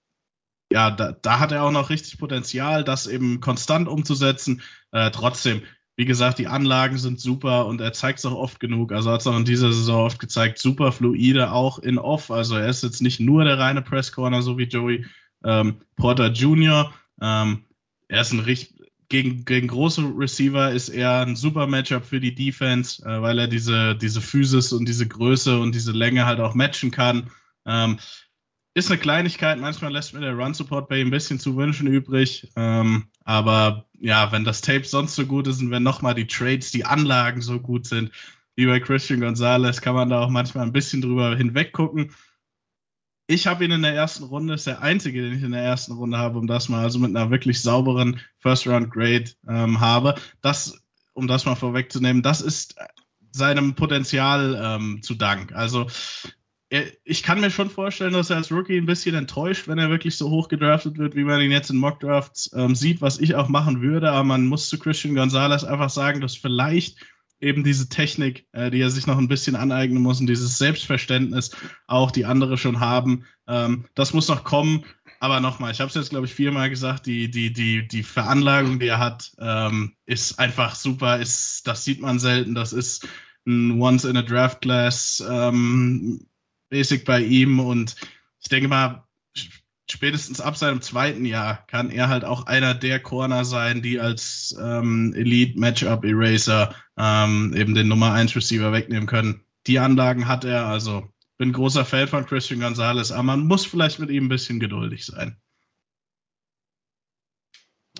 ja, 0.72 0.92
da, 0.92 1.12
da 1.12 1.40
hat 1.40 1.52
er 1.52 1.64
auch 1.64 1.72
noch 1.72 1.90
richtig 1.90 2.18
Potenzial, 2.18 2.84
das 2.84 3.08
eben 3.08 3.40
konstant 3.42 3.88
umzusetzen. 3.88 4.62
Äh, 4.92 5.12
trotzdem, 5.12 5.62
wie 5.98 6.06
gesagt, 6.06 6.40
die 6.40 6.48
Anlagen 6.48 6.98
sind 6.98 7.20
super 7.20 7.68
und 7.68 7.80
er 7.80 7.94
zeigt 7.94 8.20
es 8.20 8.26
auch 8.26 8.36
oft 8.36 8.60
genug. 8.60 8.92
Also 8.92 9.12
hat 9.12 9.22
es 9.22 9.28
auch 9.28 9.38
in 9.38 9.46
dieser 9.46 9.72
Saison 9.72 10.06
oft 10.06 10.20
gezeigt, 10.20 10.60
super 10.60 10.92
fluide, 10.92 11.52
auch 11.52 11.80
in 11.80 11.98
Off. 11.98 12.32
Also 12.32 12.58
er 12.58 12.68
ist 12.68 12.84
jetzt 12.84 13.02
nicht 13.02 13.20
nur 13.20 13.46
der 13.46 13.58
reine 13.58 13.82
Press 13.82 14.12
Corner, 14.12 14.42
so 14.42 14.58
wie 14.58 14.66
Joey 14.66 15.06
ähm, 15.44 15.78
Porter 15.96 16.32
Jr. 16.32 16.94
Ähm, 17.22 17.64
er 18.10 18.22
ist 18.22 18.34
ein 18.34 18.40
richtig, 18.40 18.76
gegen, 19.08 19.46
gegen 19.46 19.68
große 19.68 20.02
Receiver 20.18 20.72
ist 20.72 20.90
er 20.90 21.22
ein 21.22 21.36
super 21.36 21.68
Matchup 21.68 22.06
für 22.06 22.20
die 22.20 22.36
Defense, 22.36 23.04
äh, 23.06 23.22
weil 23.22 23.40
er 23.40 23.48
diese, 23.48 23.96
diese 23.96 24.20
Physis 24.20 24.74
und 24.74 24.88
diese 24.88 25.08
Größe 25.08 25.60
und 25.60 25.74
diese 25.76 25.92
Länge 25.92 26.26
halt 26.26 26.40
auch 26.40 26.56
matchen 26.56 26.92
kann. 26.92 27.30
Ähm, 27.66 28.00
ist 28.76 28.92
eine 28.92 29.00
Kleinigkeit, 29.00 29.58
manchmal 29.58 29.94
lässt 29.94 30.14
mir 30.14 30.20
der 30.20 30.36
Run-Support 30.36 30.90
bei 30.90 31.00
ihm 31.00 31.08
ein 31.08 31.12
bisschen 31.12 31.40
zu 31.40 31.56
wünschen 31.56 31.88
übrig. 31.88 32.52
Ähm, 32.58 33.08
aber 33.24 33.86
ja, 33.98 34.34
wenn 34.34 34.44
das 34.44 34.60
Tape 34.60 34.84
sonst 34.84 35.16
so 35.16 35.26
gut 35.26 35.48
ist 35.48 35.62
und 35.62 35.72
wenn 35.72 35.82
nochmal 35.82 36.14
die 36.14 36.28
Trades, 36.28 36.72
die 36.72 36.84
Anlagen 36.86 37.42
so 37.42 37.60
gut 37.60 37.88
sind, 37.88 38.12
wie 38.56 38.66
bei 38.66 38.82
Christian 38.82 39.22
Gonzalez, 39.22 39.80
kann 39.80 39.96
man 39.96 40.10
da 40.10 40.20
auch 40.22 40.30
manchmal 40.30 40.66
ein 40.66 40.74
bisschen 40.74 41.02
drüber 41.02 41.38
hinweg 41.38 41.72
gucken. 41.72 42.12
Ich 43.28 43.48
habe 43.48 43.64
ihn 43.64 43.72
in 43.72 43.82
der 43.82 43.96
ersten 43.96 44.26
Runde, 44.26 44.54
ist 44.54 44.68
der 44.68 44.82
einzige, 44.82 45.22
den 45.22 45.38
ich 45.38 45.44
in 45.44 45.54
der 45.54 45.64
ersten 45.64 45.94
Runde 45.94 46.18
habe, 46.18 46.38
um 46.38 46.46
das 46.46 46.68
mal, 46.68 46.84
also 46.84 47.00
mit 47.00 47.16
einer 47.16 47.32
wirklich 47.32 47.62
sauberen 47.62 48.20
First-Round-Grade 48.40 49.32
ähm, 49.48 49.80
habe. 49.80 50.16
Das, 50.42 50.84
um 51.14 51.28
das 51.28 51.46
mal 51.46 51.56
vorwegzunehmen, 51.56 52.22
das 52.22 52.42
ist 52.42 52.76
seinem 53.32 53.76
Potenzial 53.76 54.60
ähm, 54.62 55.02
zu 55.02 55.16
Dank. 55.16 55.54
Also 55.54 55.88
ich 57.04 57.24
kann 57.24 57.42
mir 57.42 57.52
schon 57.52 57.70
vorstellen, 57.70 58.14
dass 58.14 58.30
er 58.30 58.38
als 58.38 58.52
Rookie 58.52 58.78
ein 58.78 58.86
bisschen 58.86 59.16
enttäuscht, 59.16 59.68
wenn 59.68 59.78
er 59.78 59.90
wirklich 59.90 60.18
so 60.18 60.30
hoch 60.30 60.48
gedraftet 60.48 60.98
wird, 60.98 61.16
wie 61.16 61.24
man 61.24 61.42
ihn 61.42 61.52
jetzt 61.52 61.70
in 61.70 61.78
Mockdrafts 61.78 62.52
ähm, 62.56 62.76
sieht, 62.76 63.02
was 63.02 63.20
ich 63.20 63.36
auch 63.36 63.50
machen 63.50 63.82
würde. 63.82 64.12
Aber 64.12 64.24
man 64.24 64.48
muss 64.48 64.70
zu 64.70 64.80
Christian 64.80 65.16
Gonzalez 65.16 65.64
einfach 65.64 65.90
sagen, 65.90 66.22
dass 66.22 66.36
vielleicht 66.36 66.98
eben 67.40 67.64
diese 67.64 67.90
Technik, 67.90 68.48
äh, 68.54 68.72
die 68.72 68.82
er 68.82 68.90
sich 68.90 69.08
noch 69.08 69.18
ein 69.18 69.28
bisschen 69.28 69.56
aneignen 69.56 70.02
muss 70.02 70.20
und 70.20 70.28
dieses 70.28 70.58
Selbstverständnis 70.58 71.52
auch 71.88 72.12
die 72.12 72.26
andere 72.26 72.58
schon 72.58 72.80
haben, 72.80 73.26
ähm, 73.48 73.86
das 73.94 74.14
muss 74.14 74.28
noch 74.28 74.44
kommen. 74.44 74.86
Aber 75.20 75.40
nochmal, 75.40 75.72
ich 75.72 75.80
habe 75.80 75.90
es 75.90 75.96
jetzt, 75.96 76.10
glaube 76.10 76.26
ich, 76.26 76.34
viermal 76.34 76.70
gesagt, 76.70 77.06
die, 77.06 77.30
die, 77.30 77.54
die, 77.54 77.88
die 77.88 78.04
Veranlagung, 78.04 78.80
die 78.80 78.88
er 78.88 79.00
hat, 79.00 79.32
ähm, 79.40 79.96
ist 80.06 80.40
einfach 80.40 80.76
super. 80.76 81.20
Ist, 81.20 81.68
das 81.68 81.86
sieht 81.86 82.02
man 82.02 82.20
selten. 82.20 82.54
Das 82.54 82.74
ist 82.74 83.08
ein 83.46 83.80
Once 83.82 84.06
in 84.06 84.18
a 84.18 84.22
Draft 84.22 84.62
Class 84.62 85.24
ähm, 85.28 86.28
Basic 86.70 87.06
bei 87.06 87.22
ihm. 87.22 87.60
Und 87.60 87.96
ich 88.40 88.50
denke 88.50 88.68
mal, 88.68 89.06
spätestens 89.90 90.42
ab 90.42 90.58
seinem 90.58 90.82
zweiten 90.82 91.26
Jahr 91.26 91.66
kann 91.68 91.90
er 91.90 92.10
halt 92.10 92.26
auch 92.26 92.48
einer 92.48 92.74
der 92.74 93.00
Corner 93.00 93.46
sein, 93.46 93.82
die 93.82 94.00
als 94.00 94.56
ähm, 94.62 95.14
Elite 95.16 95.60
Matchup 95.60 96.04
Eraser 96.04 96.76
ähm, 96.98 97.54
eben 97.56 97.76
den 97.76 97.88
Nummer 97.88 98.14
1 98.14 98.36
Receiver 98.36 98.72
wegnehmen 98.72 99.08
können. 99.08 99.44
Die 99.68 99.80
Anlagen 99.80 100.28
hat 100.28 100.46
er, 100.46 100.66
also 100.66 101.08
bin 101.38 101.52
großer 101.52 101.86
Fan 101.86 102.08
von 102.08 102.26
Christian 102.26 102.62
Gonzalez, 102.62 103.12
aber 103.12 103.24
man 103.24 103.48
muss 103.48 103.66
vielleicht 103.66 104.00
mit 104.00 104.10
ihm 104.10 104.26
ein 104.26 104.30
bisschen 104.30 104.60
geduldig 104.60 105.06
sein. 105.06 105.38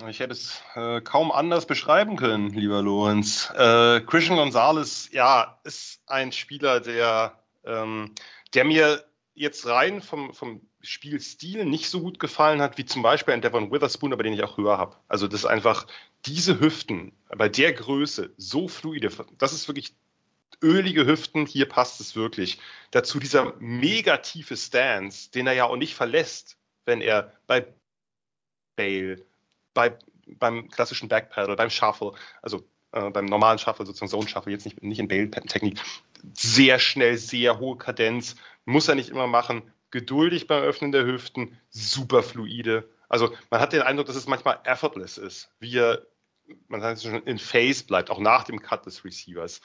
Ich 0.10 0.20
hätte 0.20 0.34
es 0.34 0.62
äh, 0.76 1.00
kaum 1.02 1.32
anders 1.32 1.66
beschreiben 1.66 2.18
können, 2.18 2.50
lieber 2.50 2.82
Lorenz. 2.82 3.50
Äh, 3.56 4.02
Christian 4.02 4.38
Gonzalez, 4.38 5.10
ja, 5.14 5.60
ist 5.64 6.02
ein 6.06 6.34
Spieler, 6.34 6.82
der, 6.82 7.40
ähm, 7.64 8.14
der 8.56 8.64
mir 8.64 9.06
jetzt 9.34 9.68
rein 9.68 10.02
vom, 10.02 10.34
vom 10.34 10.62
Spielstil 10.82 11.66
nicht 11.66 11.90
so 11.90 12.00
gut 12.00 12.20
gefallen 12.20 12.62
hat, 12.62 12.78
wie 12.78 12.86
zum 12.86 13.02
Beispiel 13.02 13.34
ein 13.34 13.42
Devon 13.42 13.72
Witherspoon, 13.72 14.14
aber 14.14 14.24
den 14.24 14.34
ich 14.34 14.44
auch 14.44 14.58
höher 14.58 14.78
habe. 14.78 14.96
Also 15.08 15.28
das 15.28 15.42
ist 15.42 15.46
einfach 15.46 15.88
diese 16.26 16.60
Hüften 16.60 17.12
bei 17.28 17.50
der 17.50 17.74
Größe 17.74 18.34
so 18.38 18.68
fluide. 18.68 19.12
Das 19.38 19.52
ist 19.52 19.68
wirklich 19.68 19.94
ölige 20.62 21.06
Hüften, 21.06 21.46
hier 21.46 21.68
passt 21.68 22.00
es 22.00 22.16
wirklich. 22.16 22.60
Dazu 22.92 23.20
dieser 23.20 23.54
mega 23.60 24.18
tiefe 24.18 24.56
Stance, 24.56 25.32
den 25.32 25.48
er 25.48 25.54
ja 25.54 25.66
auch 25.66 25.76
nicht 25.76 25.96
verlässt, 25.96 26.58
wenn 26.86 27.02
er 27.02 27.34
bei 27.46 27.68
Bale, 28.78 29.26
bei, 29.74 29.98
beim 30.28 30.70
klassischen 30.70 31.10
Backpedal, 31.10 31.56
beim 31.58 31.70
Shuffle, 31.70 32.14
also 32.42 32.66
äh, 32.96 33.10
beim 33.12 33.26
normalen 33.26 33.60
Shuffle, 33.60 33.86
sozusagen 33.86 34.10
Zone 34.10 34.28
Shuffle, 34.28 34.54
jetzt 34.54 34.66
nicht, 34.66 34.82
nicht 34.82 35.00
in 35.00 35.08
Bale-Technik, 35.08 35.80
sehr 36.34 36.80
schnell, 36.80 37.18
sehr 37.18 37.60
hohe 37.60 37.78
Kadenz, 37.78 38.36
muss 38.64 38.88
er 38.88 38.96
nicht 38.96 39.10
immer 39.10 39.28
machen, 39.28 39.62
geduldig 39.92 40.48
beim 40.48 40.64
Öffnen 40.64 40.92
der 40.92 41.06
Hüften, 41.06 41.60
super 41.70 42.24
fluide. 42.24 42.90
Also 43.10 43.34
man 43.52 43.60
hat 43.60 43.74
den 43.74 43.82
Eindruck, 43.82 44.08
dass 44.08 44.16
es 44.16 44.28
manchmal 44.28 44.60
effortless 44.64 45.18
ist, 45.18 45.52
wie 45.60 45.78
er, 45.78 46.08
man 46.68 46.82
sagt 46.82 47.04
schon, 47.04 47.22
in 47.24 47.38
Phase 47.38 47.86
bleibt, 47.86 48.10
auch 48.10 48.20
nach 48.20 48.46
dem 48.46 48.62
Cut 48.62 48.86
des 48.86 49.06
Receivers. 49.06 49.62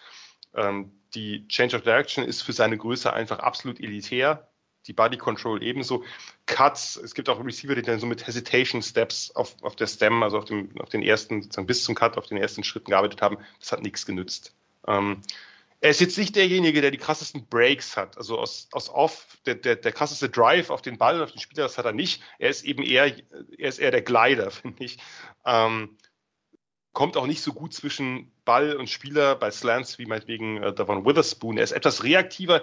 Ähm, 0.55 0.93
die 1.15 1.47
Change 1.49 1.77
of 1.77 1.83
Direction 1.83 2.25
ist 2.25 2.43
für 2.43 2.53
seine 2.53 2.77
Größe 2.77 3.13
einfach 3.13 3.39
absolut 3.39 3.81
elitär. 3.81 4.50
Die 4.87 4.93
Body 4.93 5.17
Control 5.17 5.63
ebenso. 5.63 6.05
Cuts, 6.47 6.97
es 6.97 7.15
gibt 7.15 7.29
auch 7.29 7.45
Receiver, 7.45 7.75
die 7.75 7.83
dann 7.83 7.99
so 7.99 8.07
mit 8.07 8.27
Hesitation 8.27 8.83
Steps 8.83 9.31
auf, 9.33 9.57
auf 9.63 9.77
der 9.77 9.87
Stem, 9.87 10.23
also 10.23 10.39
auf, 10.39 10.47
dem, 10.47 10.71
auf 10.81 10.89
den 10.89 11.03
ersten, 11.03 11.43
sozusagen 11.43 11.67
bis 11.67 11.85
zum 11.85 11.95
Cut, 11.95 12.17
auf 12.17 12.27
den 12.27 12.39
ersten 12.39 12.65
Schritten 12.65 12.91
gearbeitet 12.91 13.23
haben. 13.23 13.39
Das 13.59 13.73
hat 13.73 13.83
nichts 13.83 14.07
genützt. 14.07 14.55
Ähm, 14.87 15.23
er 15.83 15.91
ist 15.91 16.01
jetzt 16.01 16.19
nicht 16.19 16.37
derjenige, 16.37 16.83
der 16.83 16.91
die 16.91 16.99
krassesten 16.99 17.47
Breaks 17.47 17.97
hat. 17.97 18.19
Also 18.19 18.39
aus, 18.39 18.69
aus 18.73 18.91
Off, 18.91 19.39
der, 19.47 19.55
der, 19.55 19.77
der 19.77 19.93
krasseste 19.93 20.29
Drive 20.29 20.69
auf 20.69 20.83
den 20.83 20.99
Ball, 20.99 21.23
auf 21.23 21.33
den 21.33 21.41
Spieler, 21.41 21.63
das 21.63 21.79
hat 21.79 21.87
er 21.87 21.93
nicht. 21.93 22.23
Er 22.39 22.51
ist 22.51 22.65
eben 22.65 22.83
eher, 22.83 23.17
er 23.57 23.69
ist 23.69 23.79
eher 23.79 23.91
der 23.91 24.03
Glider, 24.03 24.51
finde 24.51 24.85
ich. 24.85 24.99
Ähm, 25.47 25.97
kommt 26.93 27.17
auch 27.17 27.27
nicht 27.27 27.41
so 27.41 27.53
gut 27.53 27.73
zwischen 27.73 28.31
Ball 28.45 28.77
und 28.77 28.91
Spieler 28.91 29.37
bei 29.37 29.51
Slants 29.51 29.99
wie 29.99 30.07
meinetwegen 30.07 30.63
äh, 30.63 30.75
Davon 30.75 31.07
Witherspoon. 31.07 31.57
Er 31.57 31.65
ist 31.65 31.73
etwas 31.73 32.05
reaktiver. 32.05 32.63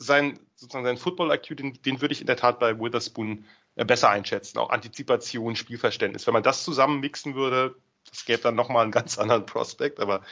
Sein, 0.00 0.38
sozusagen 0.54 0.84
sein 0.84 0.96
Football-IQ, 0.96 1.56
den, 1.56 1.82
den 1.82 2.00
würde 2.00 2.12
ich 2.12 2.20
in 2.20 2.26
der 2.26 2.36
Tat 2.36 2.58
bei 2.58 2.78
Witherspoon 2.78 3.44
äh, 3.74 3.84
besser 3.84 4.10
einschätzen. 4.10 4.58
Auch 4.58 4.70
Antizipation, 4.70 5.56
Spielverständnis. 5.56 6.26
Wenn 6.26 6.34
man 6.34 6.42
das 6.42 6.64
zusammen 6.64 7.00
mixen 7.00 7.34
würde, 7.34 7.74
das 8.08 8.24
gäbe 8.24 8.42
dann 8.42 8.54
nochmal 8.54 8.82
einen 8.82 8.92
ganz 8.92 9.18
anderen 9.18 9.44
Prospekt, 9.46 10.00
aber 10.00 10.22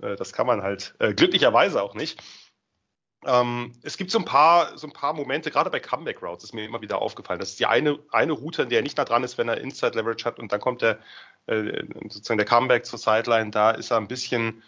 äh, 0.00 0.16
das 0.16 0.32
kann 0.32 0.46
man 0.46 0.62
halt 0.62 0.94
äh, 1.00 1.12
glücklicherweise 1.12 1.82
auch 1.82 1.94
nicht. 1.94 2.22
Ähm, 3.24 3.72
es 3.82 3.96
gibt 3.96 4.10
so 4.10 4.18
ein 4.18 4.24
paar, 4.24 4.78
so 4.78 4.86
ein 4.86 4.92
paar 4.92 5.12
Momente, 5.12 5.50
gerade 5.50 5.70
bei 5.70 5.80
Comeback 5.80 6.22
Routes 6.22 6.44
ist 6.44 6.52
mir 6.52 6.64
immer 6.64 6.80
wieder 6.80 7.02
aufgefallen. 7.02 7.40
Das 7.40 7.50
ist 7.50 7.60
die 7.60 7.66
eine, 7.66 7.98
eine 8.12 8.32
Route, 8.32 8.62
in 8.62 8.68
der 8.68 8.80
er 8.80 8.82
nicht 8.82 8.98
nah 8.98 9.04
dran 9.04 9.24
ist, 9.24 9.36
wenn 9.38 9.48
er 9.48 9.58
Inside 9.58 9.98
Leverage 9.98 10.24
hat 10.24 10.38
und 10.38 10.52
dann 10.52 10.60
kommt 10.60 10.82
der, 10.82 10.98
äh, 11.46 11.84
sozusagen 12.08 12.38
der 12.38 12.46
Comeback 12.46 12.86
zur 12.86 12.98
Sideline. 12.98 13.50
Da 13.50 13.72
ist 13.72 13.90
er 13.90 13.96
ein 13.96 14.08
bisschen, 14.08 14.62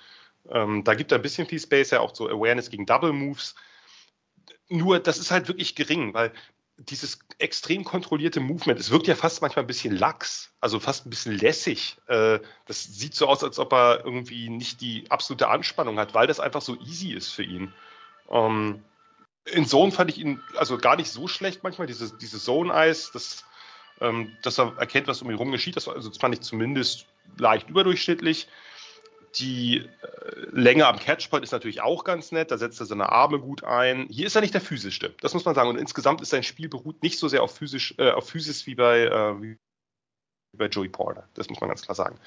ähm, 0.50 0.82
da 0.82 0.94
gibt 0.94 1.12
er 1.12 1.18
ein 1.18 1.22
bisschen 1.22 1.46
viel 1.46 1.60
Space, 1.60 1.90
ja 1.90 2.00
auch 2.00 2.14
so 2.14 2.28
Awareness 2.28 2.70
gegen 2.70 2.86
Double 2.86 3.12
Moves. 3.12 3.54
Nur, 4.68 5.00
das 5.00 5.18
ist 5.18 5.30
halt 5.30 5.48
wirklich 5.48 5.74
gering, 5.74 6.14
weil 6.14 6.32
dieses 6.78 7.18
extrem 7.38 7.84
kontrollierte 7.84 8.40
Movement, 8.40 8.78
es 8.78 8.90
wirkt 8.90 9.08
ja 9.08 9.16
fast 9.16 9.42
manchmal 9.42 9.64
ein 9.64 9.66
bisschen 9.68 9.96
lax, 9.96 10.52
also 10.60 10.78
fast 10.78 11.06
ein 11.06 11.10
bisschen 11.10 11.36
lässig. 11.36 11.96
Äh, 12.06 12.38
das 12.66 12.84
sieht 12.84 13.14
so 13.14 13.26
aus, 13.26 13.42
als 13.42 13.58
ob 13.58 13.72
er 13.72 14.04
irgendwie 14.04 14.48
nicht 14.48 14.80
die 14.80 15.10
absolute 15.10 15.48
Anspannung 15.48 15.98
hat, 15.98 16.14
weil 16.14 16.28
das 16.28 16.38
einfach 16.38 16.62
so 16.62 16.78
easy 16.80 17.12
ist 17.12 17.32
für 17.32 17.42
ihn. 17.42 17.72
Ähm, 18.30 18.84
in 19.44 19.66
Zone 19.66 19.90
fand 19.90 20.10
ich 20.10 20.18
ihn 20.18 20.40
also 20.56 20.78
gar 20.78 20.96
nicht 20.96 21.10
so 21.10 21.26
schlecht 21.26 21.62
manchmal, 21.64 21.86
diese, 21.86 22.16
diese 22.16 22.38
Zone-Eyes, 22.38 23.10
das, 23.12 23.44
ähm, 24.00 24.36
dass 24.42 24.58
er 24.58 24.76
erkennt, 24.78 25.08
was 25.08 25.22
um 25.22 25.30
ihn 25.30 25.36
rum 25.36 25.50
geschieht, 25.50 25.76
das, 25.76 25.88
also 25.88 26.08
das 26.08 26.18
fand 26.18 26.34
ich 26.34 26.42
zumindest 26.42 27.06
leicht 27.38 27.68
überdurchschnittlich. 27.68 28.46
Die 29.36 29.78
äh, 29.78 29.86
Länge 30.50 30.86
am 30.86 30.98
Catchpoint 30.98 31.44
ist 31.44 31.52
natürlich 31.52 31.80
auch 31.80 32.04
ganz 32.04 32.32
nett. 32.32 32.50
Da 32.50 32.58
setzt 32.58 32.80
er 32.80 32.86
seine 32.86 33.10
Arme 33.10 33.38
gut 33.38 33.64
ein. 33.64 34.06
Hier 34.10 34.26
ist 34.26 34.34
er 34.34 34.40
nicht 34.40 34.54
der 34.54 34.60
physischste. 34.60 35.14
Das 35.20 35.34
muss 35.34 35.44
man 35.44 35.54
sagen. 35.54 35.68
Und 35.68 35.78
insgesamt 35.78 36.20
ist 36.20 36.30
sein 36.30 36.42
Spiel 36.42 36.68
beruht 36.68 37.02
nicht 37.02 37.18
so 37.18 37.28
sehr 37.28 37.42
auf 37.42 37.54
physisch, 37.54 37.94
äh, 37.98 38.10
auf 38.10 38.28
Physis 38.28 38.66
wie 38.66 38.74
bei, 38.74 39.02
äh, 39.02 39.42
wie 39.42 39.58
bei 40.56 40.66
Joey 40.66 40.88
Porter. 40.88 41.28
Das 41.34 41.48
muss 41.48 41.60
man 41.60 41.68
ganz 41.68 41.82
klar 41.82 41.94
sagen. 41.94 42.18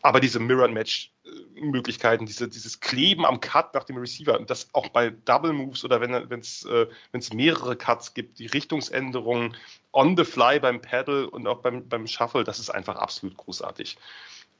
Aber 0.00 0.20
diese 0.20 0.38
Mirror-Match-Möglichkeiten, 0.38 2.24
diese, 2.24 2.48
dieses 2.48 2.78
Kleben 2.78 3.26
am 3.26 3.40
Cut 3.40 3.74
nach 3.74 3.82
dem 3.82 3.96
Receiver, 3.96 4.38
und 4.38 4.48
das 4.48 4.68
auch 4.72 4.88
bei 4.90 5.10
Double 5.10 5.52
Moves 5.52 5.84
oder 5.84 6.00
wenn 6.00 6.40
es 6.40 6.64
äh, 6.64 6.86
mehrere 7.34 7.76
Cuts 7.76 8.14
gibt, 8.14 8.38
die 8.38 8.46
Richtungsänderungen 8.46 9.56
on 9.92 10.16
the 10.16 10.24
fly 10.24 10.60
beim 10.60 10.80
Paddle 10.80 11.28
und 11.28 11.48
auch 11.48 11.62
beim, 11.62 11.88
beim 11.88 12.06
Shuffle, 12.06 12.44
das 12.44 12.60
ist 12.60 12.70
einfach 12.70 12.96
absolut 12.96 13.36
großartig. 13.36 13.98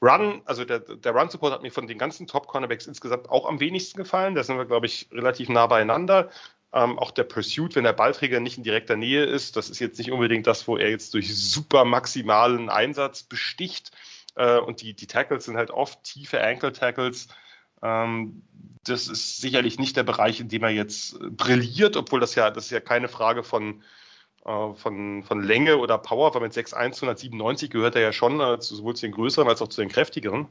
Run, 0.00 0.42
also 0.44 0.64
der, 0.64 0.80
der 0.80 1.12
Run-Support 1.12 1.52
hat 1.52 1.62
mir 1.62 1.72
von 1.72 1.86
den 1.86 1.98
ganzen 1.98 2.26
Top-Cornerbacks 2.26 2.86
insgesamt 2.86 3.28
auch 3.28 3.48
am 3.48 3.60
wenigsten 3.60 3.98
gefallen. 3.98 4.34
Da 4.34 4.44
sind 4.44 4.56
wir, 4.56 4.64
glaube 4.64 4.86
ich, 4.86 5.08
relativ 5.12 5.48
nah 5.48 5.66
beieinander. 5.66 6.30
Ähm, 6.72 6.98
auch 6.98 7.10
der 7.10 7.24
Pursuit, 7.24 7.74
wenn 7.74 7.84
der 7.84 7.94
Ballträger 7.94 8.40
nicht 8.40 8.58
in 8.58 8.62
direkter 8.62 8.96
Nähe 8.96 9.24
ist, 9.24 9.56
das 9.56 9.70
ist 9.70 9.78
jetzt 9.78 9.98
nicht 9.98 10.12
unbedingt 10.12 10.46
das, 10.46 10.68
wo 10.68 10.76
er 10.76 10.90
jetzt 10.90 11.14
durch 11.14 11.34
super 11.34 11.84
maximalen 11.84 12.68
Einsatz 12.68 13.22
besticht. 13.22 13.90
Äh, 14.36 14.58
und 14.58 14.82
die, 14.82 14.94
die 14.94 15.06
Tackles 15.06 15.46
sind 15.46 15.56
halt 15.56 15.70
oft 15.70 16.04
tiefe 16.04 16.42
Ankle-Tackles. 16.42 17.28
Ähm, 17.82 18.42
das 18.84 19.08
ist 19.08 19.40
sicherlich 19.40 19.78
nicht 19.78 19.96
der 19.96 20.04
Bereich, 20.04 20.40
in 20.40 20.48
dem 20.48 20.62
er 20.62 20.70
jetzt 20.70 21.18
brilliert, 21.36 21.96
obwohl 21.96 22.20
das 22.20 22.34
ja, 22.34 22.50
das 22.50 22.66
ist 22.66 22.70
ja 22.70 22.80
keine 22.80 23.08
Frage 23.08 23.42
von, 23.42 23.82
äh, 24.48 24.74
von, 24.74 25.22
von 25.24 25.42
Länge 25.42 25.76
oder 25.76 25.98
Power, 25.98 26.34
weil 26.34 26.40
mit 26.40 26.54
6'1 26.54 26.74
197 27.02 27.68
gehört 27.70 27.96
er 27.96 28.00
ja 28.00 28.12
schon 28.12 28.40
äh, 28.40 28.56
sowohl 28.60 28.96
zu 28.96 29.06
den 29.06 29.12
größeren 29.12 29.46
als 29.46 29.60
auch 29.60 29.68
zu 29.68 29.82
den 29.82 29.90
kräftigeren. 29.90 30.48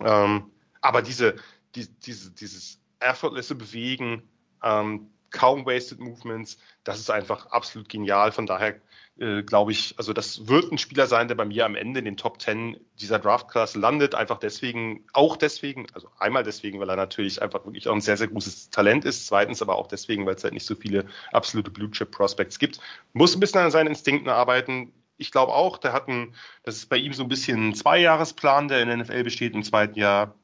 Ähm, 0.00 0.50
aber 0.82 1.00
diese, 1.00 1.36
die, 1.74 1.88
diese, 2.00 2.32
dieses 2.32 2.80
effortlesse 3.00 3.54
Bewegen, 3.54 4.28
ähm, 4.62 5.10
kaum 5.30 5.66
wasted 5.66 6.00
Movements, 6.00 6.58
das 6.84 6.98
ist 6.98 7.10
einfach 7.10 7.46
absolut 7.46 7.88
genial. 7.88 8.32
Von 8.32 8.46
daher 8.46 8.80
äh, 9.18 9.42
glaube 9.42 9.72
ich, 9.72 9.94
also 9.98 10.12
das 10.12 10.46
wird 10.46 10.70
ein 10.70 10.78
Spieler 10.78 11.08
sein, 11.08 11.26
der 11.26 11.34
bei 11.34 11.44
mir 11.44 11.66
am 11.66 11.74
Ende 11.74 11.98
in 11.98 12.04
den 12.04 12.16
Top 12.16 12.40
10 12.40 12.78
dieser 13.00 13.18
Draft-Class 13.18 13.74
landet. 13.74 14.14
Einfach 14.14 14.38
deswegen, 14.38 15.04
auch 15.12 15.36
deswegen, 15.36 15.86
also 15.92 16.08
einmal 16.18 16.44
deswegen, 16.44 16.78
weil 16.78 16.88
er 16.88 16.96
natürlich 16.96 17.42
einfach 17.42 17.64
wirklich 17.64 17.88
auch 17.88 17.94
ein 17.94 18.00
sehr, 18.00 18.16
sehr 18.16 18.28
großes 18.28 18.70
Talent 18.70 19.04
ist. 19.04 19.26
Zweitens 19.26 19.60
aber 19.60 19.76
auch 19.76 19.88
deswegen, 19.88 20.24
weil 20.24 20.36
es 20.36 20.44
halt 20.44 20.54
nicht 20.54 20.66
so 20.66 20.76
viele 20.76 21.04
absolute 21.32 21.70
Blue-Chip-Prospects 21.70 22.58
gibt. 22.60 22.78
Muss 23.12 23.34
ein 23.34 23.40
bisschen 23.40 23.60
an 23.60 23.72
seinen 23.72 23.88
Instinkten 23.88 24.30
arbeiten. 24.30 24.92
Ich 25.16 25.32
glaube 25.32 25.52
auch, 25.52 25.78
der 25.78 25.92
hat 25.92 26.06
ein, 26.06 26.34
das 26.62 26.76
ist 26.76 26.86
bei 26.88 26.96
ihm 26.96 27.12
so 27.12 27.24
ein 27.24 27.28
bisschen 27.28 27.70
ein 27.70 27.74
Zweijahresplan, 27.74 28.68
der 28.68 28.82
in 28.82 28.88
der 28.88 28.98
NFL 28.98 29.24
besteht 29.24 29.54
im 29.54 29.64
zweiten 29.64 29.98
Jahr. 29.98 30.36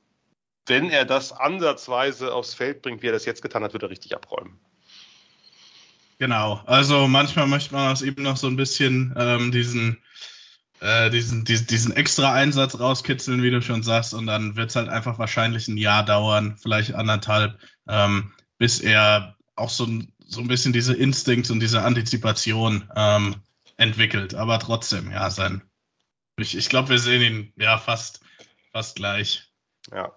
Wenn 0.66 0.90
er 0.90 1.05
das 1.05 1.31
ansatzweise 1.31 2.35
aufs 2.35 2.55
Feld 2.55 2.82
bringt, 2.82 3.02
wie 3.02 3.09
er 3.09 3.12
das 3.12 3.27
jetzt 3.27 3.43
getan 3.43 3.62
hat, 3.62 3.73
wird 3.73 3.85
er 3.85 3.90
richtig 3.90 4.16
abräumen. 4.16 4.59
Genau, 6.24 6.62
also 6.64 7.06
manchmal 7.06 7.46
möchte 7.46 7.74
man 7.74 7.92
aus 7.92 8.01
ihm 8.01 8.14
noch 8.16 8.38
so 8.38 8.46
ein 8.46 8.56
bisschen 8.56 9.14
ähm, 9.14 9.52
diesen, 9.52 9.98
äh, 10.80 11.10
diesen, 11.10 11.44
diesen, 11.44 11.66
diesen 11.66 11.92
extra 11.94 12.32
Einsatz 12.32 12.80
rauskitzeln, 12.80 13.42
wie 13.42 13.51
du 13.51 13.60
schon 13.60 13.82
sagst, 13.82 14.14
und 14.14 14.26
dann 14.26 14.56
wird 14.56 14.70
es 14.70 14.76
halt 14.76 14.88
einfach 14.88 15.18
wahrscheinlich 15.18 15.68
ein 15.68 15.76
Jahr 15.76 16.02
dauern, 16.02 16.56
vielleicht 16.56 16.94
anderthalb, 16.94 17.59
ähm, 17.86 18.32
bis 18.56 18.80
er 18.80 19.36
auch 19.55 19.68
so, 19.68 19.86
so 20.26 20.40
ein 20.40 20.48
bisschen 20.48 20.72
diese 20.72 20.94
Instincts 20.94 21.51
und 21.51 21.60
diese 21.60 21.82
Antizipation 21.82 22.90
ähm, 22.96 23.36
entwickelt. 23.76 24.34
Aber 24.34 24.59
trotzdem, 24.59 25.10
ja, 25.10 25.28
sein. 25.28 25.60
Ich, 26.38 26.56
ich 26.56 26.70
glaube, 26.70 26.88
wir 26.88 26.98
sehen 26.98 27.20
ihn 27.20 27.52
ja 27.59 27.76
fast, 27.76 28.20
fast 28.72 28.96
gleich. 28.96 29.52
Ja, 29.92 30.10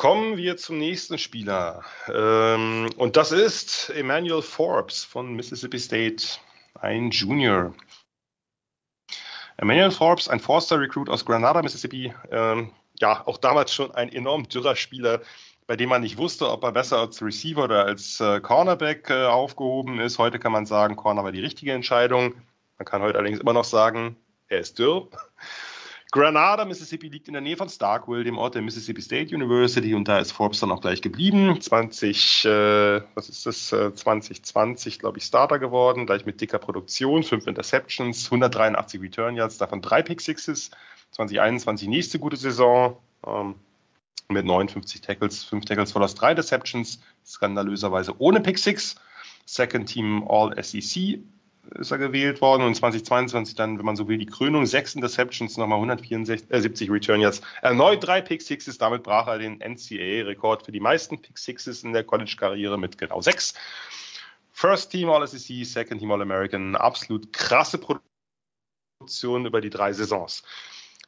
Kommen 0.00 0.38
wir 0.38 0.56
zum 0.56 0.78
nächsten 0.78 1.18
Spieler. 1.18 1.84
Ähm, 2.08 2.88
und 2.96 3.18
das 3.18 3.32
ist 3.32 3.90
Emmanuel 3.90 4.40
Forbes 4.40 5.04
von 5.04 5.34
Mississippi 5.34 5.78
State, 5.78 6.24
ein 6.72 7.10
Junior. 7.10 7.74
Emmanuel 9.58 9.90
Forbes, 9.90 10.26
ein 10.30 10.40
Forster-Recruit 10.40 11.10
aus 11.10 11.26
Granada, 11.26 11.60
Mississippi. 11.60 12.14
Ähm, 12.30 12.72
ja, 12.98 13.26
auch 13.26 13.36
damals 13.36 13.74
schon 13.74 13.94
ein 13.94 14.10
enorm 14.10 14.48
dürrer 14.48 14.74
Spieler, 14.74 15.20
bei 15.66 15.76
dem 15.76 15.90
man 15.90 16.00
nicht 16.00 16.16
wusste, 16.16 16.50
ob 16.50 16.64
er 16.64 16.72
besser 16.72 17.00
als 17.00 17.20
Receiver 17.20 17.64
oder 17.64 17.84
als 17.84 18.20
äh, 18.20 18.40
Cornerback 18.40 19.10
äh, 19.10 19.26
aufgehoben 19.26 20.00
ist. 20.00 20.18
Heute 20.18 20.38
kann 20.38 20.52
man 20.52 20.64
sagen, 20.64 20.96
Corner 20.96 21.24
war 21.24 21.32
die 21.32 21.42
richtige 21.42 21.74
Entscheidung. 21.74 22.36
Man 22.78 22.86
kann 22.86 23.02
heute 23.02 23.18
allerdings 23.18 23.40
immer 23.40 23.52
noch 23.52 23.64
sagen, 23.64 24.16
er 24.48 24.60
ist 24.60 24.78
dürr. 24.78 25.10
Granada, 26.12 26.64
Mississippi 26.64 27.08
liegt 27.08 27.28
in 27.28 27.34
der 27.34 27.40
Nähe 27.40 27.56
von 27.56 27.68
Starkville, 27.68 28.24
dem 28.24 28.36
Ort 28.36 28.56
der 28.56 28.62
Mississippi 28.62 29.00
State 29.00 29.34
University, 29.34 29.94
und 29.94 30.08
da 30.08 30.18
ist 30.18 30.32
Forbes 30.32 30.58
dann 30.58 30.72
auch 30.72 30.80
gleich 30.80 31.02
geblieben. 31.02 31.60
20, 31.60 32.44
äh, 32.46 33.02
was 33.14 33.28
ist 33.28 33.46
das? 33.46 33.72
Äh, 33.72 33.94
2020, 33.94 34.98
glaube 34.98 35.18
ich, 35.18 35.24
Starter 35.24 35.60
geworden, 35.60 36.06
gleich 36.06 36.26
mit 36.26 36.40
dicker 36.40 36.58
Produktion, 36.58 37.22
fünf 37.22 37.46
Interceptions, 37.46 38.24
183 38.26 39.00
Return 39.00 39.36
Yards, 39.36 39.58
davon 39.58 39.82
drei 39.82 40.02
Pick 40.02 40.20
Sixes. 40.20 40.70
2021 41.12 41.88
nächste 41.88 42.18
gute 42.18 42.36
Saison 42.36 42.96
ähm, 43.26 43.54
mit 44.28 44.44
59 44.44 45.00
Tackles, 45.00 45.44
fünf 45.44 45.64
Tackles 45.64 45.92
for 45.92 46.00
Loss, 46.00 46.14
drei 46.14 46.34
Deceptions, 46.34 47.00
skandalöserweise 47.24 48.14
ohne 48.18 48.40
Pick 48.40 48.58
Six. 48.58 48.96
Second 49.46 49.88
Team 49.88 50.24
All 50.28 50.52
SEC 50.62 51.18
ist 51.78 51.90
er 51.90 51.98
gewählt 51.98 52.40
worden 52.40 52.62
und 52.62 52.74
2022 52.74 53.54
dann, 53.54 53.78
wenn 53.78 53.84
man 53.84 53.96
so 53.96 54.08
will, 54.08 54.18
die 54.18 54.26
Krönung, 54.26 54.66
sechs 54.66 54.94
Interceptions, 54.94 55.56
nochmal 55.56 55.78
174 55.78 56.50
äh, 56.50 56.60
70 56.60 56.90
Return 56.90 57.20
Yards, 57.20 57.42
erneut 57.62 58.04
drei 58.04 58.20
Pick 58.20 58.42
Sixes, 58.42 58.78
damit 58.78 59.02
brach 59.02 59.26
er 59.28 59.38
den 59.38 59.60
NCAA-Rekord 59.60 60.64
für 60.64 60.72
die 60.72 60.80
meisten 60.80 61.20
Pick 61.20 61.38
Sixes 61.38 61.84
in 61.84 61.92
der 61.92 62.04
College-Karriere 62.04 62.78
mit 62.78 62.98
genau 62.98 63.20
sechs. 63.20 63.54
First 64.52 64.90
Team 64.90 65.08
All-SEC, 65.08 65.64
Second 65.64 66.00
Team 66.00 66.10
All-American, 66.10 66.76
absolut 66.76 67.32
krasse 67.32 67.78
Produktion 67.78 69.46
über 69.46 69.60
die 69.60 69.70
drei 69.70 69.92
Saisons. 69.92 70.42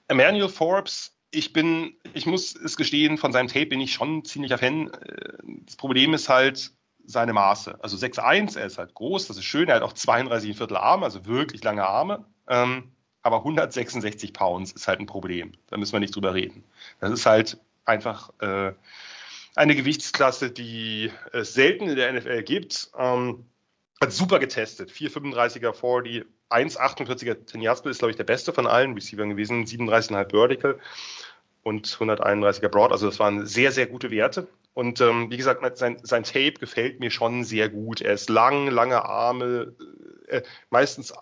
Emmanuel 0.08 0.48
Forbes, 0.48 1.18
ich 1.30 1.52
bin, 1.52 1.96
ich 2.14 2.26
muss 2.26 2.54
es 2.54 2.76
gestehen, 2.76 3.18
von 3.18 3.32
seinem 3.32 3.48
Tape 3.48 3.66
bin 3.66 3.80
ich 3.80 3.92
schon 3.94 4.24
ziemlicher 4.24 4.58
Fan. 4.58 4.88
Äh, 4.88 5.38
das 5.66 5.76
Problem 5.76 6.14
ist 6.14 6.28
halt, 6.28 6.72
seine 7.06 7.32
Maße. 7.32 7.78
Also 7.82 7.96
6'1, 7.96 8.58
er 8.58 8.66
ist 8.66 8.78
halt 8.78 8.94
groß, 8.94 9.26
das 9.28 9.36
ist 9.36 9.44
schön, 9.44 9.68
er 9.68 9.76
hat 9.76 9.82
auch 9.82 9.92
32 9.92 10.56
Viertel 10.56 10.76
Arme, 10.76 11.04
also 11.04 11.26
wirklich 11.26 11.62
lange 11.64 11.86
Arme. 11.86 12.24
Ähm, 12.48 12.92
aber 13.22 13.38
166 13.38 14.32
Pounds 14.32 14.72
ist 14.72 14.88
halt 14.88 15.00
ein 15.00 15.06
Problem. 15.06 15.52
Da 15.68 15.76
müssen 15.76 15.92
wir 15.92 16.00
nicht 16.00 16.14
drüber 16.14 16.34
reden. 16.34 16.64
Das 17.00 17.12
ist 17.12 17.24
halt 17.24 17.58
einfach 17.84 18.30
äh, 18.40 18.72
eine 19.54 19.76
Gewichtsklasse, 19.76 20.50
die 20.50 21.10
es 21.32 21.54
selten 21.54 21.88
in 21.88 21.96
der 21.96 22.12
NFL 22.12 22.42
gibt. 22.42 22.90
Ähm, 22.98 23.46
hat 24.00 24.12
super 24.12 24.40
getestet. 24.40 24.90
4,35er 24.90 25.72
40, 25.72 26.26
1,48er 26.50 27.46
10 27.46 27.60
Yards 27.60 27.80
ist, 27.82 27.98
glaube 27.98 28.10
ich, 28.10 28.16
der 28.16 28.24
beste 28.24 28.52
von 28.52 28.66
allen 28.66 28.94
Receivern 28.94 29.30
gewesen. 29.30 29.64
37,5 29.64 30.30
Vertical 30.30 30.78
und 31.62 31.86
131er 31.86 32.68
Broad. 32.68 32.90
Also 32.90 33.06
das 33.06 33.20
waren 33.20 33.46
sehr, 33.46 33.70
sehr 33.70 33.86
gute 33.86 34.10
Werte. 34.10 34.48
Und 34.74 35.00
ähm, 35.00 35.30
wie 35.30 35.36
gesagt, 35.36 35.76
sein, 35.76 35.98
sein 36.02 36.24
Tape 36.24 36.54
gefällt 36.54 37.00
mir 37.00 37.10
schon 37.10 37.44
sehr 37.44 37.68
gut. 37.68 38.00
Er 38.00 38.14
ist 38.14 38.30
lang, 38.30 38.68
lange 38.68 39.04
Arme, 39.04 39.74
äh, 40.28 40.42
meistens 40.70 41.12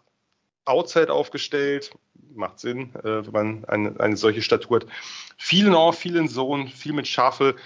outside 0.65 1.13
aufgestellt. 1.13 1.91
Macht 2.33 2.61
Sinn, 2.61 2.95
äh, 2.97 3.27
wenn 3.27 3.33
man 3.33 3.65
eine, 3.65 4.01
eine 4.01 4.17
solche 4.17 4.43
Statur 4.43 4.81
hat. 4.81 4.87
Viel 5.37 5.75
Off, 5.75 5.99
viel 5.99 6.17
in 6.17 6.29
Zone, 6.29 6.69
viel 6.69 6.93
mit 6.93 7.09
Shuffle. 7.09 7.57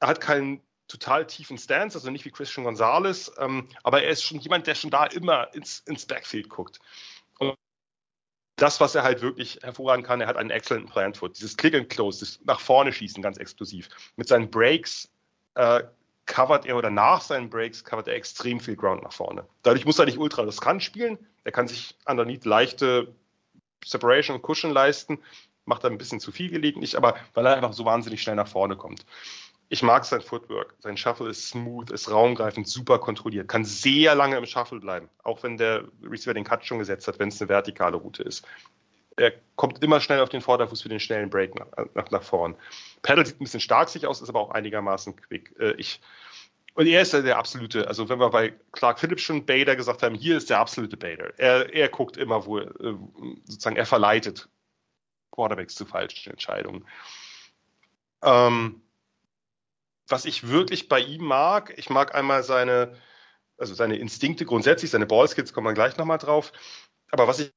Er 0.00 0.08
hat 0.08 0.20
keinen 0.20 0.62
total 0.86 1.26
tiefen 1.26 1.58
Stance, 1.58 1.98
also 1.98 2.10
nicht 2.10 2.24
wie 2.24 2.30
Christian 2.30 2.64
Gonzalez, 2.64 3.30
ähm, 3.38 3.68
aber 3.82 4.02
er 4.02 4.10
ist 4.10 4.22
schon 4.22 4.40
jemand, 4.40 4.66
der 4.66 4.74
schon 4.74 4.90
da 4.90 5.04
immer 5.04 5.54
ins, 5.54 5.80
ins 5.80 6.06
Backfield 6.06 6.48
guckt. 6.48 6.78
Und 7.38 7.54
das, 8.56 8.80
was 8.80 8.94
er 8.94 9.02
halt 9.02 9.20
wirklich 9.20 9.58
hervorragend 9.62 10.06
kann, 10.06 10.22
er 10.22 10.26
hat 10.26 10.38
einen 10.38 10.50
excellent 10.50 10.90
Plant 10.90 11.18
Foot. 11.18 11.36
Dieses 11.36 11.56
Click 11.58 11.74
and 11.74 11.90
Close, 11.90 12.20
das 12.20 12.40
nach 12.44 12.60
vorne 12.60 12.92
schießen, 12.92 13.22
ganz 13.22 13.36
exklusiv. 13.36 13.90
Mit 14.16 14.28
seinen 14.28 14.50
Breaks 14.50 15.10
äh, 15.58 15.82
covert 16.26 16.66
er 16.66 16.76
oder 16.76 16.90
nach 16.90 17.20
seinen 17.20 17.50
Breaks 17.50 17.84
covert 17.84 18.06
er 18.06 18.14
extrem 18.14 18.60
viel 18.60 18.76
Ground 18.76 19.02
nach 19.02 19.12
vorne. 19.12 19.44
Dadurch 19.62 19.84
muss 19.84 19.98
er 19.98 20.04
nicht 20.04 20.18
ultra 20.18 20.42
riskant 20.42 20.82
spielen. 20.82 21.18
Er 21.42 21.52
kann 21.52 21.66
sich 21.66 21.96
underneath 22.06 22.44
leichte 22.44 23.12
Separation 23.84 24.36
und 24.36 24.42
Cushion 24.42 24.70
leisten. 24.70 25.18
Macht 25.64 25.84
er 25.84 25.90
ein 25.90 25.98
bisschen 25.98 26.20
zu 26.20 26.30
viel 26.30 26.48
gelegentlich, 26.48 26.96
aber 26.96 27.16
weil 27.34 27.44
er 27.46 27.56
einfach 27.56 27.72
so 27.72 27.84
wahnsinnig 27.84 28.22
schnell 28.22 28.36
nach 28.36 28.46
vorne 28.46 28.76
kommt. 28.76 29.04
Ich 29.68 29.82
mag 29.82 30.04
sein 30.04 30.22
Footwork. 30.22 30.74
Sein 30.78 30.96
Shuffle 30.96 31.28
ist 31.28 31.48
smooth, 31.48 31.90
ist 31.90 32.10
raumgreifend, 32.10 32.68
super 32.68 32.98
kontrolliert, 32.98 33.48
kann 33.48 33.64
sehr 33.64 34.14
lange 34.14 34.36
im 34.36 34.46
Shuffle 34.46 34.80
bleiben, 34.80 35.10
auch 35.24 35.42
wenn 35.42 35.58
der 35.58 35.84
Receiver 36.02 36.32
den 36.32 36.44
Cut 36.44 36.64
schon 36.64 36.78
gesetzt 36.78 37.08
hat, 37.08 37.18
wenn 37.18 37.28
es 37.28 37.40
eine 37.42 37.50
vertikale 37.50 37.96
Route 37.96 38.22
ist 38.22 38.46
er 39.18 39.32
kommt 39.56 39.82
immer 39.82 40.00
schnell 40.00 40.20
auf 40.20 40.28
den 40.28 40.40
Vorderfuß 40.40 40.82
für 40.82 40.88
den 40.88 41.00
schnellen 41.00 41.30
Break 41.30 41.54
nach, 41.54 41.86
nach, 41.94 42.10
nach 42.10 42.22
vorn. 42.22 42.56
Paddle 43.02 43.26
sieht 43.26 43.40
ein 43.40 43.44
bisschen 43.44 43.60
stark 43.60 43.88
sich 43.88 44.06
aus, 44.06 44.20
ist 44.20 44.28
aber 44.28 44.40
auch 44.40 44.50
einigermaßen 44.50 45.16
quick. 45.16 45.54
Äh, 45.58 45.72
ich, 45.72 46.00
und 46.74 46.86
er 46.86 47.02
ist 47.02 47.12
ja 47.12 47.22
der 47.22 47.38
absolute, 47.38 47.88
also 47.88 48.08
wenn 48.08 48.20
wir 48.20 48.30
bei 48.30 48.54
Clark 48.72 49.00
Phillips 49.00 49.22
schon 49.22 49.46
Bader 49.46 49.76
gesagt 49.76 50.02
haben, 50.02 50.14
hier 50.14 50.36
ist 50.36 50.50
der 50.50 50.60
absolute 50.60 50.96
Bader. 50.96 51.32
Er, 51.38 51.72
er 51.74 51.88
guckt 51.88 52.16
immer, 52.16 52.46
wo, 52.46 52.58
äh, 52.58 52.94
sozusagen, 53.44 53.76
er 53.76 53.86
verleitet 53.86 54.48
Quarterbacks 55.32 55.74
zu 55.74 55.86
falschen 55.86 56.30
Entscheidungen. 56.30 56.86
Ähm, 58.22 58.82
was 60.08 60.24
ich 60.24 60.48
wirklich 60.48 60.88
bei 60.88 61.00
ihm 61.00 61.24
mag, 61.24 61.74
ich 61.76 61.90
mag 61.90 62.14
einmal 62.14 62.42
seine, 62.42 62.96
also 63.58 63.74
seine 63.74 63.96
Instinkte 63.96 64.44
grundsätzlich, 64.44 64.90
seine 64.90 65.06
Ballskills 65.06 65.52
kommen 65.52 65.66
wir 65.66 65.74
gleich 65.74 65.96
nochmal 65.96 66.18
drauf. 66.18 66.52
Aber 67.10 67.26
was 67.26 67.40
ich 67.40 67.52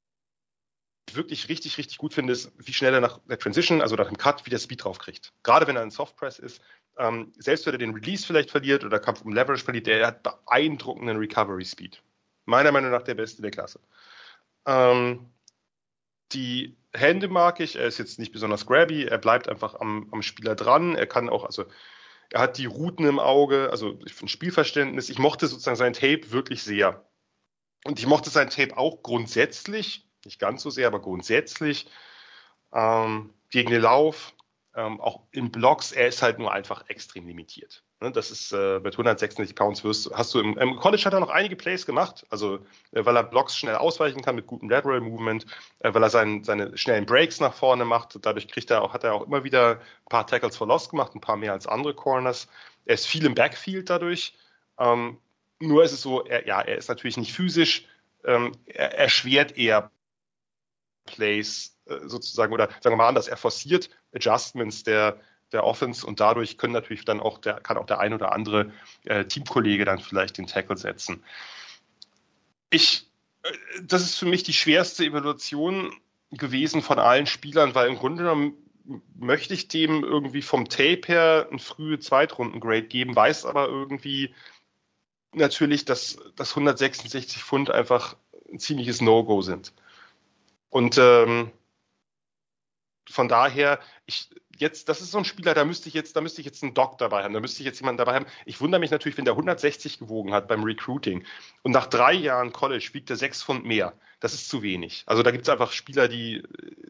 wirklich 1.15 1.49
richtig, 1.49 1.77
richtig 1.77 1.97
gut 1.97 2.13
finde, 2.13 2.33
ist, 2.33 2.51
wie 2.57 2.73
schnell 2.73 2.93
er 2.93 3.01
nach 3.01 3.19
der 3.27 3.39
Transition, 3.39 3.81
also 3.81 3.95
nach 3.95 4.07
dem 4.07 4.17
Cut, 4.17 4.45
wieder 4.45 4.59
Speed 4.59 4.83
draufkriegt. 4.83 5.33
Gerade 5.43 5.67
wenn 5.67 5.75
er 5.75 5.81
ein 5.81 5.91
Softpress 5.91 6.39
ist, 6.39 6.61
ähm, 6.97 7.33
selbst 7.37 7.65
wenn 7.65 7.73
er 7.73 7.79
den 7.79 7.93
Release 7.93 8.25
vielleicht 8.25 8.51
verliert 8.51 8.83
oder 8.83 8.99
Kampf 8.99 9.21
um 9.21 9.33
Leverage 9.33 9.63
verliert, 9.63 9.87
der 9.87 10.07
hat 10.07 10.23
beeindruckenden 10.23 11.17
Recovery 11.17 11.65
Speed. 11.65 12.01
Meiner 12.45 12.71
Meinung 12.71 12.91
nach 12.91 13.03
der 13.03 13.15
beste 13.15 13.41
der 13.41 13.51
Klasse. 13.51 13.79
Ähm, 14.65 15.31
die 16.33 16.75
Hände 16.93 17.27
mag 17.27 17.59
ich, 17.59 17.75
er 17.77 17.85
ist 17.85 17.97
jetzt 17.97 18.19
nicht 18.19 18.31
besonders 18.31 18.65
grabby, 18.65 19.05
er 19.05 19.17
bleibt 19.17 19.47
einfach 19.47 19.75
am, 19.75 20.09
am 20.11 20.21
Spieler 20.21 20.55
dran, 20.55 20.95
er 20.95 21.07
kann 21.07 21.29
auch, 21.29 21.45
also 21.45 21.65
er 22.31 22.41
hat 22.41 22.57
die 22.57 22.65
Routen 22.65 23.05
im 23.05 23.19
Auge, 23.19 23.69
also 23.71 23.99
ein 24.21 24.27
Spielverständnis. 24.27 25.09
Ich 25.09 25.19
mochte 25.19 25.47
sozusagen 25.47 25.75
sein 25.75 25.93
Tape 25.93 26.31
wirklich 26.31 26.63
sehr. 26.63 27.05
Und 27.83 27.99
ich 27.99 28.07
mochte 28.07 28.29
sein 28.29 28.49
Tape 28.49 28.77
auch 28.77 29.03
grundsätzlich, 29.03 30.09
nicht 30.25 30.39
ganz 30.39 30.61
so 30.61 30.69
sehr, 30.69 30.87
aber 30.87 31.01
grundsätzlich 31.01 31.87
ähm, 32.73 33.33
gegen 33.49 33.71
den 33.71 33.81
Lauf. 33.81 34.33
ähm, 34.73 35.01
auch 35.01 35.23
in 35.31 35.51
Blocks, 35.51 35.91
er 35.91 36.07
ist 36.07 36.21
halt 36.21 36.39
nur 36.39 36.53
einfach 36.53 36.87
extrem 36.87 37.27
limitiert. 37.27 37.83
Ne? 38.01 38.11
Das 38.11 38.31
ist 38.31 38.51
äh, 38.51 38.79
mit 38.79 38.93
166 38.93 39.55
Pounds 39.55 39.83
wirst, 39.83 40.09
hast 40.13 40.33
du 40.33 40.39
im, 40.39 40.57
im, 40.57 40.77
College 40.77 41.03
hat 41.03 41.13
er 41.13 41.19
noch 41.19 41.29
einige 41.29 41.55
Plays 41.55 41.85
gemacht, 41.85 42.25
also 42.29 42.55
äh, 42.91 43.05
weil 43.05 43.15
er 43.15 43.23
Blocks 43.23 43.57
schnell 43.57 43.75
ausweichen 43.75 44.21
kann 44.21 44.35
mit 44.35 44.47
gutem 44.47 44.69
Lateral 44.69 45.01
Movement, 45.01 45.45
äh, 45.79 45.93
weil 45.93 46.03
er 46.03 46.09
sein, 46.09 46.43
seine 46.43 46.77
schnellen 46.77 47.05
Breaks 47.05 47.39
nach 47.39 47.53
vorne 47.53 47.85
macht. 47.85 48.17
Dadurch 48.21 48.47
kriegt 48.47 48.71
er 48.71 48.81
auch, 48.81 48.93
hat 48.93 49.03
er 49.03 49.13
auch 49.13 49.27
immer 49.27 49.43
wieder 49.43 49.75
ein 49.75 50.09
paar 50.09 50.25
Tackles 50.25 50.57
for 50.57 50.67
Loss 50.67 50.89
gemacht, 50.89 51.13
ein 51.15 51.21
paar 51.21 51.37
mehr 51.37 51.53
als 51.53 51.67
andere 51.67 51.93
Corners. 51.93 52.47
Er 52.85 52.95
ist 52.95 53.07
viel 53.07 53.25
im 53.25 53.35
Backfield 53.35 53.89
dadurch. 53.89 54.35
Ähm, 54.79 55.19
nur 55.59 55.83
ist 55.83 55.91
es 55.91 56.01
so, 56.01 56.23
er, 56.25 56.47
ja, 56.47 56.61
er 56.61 56.77
ist 56.77 56.89
natürlich 56.89 57.17
nicht 57.17 57.33
physisch, 57.33 57.87
ähm, 58.25 58.53
er 58.65 58.97
erschwert 58.97 59.57
eher 59.57 59.91
Plays 61.11 61.77
äh, 61.85 62.07
sozusagen, 62.07 62.53
oder 62.53 62.69
sagen 62.79 62.93
wir 62.93 62.97
mal 62.97 63.07
anders, 63.07 63.27
er 63.27 63.37
forciert 63.37 63.89
Adjustments 64.13 64.83
der, 64.83 65.19
der 65.51 65.63
Offense 65.63 66.05
und 66.05 66.19
dadurch 66.19 66.57
können 66.57 66.73
natürlich 66.73 67.05
dann 67.05 67.19
auch 67.19 67.37
der, 67.37 67.55
kann 67.55 67.77
auch 67.77 67.85
der 67.85 67.99
ein 67.99 68.13
oder 68.13 68.31
andere 68.31 68.71
äh, 69.05 69.25
Teamkollege 69.25 69.85
dann 69.85 69.99
vielleicht 69.99 70.37
den 70.37 70.47
Tackle 70.47 70.77
setzen. 70.77 71.23
Ich, 72.69 73.09
äh, 73.43 73.49
das 73.83 74.01
ist 74.01 74.17
für 74.17 74.25
mich 74.25 74.43
die 74.43 74.53
schwerste 74.53 75.05
Evaluation 75.05 75.93
gewesen 76.31 76.81
von 76.81 76.99
allen 76.99 77.27
Spielern, 77.27 77.75
weil 77.75 77.89
im 77.89 77.97
Grunde 77.97 78.23
genommen 78.23 78.53
möchte 79.15 79.53
ich 79.53 79.67
dem 79.67 80.03
irgendwie 80.03 80.41
vom 80.41 80.67
Tape 80.67 81.01
her 81.05 81.47
ein 81.51 81.59
frühe 81.59 81.99
Zweitrunden-Grade 81.99 82.83
geben, 82.83 83.15
weiß 83.15 83.45
aber 83.45 83.67
irgendwie 83.67 84.33
natürlich, 85.33 85.85
dass, 85.85 86.17
dass 86.35 86.51
166 86.51 87.43
Pfund 87.43 87.69
einfach 87.69 88.15
ein 88.51 88.59
ziemliches 88.59 89.01
No-Go 89.01 89.41
sind. 89.41 89.73
Und 90.71 90.97
ähm, 90.97 91.51
von 93.07 93.27
daher, 93.27 93.79
ich 94.05 94.29
jetzt, 94.57 94.89
das 94.89 95.01
ist 95.01 95.11
so 95.11 95.17
ein 95.17 95.25
Spieler, 95.25 95.53
da 95.53 95.65
müsste 95.65 95.89
ich 95.89 95.93
jetzt, 95.93 96.15
da 96.15 96.21
müsste 96.21 96.39
ich 96.39 96.45
jetzt 96.45 96.63
einen 96.63 96.73
Doc 96.73 96.97
dabei 96.97 97.23
haben, 97.23 97.33
da 97.33 97.39
müsste 97.39 97.61
ich 97.61 97.65
jetzt 97.65 97.79
jemanden 97.79 97.97
dabei 97.97 98.15
haben. 98.15 98.25
Ich 98.45 98.61
wundere 98.61 98.79
mich 98.79 98.91
natürlich, 98.91 99.17
wenn 99.17 99.25
der 99.25 99.33
160 99.33 99.99
gewogen 99.99 100.33
hat 100.33 100.47
beim 100.47 100.63
Recruiting 100.63 101.25
und 101.63 101.71
nach 101.71 101.87
drei 101.87 102.13
Jahren 102.13 102.53
College 102.53 102.89
wiegt 102.93 103.09
er 103.09 103.17
sechs 103.17 103.43
Pfund 103.43 103.65
mehr. 103.65 103.93
Das 104.21 104.33
ist 104.33 104.49
zu 104.49 104.61
wenig. 104.61 105.03
Also 105.07 105.23
da 105.23 105.31
gibt 105.31 105.43
es 105.43 105.49
einfach 105.49 105.71
Spieler, 105.71 106.07
die, 106.07 106.43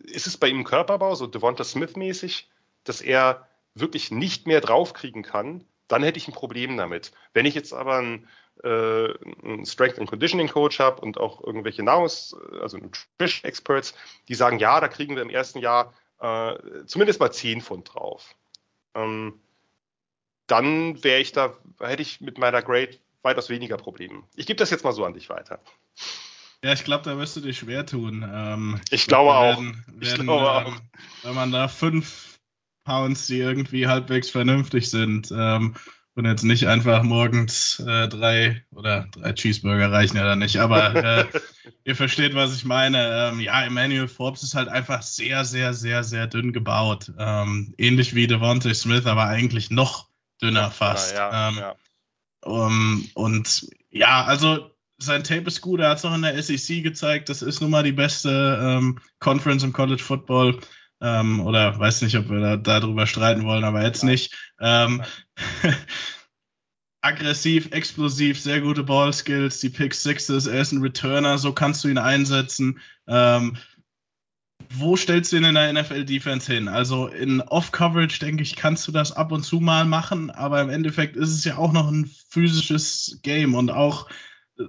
ist 0.03 0.27
es 0.27 0.37
bei 0.37 0.47
ihm 0.47 0.63
Körperbau, 0.63 1.15
so 1.15 1.27
Devonta 1.27 1.63
Smith 1.63 1.95
mäßig, 1.95 2.49
dass 2.83 3.01
er 3.01 3.47
wirklich 3.73 4.11
nicht 4.11 4.47
mehr 4.47 4.61
draufkriegen 4.61 5.23
kann, 5.23 5.65
dann 5.87 6.03
hätte 6.03 6.17
ich 6.17 6.27
ein 6.27 6.33
Problem 6.33 6.77
damit. 6.77 7.11
Wenn 7.33 7.45
ich 7.45 7.55
jetzt 7.55 7.73
aber 7.73 7.97
ein 7.97 8.27
äh, 8.63 9.13
einen 9.43 9.65
Strength 9.65 9.99
and 9.99 10.09
Conditioning 10.09 10.47
Coach 10.47 10.79
habe 10.79 11.01
und 11.01 11.17
auch 11.17 11.43
irgendwelche 11.43 11.83
Nahrungs-, 11.83 12.35
also 12.61 12.77
Nutrition 12.77 13.43
Experts, 13.43 13.93
die 14.27 14.35
sagen, 14.35 14.59
ja, 14.59 14.79
da 14.79 14.87
kriegen 14.87 15.15
wir 15.15 15.21
im 15.21 15.29
ersten 15.29 15.59
Jahr 15.59 15.93
äh, 16.19 16.85
zumindest 16.85 17.19
mal 17.19 17.31
10 17.31 17.61
Pfund 17.61 17.93
drauf. 17.93 18.35
Ähm, 18.95 19.39
dann 20.47 21.03
wäre 21.03 21.19
ich 21.19 21.31
da, 21.31 21.55
hätte 21.79 22.01
ich 22.01 22.21
mit 22.21 22.37
meiner 22.37 22.61
Grade 22.61 22.97
weitaus 23.21 23.49
weniger 23.49 23.77
Probleme. 23.77 24.23
Ich 24.35 24.45
gebe 24.45 24.57
das 24.57 24.69
jetzt 24.69 24.83
mal 24.83 24.91
so 24.91 25.05
an 25.05 25.13
dich 25.13 25.29
weiter. 25.29 25.59
Ja, 26.63 26.73
ich 26.73 26.83
glaube, 26.83 27.03
da 27.03 27.17
wirst 27.17 27.35
du 27.35 27.41
dich 27.41 27.57
schwer 27.57 27.85
tun. 27.85 28.23
Ähm, 28.31 28.79
ich, 28.87 29.01
ich 29.01 29.07
glaube 29.07 29.31
auch. 29.31 29.57
Werden, 29.57 29.83
ich 29.99 30.13
glaube 30.13 30.29
ähm, 30.29 30.73
auch. 30.73 30.73
Wenn 31.23 31.35
man 31.35 31.51
da 31.51 31.67
fünf 31.67 32.39
Pounds, 32.83 33.27
die 33.27 33.39
irgendwie 33.39 33.87
halbwegs 33.87 34.29
vernünftig 34.29 34.89
sind, 34.89 35.31
ähm, 35.31 35.75
und 36.15 36.25
jetzt 36.25 36.43
nicht 36.43 36.67
einfach 36.67 37.03
morgens 37.03 37.79
äh, 37.79 38.07
drei 38.07 38.63
oder 38.71 39.07
drei 39.11 39.33
Cheeseburger 39.33 39.91
reichen 39.91 40.17
ja 40.17 40.23
dann 40.23 40.39
nicht, 40.39 40.57
aber 40.57 40.95
äh, 40.95 41.25
ihr 41.85 41.95
versteht, 41.95 42.35
was 42.35 42.55
ich 42.55 42.65
meine. 42.65 43.29
Ähm, 43.31 43.39
ja, 43.39 43.63
Emmanuel 43.63 44.07
Forbes 44.07 44.43
ist 44.43 44.55
halt 44.55 44.67
einfach 44.67 45.01
sehr, 45.03 45.45
sehr, 45.45 45.73
sehr, 45.73 46.03
sehr 46.03 46.27
dünn 46.27 46.51
gebaut. 46.51 47.11
Ähm, 47.17 47.73
ähnlich 47.77 48.13
wie 48.13 48.27
Devontae 48.27 48.73
Smith, 48.73 49.05
aber 49.05 49.25
eigentlich 49.25 49.71
noch 49.71 50.09
dünner 50.41 50.71
fast. 50.71 51.15
Ja, 51.15 51.49
ähm, 51.49 51.57
ja. 51.57 51.75
Um, 52.43 53.07
und 53.13 53.67
ja, 53.91 54.23
also 54.25 54.71
sein 54.97 55.23
Tape 55.23 55.47
ist 55.47 55.61
gut, 55.61 55.79
er 55.79 55.89
hat 55.89 55.99
es 55.99 56.05
auch 56.05 56.13
in 56.13 56.23
der 56.23 56.41
SEC 56.41 56.83
gezeigt, 56.83 57.29
das 57.29 57.41
ist 57.41 57.61
nun 57.61 57.71
mal 57.71 57.83
die 57.83 57.91
beste 57.91 58.59
ähm, 58.61 58.99
Conference 59.19 59.63
im 59.63 59.73
College 59.73 60.01
Football 60.01 60.59
ähm, 61.01 61.41
oder 61.41 61.77
weiß 61.77 62.03
nicht, 62.03 62.15
ob 62.17 62.29
wir 62.29 62.39
da, 62.39 62.57
darüber 62.57 63.07
streiten 63.07 63.43
wollen, 63.43 63.63
aber 63.63 63.83
jetzt 63.83 64.03
nicht. 64.03 64.33
Ähm, 64.59 65.01
aggressiv, 67.01 67.71
explosiv, 67.71 68.39
sehr 68.39 68.61
gute 68.61 68.83
Ballskills, 68.83 69.59
die 69.59 69.69
Pick 69.69 69.93
Sixes, 69.93 70.45
er 70.45 70.61
ist 70.61 70.71
ein 70.71 70.81
Returner, 70.81 71.37
so 71.37 71.51
kannst 71.51 71.83
du 71.83 71.87
ihn 71.87 71.97
einsetzen. 71.97 72.79
Ähm, 73.07 73.57
wo 74.69 74.95
stellst 74.95 75.31
du 75.31 75.37
ihn 75.37 75.43
in 75.43 75.55
der 75.55 75.73
NFL-Defense 75.73 76.53
hin? 76.53 76.67
Also 76.67 77.07
in 77.07 77.41
Off-Coverage, 77.41 78.19
denke 78.19 78.43
ich, 78.43 78.55
kannst 78.55 78.87
du 78.87 78.91
das 78.91 79.11
ab 79.11 79.31
und 79.31 79.43
zu 79.43 79.59
mal 79.59 79.85
machen, 79.85 80.29
aber 80.29 80.61
im 80.61 80.69
Endeffekt 80.69 81.15
ist 81.17 81.31
es 81.31 81.43
ja 81.43 81.57
auch 81.57 81.73
noch 81.73 81.89
ein 81.89 82.09
physisches 82.29 83.19
Game 83.23 83.55
und 83.55 83.71
auch 83.71 84.07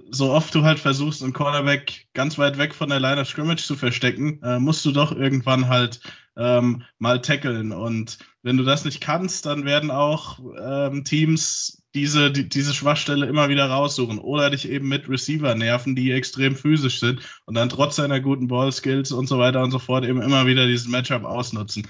so 0.09 0.31
oft 0.31 0.53
du 0.55 0.63
halt 0.63 0.79
versuchst, 0.79 1.23
einen 1.23 1.33
Cornerback 1.33 2.07
ganz 2.13 2.37
weit 2.37 2.57
weg 2.57 2.73
von 2.73 2.89
der 2.89 2.99
Line 2.99 3.21
of 3.21 3.27
Scrimmage 3.27 3.63
zu 3.63 3.75
verstecken, 3.75 4.41
äh, 4.43 4.59
musst 4.59 4.83
du 4.85 4.91
doch 4.91 5.11
irgendwann 5.11 5.67
halt 5.67 5.99
ähm, 6.37 6.83
mal 6.99 7.21
tackeln. 7.21 7.71
Und 7.71 8.17
wenn 8.41 8.57
du 8.57 8.63
das 8.63 8.85
nicht 8.85 9.01
kannst, 9.01 9.45
dann 9.45 9.65
werden 9.65 9.91
auch 9.91 10.39
ähm, 10.59 11.03
Teams 11.03 11.83
diese, 11.93 12.31
die, 12.31 12.49
diese 12.49 12.73
Schwachstelle 12.73 13.27
immer 13.27 13.49
wieder 13.49 13.67
raussuchen 13.67 14.17
oder 14.17 14.49
dich 14.49 14.67
eben 14.67 14.87
mit 14.87 15.07
Receiver 15.07 15.53
nerven, 15.55 15.95
die 15.95 16.11
extrem 16.11 16.55
physisch 16.55 16.99
sind 16.99 17.21
und 17.45 17.55
dann 17.55 17.69
trotz 17.69 17.95
seiner 17.97 18.19
guten 18.19 18.47
Ballskills 18.47 19.11
und 19.11 19.27
so 19.27 19.37
weiter 19.37 19.61
und 19.61 19.71
so 19.71 19.79
fort 19.79 20.05
eben 20.05 20.21
immer 20.21 20.47
wieder 20.47 20.65
diesen 20.65 20.91
Matchup 20.91 21.23
ausnutzen. 21.23 21.87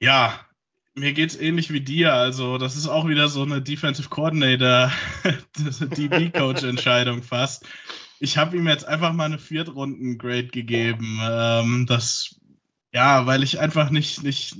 Ja, 0.00 0.38
mir 0.94 1.12
geht's 1.12 1.36
ähnlich 1.36 1.72
wie 1.72 1.80
dir. 1.80 2.14
Also, 2.14 2.58
das 2.58 2.76
ist 2.76 2.88
auch 2.88 3.08
wieder 3.08 3.28
so 3.28 3.42
eine 3.42 3.62
Defensive 3.62 4.08
Coordinator, 4.08 4.92
DB-Coach-Entscheidung 5.96 7.22
fast. 7.22 7.66
Ich 8.20 8.36
habe 8.36 8.56
ihm 8.56 8.66
jetzt 8.66 8.86
einfach 8.86 9.12
mal 9.12 9.26
eine 9.26 9.38
Viertrunden-Grade 9.38 10.48
gegeben. 10.48 11.20
Ähm, 11.22 11.86
das, 11.88 12.40
ja, 12.92 13.26
weil 13.26 13.42
ich 13.42 13.58
einfach 13.58 13.90
nicht, 13.90 14.22
nicht, 14.22 14.56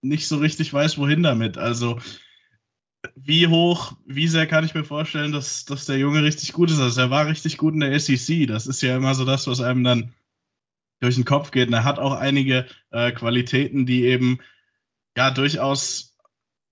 nicht 0.00 0.28
so 0.28 0.38
richtig 0.38 0.72
weiß, 0.72 0.98
wohin 0.98 1.22
damit. 1.22 1.58
Also, 1.58 1.98
wie 3.16 3.48
hoch, 3.48 3.94
wie 4.06 4.28
sehr 4.28 4.46
kann 4.46 4.64
ich 4.64 4.74
mir 4.74 4.84
vorstellen, 4.84 5.32
dass, 5.32 5.64
dass 5.64 5.86
der 5.86 5.98
Junge 5.98 6.22
richtig 6.22 6.52
gut 6.52 6.70
ist? 6.70 6.80
Also, 6.80 7.00
er 7.00 7.10
war 7.10 7.26
richtig 7.26 7.58
gut 7.58 7.74
in 7.74 7.80
der 7.80 7.98
SEC. 7.98 8.46
Das 8.46 8.66
ist 8.66 8.82
ja 8.82 8.96
immer 8.96 9.14
so 9.14 9.24
das, 9.24 9.46
was 9.46 9.60
einem 9.60 9.84
dann 9.84 10.14
durch 11.00 11.16
den 11.16 11.24
Kopf 11.24 11.50
geht. 11.50 11.68
Und 11.68 11.74
er 11.74 11.84
hat 11.84 11.98
auch 11.98 12.14
einige 12.14 12.66
äh, 12.90 13.12
Qualitäten, 13.12 13.86
die 13.86 14.04
eben 14.04 14.38
ja 15.16 15.30
durchaus 15.30 16.16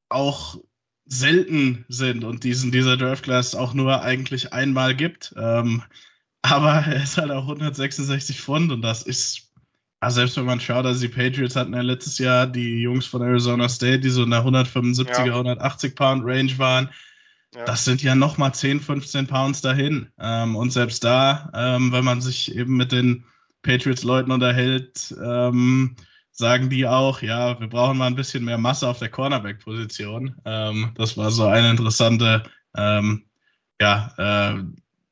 auch 0.09 0.59
selten 1.05 1.85
sind 1.89 2.25
und 2.25 2.45
diesen 2.45 2.71
dieser 2.71 2.97
Draft 2.97 3.25
Class 3.25 3.55
auch 3.55 3.75
nur 3.75 4.03
eigentlich 4.03 4.53
einmal 4.53 4.95
gibt. 4.95 5.35
Ähm, 5.37 5.83
aber 6.43 6.73
er 6.87 7.03
ist 7.03 7.19
halt 7.19 7.33
auch 7.33 7.43
166 7.43 8.41
Pfund 8.41 8.73
und 8.73 8.83
das 8.83 9.03
ist, 9.03 9.50
also 10.01 10.17
selbst 10.17 10.37
wenn 10.39 10.47
man 10.47 10.61
schaut, 10.61 10.87
also 10.87 11.07
die 11.07 11.13
Patriots 11.13 11.57
hatten 11.57 11.75
ja 11.75 11.83
letztes 11.83 12.19
Jahr 12.19 12.47
die 12.47 12.81
Jungs 12.81 13.07
von 13.07 13.23
Arizona 13.23 13.69
State, 13.69 14.01
die 14.01 14.09
so 14.09 14.23
in 14.23 14.31
der 14.31 14.43
175er, 14.43 15.27
ja. 15.27 15.37
180 15.37 15.95
Pound 15.95 16.25
Range 16.25 16.59
waren. 16.59 16.89
Ja. 17.55 17.65
Das 17.65 17.85
sind 17.85 18.03
ja 18.03 18.15
nochmal 18.15 18.55
10, 18.55 18.81
15 18.81 19.27
Pounds 19.27 19.61
dahin. 19.61 20.11
Ähm, 20.19 20.57
und 20.57 20.73
selbst 20.73 21.05
da, 21.05 21.51
ähm, 21.55 21.93
wenn 21.93 22.05
man 22.05 22.23
sich 22.23 22.55
eben 22.57 22.77
mit 22.77 22.93
den 22.93 23.25
Patriots-Leuten 23.63 24.31
unterhält, 24.31 25.15
ähm, 25.23 25.97
sagen 26.33 26.71
die 26.71 26.87
auch, 26.87 27.21
ja, 27.21 27.61
wir 27.61 27.69
brauchen 27.69 27.99
mal 27.99 28.07
ein 28.07 28.15
bisschen 28.15 28.45
mehr 28.45 28.57
Masse 28.57 28.89
auf 28.89 29.01
der 29.01 29.11
Cornerback-Position. 29.11 30.37
Ähm, 30.47 30.93
das 30.95 31.19
war 31.19 31.31
so 31.31 31.45
eine 31.45 31.71
interessante 31.71 32.45
ähm, 32.75 33.27
ja, 33.81 34.15
äh, 34.17 34.65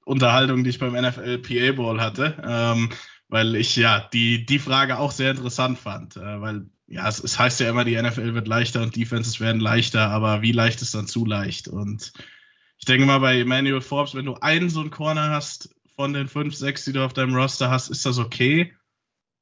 Unterhaltung, 0.04 0.64
die 0.64 0.70
ich 0.70 0.78
beim 0.78 0.94
NFL 0.94 1.38
PA 1.38 1.72
Bowl 1.72 2.00
hatte, 2.00 2.42
ähm, 2.42 2.88
weil 3.28 3.54
ich 3.56 3.76
ja 3.76 4.08
die, 4.12 4.44
die 4.44 4.58
Frage 4.58 4.98
auch 4.98 5.12
sehr 5.12 5.30
interessant 5.30 5.78
fand, 5.78 6.16
äh, 6.16 6.40
weil 6.40 6.66
ja, 6.86 7.06
es, 7.06 7.22
es 7.22 7.38
heißt 7.38 7.60
ja 7.60 7.68
immer, 7.68 7.84
die 7.84 8.00
NFL 8.00 8.34
wird 8.34 8.48
leichter 8.48 8.82
und 8.82 8.96
Defenses 8.96 9.40
werden 9.40 9.60
leichter, 9.60 10.08
aber 10.08 10.42
wie 10.42 10.52
leicht 10.52 10.80
ist 10.80 10.94
dann 10.94 11.06
zu 11.06 11.26
leicht? 11.26 11.68
Und 11.68 12.12
ich 12.78 12.86
denke 12.86 13.04
mal, 13.04 13.18
bei 13.18 13.40
Emmanuel 13.40 13.82
Forbes, 13.82 14.14
wenn 14.14 14.24
du 14.24 14.34
einen 14.34 14.70
so 14.70 14.80
einen 14.80 14.90
Corner 14.90 15.30
hast 15.30 15.74
von 15.96 16.14
den 16.14 16.28
fünf, 16.28 16.54
sechs, 16.54 16.84
die 16.84 16.92
du 16.92 17.04
auf 17.04 17.12
deinem 17.12 17.34
Roster 17.34 17.70
hast, 17.70 17.88
ist 17.88 18.06
das 18.06 18.18
okay 18.18 18.72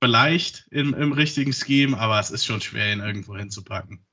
vielleicht 0.02 0.66
im, 0.70 0.94
im 0.94 1.12
richtigen 1.12 1.52
Scheme, 1.52 1.98
aber 1.98 2.20
es 2.20 2.30
ist 2.30 2.44
schon 2.44 2.60
schwer, 2.60 2.92
ihn 2.92 3.00
irgendwo 3.00 3.36
hinzupacken. 3.36 4.05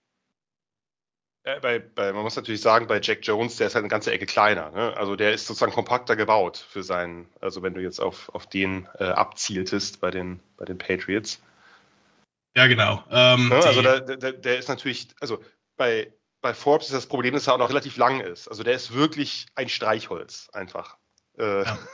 Ja, 1.46 1.60
bei, 1.60 1.80
bei, 1.80 2.14
man 2.14 2.24
muss 2.24 2.38
natürlich 2.38 2.62
sagen, 2.62 2.88
bei 2.88 3.02
Jack 3.02 3.20
Jones, 3.24 3.58
der 3.58 3.68
ist 3.68 3.76
halt 3.76 3.84
eine 3.84 3.90
ganze 3.90 4.12
Ecke 4.12 4.26
kleiner. 4.26 4.72
Ne? 4.72 4.96
Also 4.96 5.18
der 5.18 5.34
ist 5.34 5.46
sozusagen 5.46 5.74
kompakter 5.74 6.16
gebaut 6.16 6.66
für 6.70 6.84
seinen, 6.84 7.28
also 7.42 7.62
wenn 7.62 7.74
du 7.74 7.82
jetzt 7.82 8.00
auf, 8.00 8.30
auf 8.34 8.48
den 8.48 8.88
äh, 9.00 9.06
abzieltest 9.06 10.00
bei 10.00 10.10
den, 10.10 10.40
bei 10.56 10.64
den 10.64 10.78
Patriots. 10.78 11.42
Ja, 12.56 12.68
genau. 12.68 13.04
Ähm, 13.12 13.50
ne? 13.50 13.56
also 13.56 13.82
der, 13.82 14.00
der, 14.00 14.32
der, 14.32 14.58
ist 14.58 14.70
natürlich, 14.70 15.10
also 15.20 15.44
bei, 15.76 16.14
bei 16.42 16.54
Forbes 16.54 16.88
ist 16.88 16.96
das 16.96 17.08
Problem, 17.08 17.34
dass 17.34 17.48
er 17.48 17.56
auch 17.56 17.60
noch 17.60 17.70
relativ 17.70 17.98
lang 17.98 18.22
ist. 18.22 18.48
Also 18.48 18.64
der 18.64 18.76
ist 18.76 18.94
wirklich 18.94 19.48
ein 19.56 19.68
Streichholz 19.68 20.50
einfach. 20.54 20.98
Äh, 21.38 21.64
ja. 21.64 21.80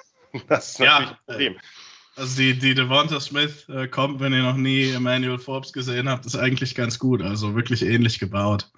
Das 0.47 0.73
ist 0.73 0.79
natürlich 0.79 1.09
ja, 1.09 1.09
ein 1.09 1.17
Problem. 1.25 1.59
Also 2.15 2.37
die, 2.37 2.59
die 2.59 2.75
Devonta 2.75 3.19
Smith 3.19 3.67
äh, 3.67 3.87
kommt, 3.87 4.19
wenn 4.19 4.31
ihr 4.31 4.43
noch 4.43 4.57
nie 4.57 4.91
Emmanuel 4.91 5.39
Forbes 5.39 5.73
gesehen 5.73 6.07
habt, 6.07 6.27
ist 6.27 6.35
eigentlich 6.35 6.75
ganz 6.75 6.99
gut. 6.99 7.23
Also 7.23 7.55
wirklich 7.55 7.81
ähnlich 7.81 8.19
gebaut. 8.19 8.69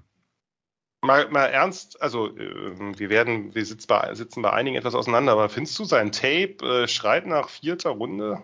Mal, 1.01 1.29
mal 1.29 1.45
ernst, 1.45 1.99
also 2.01 2.27
äh, 2.37 2.99
wir 2.99 3.09
werden, 3.09 3.55
wir 3.55 3.65
sitzen 3.65 3.87
bei, 3.87 4.13
sitzen 4.13 4.43
bei 4.43 4.53
einigen 4.53 4.77
etwas 4.77 4.93
auseinander, 4.93 5.31
aber 5.31 5.49
findest 5.49 5.77
du 5.79 5.83
sein 5.83 6.11
Tape 6.11 6.57
äh, 6.61 6.87
schreit 6.87 7.25
nach 7.25 7.49
vierter 7.49 7.89
Runde? 7.89 8.43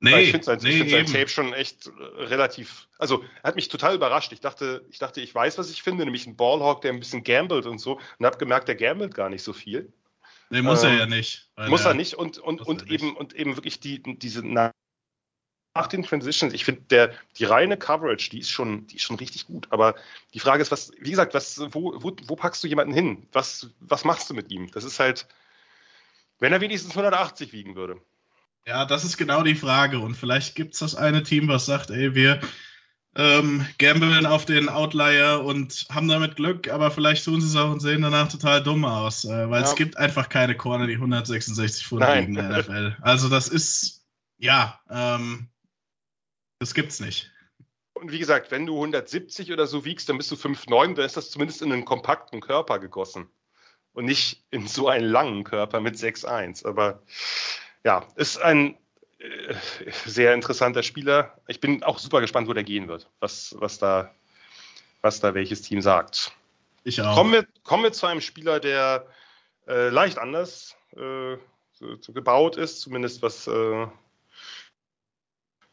Nee, 0.00 0.20
ich 0.22 0.30
finde 0.32 0.44
sein, 0.44 0.58
nee, 0.62 0.72
find 0.72 0.90
sein 0.90 1.06
Tape 1.06 1.28
schon 1.28 1.52
echt 1.52 1.86
äh, 1.86 2.22
relativ, 2.24 2.88
also 2.98 3.22
er 3.42 3.48
hat 3.48 3.56
mich 3.56 3.68
total 3.68 3.94
überrascht. 3.94 4.32
Ich 4.32 4.40
dachte, 4.40 4.84
ich 4.90 4.98
dachte, 4.98 5.20
ich 5.20 5.34
weiß, 5.34 5.58
was 5.58 5.70
ich 5.70 5.82
finde, 5.82 6.04
nämlich 6.04 6.26
ein 6.26 6.36
Ballhawk, 6.36 6.82
der 6.82 6.92
ein 6.92 6.98
bisschen 6.98 7.22
gambelt 7.22 7.66
und 7.66 7.78
so, 7.78 8.00
und 8.18 8.26
habe 8.26 8.36
gemerkt, 8.36 8.68
der 8.68 8.76
gambelt 8.76 9.14
gar 9.14 9.30
nicht 9.30 9.42
so 9.42 9.52
viel. 9.52 9.92
Nee, 10.50 10.62
muss 10.62 10.82
ähm, 10.82 10.90
er 10.90 10.98
ja 10.98 11.06
nicht. 11.06 11.50
Muss 11.68 11.84
er 11.84 11.94
nicht 11.94 12.14
und, 12.14 12.38
und, 12.38 12.60
und 12.60 12.90
eben, 12.90 13.08
nicht. 13.08 13.16
und 13.16 13.32
eben 13.34 13.56
wirklich 13.56 13.80
die, 13.80 14.02
diese 14.02 14.42
nach 15.76 15.86
den 15.86 16.02
Transitions, 16.02 16.54
ich 16.54 16.64
finde, 16.64 16.82
der, 16.90 17.12
die 17.38 17.44
reine 17.44 17.76
Coverage, 17.76 18.30
die 18.30 18.40
ist 18.40 18.50
schon, 18.50 18.86
die 18.86 18.96
ist 18.96 19.02
schon 19.02 19.16
richtig 19.16 19.46
gut. 19.46 19.66
Aber 19.70 19.94
die 20.34 20.40
Frage 20.40 20.62
ist, 20.62 20.70
was, 20.70 20.92
wie 20.98 21.10
gesagt, 21.10 21.34
was, 21.34 21.60
wo, 21.70 21.94
wo, 22.02 22.16
wo 22.26 22.36
packst 22.36 22.64
du 22.64 22.68
jemanden 22.68 22.94
hin? 22.94 23.26
Was, 23.32 23.68
was 23.80 24.04
machst 24.04 24.30
du 24.30 24.34
mit 24.34 24.50
ihm? 24.50 24.70
Das 24.72 24.84
ist 24.84 24.98
halt, 24.98 25.26
wenn 26.38 26.52
er 26.52 26.60
wenigstens 26.60 26.92
180 26.92 27.52
wiegen 27.52 27.76
würde. 27.76 28.00
Ja, 28.66 28.84
das 28.84 29.04
ist 29.04 29.16
genau 29.16 29.42
die 29.42 29.54
Frage. 29.54 30.00
Und 30.00 30.16
vielleicht 30.16 30.54
gibt 30.54 30.74
es 30.74 30.80
das 30.80 30.96
eine 30.96 31.22
Team, 31.22 31.48
was 31.48 31.66
sagt, 31.66 31.90
ey, 31.90 32.14
wir 32.14 32.40
ähm, 33.14 33.64
gambeln 33.78 34.26
auf 34.26 34.44
den 34.44 34.68
Outlier 34.68 35.42
und 35.44 35.86
haben 35.90 36.08
damit 36.08 36.36
Glück, 36.36 36.68
aber 36.68 36.90
vielleicht 36.90 37.24
tun 37.24 37.40
sie 37.40 37.46
es 37.46 37.56
auch 37.56 37.70
und 37.70 37.80
sehen 37.80 38.02
danach 38.02 38.28
total 38.28 38.62
dumm 38.62 38.84
aus, 38.84 39.24
äh, 39.24 39.48
weil 39.48 39.62
ja. 39.62 39.68
es 39.68 39.74
gibt 39.74 39.96
einfach 39.96 40.28
keine 40.28 40.54
Corner, 40.54 40.86
die 40.86 40.94
166 40.94 41.86
Pfund 41.86 42.02
wiegen 42.02 42.36
in 42.36 42.48
der 42.48 42.58
NFL. 42.58 42.96
Also 43.00 43.28
das 43.28 43.48
ist, 43.48 44.04
ja, 44.36 44.78
ähm, 44.90 45.48
das 46.58 46.74
gibt's 46.74 47.00
nicht. 47.00 47.30
Und 47.94 48.12
wie 48.12 48.18
gesagt, 48.18 48.50
wenn 48.50 48.66
du 48.66 48.74
170 48.74 49.52
oder 49.52 49.66
so 49.66 49.84
wiegst, 49.84 50.08
dann 50.08 50.18
bist 50.18 50.30
du 50.30 50.34
5'9, 50.34 50.94
dann 50.94 51.06
ist 51.06 51.16
das 51.16 51.30
zumindest 51.30 51.62
in 51.62 51.72
einen 51.72 51.84
kompakten 51.84 52.40
Körper 52.40 52.78
gegossen. 52.78 53.28
Und 53.94 54.04
nicht 54.04 54.44
in 54.50 54.66
so 54.66 54.88
einen 54.88 55.06
langen 55.06 55.44
Körper 55.44 55.80
mit 55.80 55.94
6'1. 55.94 56.66
Aber 56.66 57.02
ja, 57.84 58.06
ist 58.16 58.36
ein 58.36 58.76
äh, 59.18 59.54
sehr 60.04 60.34
interessanter 60.34 60.82
Spieler. 60.82 61.38
Ich 61.46 61.60
bin 61.60 61.82
auch 61.82 61.98
super 61.98 62.20
gespannt, 62.20 62.48
wo 62.48 62.52
der 62.52 62.64
gehen 62.64 62.88
wird, 62.88 63.08
was, 63.20 63.56
was, 63.58 63.78
da, 63.78 64.14
was 65.00 65.20
da 65.20 65.34
welches 65.34 65.62
Team 65.62 65.80
sagt. 65.80 66.32
Ich 66.84 67.00
auch. 67.00 67.14
Kommen 67.14 67.32
wir, 67.32 67.46
kommen 67.64 67.82
wir 67.82 67.92
zu 67.92 68.06
einem 68.06 68.20
Spieler, 68.20 68.60
der 68.60 69.06
äh, 69.66 69.88
leicht 69.88 70.18
anders 70.18 70.76
äh, 70.94 71.36
gebaut 72.08 72.56
ist, 72.56 72.80
zumindest 72.80 73.22
was, 73.22 73.46
äh, 73.46 73.86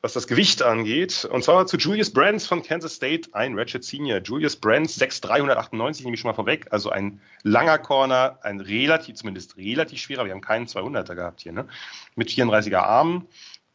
was 0.04 0.12
das 0.12 0.28
Gewicht 0.28 0.62
angeht. 0.62 1.24
Und 1.32 1.46
zwar 1.46 1.66
zu 1.66 1.78
Julius 1.78 2.12
Brands 2.12 2.46
von 2.46 2.62
Kansas 2.62 2.96
State, 2.96 3.30
ein 3.32 3.58
Ratchet 3.58 3.86
Senior. 3.86 4.20
Julius 4.20 4.58
Brands, 4.58 5.02
6'398, 5.02 6.04
nehme 6.04 6.16
ich 6.16 6.20
schon 6.20 6.30
mal 6.30 6.36
vorweg. 6.36 6.68
Also 6.72 6.90
ein 6.90 7.22
langer 7.44 7.78
Corner, 7.78 8.38
ein 8.44 8.60
relativ, 8.60 9.16
zumindest 9.16 9.56
relativ 9.56 10.02
schwerer. 10.02 10.26
Wir 10.26 10.34
haben 10.34 10.42
keinen 10.42 10.68
200er 10.68 11.16
gehabt 11.16 11.40
hier, 11.40 11.54
ne? 11.54 11.70
Mit 12.16 12.30
34er 12.30 12.80
Armen 12.80 13.28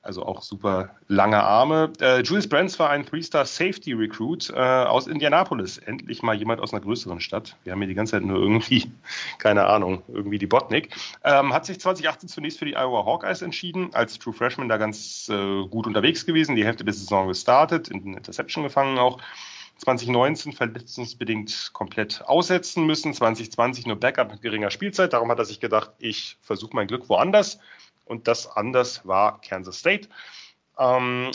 also 0.02 0.24
auch 0.24 0.42
super 0.42 0.96
lange 1.08 1.42
Arme. 1.42 1.92
Äh, 2.00 2.22
Julius 2.22 2.48
Brands 2.48 2.78
war 2.78 2.90
ein 2.90 3.04
Three-Star 3.04 3.44
Safety 3.44 3.92
Recruit 3.92 4.50
äh, 4.50 4.54
aus 4.56 5.06
Indianapolis. 5.06 5.78
Endlich 5.78 6.22
mal 6.22 6.34
jemand 6.34 6.60
aus 6.60 6.72
einer 6.72 6.82
größeren 6.82 7.20
Stadt. 7.20 7.56
Wir 7.64 7.72
haben 7.72 7.80
hier 7.80 7.88
die 7.88 7.94
ganze 7.94 8.12
Zeit 8.12 8.22
nur 8.22 8.38
irgendwie, 8.38 8.90
keine 9.38 9.66
Ahnung, 9.66 10.02
irgendwie 10.08 10.38
die 10.38 10.46
Botnik. 10.46 10.94
Ähm, 11.24 11.52
hat 11.52 11.66
sich 11.66 11.80
2018 11.80 12.28
zunächst 12.28 12.58
für 12.58 12.64
die 12.64 12.76
Iowa 12.76 13.04
Hawkeyes 13.04 13.42
entschieden, 13.42 13.90
als 13.92 14.18
True 14.18 14.32
Freshman 14.32 14.68
da 14.68 14.76
ganz 14.76 15.28
äh, 15.28 15.66
gut 15.66 15.86
unterwegs 15.86 16.24
gewesen, 16.24 16.56
die 16.56 16.64
Hälfte 16.64 16.84
der 16.84 16.94
Saison 16.94 17.28
gestartet, 17.28 17.88
in 17.88 18.14
Interception 18.14 18.64
gefangen 18.64 18.98
auch. 18.98 19.20
2019 19.78 20.54
verletzungsbedingt 20.54 21.70
komplett 21.72 22.22
aussetzen 22.26 22.84
müssen, 22.84 23.14
2020 23.14 23.86
nur 23.86 23.94
Backup 23.94 24.32
mit 24.32 24.42
geringer 24.42 24.72
Spielzeit. 24.72 25.12
Darum 25.12 25.30
hat 25.30 25.38
er 25.38 25.44
sich 25.44 25.60
gedacht, 25.60 25.92
ich 25.98 26.36
versuche 26.40 26.74
mein 26.74 26.88
Glück 26.88 27.08
woanders 27.08 27.60
und 28.08 28.28
das 28.28 28.46
anders 28.46 29.06
war 29.06 29.40
Kansas 29.40 29.78
State. 29.78 30.08
Ähm, 30.78 31.30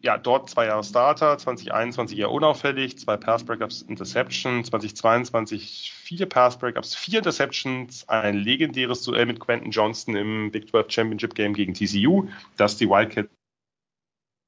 ja, 0.00 0.16
dort 0.16 0.48
zwei 0.48 0.66
Jahre 0.66 0.84
Starter, 0.84 1.38
2021 1.38 2.18
eher 2.18 2.30
unauffällig, 2.30 2.98
zwei 2.98 3.16
Pass 3.16 3.44
Breakups, 3.44 3.82
Interception, 3.82 4.64
2022 4.64 5.92
vier 5.92 6.26
Pass 6.26 6.58
Breakups, 6.58 6.94
vier 6.94 7.18
Interceptions, 7.18 8.08
ein 8.08 8.36
legendäres 8.36 9.02
Duell 9.02 9.26
mit 9.26 9.40
Quentin 9.40 9.72
Johnston 9.72 10.14
im 10.14 10.50
Big 10.52 10.68
12 10.68 10.90
Championship 10.90 11.34
Game 11.34 11.52
gegen 11.52 11.74
TCU, 11.74 12.28
das 12.56 12.76
die 12.76 12.88
Wildcats 12.88 13.28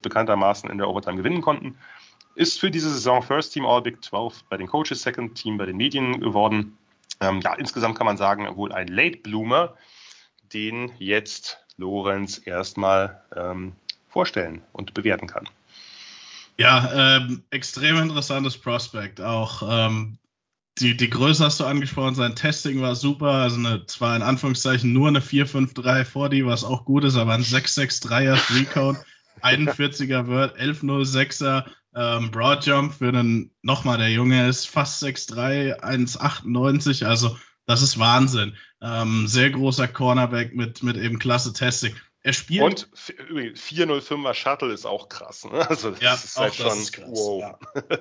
bekanntermaßen 0.03 0.71
in 0.71 0.79
der 0.79 0.89
Overtime 0.89 1.17
gewinnen 1.17 1.43
konnten. 1.43 1.77
Ist 2.37 2.61
für 2.61 2.71
diese 2.71 2.91
Saison 2.91 3.23
First 3.23 3.53
Team 3.53 3.67
All 3.67 3.83
Big 3.83 4.03
12 4.05 4.45
bei 4.45 4.57
den 4.57 4.69
Coaches, 4.69 5.03
Second 5.03 5.35
Team 5.35 5.59
bei 5.59 5.67
den 5.67 5.77
Medien 5.77 6.21
geworden. 6.21 6.79
Ähm, 7.21 7.41
ja, 7.41 7.55
insgesamt 7.55 7.99
kann 7.99 8.07
man 8.07 8.17
sagen, 8.17 8.57
wohl 8.57 8.73
ein 8.73 8.87
Late 8.87 9.19
Bloomer, 9.19 9.77
den 10.53 10.93
jetzt 10.99 11.59
Lorenz 11.77 12.41
erstmal 12.45 13.23
ähm, 13.35 13.73
vorstellen 14.09 14.63
und 14.73 14.95
bewerten 14.95 15.27
kann. 15.27 15.49
Ja, 16.59 17.17
ähm, 17.17 17.43
extrem 17.51 17.97
interessantes 17.99 18.59
Prospect. 18.59 19.21
Auch 19.21 19.63
ähm, 19.67 20.19
die, 20.79 20.97
die 20.97 21.11
Größe 21.11 21.45
hast 21.45 21.61
du 21.61 21.65
angesprochen, 21.65 22.15
sein 22.15 22.37
Testing 22.37 22.81
war 22.81 22.95
super. 22.95 23.33
Also 23.33 23.57
eine, 23.57 23.87
zwar 23.87 24.17
in 24.17 24.23
Anführungszeichen 24.23 24.93
nur 24.93 25.09
eine 25.09 25.21
453 25.21 26.07
vor 26.07 26.29
die, 26.29 26.45
was 26.45 26.65
auch 26.65 26.85
gut 26.85 27.05
ist, 27.05 27.17
aber 27.17 27.33
ein 27.33 27.43
663er 27.43 28.37
Three 28.47 28.65
Count, 28.65 28.99
41er 29.43 30.27
Word, 30.27 30.59
1106er 30.59 31.65
ähm, 31.95 32.31
Broad 32.31 32.67
Jump 32.67 32.95
für 32.95 33.09
einen, 33.09 33.51
nochmal, 33.63 33.99
der 33.99 34.11
Junge 34.11 34.47
ist 34.49 34.67
fast 34.67 35.03
6'3, 35.03 35.81
1,98, 35.81 37.05
also 37.05 37.37
das 37.67 37.83
ist 37.83 37.99
Wahnsinn. 37.99 38.57
Ähm, 38.83 39.27
sehr 39.27 39.51
großer 39.51 39.89
Cornerback 39.89 40.55
mit, 40.55 40.83
mit 40.83 40.97
eben 40.97 41.19
klasse 41.19 41.53
Testing. 41.53 41.95
Er 42.23 42.33
spielt. 42.33 42.63
Und 42.63 42.89
405er 42.95 44.35
Shuttle 44.35 44.73
ist 44.73 44.87
auch 44.87 45.09
krass. 45.09 45.45
Ne? 45.45 45.69
Also 45.69 45.91
das 45.91 46.01
ja, 46.01 46.15
ist 46.15 46.37
halt 46.37 46.55
schon 46.55 46.79
ist 46.79 46.93
krass, 46.93 47.09
wow. 47.11 47.41
Ja. 47.41 47.59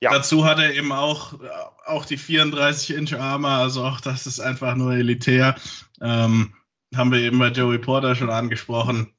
ja. 0.00 0.10
Dazu 0.12 0.44
hat 0.44 0.58
er 0.58 0.74
eben 0.74 0.92
auch, 0.92 1.34
auch 1.84 2.04
die 2.04 2.16
34 2.16 2.96
Inch 2.96 3.14
Arme, 3.14 3.48
also 3.48 3.84
auch 3.84 4.00
das 4.00 4.26
ist 4.26 4.40
einfach 4.40 4.74
nur 4.74 4.94
elitär. 4.94 5.56
Ähm, 6.00 6.54
haben 6.94 7.12
wir 7.12 7.20
eben 7.20 7.38
bei 7.38 7.48
Joey 7.48 7.78
Porter 7.78 8.16
schon 8.16 8.30
angesprochen 8.30 9.14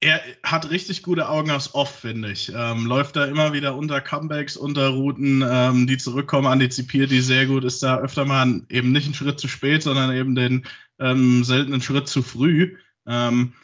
er 0.00 0.20
hat 0.42 0.70
richtig 0.70 1.02
gute 1.02 1.28
Augen 1.28 1.50
aufs 1.50 1.74
Off, 1.74 2.00
finde 2.00 2.30
ich. 2.30 2.52
Ähm, 2.54 2.86
läuft 2.86 3.16
da 3.16 3.24
immer 3.24 3.52
wieder 3.52 3.76
unter 3.76 4.00
Comebacks, 4.00 4.56
unter 4.56 4.88
Routen, 4.88 5.42
ähm, 5.48 5.86
die 5.86 5.96
zurückkommen, 5.96 6.46
antizipiert 6.46 7.10
die 7.10 7.20
sehr 7.20 7.46
gut, 7.46 7.64
ist 7.64 7.82
da 7.82 7.98
öfter 7.98 8.24
mal 8.26 8.62
eben 8.68 8.92
nicht 8.92 9.06
einen 9.06 9.14
Schritt 9.14 9.40
zu 9.40 9.48
spät, 9.48 9.82
sondern 9.82 10.14
eben 10.14 10.34
den 10.34 10.66
ähm, 10.98 11.44
seltenen 11.44 11.80
Schritt 11.80 12.08
zu 12.08 12.22
früh. 12.22 12.76
Ähm, 13.06 13.54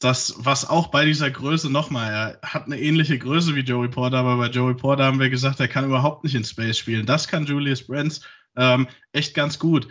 das, 0.00 0.34
was 0.38 0.68
auch 0.68 0.88
bei 0.88 1.04
dieser 1.04 1.30
Größe 1.30 1.70
nochmal, 1.70 2.10
er 2.42 2.48
hat 2.48 2.66
eine 2.66 2.80
ähnliche 2.80 3.18
Größe 3.18 3.54
wie 3.54 3.60
Joey 3.60 3.88
Porter, 3.88 4.18
aber 4.18 4.38
bei 4.38 4.48
Joey 4.48 4.74
Porter 4.74 5.04
haben 5.04 5.20
wir 5.20 5.30
gesagt, 5.30 5.60
er 5.60 5.68
kann 5.68 5.84
überhaupt 5.84 6.24
nicht 6.24 6.34
in 6.34 6.44
Space 6.44 6.78
spielen. 6.78 7.06
Das 7.06 7.28
kann 7.28 7.44
Julius 7.44 7.86
Brands 7.86 8.22
ähm, 8.56 8.88
echt 9.12 9.34
ganz 9.34 9.58
gut. 9.58 9.88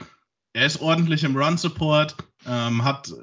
Er 0.52 0.66
ist 0.66 0.82
ordentlich 0.82 1.24
im 1.24 1.38
Run-Support, 1.38 2.18
ähm, 2.48 2.84
hat 2.84 3.14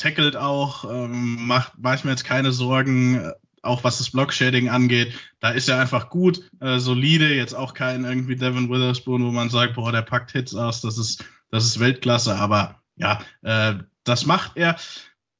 tackelt 0.00 0.36
auch, 0.36 0.84
ähm, 0.84 1.46
macht 1.46 1.74
manchmal 1.78 2.14
jetzt 2.14 2.24
keine 2.24 2.52
Sorgen, 2.52 3.16
äh, 3.16 3.32
auch 3.62 3.84
was 3.84 3.98
das 3.98 4.10
Block-Shading 4.10 4.70
angeht. 4.70 5.12
Da 5.38 5.50
ist 5.50 5.68
er 5.68 5.78
einfach 5.78 6.08
gut, 6.08 6.50
äh, 6.60 6.78
solide, 6.78 7.34
jetzt 7.34 7.54
auch 7.54 7.74
kein 7.74 8.04
irgendwie 8.04 8.36
Devin 8.36 8.70
Witherspoon, 8.70 9.24
wo 9.24 9.30
man 9.30 9.50
sagt, 9.50 9.74
boah, 9.74 9.92
der 9.92 10.02
packt 10.02 10.32
Hits 10.32 10.54
aus, 10.54 10.80
das 10.80 10.96
ist, 10.96 11.24
das 11.50 11.66
ist 11.66 11.78
Weltklasse, 11.78 12.36
aber 12.36 12.80
ja, 12.96 13.20
äh, 13.42 13.74
das 14.04 14.24
macht 14.24 14.52
er. 14.56 14.76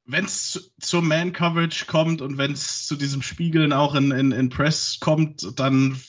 Wenn 0.04 0.24
es 0.24 0.72
zur 0.80 1.02
Man-Coverage 1.02 1.86
kommt 1.86 2.20
und 2.20 2.36
wenn 2.36 2.52
es 2.52 2.86
zu 2.86 2.96
diesem 2.96 3.22
Spiegeln 3.22 3.72
auch 3.72 3.94
in, 3.94 4.10
in, 4.10 4.32
in 4.32 4.48
Press 4.50 4.98
kommt, 5.00 5.58
dann 5.58 6.00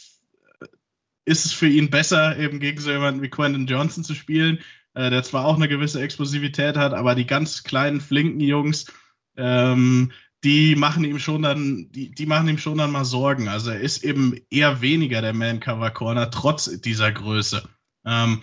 ist 1.24 1.46
es 1.46 1.54
für 1.54 1.68
ihn 1.68 1.90
besser, 1.90 2.38
eben 2.38 2.60
gegen 2.60 2.82
so 2.82 2.92
jemanden 2.92 3.22
wie 3.22 3.30
Quentin 3.30 3.68
Johnson 3.68 4.04
zu 4.04 4.16
spielen, 4.16 4.60
äh, 4.94 5.10
der 5.10 5.24
zwar 5.24 5.46
auch 5.46 5.56
eine 5.56 5.68
gewisse 5.68 6.02
Explosivität 6.02 6.78
hat, 6.78 6.94
aber 6.94 7.16
die 7.16 7.26
ganz 7.26 7.64
kleinen, 7.64 8.02
flinken 8.02 8.42
Jungs, 8.42 8.92
ähm, 9.38 10.12
die 10.44 10.76
machen 10.76 11.04
ihm 11.04 11.20
schon 11.20 11.44
dann, 11.44 11.92
die, 11.92 12.12
die 12.12 12.26
machen 12.26 12.48
ihm 12.48 12.58
schon 12.58 12.78
dann 12.78 12.92
mal 12.92 13.06
Sorgen. 13.06 13.48
Also 13.48 13.72
er 13.72 13.80
ist 13.80 14.04
eben 14.04 14.36
eher 14.50 14.82
weniger 14.82 15.22
der 15.22 15.34
Man-Cover-Corner, 15.34 16.32
trotz 16.32 16.66
dieser 16.82 17.12
Größe. 17.12 17.64
Ähm, 18.06 18.42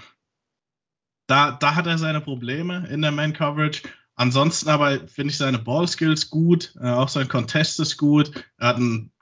da, 1.27 1.53
da 1.53 1.75
hat 1.75 1.87
er 1.87 1.99
seine 1.99 2.21
Probleme 2.21 2.87
in 2.89 3.03
der 3.03 3.13
Man-Coverage. 3.13 3.83
Ansonsten 4.15 4.69
aber 4.69 5.07
finde 5.07 5.33
ich 5.33 5.39
seine 5.39 5.59
Ball-Skills 5.59 6.31
gut, 6.31 6.75
äh, 6.81 6.89
auch 6.89 7.09
sein 7.09 7.29
Contest 7.29 7.79
ist 7.81 7.97
gut. 7.97 8.33
Er 8.57 8.69
hat 8.69 8.77
einen, 8.77 9.13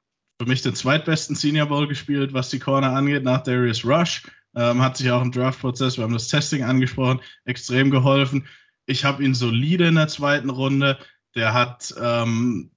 für 0.40 0.46
mich 0.46 0.62
den 0.62 0.74
zweitbesten 0.74 1.34
Senior 1.34 1.66
Ball 1.66 1.86
gespielt, 1.86 2.34
was 2.34 2.50
die 2.50 2.58
Corner 2.58 2.94
angeht, 2.94 3.24
nach 3.24 3.42
Darius 3.42 3.84
Rush. 3.84 4.22
Ähm, 4.56 4.80
hat 4.80 4.96
sich 4.96 5.10
auch 5.10 5.20
im 5.20 5.32
Draft-Prozess, 5.32 5.98
wir 5.98 6.04
haben 6.04 6.14
das 6.14 6.28
Testing 6.28 6.64
angesprochen, 6.64 7.20
extrem 7.44 7.90
geholfen. 7.90 8.46
ich 8.86 9.04
habe 9.04 9.22
ihn 9.22 9.34
solide 9.34 9.88
in 9.88 9.96
der 9.96 10.08
zweiten 10.08 10.48
Runde. 10.48 10.98
Der 11.34 11.52
hat, 11.52 11.94
ähm, 12.00 12.70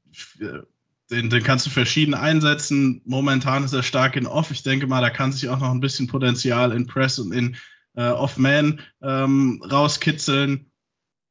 den, 1.10 1.30
den 1.30 1.44
kannst 1.44 1.66
du 1.66 1.70
verschieden 1.70 2.14
einsetzen. 2.14 3.02
Momentan 3.06 3.64
ist 3.64 3.74
er 3.74 3.84
stark 3.84 4.18
in 4.18 4.28
Off. 4.28 4.52
Ich 4.52 4.64
denke 4.64 4.88
mal, 4.88 5.02
da 5.02 5.10
kann 5.10 5.32
sich 5.32 5.48
auch 5.48 5.60
noch 5.60 5.72
ein 5.72 5.80
bisschen 5.80 6.08
Potenzial 6.08 6.74
in 6.74 6.88
Press 6.88 7.20
und 7.20 7.32
in 7.32 7.56
äh, 7.96 8.10
Off-Man 8.10 8.82
ähm, 9.02 9.64
rauskitzeln. 9.64 10.72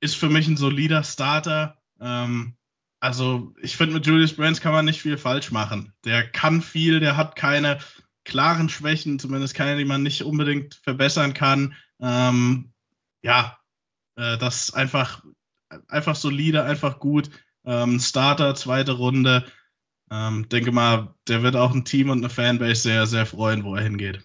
Ist 0.01 0.17
für 0.17 0.31
mich 0.31 0.49
ein 0.49 0.57
solider 0.57 1.03
Starter. 1.03 1.77
Ähm, 2.01 2.55
also 3.01 3.55
ich 3.61 3.77
finde, 3.77 3.95
mit 3.95 4.07
Julius 4.07 4.35
Brands 4.35 4.61
kann 4.61 4.73
man 4.73 4.85
nicht 4.85 5.03
viel 5.03 5.19
falsch 5.19 5.51
machen. 5.51 5.93
Der 6.05 6.27
kann 6.27 6.63
viel, 6.63 7.01
der 7.01 7.17
hat 7.17 7.37
keine 7.37 7.79
klaren 8.29 8.69
Schwächen, 8.69 9.19
zumindest 9.19 9.55
keine, 9.55 9.77
die 9.79 9.85
man 9.85 10.03
nicht 10.03 10.23
unbedingt 10.23 10.77
verbessern 10.77 11.35
kann. 11.35 11.75
Ähm, 12.01 12.73
ja, 13.23 13.59
äh, 14.17 14.39
das 14.39 14.73
einfach, 14.73 15.25
einfach 15.89 16.15
solide, 16.15 16.63
einfach 16.63 17.01
gut. 17.01 17.31
Ähm, 17.65 17.99
Starter, 17.99 18.55
zweite 18.55 18.93
Runde. 18.93 19.51
Ähm, 20.11 20.49
denke 20.49 20.73
mal, 20.73 21.15
der 21.27 21.43
wird 21.43 21.57
auch 21.57 21.75
ein 21.75 21.85
Team 21.85 22.11
und 22.11 22.19
eine 22.19 22.31
Fanbase 22.31 22.83
sehr, 22.83 23.07
sehr 23.07 23.27
freuen, 23.27 23.65
wo 23.65 23.75
er 23.75 23.83
hingeht. 23.83 24.23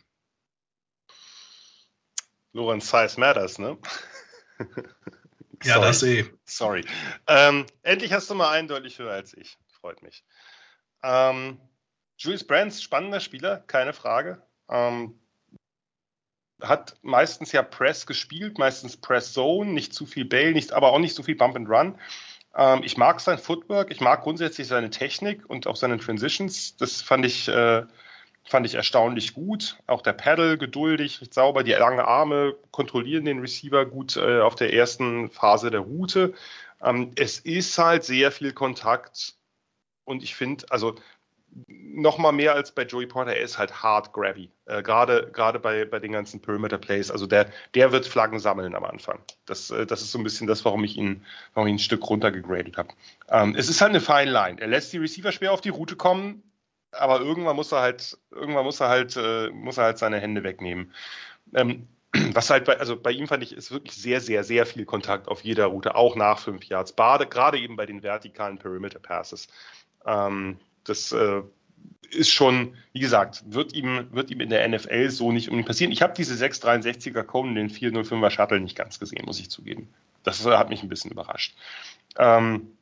Lorenz 2.51 2.89
Size 2.89 3.19
Matters, 3.19 3.57
ne? 3.57 3.77
ja, 5.63 5.79
das 5.79 6.03
eh. 6.03 6.25
Sorry. 6.45 6.85
Ähm, 7.27 7.65
endlich 7.81 8.13
hast 8.13 8.29
du 8.29 8.35
mal 8.35 8.51
eindeutig 8.51 8.99
höher 8.99 9.13
als 9.13 9.33
ich. 9.33 9.57
Freut 9.81 10.03
mich. 10.03 10.23
Ähm, 11.01 11.59
Julius 12.17 12.45
Brands, 12.45 12.81
spannender 12.81 13.19
Spieler, 13.19 13.57
keine 13.67 13.93
Frage. 13.93 14.41
Ähm, 14.69 15.19
hat 16.61 16.95
meistens 17.01 17.51
ja 17.51 17.61
Press 17.61 18.05
gespielt, 18.05 18.57
meistens 18.57 18.97
Press 18.97 19.33
Zone, 19.33 19.71
nicht 19.71 19.93
zu 19.93 20.05
viel 20.05 20.25
Bail, 20.25 20.53
nicht, 20.53 20.71
aber 20.71 20.91
auch 20.91 20.99
nicht 20.99 21.15
so 21.15 21.23
viel 21.23 21.35
Bump 21.35 21.55
and 21.55 21.69
Run. 21.69 21.99
Ähm, 22.55 22.81
ich 22.83 22.97
mag 22.97 23.19
sein 23.19 23.37
Footwork, 23.37 23.91
ich 23.91 23.99
mag 23.99 24.21
grundsätzlich 24.21 24.67
seine 24.67 24.89
Technik 24.89 25.49
und 25.49 25.67
auch 25.67 25.75
seine 25.75 25.97
Transitions. 25.97 26.77
Das 26.77 27.01
fand 27.01 27.25
ich, 27.25 27.47
äh, 27.49 27.83
fand 28.45 28.65
ich 28.65 28.75
erstaunlich 28.75 29.33
gut. 29.33 29.77
Auch 29.87 30.01
der 30.01 30.13
Paddle, 30.13 30.57
geduldig, 30.57 31.21
recht 31.21 31.33
sauber, 31.33 31.63
die 31.63 31.71
langen 31.71 31.99
Arme 31.99 32.55
kontrollieren 32.71 33.25
den 33.25 33.39
Receiver 33.39 33.85
gut 33.85 34.15
äh, 34.17 34.39
auf 34.41 34.55
der 34.55 34.73
ersten 34.73 35.29
Phase 35.29 35.71
der 35.71 35.81
Route. 35.81 36.33
Ähm, 36.81 37.11
es 37.15 37.39
ist 37.39 37.77
halt 37.77 38.03
sehr 38.03 38.31
viel 38.31 38.53
Kontakt 38.53 39.35
und 40.05 40.23
ich 40.23 40.35
finde, 40.35 40.65
also 40.69 40.95
noch 41.67 42.17
mal 42.17 42.31
mehr 42.31 42.53
als 42.53 42.71
bei 42.71 42.83
Joey 42.83 43.05
Porter, 43.05 43.33
er 43.33 43.41
ist 43.41 43.57
halt 43.57 43.83
hard 43.83 44.13
grabby. 44.13 44.49
Äh, 44.65 44.81
gerade 44.81 45.29
gerade 45.31 45.59
bei, 45.59 45.85
bei 45.85 45.99
den 45.99 46.11
ganzen 46.11 46.41
Perimeter 46.41 46.77
Plays. 46.77 47.11
Also 47.11 47.27
der, 47.27 47.47
der 47.75 47.91
wird 47.91 48.07
Flaggen 48.07 48.39
sammeln 48.39 48.75
am 48.75 48.83
Anfang. 48.83 49.19
Das, 49.45 49.69
äh, 49.69 49.85
das 49.85 50.01
ist 50.01 50.11
so 50.11 50.17
ein 50.17 50.23
bisschen 50.23 50.47
das, 50.47 50.65
warum 50.65 50.83
ich 50.83 50.97
ihn, 50.97 51.23
warum 51.53 51.67
ich 51.67 51.73
ihn 51.73 51.75
ein 51.75 51.79
Stück 51.79 52.09
runtergegradet 52.09 52.77
habe. 52.77 52.89
Ähm, 53.29 53.55
es 53.55 53.69
ist 53.69 53.81
halt 53.81 53.91
eine 53.91 54.01
Fine 54.01 54.31
Line. 54.31 54.59
Er 54.59 54.67
lässt 54.67 54.91
die 54.93 54.97
Receiver 54.97 55.31
schwer 55.31 55.53
auf 55.53 55.61
die 55.61 55.69
Route 55.69 55.95
kommen, 55.95 56.43
aber 56.91 57.19
irgendwann 57.21 57.55
muss 57.55 57.71
er 57.71 57.81
halt, 57.81 58.17
irgendwann 58.31 58.65
muss 58.65 58.79
er 58.79 58.89
halt, 58.89 59.15
äh, 59.15 59.49
muss 59.49 59.77
er 59.77 59.85
halt 59.85 59.97
seine 59.99 60.19
Hände 60.19 60.43
wegnehmen. 60.43 60.93
Ähm, 61.53 61.87
was 62.33 62.49
halt 62.49 62.65
bei, 62.65 62.79
also 62.79 62.99
bei 62.99 63.11
ihm 63.11 63.27
fand 63.27 63.43
ich, 63.43 63.55
ist 63.55 63.71
wirklich 63.71 63.95
sehr, 63.95 64.19
sehr, 64.21 64.43
sehr 64.43 64.65
viel 64.65 64.85
Kontakt 64.85 65.27
auf 65.27 65.41
jeder 65.41 65.67
Route, 65.67 65.95
auch 65.95 66.15
nach 66.15 66.39
fünf 66.39 66.65
Yards. 66.65 66.95
Gerade 66.95 67.59
eben 67.59 67.75
bei 67.75 67.85
den 67.85 68.01
vertikalen 68.01 68.57
Perimeter 68.57 68.99
Passes. 68.99 69.47
Ähm, 70.05 70.59
das 70.83 71.11
äh, 71.11 71.41
ist 72.13 72.31
schon, 72.31 72.75
wie 72.91 72.99
gesagt, 72.99 73.43
wird 73.47 73.73
ihm, 73.73 74.07
wird 74.11 74.31
ihm 74.31 74.41
in 74.41 74.49
der 74.49 74.67
NFL 74.67 75.09
so 75.09 75.31
nicht 75.31 75.47
unbedingt 75.47 75.67
passieren. 75.67 75.91
Ich 75.91 76.01
habe 76.01 76.13
diese 76.15 76.33
663er 76.43 77.23
Cone, 77.23 77.55
den 77.55 77.69
405er 77.69 78.29
Shuttle 78.29 78.59
nicht 78.59 78.77
ganz 78.77 78.99
gesehen, 78.99 79.25
muss 79.25 79.39
ich 79.39 79.49
zugeben. 79.49 79.89
Das 80.23 80.45
hat 80.45 80.69
mich 80.69 80.83
ein 80.83 80.89
bisschen 80.89 81.11
überrascht. 81.11 81.55
Ähm, 82.17 82.77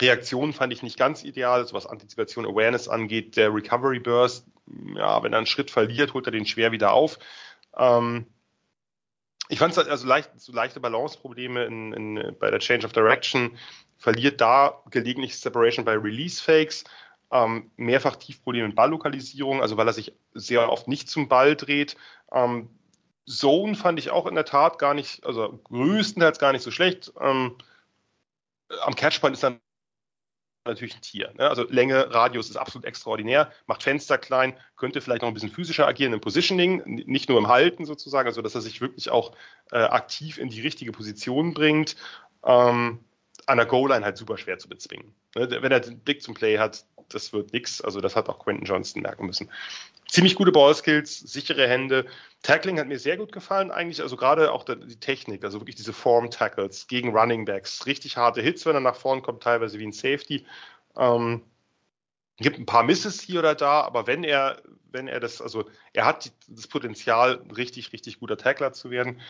Reaktion 0.00 0.52
fand 0.52 0.72
ich 0.72 0.82
nicht 0.82 0.98
ganz 0.98 1.22
ideal, 1.22 1.60
also 1.60 1.74
was 1.74 1.86
Antizipation, 1.86 2.46
Awareness 2.46 2.88
angeht. 2.88 3.36
Der 3.36 3.54
Recovery 3.54 4.00
Burst, 4.00 4.46
ja, 4.96 5.22
wenn 5.22 5.32
er 5.32 5.38
einen 5.38 5.46
Schritt 5.46 5.70
verliert, 5.70 6.14
holt 6.14 6.26
er 6.26 6.32
den 6.32 6.46
schwer 6.46 6.72
wieder 6.72 6.92
auf. 6.92 7.18
Ähm, 7.76 8.26
ich 9.48 9.58
fand 9.58 9.76
es 9.76 9.78
also 9.78 10.06
leicht, 10.06 10.30
so 10.36 10.52
leichte 10.52 10.80
Balanceprobleme 10.80 11.64
in, 11.64 11.92
in, 11.92 12.36
bei 12.38 12.50
der 12.50 12.60
Change 12.60 12.86
of 12.86 12.92
Direction. 12.92 13.56
Verliert 13.98 14.40
da 14.40 14.82
gelegentlich 14.90 15.38
Separation 15.38 15.84
bei 15.84 15.96
Release 15.96 16.42
Fakes 16.42 16.84
ähm, 17.30 17.70
mehrfach 17.76 18.16
Tiefprobleme 18.16 18.68
mit 18.68 18.76
Balllokalisierung, 18.76 19.60
also 19.60 19.76
weil 19.76 19.88
er 19.88 19.92
sich 19.92 20.14
sehr 20.34 20.70
oft 20.70 20.88
nicht 20.88 21.08
zum 21.08 21.28
Ball 21.28 21.56
dreht. 21.56 21.96
Ähm, 22.32 22.68
Zone 23.26 23.74
fand 23.74 23.98
ich 23.98 24.10
auch 24.10 24.26
in 24.26 24.34
der 24.34 24.44
Tat 24.44 24.78
gar 24.78 24.94
nicht, 24.94 25.24
also 25.24 25.60
größtenteils 25.64 26.38
gar 26.38 26.52
nicht 26.52 26.62
so 26.62 26.70
schlecht. 26.70 27.12
Ähm, 27.20 27.56
am 28.82 28.94
Catchpoint 28.94 29.34
ist 29.34 29.42
dann 29.42 29.60
natürlich 30.66 30.96
ein 30.96 31.02
Tier. 31.02 31.32
Ne? 31.36 31.48
Also 31.48 31.66
Länge, 31.68 32.12
Radius 32.12 32.48
ist 32.48 32.56
absolut 32.56 32.86
extraordinär, 32.86 33.52
macht 33.66 33.82
Fenster 33.82 34.18
klein, 34.18 34.58
könnte 34.76 35.00
vielleicht 35.00 35.22
noch 35.22 35.28
ein 35.28 35.34
bisschen 35.34 35.50
physischer 35.50 35.86
agieren 35.86 36.12
im 36.12 36.20
Positioning, 36.20 36.82
nicht 36.84 37.28
nur 37.28 37.38
im 37.38 37.48
Halten 37.48 37.84
sozusagen, 37.84 38.28
also 38.28 38.42
dass 38.42 38.54
er 38.54 38.62
sich 38.62 38.80
wirklich 38.80 39.10
auch 39.10 39.34
äh, 39.72 39.78
aktiv 39.78 40.38
in 40.38 40.48
die 40.48 40.62
richtige 40.62 40.92
Position 40.92 41.54
bringt. 41.54 41.96
Ähm, 42.44 43.00
an 43.46 43.58
der 43.58 43.66
Goal-Line 43.66 44.04
halt 44.04 44.16
super 44.16 44.38
schwer 44.38 44.58
zu 44.58 44.68
bezwingen. 44.68 45.14
Ne? 45.34 45.50
Wenn 45.50 45.72
er 45.72 45.80
den 45.80 45.98
Blick 46.00 46.22
zum 46.22 46.34
Play 46.34 46.58
hat, 46.58 46.86
das 47.08 47.32
wird 47.32 47.52
nichts. 47.52 47.80
Also 47.80 48.00
das 48.00 48.16
hat 48.16 48.28
auch 48.28 48.38
Quentin 48.38 48.66
Johnston 48.66 49.02
merken 49.02 49.26
müssen. 49.26 49.50
Ziemlich 50.08 50.34
gute 50.36 50.52
Ballskills, 50.52 51.18
sichere 51.20 51.66
Hände. 51.66 52.06
Tackling 52.42 52.78
hat 52.78 52.86
mir 52.86 52.98
sehr 52.98 53.16
gut 53.16 53.32
gefallen 53.32 53.70
eigentlich. 53.70 54.00
Also 54.02 54.16
gerade 54.16 54.52
auch 54.52 54.64
die 54.64 55.00
Technik, 55.00 55.44
also 55.44 55.60
wirklich 55.60 55.76
diese 55.76 55.92
Form-Tackles 55.92 56.86
gegen 56.86 57.16
Running 57.16 57.44
Backs. 57.44 57.86
Richtig 57.86 58.16
harte 58.16 58.42
Hits, 58.42 58.66
wenn 58.66 58.74
er 58.74 58.80
nach 58.80 58.96
vorne 58.96 59.22
kommt, 59.22 59.42
teilweise 59.42 59.78
wie 59.78 59.86
ein 59.86 59.92
Safety. 59.92 60.46
Ähm, 60.96 61.42
gibt 62.36 62.58
ein 62.58 62.66
paar 62.66 62.82
Misses 62.82 63.20
hier 63.20 63.40
oder 63.40 63.54
da, 63.54 63.80
aber 63.82 64.06
wenn 64.06 64.24
er, 64.24 64.62
wenn 64.90 65.08
er 65.08 65.20
das, 65.20 65.40
also 65.40 65.64
er 65.92 66.04
hat 66.04 66.32
das 66.48 66.66
Potenzial, 66.66 67.42
richtig, 67.56 67.92
richtig 67.92 68.20
guter 68.20 68.36
Tackler 68.36 68.72
zu 68.72 68.90
werden. 68.90 69.20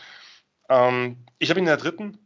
Ähm, 0.69 1.25
ich 1.39 1.49
habe 1.49 1.59
ihn 1.59 1.63
in 1.63 1.67
der 1.67 1.77
dritten 1.77 2.24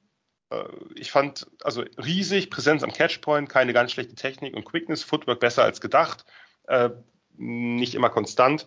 ich 0.96 1.12
fand, 1.12 1.48
also 1.64 1.84
riesig, 1.98 2.50
Präsenz 2.50 2.84
am 2.84 2.92
Catchpoint, 2.92 3.50
keine 3.50 3.74
ganz 3.74 3.92
schlechte 3.92 4.16
Technik 4.16 4.56
und 4.56 4.66
Quickness, 4.66 5.04
Footwork 5.04 5.40
besser 5.40 5.64
als 5.64 5.80
gedacht, 5.80 6.26
äh, 6.68 6.90
nicht 7.38 7.94
immer 7.96 8.10
konstant. 8.10 8.66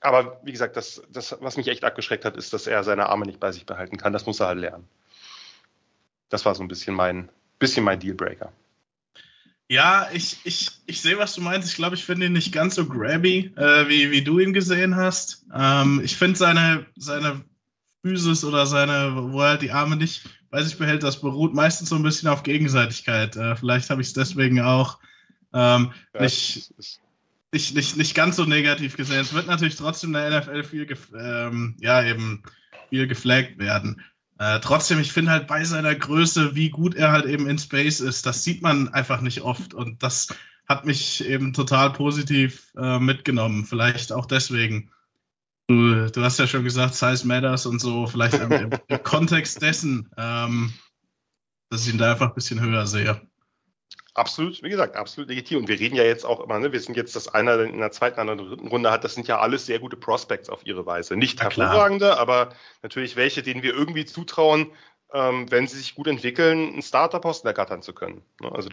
Aber 0.00 0.40
wie 0.44 0.52
gesagt, 0.52 0.76
das, 0.76 1.02
das, 1.10 1.36
was 1.40 1.56
mich 1.56 1.68
echt 1.68 1.84
abgeschreckt 1.84 2.24
hat, 2.24 2.36
ist, 2.36 2.52
dass 2.52 2.66
er 2.66 2.84
seine 2.84 3.08
Arme 3.08 3.26
nicht 3.26 3.40
bei 3.40 3.50
sich 3.50 3.66
behalten 3.66 3.96
kann. 3.96 4.12
Das 4.12 4.26
muss 4.26 4.40
er 4.40 4.46
halt 4.46 4.60
lernen. 4.60 4.86
Das 6.28 6.44
war 6.44 6.54
so 6.54 6.62
ein 6.62 6.68
bisschen 6.68 6.94
mein, 6.94 7.28
bisschen 7.58 7.84
mein 7.84 7.98
Dealbreaker. 7.98 8.52
Ja, 9.68 10.08
ich, 10.12 10.38
ich, 10.44 10.70
ich 10.86 11.00
sehe, 11.00 11.18
was 11.18 11.34
du 11.34 11.40
meinst. 11.40 11.68
Ich 11.68 11.74
glaube, 11.74 11.96
ich 11.96 12.04
finde 12.04 12.26
ihn 12.26 12.32
nicht 12.32 12.52
ganz 12.52 12.76
so 12.76 12.86
grabby, 12.86 13.52
äh, 13.56 13.88
wie, 13.88 14.12
wie 14.12 14.22
du 14.22 14.38
ihn 14.38 14.52
gesehen 14.52 14.94
hast. 14.94 15.44
Ähm, 15.52 16.00
ich 16.04 16.16
finde 16.16 16.38
seine, 16.38 16.86
seine 16.96 17.42
Physis 18.02 18.44
oder 18.44 18.66
seine, 18.66 19.32
wo 19.32 19.40
er 19.40 19.50
halt 19.50 19.62
die 19.62 19.72
Arme 19.72 19.96
nicht 19.96 20.22
bei 20.50 20.62
sich 20.62 20.78
behält, 20.78 21.02
das 21.02 21.20
beruht 21.20 21.54
meistens 21.54 21.88
so 21.88 21.96
ein 21.96 22.02
bisschen 22.02 22.28
auf 22.28 22.42
Gegenseitigkeit. 22.42 23.36
Äh, 23.36 23.56
vielleicht 23.56 23.90
habe 23.90 24.00
ich 24.00 24.08
es 24.08 24.14
deswegen 24.14 24.60
auch 24.60 24.98
ähm, 25.52 25.92
nicht, 26.18 26.72
nicht, 27.52 27.74
nicht, 27.74 27.96
nicht 27.96 28.14
ganz 28.14 28.36
so 28.36 28.44
negativ 28.44 28.96
gesehen. 28.96 29.20
Es 29.20 29.34
wird 29.34 29.46
natürlich 29.46 29.76
trotzdem 29.76 30.14
in 30.14 30.20
der 30.20 30.40
NFL 30.40 30.64
viel, 30.64 30.86
ähm, 31.18 31.76
ja, 31.80 32.04
eben 32.04 32.42
viel 32.90 33.06
geflaggt 33.06 33.58
werden. 33.58 34.02
Äh, 34.38 34.60
trotzdem, 34.60 35.00
ich 35.00 35.12
finde 35.12 35.30
halt 35.30 35.46
bei 35.46 35.64
seiner 35.64 35.94
Größe, 35.94 36.54
wie 36.54 36.68
gut 36.68 36.94
er 36.94 37.12
halt 37.12 37.24
eben 37.24 37.48
in 37.48 37.58
Space 37.58 38.00
ist, 38.00 38.26
das 38.26 38.44
sieht 38.44 38.62
man 38.62 38.88
einfach 38.88 39.20
nicht 39.20 39.40
oft. 39.40 39.72
Und 39.72 40.02
das 40.02 40.28
hat 40.68 40.84
mich 40.84 41.26
eben 41.26 41.52
total 41.52 41.92
positiv 41.92 42.72
äh, 42.76 42.98
mitgenommen. 42.98 43.64
Vielleicht 43.64 44.12
auch 44.12 44.26
deswegen. 44.26 44.90
Du, 45.68 46.10
du, 46.10 46.22
hast 46.22 46.38
ja 46.38 46.46
schon 46.46 46.62
gesagt, 46.62 46.94
Size 46.94 47.26
Matters 47.26 47.66
und 47.66 47.80
so, 47.80 48.06
vielleicht 48.06 48.34
im, 48.34 48.52
im, 48.52 48.70
im 48.86 49.02
Kontext 49.02 49.62
dessen, 49.62 50.08
ähm, 50.16 50.72
dass 51.70 51.86
ich 51.86 51.92
ihn 51.92 51.98
da 51.98 52.12
einfach 52.12 52.28
ein 52.28 52.34
bisschen 52.34 52.60
höher 52.60 52.86
sehe. 52.86 53.20
Absolut, 54.14 54.62
wie 54.62 54.70
gesagt, 54.70 54.96
absolut 54.96 55.28
legitim. 55.28 55.58
Und 55.58 55.68
wir 55.68 55.78
reden 55.78 55.94
ja 55.94 56.04
jetzt 56.04 56.24
auch 56.24 56.40
immer, 56.40 56.58
ne, 56.58 56.72
wir 56.72 56.80
sind 56.80 56.96
jetzt, 56.96 57.14
dass 57.16 57.28
einer 57.28 57.60
in 57.60 57.78
der 57.78 57.90
zweiten, 57.90 58.18
einer 58.18 58.34
dritten 58.34 58.68
Runde 58.68 58.90
hat, 58.90 59.04
das 59.04 59.14
sind 59.14 59.28
ja 59.28 59.40
alles 59.40 59.66
sehr 59.66 59.78
gute 59.78 59.96
Prospects 59.98 60.48
auf 60.48 60.64
ihre 60.64 60.86
Weise. 60.86 61.16
Nicht 61.16 61.42
hervorragende, 61.42 62.16
aber 62.16 62.54
natürlich 62.82 63.16
welche, 63.16 63.42
denen 63.42 63.62
wir 63.62 63.74
irgendwie 63.74 64.06
zutrauen, 64.06 64.72
ähm, 65.12 65.50
wenn 65.50 65.66
sie 65.66 65.76
sich 65.76 65.94
gut 65.94 66.06
entwickeln, 66.06 66.72
einen 66.72 66.82
Starterposten 66.82 67.46
ergattern 67.46 67.82
zu 67.82 67.92
können. 67.92 68.22
Ne, 68.40 68.50
also 68.54 68.70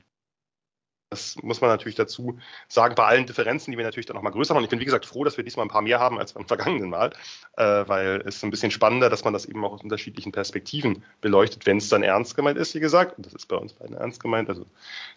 das 1.13 1.35
muss 1.43 1.61
man 1.61 1.69
natürlich 1.69 1.95
dazu 1.95 2.39
sagen, 2.67 2.95
bei 2.95 3.05
allen 3.05 3.25
Differenzen, 3.25 3.71
die 3.71 3.77
wir 3.77 3.85
natürlich 3.85 4.07
dann 4.07 4.15
nochmal 4.15 4.31
größer 4.31 4.53
machen. 4.53 4.63
Ich 4.63 4.69
bin, 4.69 4.79
wie 4.79 4.85
gesagt, 4.85 5.05
froh, 5.05 5.23
dass 5.23 5.37
wir 5.37 5.43
diesmal 5.43 5.65
ein 5.65 5.69
paar 5.69 5.83
mehr 5.83 5.99
haben 5.99 6.17
als 6.17 6.33
beim 6.33 6.47
vergangenen 6.47 6.89
Mal, 6.89 7.11
äh, 7.55 7.63
weil 7.63 8.23
es 8.25 8.43
ein 8.43 8.49
bisschen 8.49 8.71
spannender, 8.71 9.09
dass 9.09 9.23
man 9.23 9.33
das 9.33 9.45
eben 9.45 9.63
auch 9.63 9.73
aus 9.73 9.83
unterschiedlichen 9.83 10.31
Perspektiven 10.31 11.03
beleuchtet, 11.21 11.65
wenn 11.65 11.77
es 11.77 11.89
dann 11.89 12.01
ernst 12.01 12.35
gemeint 12.35 12.57
ist, 12.57 12.73
wie 12.73 12.79
gesagt. 12.79 13.17
Und 13.17 13.25
das 13.25 13.33
ist 13.33 13.47
bei 13.47 13.55
uns 13.55 13.73
beiden 13.73 13.95
ernst 13.95 14.21
gemeint. 14.21 14.49
Also 14.49 14.65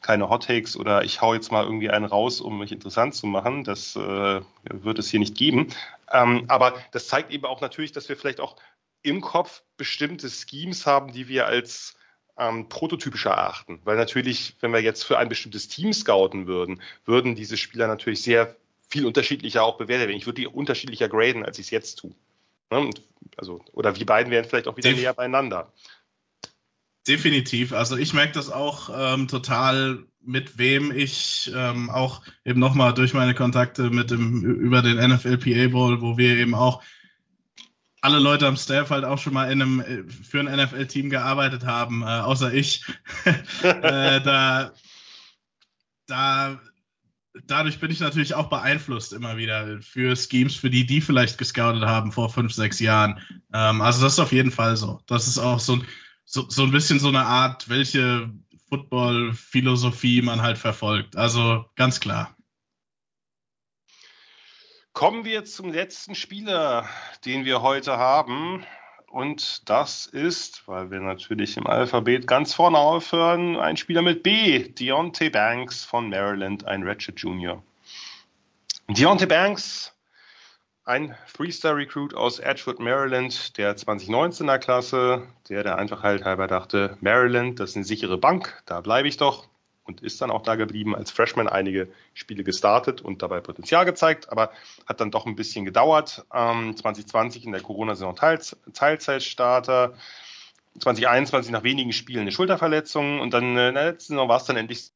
keine 0.02 0.28
Hot 0.28 0.46
Takes 0.46 0.76
oder 0.76 1.02
ich 1.02 1.20
hau 1.22 1.34
jetzt 1.34 1.50
mal 1.50 1.64
irgendwie 1.64 1.90
einen 1.90 2.04
raus, 2.04 2.40
um 2.40 2.58
mich 2.58 2.72
interessant 2.72 3.14
zu 3.14 3.26
machen. 3.26 3.64
Das 3.64 3.96
äh, 3.96 4.40
wird 4.64 4.98
es 4.98 5.08
hier 5.08 5.20
nicht 5.20 5.36
geben. 5.36 5.68
Ähm, 6.12 6.44
aber 6.48 6.74
das 6.92 7.08
zeigt 7.08 7.30
eben 7.32 7.46
auch 7.46 7.60
natürlich, 7.60 7.92
dass 7.92 8.08
wir 8.08 8.16
vielleicht 8.16 8.40
auch 8.40 8.56
im 9.02 9.20
Kopf 9.20 9.62
bestimmte 9.76 10.28
Schemes 10.28 10.84
haben, 10.84 11.12
die 11.12 11.28
wir 11.28 11.46
als 11.46 11.96
ähm, 12.38 12.68
prototypischer 12.68 13.30
erachten. 13.30 13.80
Weil 13.84 13.96
natürlich, 13.96 14.56
wenn 14.60 14.72
wir 14.72 14.80
jetzt 14.80 15.04
für 15.04 15.18
ein 15.18 15.28
bestimmtes 15.28 15.68
Team 15.68 15.92
scouten 15.92 16.46
würden, 16.46 16.82
würden 17.04 17.34
diese 17.34 17.56
Spieler 17.56 17.86
natürlich 17.86 18.22
sehr 18.22 18.56
viel 18.88 19.06
unterschiedlicher 19.06 19.64
auch 19.64 19.78
bewertet 19.78 20.08
werden. 20.08 20.18
Ich 20.18 20.26
würde 20.26 20.40
die 20.40 20.46
unterschiedlicher 20.46 21.08
graden, 21.08 21.44
als 21.44 21.58
ich 21.58 21.66
es 21.66 21.70
jetzt 21.70 21.96
tue. 21.96 22.14
Ne? 22.70 22.90
Also, 23.36 23.64
oder 23.72 23.96
wir 23.96 24.06
beiden 24.06 24.30
wären 24.30 24.44
vielleicht 24.44 24.68
auch 24.68 24.76
wieder 24.76 24.90
Def 24.90 24.98
näher 24.98 25.14
beieinander. 25.14 25.72
Definitiv. 27.06 27.72
Also 27.72 27.96
ich 27.96 28.14
merke 28.14 28.32
das 28.32 28.50
auch 28.50 28.90
ähm, 28.92 29.28
total, 29.28 30.04
mit 30.20 30.58
wem 30.58 30.90
ich 30.90 31.52
ähm, 31.54 31.88
auch 31.88 32.22
eben 32.44 32.58
nochmal 32.58 32.94
durch 32.94 33.14
meine 33.14 33.32
Kontakte 33.32 33.90
mit 33.90 34.10
dem 34.10 34.42
über 34.42 34.82
den 34.82 34.96
NFLPA 34.96 35.68
Bowl, 35.68 36.00
wo 36.00 36.18
wir 36.18 36.36
eben 36.36 36.54
auch 36.54 36.82
alle 38.06 38.20
Leute 38.20 38.46
am 38.46 38.56
Staff 38.56 38.90
halt 38.90 39.04
auch 39.04 39.18
schon 39.18 39.34
mal 39.34 39.50
in 39.50 39.60
einem 39.60 39.80
äh, 39.80 40.04
für 40.08 40.38
ein 40.38 40.46
NFL-Team 40.46 41.10
gearbeitet 41.10 41.66
haben, 41.66 42.02
äh, 42.02 42.06
außer 42.06 42.54
ich. 42.54 42.84
äh, 43.62 44.20
da, 44.20 44.72
da, 46.06 46.60
dadurch 47.46 47.80
bin 47.80 47.90
ich 47.90 47.98
natürlich 47.98 48.34
auch 48.34 48.48
beeinflusst 48.48 49.12
immer 49.12 49.36
wieder 49.36 49.82
für 49.82 50.14
Schemes, 50.14 50.54
für 50.54 50.70
die 50.70 50.86
die 50.86 51.00
vielleicht 51.00 51.36
gescoutet 51.36 51.82
haben 51.82 52.12
vor 52.12 52.30
fünf, 52.30 52.52
sechs 52.52 52.78
Jahren. 52.78 53.20
Ähm, 53.52 53.80
also 53.80 54.04
das 54.04 54.12
ist 54.12 54.20
auf 54.20 54.32
jeden 54.32 54.52
Fall 54.52 54.76
so. 54.76 55.00
Das 55.08 55.26
ist 55.26 55.38
auch 55.38 55.58
so, 55.58 55.80
so, 56.24 56.48
so 56.48 56.62
ein 56.62 56.70
bisschen 56.70 57.00
so 57.00 57.08
eine 57.08 57.26
Art, 57.26 57.68
welche 57.68 58.30
Football-Philosophie 58.68 60.22
man 60.22 60.42
halt 60.42 60.58
verfolgt. 60.58 61.16
Also 61.16 61.64
ganz 61.74 61.98
klar. 61.98 62.35
Kommen 64.96 65.26
wir 65.26 65.44
zum 65.44 65.74
letzten 65.74 66.14
Spieler, 66.14 66.88
den 67.26 67.44
wir 67.44 67.60
heute 67.60 67.98
haben. 67.98 68.64
Und 69.08 69.68
das 69.68 70.06
ist, 70.06 70.66
weil 70.66 70.90
wir 70.90 71.00
natürlich 71.00 71.58
im 71.58 71.66
Alphabet 71.66 72.26
ganz 72.26 72.54
vorne 72.54 72.78
aufhören, 72.78 73.58
ein 73.58 73.76
Spieler 73.76 74.00
mit 74.00 74.22
B, 74.22 74.70
Deontay 74.70 75.28
Banks 75.28 75.84
von 75.84 76.08
Maryland, 76.08 76.64
ein 76.64 76.82
Ratchet 76.82 77.20
Junior. 77.20 77.62
Deontay 78.88 79.26
Banks, 79.26 79.94
ein 80.86 81.14
Freestyle-Recruit 81.26 82.14
aus 82.14 82.38
Edgewood, 82.38 82.80
Maryland, 82.80 83.58
der 83.58 83.76
2019er 83.76 84.58
Klasse, 84.58 85.28
der 85.50 85.62
der 85.62 85.76
einfach 85.76 86.04
halt 86.04 86.24
halber 86.24 86.46
dachte, 86.46 86.96
Maryland, 87.02 87.60
das 87.60 87.68
ist 87.72 87.76
eine 87.76 87.84
sichere 87.84 88.16
Bank, 88.16 88.62
da 88.64 88.80
bleibe 88.80 89.08
ich 89.08 89.18
doch 89.18 89.46
und 89.86 90.02
ist 90.02 90.20
dann 90.20 90.30
auch 90.30 90.42
da 90.42 90.56
geblieben, 90.56 90.94
als 90.94 91.10
Freshman 91.10 91.48
einige 91.48 91.88
Spiele 92.14 92.44
gestartet 92.44 93.00
und 93.00 93.22
dabei 93.22 93.40
Potenzial 93.40 93.84
gezeigt, 93.84 94.30
aber 94.30 94.50
hat 94.86 95.00
dann 95.00 95.10
doch 95.10 95.26
ein 95.26 95.36
bisschen 95.36 95.64
gedauert. 95.64 96.26
Ähm, 96.32 96.76
2020 96.76 97.44
in 97.44 97.52
der 97.52 97.62
Corona-Saison 97.62 98.16
Teilzeitstarter, 98.16 99.94
2021 100.80 101.52
nach 101.52 101.62
wenigen 101.62 101.92
Spielen 101.92 102.22
eine 102.22 102.32
Schulterverletzung 102.32 103.20
und 103.20 103.32
dann 103.32 103.56
äh, 103.56 103.68
in 103.68 103.74
der 103.74 103.84
letzten 103.92 104.14
Saison 104.14 104.28
war 104.28 104.38
es 104.38 104.44
dann 104.44 104.56
endlich 104.56 104.90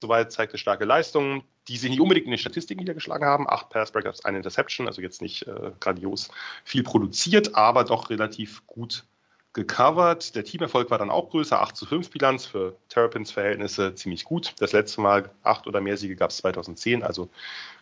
soweit, 0.00 0.32
zeigte 0.32 0.58
starke 0.58 0.84
Leistungen, 0.84 1.44
die 1.68 1.76
sich 1.76 1.88
nicht 1.88 2.00
unbedingt 2.00 2.26
in 2.26 2.32
den 2.32 2.38
Statistiken 2.38 2.80
niedergeschlagen 2.80 3.26
haben. 3.26 3.48
Acht 3.48 3.70
Pass 3.70 3.92
Breakups, 3.92 4.24
eine 4.24 4.38
Interception, 4.38 4.88
also 4.88 5.00
jetzt 5.00 5.22
nicht 5.22 5.46
äh, 5.46 5.72
grandios 5.78 6.30
viel 6.64 6.82
produziert, 6.82 7.54
aber 7.54 7.84
doch 7.84 8.10
relativ 8.10 8.66
gut 8.66 9.04
gecovert. 9.52 10.34
Der 10.34 10.44
Teamerfolg 10.44 10.90
war 10.90 10.98
dann 10.98 11.10
auch 11.10 11.30
größer, 11.30 11.60
8 11.60 11.76
zu 11.76 11.86
5 11.86 12.10
Bilanz 12.10 12.46
für 12.46 12.76
Terrapins 12.88 13.30
Verhältnisse 13.30 13.94
ziemlich 13.94 14.24
gut. 14.24 14.54
Das 14.58 14.72
letzte 14.72 15.00
Mal 15.00 15.30
acht 15.42 15.66
oder 15.66 15.80
mehr 15.80 15.96
Siege 15.96 16.16
gab 16.16 16.30
es 16.30 16.38
2010, 16.38 17.02
also 17.02 17.28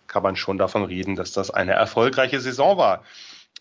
kann 0.06 0.22
man 0.22 0.36
schon 0.36 0.58
davon 0.58 0.84
reden, 0.84 1.14
dass 1.14 1.32
das 1.32 1.50
eine 1.50 1.72
erfolgreiche 1.72 2.40
Saison 2.40 2.76
war. 2.76 3.04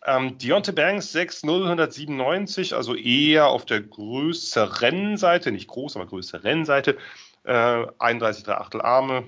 Ähm, 0.05 0.37
Deontay 0.37 0.71
Banks 0.71 1.13
6-0, 1.13 1.63
197, 1.63 2.73
also 2.73 2.95
eher 2.95 3.47
auf 3.47 3.65
der 3.65 3.81
größeren 3.81 5.17
Seite, 5.17 5.51
nicht 5.51 5.67
groß, 5.67 5.97
aber 5.97 6.07
größeren 6.07 6.65
Seite. 6.65 6.97
Äh, 7.43 7.85
31 7.99 8.43
3 8.43 8.55
Achtel 8.55 8.81
Arme, 8.81 9.25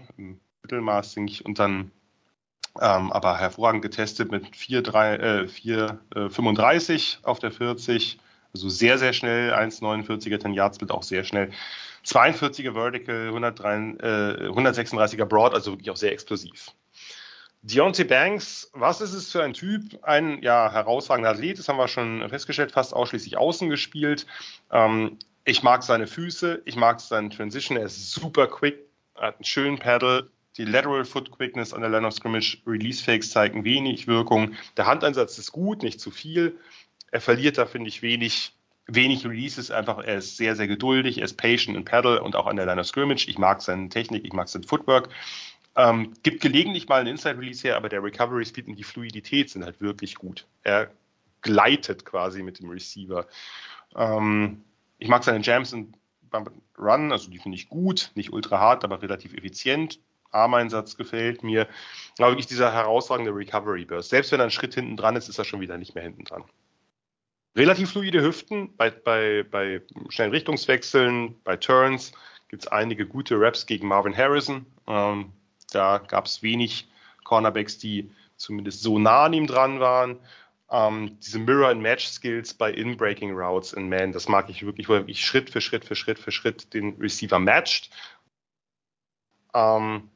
Mittelmaß, 0.63 1.13
denke 1.13 1.33
ich, 1.33 1.45
und 1.45 1.59
dann 1.59 1.91
ähm, 2.79 3.11
aber 3.11 3.37
hervorragend 3.37 3.81
getestet 3.81 4.31
mit 4.31 4.55
4, 4.55 4.81
3, 4.81 5.15
äh, 5.15 5.47
4 5.47 5.99
äh, 6.15 6.29
35 6.29 7.19
auf 7.23 7.39
der 7.39 7.51
40 7.51 8.17
also 8.53 8.69
sehr, 8.69 8.97
sehr 8.97 9.13
schnell, 9.13 9.53
1,49er 9.53 10.39
10 10.39 10.53
Yard 10.53 10.75
Split 10.75 10.91
auch 10.91 11.03
sehr 11.03 11.23
schnell. 11.23 11.51
42er 12.05 12.73
Vertical, 12.73 13.27
103, 13.27 13.75
äh, 13.99 14.47
136er 14.49 15.25
Broad, 15.25 15.53
also 15.53 15.71
wirklich 15.71 15.89
auch 15.89 15.95
sehr 15.95 16.11
explosiv. 16.11 16.71
Deontay 17.63 18.05
Banks, 18.05 18.71
was 18.73 19.01
ist 19.01 19.13
es 19.13 19.31
für 19.31 19.43
ein 19.43 19.53
Typ? 19.53 19.99
Ein 20.03 20.41
ja, 20.41 20.71
herausragender 20.71 21.29
Athlet, 21.29 21.59
das 21.59 21.69
haben 21.69 21.77
wir 21.77 21.87
schon 21.87 22.27
festgestellt, 22.27 22.71
fast 22.71 22.93
ausschließlich 22.93 23.37
außen 23.37 23.69
gespielt. 23.69 24.25
Ähm, 24.71 25.19
ich 25.45 25.61
mag 25.61 25.83
seine 25.83 26.07
Füße, 26.07 26.63
ich 26.65 26.75
mag 26.75 26.99
seinen 26.99 27.29
Transition, 27.29 27.77
er 27.77 27.85
ist 27.85 28.11
super 28.11 28.47
quick, 28.47 28.79
hat 29.15 29.35
einen 29.35 29.45
schönen 29.45 29.77
Paddle, 29.77 30.31
die 30.57 30.65
Lateral 30.65 31.05
Foot 31.05 31.31
Quickness 31.31 31.73
an 31.73 31.81
der 31.81 31.89
Line 31.89 32.05
of 32.05 32.13
Scrimmage, 32.13 32.57
Release 32.67 33.03
Fakes 33.03 33.29
zeigen 33.29 33.63
wenig 33.63 34.07
Wirkung. 34.07 34.53
Der 34.75 34.85
Handeinsatz 34.85 35.37
ist 35.37 35.51
gut, 35.51 35.81
nicht 35.81 35.99
zu 35.99 36.11
viel. 36.11 36.57
Er 37.11 37.21
verliert 37.21 37.57
da, 37.57 37.65
finde 37.65 37.89
ich, 37.89 38.01
wenig, 38.01 38.53
wenig 38.87 39.25
Releases. 39.25 39.69
Einfach, 39.69 39.99
er 39.99 40.17
ist 40.17 40.37
sehr, 40.37 40.55
sehr 40.55 40.67
geduldig, 40.67 41.17
er 41.17 41.25
ist 41.25 41.35
patient 41.35 41.77
in 41.77 41.85
Paddle 41.85 42.23
und 42.23 42.35
auch 42.35 42.47
an 42.47 42.55
der 42.55 42.65
Line 42.65 42.79
of 42.79 42.87
Scrimmage. 42.87 43.27
Ich 43.27 43.37
mag 43.37 43.61
seine 43.61 43.89
Technik, 43.89 44.25
ich 44.25 44.33
mag 44.33 44.47
sein 44.47 44.63
Footwork. 44.63 45.09
Ähm, 45.75 46.13
gibt 46.23 46.41
gelegentlich 46.41 46.87
mal 46.87 47.01
einen 47.01 47.09
Inside-Release 47.09 47.67
her, 47.67 47.77
aber 47.77 47.89
der 47.89 48.03
Recovery 48.03 48.45
Speed 48.45 48.67
und 48.67 48.75
die 48.75 48.83
Fluidität 48.83 49.49
sind 49.49 49.63
halt 49.63 49.79
wirklich 49.79 50.15
gut. 50.15 50.45
Er 50.63 50.91
gleitet 51.41 52.05
quasi 52.05 52.43
mit 52.43 52.59
dem 52.59 52.69
Receiver. 52.69 53.27
Ähm, 53.95 54.63
ich 54.99 55.07
mag 55.07 55.23
seine 55.23 55.41
Jams 55.41 55.73
und 55.73 55.95
beim 56.29 56.47
Run, 56.77 57.11
also 57.11 57.29
die 57.29 57.39
finde 57.39 57.57
ich 57.57 57.69
gut, 57.69 58.11
nicht 58.15 58.31
ultra 58.31 58.59
hart, 58.59 58.83
aber 58.83 59.01
relativ 59.01 59.33
effizient. 59.33 59.99
Armeinsatz 60.31 60.95
gefällt 60.95 61.43
mir. 61.43 61.67
Aber 62.17 62.29
wirklich 62.29 62.47
dieser 62.47 62.71
herausragende 62.71 63.35
Recovery 63.35 63.83
Burst. 63.83 64.09
Selbst 64.09 64.31
wenn 64.31 64.39
er 64.39 64.43
einen 64.43 64.51
Schritt 64.51 64.75
hinten 64.75 64.95
dran 64.95 65.17
ist, 65.17 65.27
ist 65.27 65.37
er 65.37 65.45
schon 65.45 65.59
wieder 65.59 65.77
nicht 65.77 65.93
mehr 65.93 66.03
hinten 66.03 66.23
dran 66.23 66.45
relativ 67.55 67.91
fluide 67.91 68.21
Hüften 68.21 68.75
bei, 68.77 68.89
bei, 68.89 69.43
bei 69.49 69.81
schnellen 70.09 70.31
Richtungswechseln, 70.31 71.41
bei 71.43 71.57
Turns 71.57 72.11
gibt 72.47 72.63
es 72.63 72.67
einige 72.67 73.05
gute 73.07 73.39
Raps 73.39 73.65
gegen 73.65 73.87
Marvin 73.87 74.15
Harrison. 74.15 74.65
Ähm, 74.87 75.31
da 75.71 75.99
gab 75.99 76.25
es 76.25 76.43
wenig 76.43 76.89
Cornerbacks, 77.23 77.77
die 77.77 78.11
zumindest 78.35 78.81
so 78.81 78.99
nah 78.99 79.25
an 79.25 79.33
ihm 79.33 79.47
dran 79.47 79.79
waren. 79.79 80.19
Ähm, 80.69 81.17
diese 81.19 81.39
Mirror-and-Match-Skills 81.39 82.53
bei 82.53 82.71
In-Breaking 82.71 83.31
Routes 83.31 83.73
in 83.73 83.89
Man, 83.89 84.11
das 84.11 84.27
mag 84.27 84.49
ich 84.49 84.65
wirklich, 84.65 84.89
wo 84.89 84.93
er 84.93 84.99
wirklich 85.01 85.25
Schritt 85.25 85.49
für 85.49 85.61
Schritt 85.61 85.85
für 85.85 85.95
Schritt 85.95 86.19
für 86.19 86.31
Schritt 86.31 86.73
den 86.73 86.95
Receiver 86.99 87.39
matcht. 87.39 87.89
Ähm, 89.53 90.09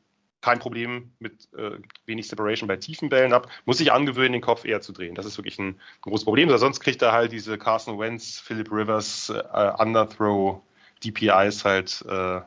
kein 0.45 0.59
Problem 0.59 1.11
mit 1.17 1.51
äh, 1.57 1.79
wenig 2.05 2.27
Separation 2.27 2.67
bei 2.67 2.75
tiefen 2.75 3.09
Bällen 3.09 3.33
ab. 3.33 3.49
Muss 3.65 3.79
sich 3.79 3.91
angewöhnen, 3.91 4.33
den 4.33 4.41
Kopf 4.43 4.63
eher 4.63 4.79
zu 4.79 4.91
drehen. 4.91 5.15
Das 5.15 5.25
ist 5.25 5.39
wirklich 5.39 5.57
ein, 5.57 5.69
ein 5.69 5.79
großes 6.01 6.23
Problem. 6.23 6.49
Oder 6.49 6.59
sonst 6.59 6.81
kriegt 6.81 7.01
er 7.01 7.13
halt 7.13 7.31
diese 7.31 7.57
Carson 7.57 7.97
Wentz, 7.97 8.39
Philip 8.39 8.71
Rivers, 8.71 9.31
äh, 9.31 9.71
Underthrow, 9.79 10.61
DPIs 11.03 11.65
halt 11.65 12.05
äh, 12.07 12.41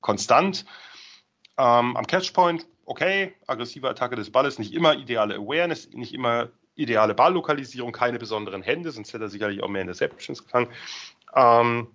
konstant. 0.00 0.64
Ähm, 1.58 1.94
am 1.94 2.06
Catchpoint, 2.06 2.66
okay, 2.86 3.34
aggressive 3.46 3.86
Attacke 3.86 4.16
des 4.16 4.32
Balles, 4.32 4.58
nicht 4.58 4.72
immer 4.72 4.94
ideale 4.94 5.34
Awareness, 5.34 5.90
nicht 5.90 6.14
immer 6.14 6.48
ideale 6.74 7.14
Balllokalisierung, 7.14 7.92
keine 7.92 8.18
besonderen 8.18 8.62
Hände, 8.62 8.92
sonst 8.92 9.12
hätte 9.12 9.24
er 9.24 9.28
sicherlich 9.28 9.62
auch 9.62 9.68
mehr 9.68 9.82
Interceptions 9.82 10.42
gefangen. 10.42 10.68
Ähm, 11.36 11.88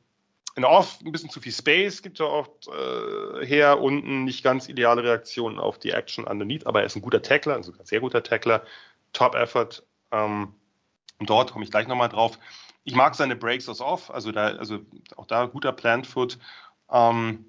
in 0.57 0.65
Off 0.65 0.99
ein 1.05 1.11
bisschen 1.11 1.29
zu 1.29 1.39
viel 1.39 1.51
Space 1.51 2.01
gibt 2.01 2.19
er 2.19 2.29
oft 2.29 2.67
äh, 2.67 3.45
her, 3.45 3.79
unten 3.79 4.23
nicht 4.23 4.43
ganz 4.43 4.67
ideale 4.67 5.03
Reaktionen 5.03 5.59
auf 5.59 5.77
die 5.77 5.91
Action 5.91 6.25
underneath, 6.25 6.65
aber 6.65 6.79
er 6.79 6.87
ist 6.87 6.95
ein 6.95 7.03
guter 7.03 7.21
Tackler, 7.21 7.53
also 7.53 7.71
ein 7.73 7.85
sehr 7.85 7.99
guter 7.99 8.23
Tackler, 8.23 8.63
Top 9.13 9.35
Effort. 9.35 9.83
Ähm, 10.11 10.55
dort 11.19 11.51
komme 11.51 11.63
ich 11.63 11.69
gleich 11.69 11.87
nochmal 11.87 12.09
drauf. 12.09 12.39
Ich 12.83 12.95
mag 12.95 13.13
seine 13.13 13.35
Breaks 13.35 13.69
aus 13.69 13.81
Off, 13.81 14.09
also 14.09 14.31
da, 14.31 14.47
also 14.47 14.79
auch 15.15 15.27
da 15.27 15.45
guter 15.45 15.71
Plant 15.73 16.07
Foot. 16.07 16.39
Ähm, 16.91 17.45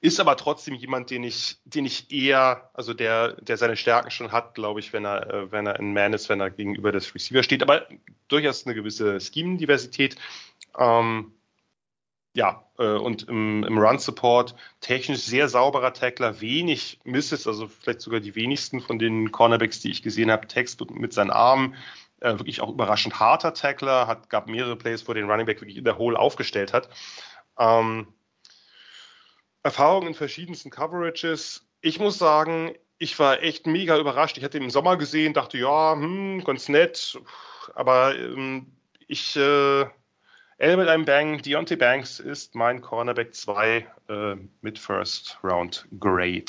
ist 0.00 0.18
aber 0.18 0.38
trotzdem 0.38 0.76
jemand, 0.76 1.10
den 1.10 1.24
ich, 1.24 1.58
den 1.66 1.84
ich 1.84 2.10
eher, 2.10 2.70
also 2.72 2.94
der, 2.94 3.34
der 3.34 3.58
seine 3.58 3.76
Stärken 3.76 4.10
schon 4.10 4.32
hat, 4.32 4.54
glaube 4.54 4.80
ich, 4.80 4.94
wenn 4.94 5.04
er, 5.04 5.28
äh, 5.28 5.52
wenn 5.52 5.66
er 5.66 5.78
ein 5.78 5.92
Man 5.92 6.14
ist, 6.14 6.30
wenn 6.30 6.40
er 6.40 6.50
gegenüber 6.50 6.90
des 6.90 7.14
Receiver 7.14 7.42
steht, 7.42 7.62
aber 7.62 7.86
durchaus 8.28 8.64
eine 8.64 8.74
gewisse 8.74 9.20
Scheme-Diversität. 9.20 10.16
Ähm, 10.78 11.32
ja, 12.36 12.62
äh, 12.78 12.84
und 12.84 13.28
im, 13.28 13.64
im 13.64 13.78
Run-Support 13.78 14.54
technisch 14.80 15.22
sehr 15.22 15.48
sauberer 15.48 15.92
Tackler, 15.94 16.40
wenig 16.40 17.00
Misses, 17.04 17.46
also 17.46 17.66
vielleicht 17.66 18.02
sogar 18.02 18.20
die 18.20 18.34
wenigsten 18.34 18.80
von 18.80 18.98
den 18.98 19.32
Cornerbacks, 19.32 19.80
die 19.80 19.90
ich 19.90 20.02
gesehen 20.02 20.30
habe, 20.30 20.46
Text 20.46 20.88
mit 20.90 21.14
seinen 21.14 21.30
Armen, 21.30 21.74
äh, 22.20 22.32
wirklich 22.32 22.60
auch 22.60 22.70
überraschend 22.70 23.18
harter 23.18 23.54
Tackler, 23.54 24.06
hat, 24.06 24.28
gab 24.28 24.48
mehrere 24.48 24.76
Plays, 24.76 25.08
wo 25.08 25.14
den 25.14 25.30
Running 25.30 25.46
Back 25.46 25.62
wirklich 25.62 25.78
in 25.78 25.84
der 25.84 25.96
Hole 25.96 26.18
aufgestellt 26.18 26.74
hat. 26.74 26.90
Ähm, 27.58 28.08
Erfahrung 29.62 30.06
in 30.06 30.14
verschiedensten 30.14 30.70
Coverages. 30.70 31.66
Ich 31.80 31.98
muss 31.98 32.18
sagen, 32.18 32.74
ich 32.98 33.18
war 33.18 33.42
echt 33.42 33.66
mega 33.66 33.98
überrascht. 33.98 34.36
Ich 34.36 34.44
hatte 34.44 34.58
ihn 34.58 34.64
im 34.64 34.70
Sommer 34.70 34.96
gesehen, 34.98 35.32
dachte, 35.32 35.56
ja, 35.56 35.94
hm, 35.94 36.44
ganz 36.44 36.68
nett, 36.68 37.18
aber 37.74 38.14
ähm, 38.14 38.76
ich, 39.08 39.36
äh, 39.36 39.86
L 40.58 40.78
mit 40.78 40.88
einem 40.88 41.04
Bang. 41.04 41.42
Deontay 41.42 41.76
Banks 41.76 42.18
ist 42.18 42.54
mein 42.54 42.80
Cornerback 42.80 43.34
2 43.34 43.86
äh, 44.08 44.36
mit 44.62 44.78
First 44.78 45.38
Round 45.44 45.86
Grade. 46.00 46.46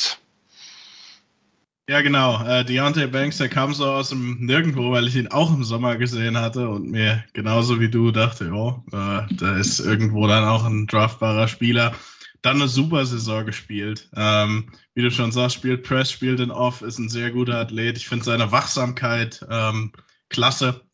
Ja, 1.90 2.02
genau. 2.02 2.42
Äh, 2.44 2.64
Deontay 2.64 3.08
Banks, 3.08 3.38
der 3.38 3.50
kam 3.50 3.74
so 3.74 3.86
aus 3.86 4.10
dem 4.10 4.46
Nirgendwo, 4.46 4.92
weil 4.92 5.08
ich 5.08 5.16
ihn 5.18 5.28
auch 5.28 5.54
im 5.54 5.66
Sommer 5.66 5.98
gesehen 5.98 6.38
hatte 6.38 6.70
und 6.70 6.90
mir 6.90 7.24
genauso 7.34 7.82
wie 7.82 7.90
du 7.90 8.12
dachte, 8.12 8.52
oh, 8.52 8.82
äh, 8.94 9.24
da 9.30 9.58
ist 9.58 9.80
irgendwo 9.80 10.26
dann 10.28 10.46
auch 10.46 10.64
ein 10.64 10.88
draftbarer 10.88 11.50
Spieler. 11.50 11.94
Dann 12.42 12.58
eine 12.58 12.70
super 12.70 13.06
Saison 13.06 13.46
gespielt. 13.46 14.10
Ähm, 14.16 14.72
wie 14.94 15.02
du 15.02 15.12
schon 15.12 15.34
sagst, 15.34 15.56
spielt 15.56 15.84
Press, 15.84 16.12
spielt 16.12 16.40
in 16.40 16.52
Off, 16.52 16.82
ist 16.82 16.98
ein 16.98 17.10
sehr 17.10 17.32
guter 17.32 17.60
Athlet. 17.60 17.98
Ich 17.98 18.08
finde 18.08 18.24
seine 18.24 18.54
Wachsamkeit 18.54 19.46
ähm, 19.50 19.92
klasse. 20.30 20.87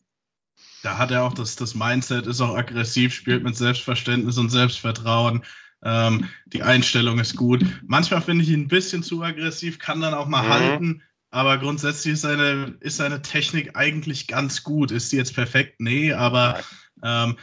Da 0.84 0.98
hat 0.98 1.10
er 1.10 1.24
auch 1.24 1.32
das, 1.32 1.56
das 1.56 1.74
Mindset, 1.74 2.26
ist 2.26 2.42
auch 2.42 2.54
aggressiv, 2.54 3.14
spielt 3.14 3.42
mit 3.42 3.56
Selbstverständnis 3.56 4.36
und 4.36 4.50
Selbstvertrauen. 4.50 5.42
Ähm, 5.82 6.28
die 6.44 6.62
Einstellung 6.62 7.18
ist 7.18 7.36
gut. 7.36 7.64
Manchmal 7.86 8.20
finde 8.20 8.44
ich 8.44 8.50
ihn 8.50 8.64
ein 8.64 8.68
bisschen 8.68 9.02
zu 9.02 9.22
aggressiv, 9.22 9.78
kann 9.78 10.02
dann 10.02 10.12
auch 10.12 10.28
mal 10.28 10.42
mhm. 10.42 10.48
halten. 10.48 11.02
Aber 11.30 11.56
grundsätzlich 11.56 12.12
ist 12.12 12.20
seine, 12.20 12.76
ist 12.80 12.98
seine 12.98 13.22
Technik 13.22 13.76
eigentlich 13.76 14.26
ganz 14.26 14.62
gut. 14.62 14.90
Ist 14.90 15.08
sie 15.08 15.16
jetzt 15.16 15.34
perfekt? 15.34 15.80
Nee, 15.80 16.12
aber 16.12 16.60
ähm, 17.02 17.38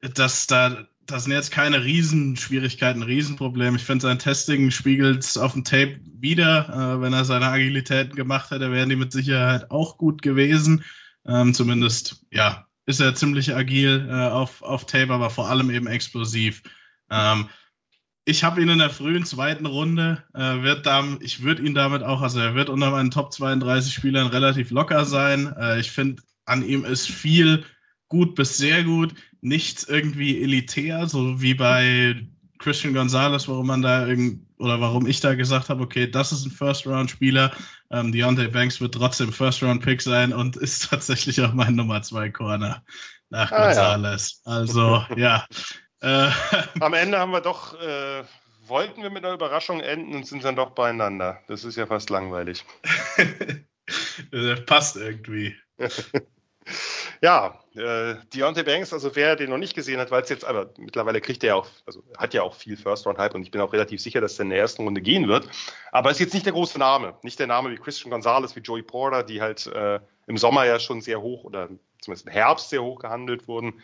das, 0.00 0.48
da, 0.48 0.88
das 1.06 1.24
sind 1.24 1.32
jetzt 1.32 1.52
keine 1.52 1.84
Riesenschwierigkeiten, 1.84 3.04
Riesenprobleme. 3.04 3.76
Ich 3.76 3.84
finde, 3.84 4.02
sein 4.02 4.18
Testing 4.18 4.72
spiegelt 4.72 5.22
es 5.22 5.38
auf 5.38 5.52
dem 5.52 5.62
Tape 5.62 6.00
wieder. 6.18 6.96
Äh, 6.96 7.00
wenn 7.00 7.12
er 7.12 7.24
seine 7.24 7.46
Agilitäten 7.46 8.16
gemacht 8.16 8.50
hätte, 8.50 8.72
wären 8.72 8.88
die 8.88 8.96
mit 8.96 9.12
Sicherheit 9.12 9.70
auch 9.70 9.98
gut 9.98 10.20
gewesen. 10.20 10.82
Ähm, 11.26 11.54
zumindest, 11.54 12.26
ja, 12.30 12.66
ist 12.86 13.00
er 13.00 13.14
ziemlich 13.14 13.54
agil 13.54 14.08
äh, 14.08 14.28
auf, 14.28 14.62
auf 14.62 14.86
Tape, 14.86 15.12
aber 15.12 15.30
vor 15.30 15.48
allem 15.48 15.70
eben 15.70 15.86
explosiv. 15.86 16.62
Ähm, 17.10 17.48
ich 18.24 18.44
habe 18.44 18.62
ihn 18.62 18.68
in 18.68 18.78
der 18.78 18.90
frühen 18.90 19.24
zweiten 19.24 19.66
Runde, 19.66 20.24
äh, 20.34 20.62
wird 20.62 20.86
dann, 20.86 21.18
ich 21.20 21.42
würde 21.42 21.62
ihn 21.62 21.74
damit 21.74 22.02
auch, 22.02 22.22
also 22.22 22.38
er 22.38 22.54
wird 22.54 22.68
unter 22.68 22.90
meinen 22.90 23.10
Top 23.10 23.32
32 23.32 23.92
Spielern 23.92 24.28
relativ 24.28 24.70
locker 24.70 25.04
sein. 25.04 25.52
Äh, 25.58 25.80
ich 25.80 25.90
finde, 25.90 26.22
an 26.44 26.64
ihm 26.64 26.84
ist 26.84 27.08
viel 27.08 27.64
gut 28.08 28.34
bis 28.34 28.58
sehr 28.58 28.84
gut, 28.84 29.14
nichts 29.40 29.84
irgendwie 29.84 30.42
elitär, 30.42 31.06
so 31.08 31.40
wie 31.40 31.54
bei 31.54 32.28
Christian 32.58 32.94
Gonzalez, 32.94 33.48
warum 33.48 33.66
man 33.66 33.82
da 33.82 34.06
irgend, 34.06 34.46
oder 34.62 34.80
warum 34.80 35.06
ich 35.06 35.20
da 35.20 35.34
gesagt 35.34 35.68
habe, 35.68 35.82
okay, 35.82 36.06
das 36.08 36.30
ist 36.30 36.46
ein 36.46 36.52
First-Round-Spieler. 36.52 37.50
Ähm, 37.90 38.12
Deontay 38.12 38.48
Banks 38.48 38.80
wird 38.80 38.94
trotzdem 38.94 39.32
First-Round-Pick 39.32 40.00
sein 40.00 40.32
und 40.32 40.56
ist 40.56 40.86
tatsächlich 40.90 41.42
auch 41.42 41.52
mein 41.52 41.74
Nummer 41.74 42.02
2 42.02 42.30
Corner 42.30 42.84
nach 43.28 43.50
ah. 43.50 43.72
Ja. 43.72 44.16
Also, 44.44 45.04
ja, 45.16 45.46
äh, 46.00 46.30
Am 46.80 46.94
Ende 46.94 47.18
haben 47.18 47.32
wir 47.32 47.40
doch, 47.40 47.80
äh, 47.80 48.24
wollten 48.66 49.02
wir 49.02 49.10
mit 49.10 49.24
einer 49.24 49.34
Überraschung 49.34 49.80
enden 49.80 50.14
und 50.14 50.26
sind 50.26 50.44
dann 50.44 50.56
doch 50.56 50.70
beieinander. 50.70 51.40
Das 51.48 51.64
ist 51.64 51.76
ja 51.76 51.86
fast 51.86 52.10
langweilig. 52.10 52.64
passt 54.66 54.96
irgendwie. 54.96 55.56
Ja, 57.22 57.60
äh, 57.76 58.16
Deontay 58.34 58.64
Banks, 58.64 58.92
also 58.92 59.14
wer 59.14 59.36
den 59.36 59.50
noch 59.50 59.58
nicht 59.58 59.74
gesehen 59.74 60.00
hat, 60.00 60.10
weil 60.10 60.22
es 60.22 60.28
jetzt, 60.28 60.44
aber 60.44 60.70
mittlerweile 60.76 61.20
kriegt 61.20 61.44
er 61.44 61.48
ja 61.48 61.54
auch, 61.54 61.68
also 61.86 62.02
hat 62.18 62.34
ja 62.34 62.42
auch 62.42 62.54
viel 62.54 62.76
First-Round-Hype 62.76 63.36
und 63.36 63.44
ich 63.44 63.52
bin 63.52 63.60
auch 63.60 63.72
relativ 63.72 64.00
sicher, 64.00 64.20
dass 64.20 64.38
er 64.40 64.42
in 64.42 64.50
der 64.50 64.58
ersten 64.58 64.82
Runde 64.82 65.00
gehen 65.00 65.28
wird. 65.28 65.48
Aber 65.92 66.10
ist 66.10 66.18
jetzt 66.18 66.34
nicht 66.34 66.46
der 66.46 66.52
große 66.52 66.80
Name. 66.80 67.14
Nicht 67.22 67.38
der 67.38 67.46
Name 67.46 67.70
wie 67.70 67.76
Christian 67.76 68.10
Gonzalez, 68.10 68.56
wie 68.56 68.60
Joey 68.60 68.82
Porter, 68.82 69.22
die 69.22 69.40
halt 69.40 69.68
äh, 69.68 70.00
im 70.26 70.36
Sommer 70.36 70.64
ja 70.64 70.80
schon 70.80 71.00
sehr 71.00 71.22
hoch 71.22 71.44
oder 71.44 71.68
zumindest 72.00 72.26
im 72.26 72.32
Herbst 72.32 72.70
sehr 72.70 72.82
hoch 72.82 72.98
gehandelt 72.98 73.46
wurden. 73.46 73.80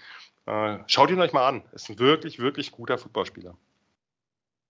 Äh, 0.46 0.78
schaut 0.88 1.10
ihn 1.10 1.20
euch 1.20 1.32
mal 1.32 1.46
an. 1.46 1.62
Ist 1.70 1.88
ein 1.90 2.00
wirklich, 2.00 2.40
wirklich 2.40 2.72
guter 2.72 2.98
Footballspieler. 2.98 3.56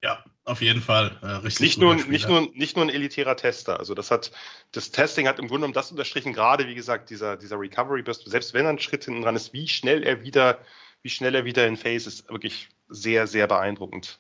Ja, 0.03 0.23
auf 0.49 0.63
jeden 0.63 0.83
Fall. 0.83 1.17
Äh, 1.23 1.27
richtig 1.27 1.61
nicht 1.61 1.79
nur, 1.79 1.95
nicht, 1.95 2.29
nur, 2.29 2.49
nicht 2.55 2.77
nur 2.77 2.85
ein 2.85 2.91
elitärer 2.91 3.37
Tester. 3.37 3.79
Also 3.79 3.95
das 3.95 4.11
hat, 4.11 4.33
das 4.73 4.91
Testing 4.91 5.29
hat 5.29 5.39
im 5.39 5.47
Grunde 5.49 5.61
genommen 5.61 5.75
das 5.75 5.91
unterstrichen, 5.91 6.33
gerade 6.33 6.67
wie 6.67 6.75
gesagt, 6.75 7.11
dieser, 7.11 7.37
dieser 7.37 7.59
Recovery 7.59 8.03
Burst, 8.03 8.29
selbst 8.29 8.55
wenn 8.55 8.65
er 8.65 8.71
einen 8.71 8.79
Schritt 8.79 9.05
hinten 9.05 9.23
dran 9.23 9.37
ist, 9.37 9.53
wie 9.53 9.69
schnell 9.69 10.03
er 10.03 10.23
wieder, 10.23 10.59
wie 11.03 11.11
schnell 11.11 11.35
er 11.35 11.45
wieder 11.45 11.67
in 11.67 11.77
Phase 11.77 12.09
ist, 12.09 12.29
wirklich 12.31 12.69
sehr, 12.89 13.27
sehr 13.27 13.47
beeindruckend. 13.47 14.19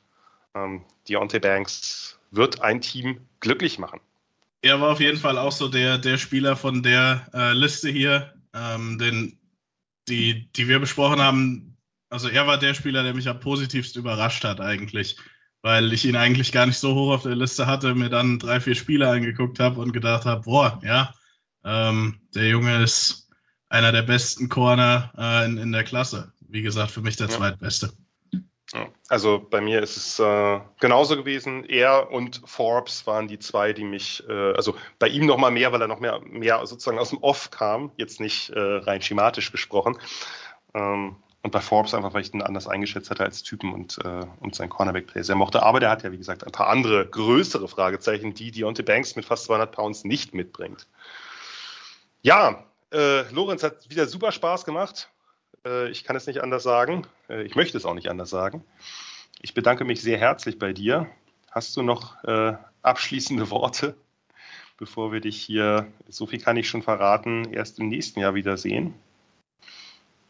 Ähm, 0.55 0.85
Deontay 1.09 1.41
Banks 1.41 2.19
wird 2.31 2.61
ein 2.61 2.81
Team 2.81 3.21
glücklich 3.41 3.79
machen. 3.79 4.01
Er 4.61 4.81
war 4.81 4.91
auf 4.91 5.01
jeden 5.01 5.19
Fall 5.19 5.39
auch 5.39 5.53
so 5.53 5.69
der, 5.69 5.99
der 5.99 6.19
Spieler 6.19 6.57
von 6.57 6.83
der 6.83 7.29
äh, 7.33 7.53
Liste 7.53 7.89
hier, 7.89 8.35
ähm, 8.55 8.99
den 8.99 9.39
die, 10.09 10.51
die 10.53 10.69
wir 10.69 10.79
besprochen 10.79 11.21
haben, 11.21 11.77
also 12.11 12.29
er 12.29 12.47
war 12.47 12.59
der 12.59 12.75
Spieler, 12.75 13.03
der 13.03 13.15
mich 13.15 13.29
am 13.29 13.41
positivsten 13.41 14.01
überrascht 14.01 14.45
hat 14.45 14.61
eigentlich, 14.61 15.17
weil 15.63 15.93
ich 15.93 16.05
ihn 16.05 16.17
eigentlich 16.17 16.53
gar 16.53 16.67
nicht 16.67 16.79
so 16.79 16.95
hoch 16.95 17.15
auf 17.15 17.23
der 17.23 17.37
Liste 17.37 17.67
hatte, 17.67 17.95
mir 17.95 18.09
dann 18.09 18.39
drei, 18.39 18.61
vier 18.61 18.75
Spiele 18.75 19.09
angeguckt 19.09 19.61
habe 19.61 19.81
und 19.81 19.93
gedacht 19.93 20.25
habe, 20.25 20.43
boah, 20.43 20.81
ja, 20.83 21.15
ähm, 21.65 22.21
der 22.35 22.49
Junge 22.49 22.83
ist 22.83 23.29
einer 23.69 23.93
der 23.93 24.03
besten 24.03 24.49
Corner 24.49 25.13
äh, 25.17 25.47
in, 25.47 25.59
in 25.59 25.73
der 25.73 25.85
Klasse. 25.85 26.33
Wie 26.41 26.63
gesagt, 26.63 26.91
für 26.91 27.03
mich 27.03 27.17
der 27.17 27.29
ja. 27.29 27.37
zweitbeste. 27.37 27.93
Also 29.09 29.39
bei 29.39 29.63
mir 29.63 29.83
ist 29.83 29.97
es 29.97 30.19
äh, 30.19 30.61
genauso 30.79 31.17
gewesen. 31.17 31.65
Er 31.65 32.11
und 32.11 32.43
Forbes 32.45 33.07
waren 33.07 33.27
die 33.27 33.39
zwei, 33.39 33.73
die 33.73 33.85
mich, 33.85 34.23
äh, 34.29 34.53
also 34.53 34.75
bei 34.99 35.09
ihm 35.09 35.25
noch 35.25 35.39
mal 35.39 35.51
mehr, 35.51 35.73
weil 35.73 35.81
er 35.81 35.89
noch 35.89 36.01
mehr, 36.01 36.21
mehr 36.21 36.67
sozusagen 36.67 36.99
aus 36.99 37.11
dem 37.11 37.23
Off 37.23 37.51
kam, 37.51 37.93
jetzt 37.97 38.21
nicht 38.21 38.51
äh, 38.51 38.61
rein 38.61 39.01
schematisch 39.01 39.53
gesprochen. 39.53 39.99
Ähm, 40.75 41.17
und 41.43 41.53
bei 41.53 41.61
Forbes 41.61 41.95
einfach, 41.95 42.15
weil 42.15 42.23
ich 42.23 42.35
ihn 42.35 42.43
anders 42.43 42.67
eingeschätzt 42.67 43.11
hatte 43.11 43.25
als 43.25 43.43
Typen 43.43 43.73
und, 43.73 43.99
äh, 44.05 44.27
und 44.41 44.55
sein 44.55 44.69
Cornerback-Play 44.69 45.23
sehr 45.23 45.37
mochte. 45.37 45.63
Aber 45.63 45.81
der 45.81 45.91
hat 45.91 46.03
ja, 46.03 46.11
wie 46.11 46.19
gesagt, 46.19 46.45
ein 46.45 46.53
paar 46.53 46.69
andere 46.69 47.07
größere 47.07 47.69
Fragezeichen, 47.69 48.35
die 48.35 48.51
Deontay 48.51 48.83
Banks 48.83 49.15
mit 49.15 49.25
fast 49.25 49.45
200 49.45 49.71
Pounds 49.71 50.05
nicht 50.05 50.35
mitbringt. 50.35 50.87
Ja, 52.23 52.65
äh, 52.93 53.31
Lorenz 53.33 53.63
hat 53.63 53.89
wieder 53.89 54.07
super 54.07 54.33
Spaß 54.33 54.65
gemacht. 54.65 55.09
Äh, 55.65 55.91
ich 55.91 56.05
kann 56.05 56.17
es 56.17 56.27
nicht 56.27 56.43
anders 56.43 56.65
sagen. 56.65 57.07
Äh, 57.29 57.45
ich 57.45 57.55
möchte 57.55 57.77
es 57.77 57.87
auch 57.87 57.95
nicht 57.95 58.11
anders 58.11 58.31
sagen. 58.31 58.65
Ich 59.41 59.55
bedanke 59.55 59.85
mich 59.85 60.01
sehr 60.01 60.19
herzlich 60.19 60.59
bei 60.59 60.73
dir. 60.73 61.07
Hast 61.51 61.77
du 61.77 61.83
noch 61.83 62.23
äh, 62.25 62.55
abschließende 62.83 63.51
Worte, 63.51 63.97
bevor 64.77 65.13
wir 65.13 65.21
dich 65.21 65.41
hier, 65.41 65.87
so 66.09 66.27
viel 66.27 66.41
kann 66.41 66.57
ich 66.57 66.69
schon 66.69 66.83
verraten, 66.83 67.53
erst 67.53 67.79
im 67.79 67.89
nächsten 67.89 68.21
Jahr 68.21 68.35
wiedersehen? 68.35 68.95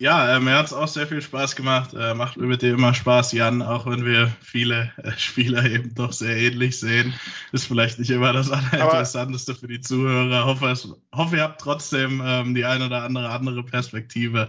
Ja, 0.00 0.36
äh, 0.36 0.40
mir 0.40 0.56
hat 0.56 0.66
es 0.66 0.72
auch 0.72 0.86
sehr 0.86 1.08
viel 1.08 1.20
Spaß 1.20 1.56
gemacht. 1.56 1.92
Äh, 1.92 2.14
macht 2.14 2.36
mir 2.36 2.46
mit 2.46 2.62
dir 2.62 2.72
immer 2.72 2.94
Spaß, 2.94 3.32
Jan, 3.32 3.62
auch 3.62 3.84
wenn 3.86 4.04
wir 4.04 4.30
viele 4.40 4.92
äh, 4.98 5.10
Spieler 5.16 5.64
eben 5.64 5.92
doch 5.94 6.12
sehr 6.12 6.36
ähnlich 6.36 6.78
sehen. 6.78 7.14
Ist 7.50 7.66
vielleicht 7.66 7.98
nicht 7.98 8.10
immer 8.10 8.32
das 8.32 8.48
Allerinteressanteste 8.50 9.56
für 9.56 9.66
die 9.66 9.80
Zuhörer. 9.80 10.46
Hoffe, 10.46 10.68
es, 10.68 10.88
hoffe, 11.12 11.36
ihr 11.36 11.42
habt 11.42 11.60
trotzdem 11.60 12.22
ähm, 12.24 12.54
die 12.54 12.64
ein 12.64 12.82
oder 12.82 13.02
andere 13.02 13.30
andere 13.30 13.64
Perspektive 13.64 14.48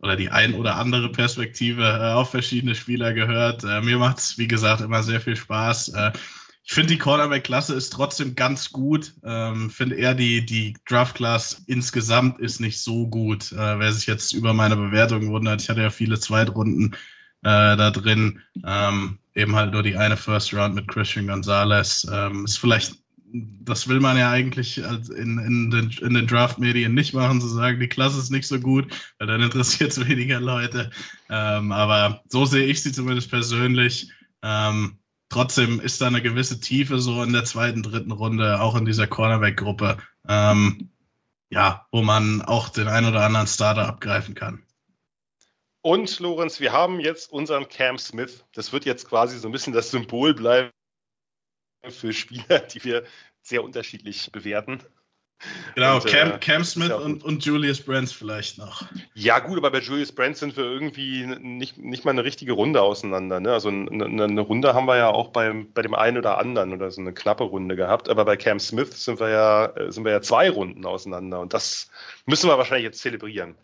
oder 0.00 0.14
die 0.14 0.30
ein 0.30 0.54
oder 0.54 0.76
andere 0.76 1.10
Perspektive 1.10 1.82
äh, 1.82 2.12
auf 2.12 2.30
verschiedene 2.30 2.76
Spieler 2.76 3.12
gehört. 3.14 3.64
Äh, 3.64 3.80
mir 3.80 3.98
macht 3.98 4.18
es, 4.18 4.38
wie 4.38 4.46
gesagt, 4.46 4.80
immer 4.80 5.02
sehr 5.02 5.20
viel 5.20 5.34
Spaß. 5.34 5.92
Ich 6.68 6.74
finde, 6.74 6.92
die 6.92 6.98
Cornerback-Klasse 6.98 7.74
ist 7.74 7.94
trotzdem 7.94 8.34
ganz 8.34 8.72
gut. 8.72 9.14
Ähm, 9.24 9.70
finde 9.70 9.96
eher, 9.96 10.14
die, 10.14 10.44
die 10.44 10.76
Draft-Class 10.86 11.64
insgesamt 11.66 12.40
ist 12.40 12.60
nicht 12.60 12.82
so 12.82 13.08
gut. 13.08 13.52
Äh, 13.52 13.78
wer 13.78 13.90
sich 13.90 14.06
jetzt 14.06 14.34
über 14.34 14.52
meine 14.52 14.76
Bewertung 14.76 15.28
wundert, 15.28 15.62
ich 15.62 15.70
hatte 15.70 15.80
ja 15.80 15.88
viele 15.88 16.20
Zweitrunden 16.20 16.92
äh, 17.42 17.74
da 17.74 17.90
drin. 17.90 18.42
Ähm, 18.66 19.18
eben 19.34 19.56
halt 19.56 19.72
nur 19.72 19.82
die 19.82 19.96
eine 19.96 20.18
First 20.18 20.52
Round 20.52 20.74
mit 20.74 20.88
Christian 20.88 21.28
Gonzalez. 21.28 22.06
Ähm, 22.12 22.44
ist 22.44 22.58
vielleicht 22.58 22.96
das 23.32 23.88
will 23.88 24.00
man 24.00 24.18
ja 24.18 24.30
eigentlich 24.30 24.78
in, 24.78 25.38
in 25.38 25.70
den, 25.70 25.90
in 26.00 26.14
den 26.14 26.26
Draft-Medien 26.26 26.92
nicht 26.94 27.14
machen, 27.14 27.40
zu 27.40 27.48
sagen, 27.48 27.80
die 27.80 27.88
Klasse 27.88 28.18
ist 28.18 28.30
nicht 28.30 28.46
so 28.46 28.58
gut, 28.58 28.86
weil 29.18 29.26
dann 29.26 29.42
interessiert 29.42 29.92
es 29.92 30.08
weniger 30.08 30.40
Leute. 30.40 30.90
Ähm, 31.30 31.72
aber 31.72 32.22
so 32.28 32.44
sehe 32.44 32.66
ich 32.66 32.82
sie 32.82 32.92
zumindest 32.92 33.30
persönlich. 33.30 34.10
Ähm, 34.42 34.98
trotzdem 35.28 35.80
ist 35.80 36.00
da 36.00 36.06
eine 36.06 36.22
gewisse 36.22 36.60
Tiefe 36.60 36.98
so 36.98 37.22
in 37.22 37.32
der 37.32 37.44
zweiten, 37.44 37.82
dritten 37.82 38.12
Runde, 38.12 38.60
auch 38.60 38.76
in 38.76 38.84
dieser 38.84 39.06
Cornerback-Gruppe, 39.06 39.98
ähm, 40.28 40.90
ja, 41.50 41.86
wo 41.90 42.02
man 42.02 42.42
auch 42.42 42.68
den 42.68 42.88
ein 42.88 43.06
oder 43.06 43.24
anderen 43.24 43.46
Starter 43.46 43.86
abgreifen 43.86 44.34
kann. 44.34 44.62
Und 45.80 46.18
Lorenz, 46.18 46.60
wir 46.60 46.72
haben 46.72 47.00
jetzt 47.00 47.32
unseren 47.32 47.68
Cam 47.68 47.98
Smith. 47.98 48.44
Das 48.52 48.72
wird 48.72 48.84
jetzt 48.84 49.08
quasi 49.08 49.38
so 49.38 49.48
ein 49.48 49.52
bisschen 49.52 49.72
das 49.72 49.90
Symbol 49.90 50.34
bleiben 50.34 50.70
für 51.88 52.12
Spieler, 52.12 52.58
die 52.60 52.84
wir 52.84 53.04
sehr 53.42 53.64
unterschiedlich 53.64 54.30
bewerten. 54.32 54.82
Genau, 55.74 55.96
und, 55.96 56.06
Cam, 56.06 56.32
äh, 56.32 56.38
Cam 56.38 56.64
Smith 56.64 56.90
und, 56.90 57.22
und, 57.22 57.44
Julius 57.44 57.80
Brands 57.80 58.10
vielleicht 58.10 58.58
noch. 58.58 58.82
Ja, 59.14 59.38
gut, 59.38 59.56
aber 59.56 59.70
bei 59.70 59.78
Julius 59.78 60.10
Brands 60.10 60.40
sind 60.40 60.56
wir 60.56 60.64
irgendwie 60.64 61.26
nicht, 61.26 61.78
nicht 61.78 62.04
mal 62.04 62.10
eine 62.10 62.24
richtige 62.24 62.52
Runde 62.52 62.82
auseinander. 62.82 63.38
Ne? 63.38 63.52
Also 63.52 63.68
eine, 63.68 64.04
eine, 64.04 64.40
Runde 64.40 64.74
haben 64.74 64.86
wir 64.86 64.96
ja 64.96 65.10
auch 65.10 65.28
beim, 65.28 65.72
bei 65.72 65.82
dem 65.82 65.94
einen 65.94 66.18
oder 66.18 66.38
anderen 66.38 66.72
oder 66.72 66.90
so 66.90 67.00
eine 67.00 67.12
knappe 67.12 67.44
Runde 67.44 67.76
gehabt. 67.76 68.08
Aber 68.08 68.24
bei 68.24 68.36
Cam 68.36 68.58
Smith 68.58 69.04
sind 69.04 69.20
wir 69.20 69.28
ja, 69.28 69.72
sind 69.90 70.04
wir 70.04 70.12
ja 70.12 70.20
zwei 70.20 70.50
Runden 70.50 70.84
auseinander. 70.84 71.40
Und 71.40 71.54
das 71.54 71.88
müssen 72.26 72.48
wir 72.50 72.58
wahrscheinlich 72.58 72.84
jetzt 72.84 73.00
zelebrieren. 73.00 73.54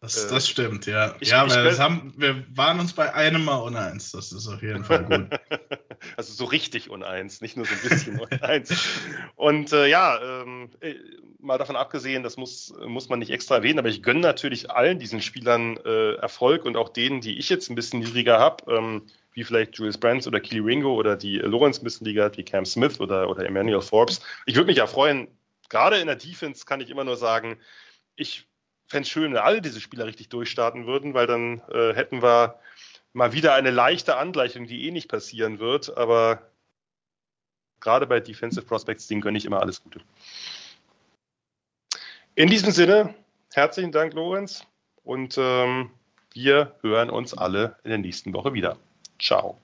Das, 0.00 0.28
das 0.28 0.48
stimmt, 0.48 0.86
ja. 0.86 1.14
Ich, 1.20 1.28
ja, 1.28 1.44
ich, 1.44 1.52
wir, 1.52 1.78
haben, 1.78 2.14
wir 2.16 2.42
waren 2.56 2.80
uns 2.80 2.94
bei 2.94 3.12
einem 3.12 3.44
Mal 3.44 3.58
uneins. 3.58 4.12
Das 4.12 4.32
ist 4.32 4.48
auf 4.48 4.62
jeden 4.62 4.82
Fall 4.82 5.04
gut. 5.04 5.38
also 6.16 6.32
so 6.32 6.46
richtig 6.46 6.88
uneins, 6.88 7.42
nicht 7.42 7.58
nur 7.58 7.66
so 7.66 7.74
ein 7.74 7.82
bisschen 7.86 8.18
uneins. 8.18 8.88
Und 9.36 9.74
äh, 9.74 9.88
ja, 9.88 10.18
ähm, 10.22 10.70
äh, 10.80 10.94
mal 11.38 11.58
davon 11.58 11.76
abgesehen, 11.76 12.22
das 12.22 12.38
muss, 12.38 12.72
muss 12.86 13.10
man 13.10 13.18
nicht 13.18 13.30
extra 13.30 13.56
erwähnen, 13.56 13.78
aber 13.78 13.90
ich 13.90 14.02
gönne 14.02 14.20
natürlich 14.20 14.70
allen 14.70 14.98
diesen 14.98 15.20
Spielern 15.20 15.76
äh, 15.84 16.14
Erfolg 16.14 16.64
und 16.64 16.78
auch 16.78 16.88
denen, 16.88 17.20
die 17.20 17.38
ich 17.38 17.50
jetzt 17.50 17.68
ein 17.68 17.74
bisschen 17.74 18.00
niedriger 18.00 18.38
habe, 18.38 18.74
ähm, 18.74 19.02
wie 19.34 19.44
vielleicht 19.44 19.76
Julius 19.76 19.98
Brands 19.98 20.26
oder 20.26 20.40
Keely 20.40 20.60
Ringo 20.60 20.94
oder 20.94 21.14
die 21.14 21.36
Lawrence 21.36 21.82
ein 21.82 21.84
bisschen 21.84 22.06
niedriger 22.06 22.24
hat, 22.24 22.38
wie 22.38 22.44
Cam 22.44 22.64
Smith 22.64 23.00
oder, 23.00 23.28
oder 23.28 23.44
Emmanuel 23.44 23.82
Forbes. 23.82 24.22
Ich 24.46 24.54
würde 24.54 24.68
mich 24.68 24.78
ja 24.78 24.86
freuen, 24.86 25.28
gerade 25.68 25.98
in 25.98 26.06
der 26.06 26.16
Defense 26.16 26.64
kann 26.64 26.80
ich 26.80 26.88
immer 26.88 27.04
nur 27.04 27.16
sagen, 27.16 27.58
ich 28.16 28.49
fände 28.90 29.04
es 29.04 29.08
schön, 29.08 29.32
wenn 29.32 29.40
alle 29.40 29.62
diese 29.62 29.80
Spieler 29.80 30.06
richtig 30.06 30.28
durchstarten 30.28 30.86
würden, 30.86 31.14
weil 31.14 31.26
dann 31.26 31.62
äh, 31.72 31.94
hätten 31.94 32.22
wir 32.22 32.58
mal 33.12 33.32
wieder 33.32 33.54
eine 33.54 33.70
leichte 33.70 34.16
Angleichung, 34.16 34.66
die 34.66 34.86
eh 34.86 34.90
nicht 34.90 35.08
passieren 35.08 35.60
wird. 35.60 35.96
Aber 35.96 36.42
gerade 37.78 38.06
bei 38.06 38.18
Defensive 38.18 38.66
Prospects, 38.66 39.06
denen 39.06 39.20
gönne 39.20 39.38
ich 39.38 39.44
immer 39.44 39.60
alles 39.60 39.82
Gute. 39.82 40.00
In 42.34 42.48
diesem 42.48 42.72
Sinne, 42.72 43.14
herzlichen 43.52 43.92
Dank, 43.92 44.12
Lorenz. 44.12 44.66
Und 45.04 45.38
ähm, 45.38 45.90
wir 46.32 46.74
hören 46.82 47.10
uns 47.10 47.32
alle 47.32 47.76
in 47.84 47.90
der 47.90 47.98
nächsten 47.98 48.32
Woche 48.32 48.54
wieder. 48.54 48.76
Ciao. 49.20 49.56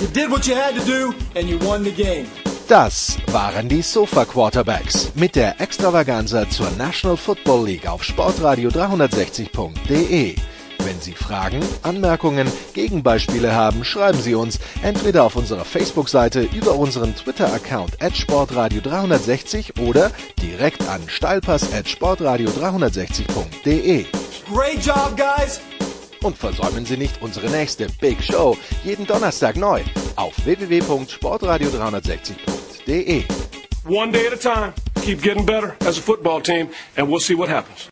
You 0.00 0.06
did 0.12 0.30
what 0.30 0.46
you 0.46 0.54
had 0.54 0.74
to 0.74 0.84
do 0.84 1.14
and 1.34 1.48
you 1.48 1.58
won 1.60 1.84
the 1.84 1.92
game. 1.92 2.26
Das 2.70 3.18
waren 3.32 3.68
die 3.68 3.82
Sofa 3.82 4.24
Quarterbacks 4.24 5.10
mit 5.16 5.34
der 5.34 5.60
Extravaganza 5.60 6.48
zur 6.48 6.70
National 6.78 7.16
Football 7.16 7.66
League 7.66 7.88
auf 7.88 8.04
Sportradio 8.04 8.70
360.de. 8.70 10.36
Wenn 10.78 11.00
Sie 11.00 11.14
Fragen, 11.14 11.64
Anmerkungen, 11.82 12.46
Gegenbeispiele 12.72 13.52
haben, 13.52 13.84
schreiben 13.84 14.22
Sie 14.22 14.36
uns 14.36 14.60
entweder 14.84 15.24
auf 15.24 15.34
unserer 15.34 15.64
Facebook-Seite 15.64 16.42
über 16.42 16.76
unseren 16.76 17.16
Twitter-Account 17.16 18.00
at 18.00 18.16
Sportradio 18.16 18.80
360 18.80 19.80
oder 19.80 20.12
direkt 20.40 20.88
an 20.88 21.00
steilpass 21.08 21.72
at 21.72 21.88
Sportradio 21.88 22.50
360.de. 22.50 24.06
Great 24.48 24.86
job, 24.86 25.16
guys! 25.16 25.60
Und 26.22 26.38
versäumen 26.38 26.86
Sie 26.86 26.96
nicht 26.96 27.20
unsere 27.20 27.50
nächste 27.50 27.88
Big 28.00 28.22
Show 28.22 28.56
jeden 28.84 29.08
Donnerstag 29.08 29.56
neu 29.56 29.82
auf 30.14 30.34
www.sportradio360.de. 30.44 32.59
One 33.84 34.12
day 34.12 34.26
at 34.26 34.32
a 34.32 34.36
time. 34.36 34.74
Keep 35.02 35.22
getting 35.22 35.46
better 35.46 35.76
as 35.80 35.98
a 35.98 36.02
football 36.02 36.40
team 36.40 36.70
and 36.96 37.10
we'll 37.10 37.20
see 37.20 37.34
what 37.34 37.48
happens. 37.48 37.88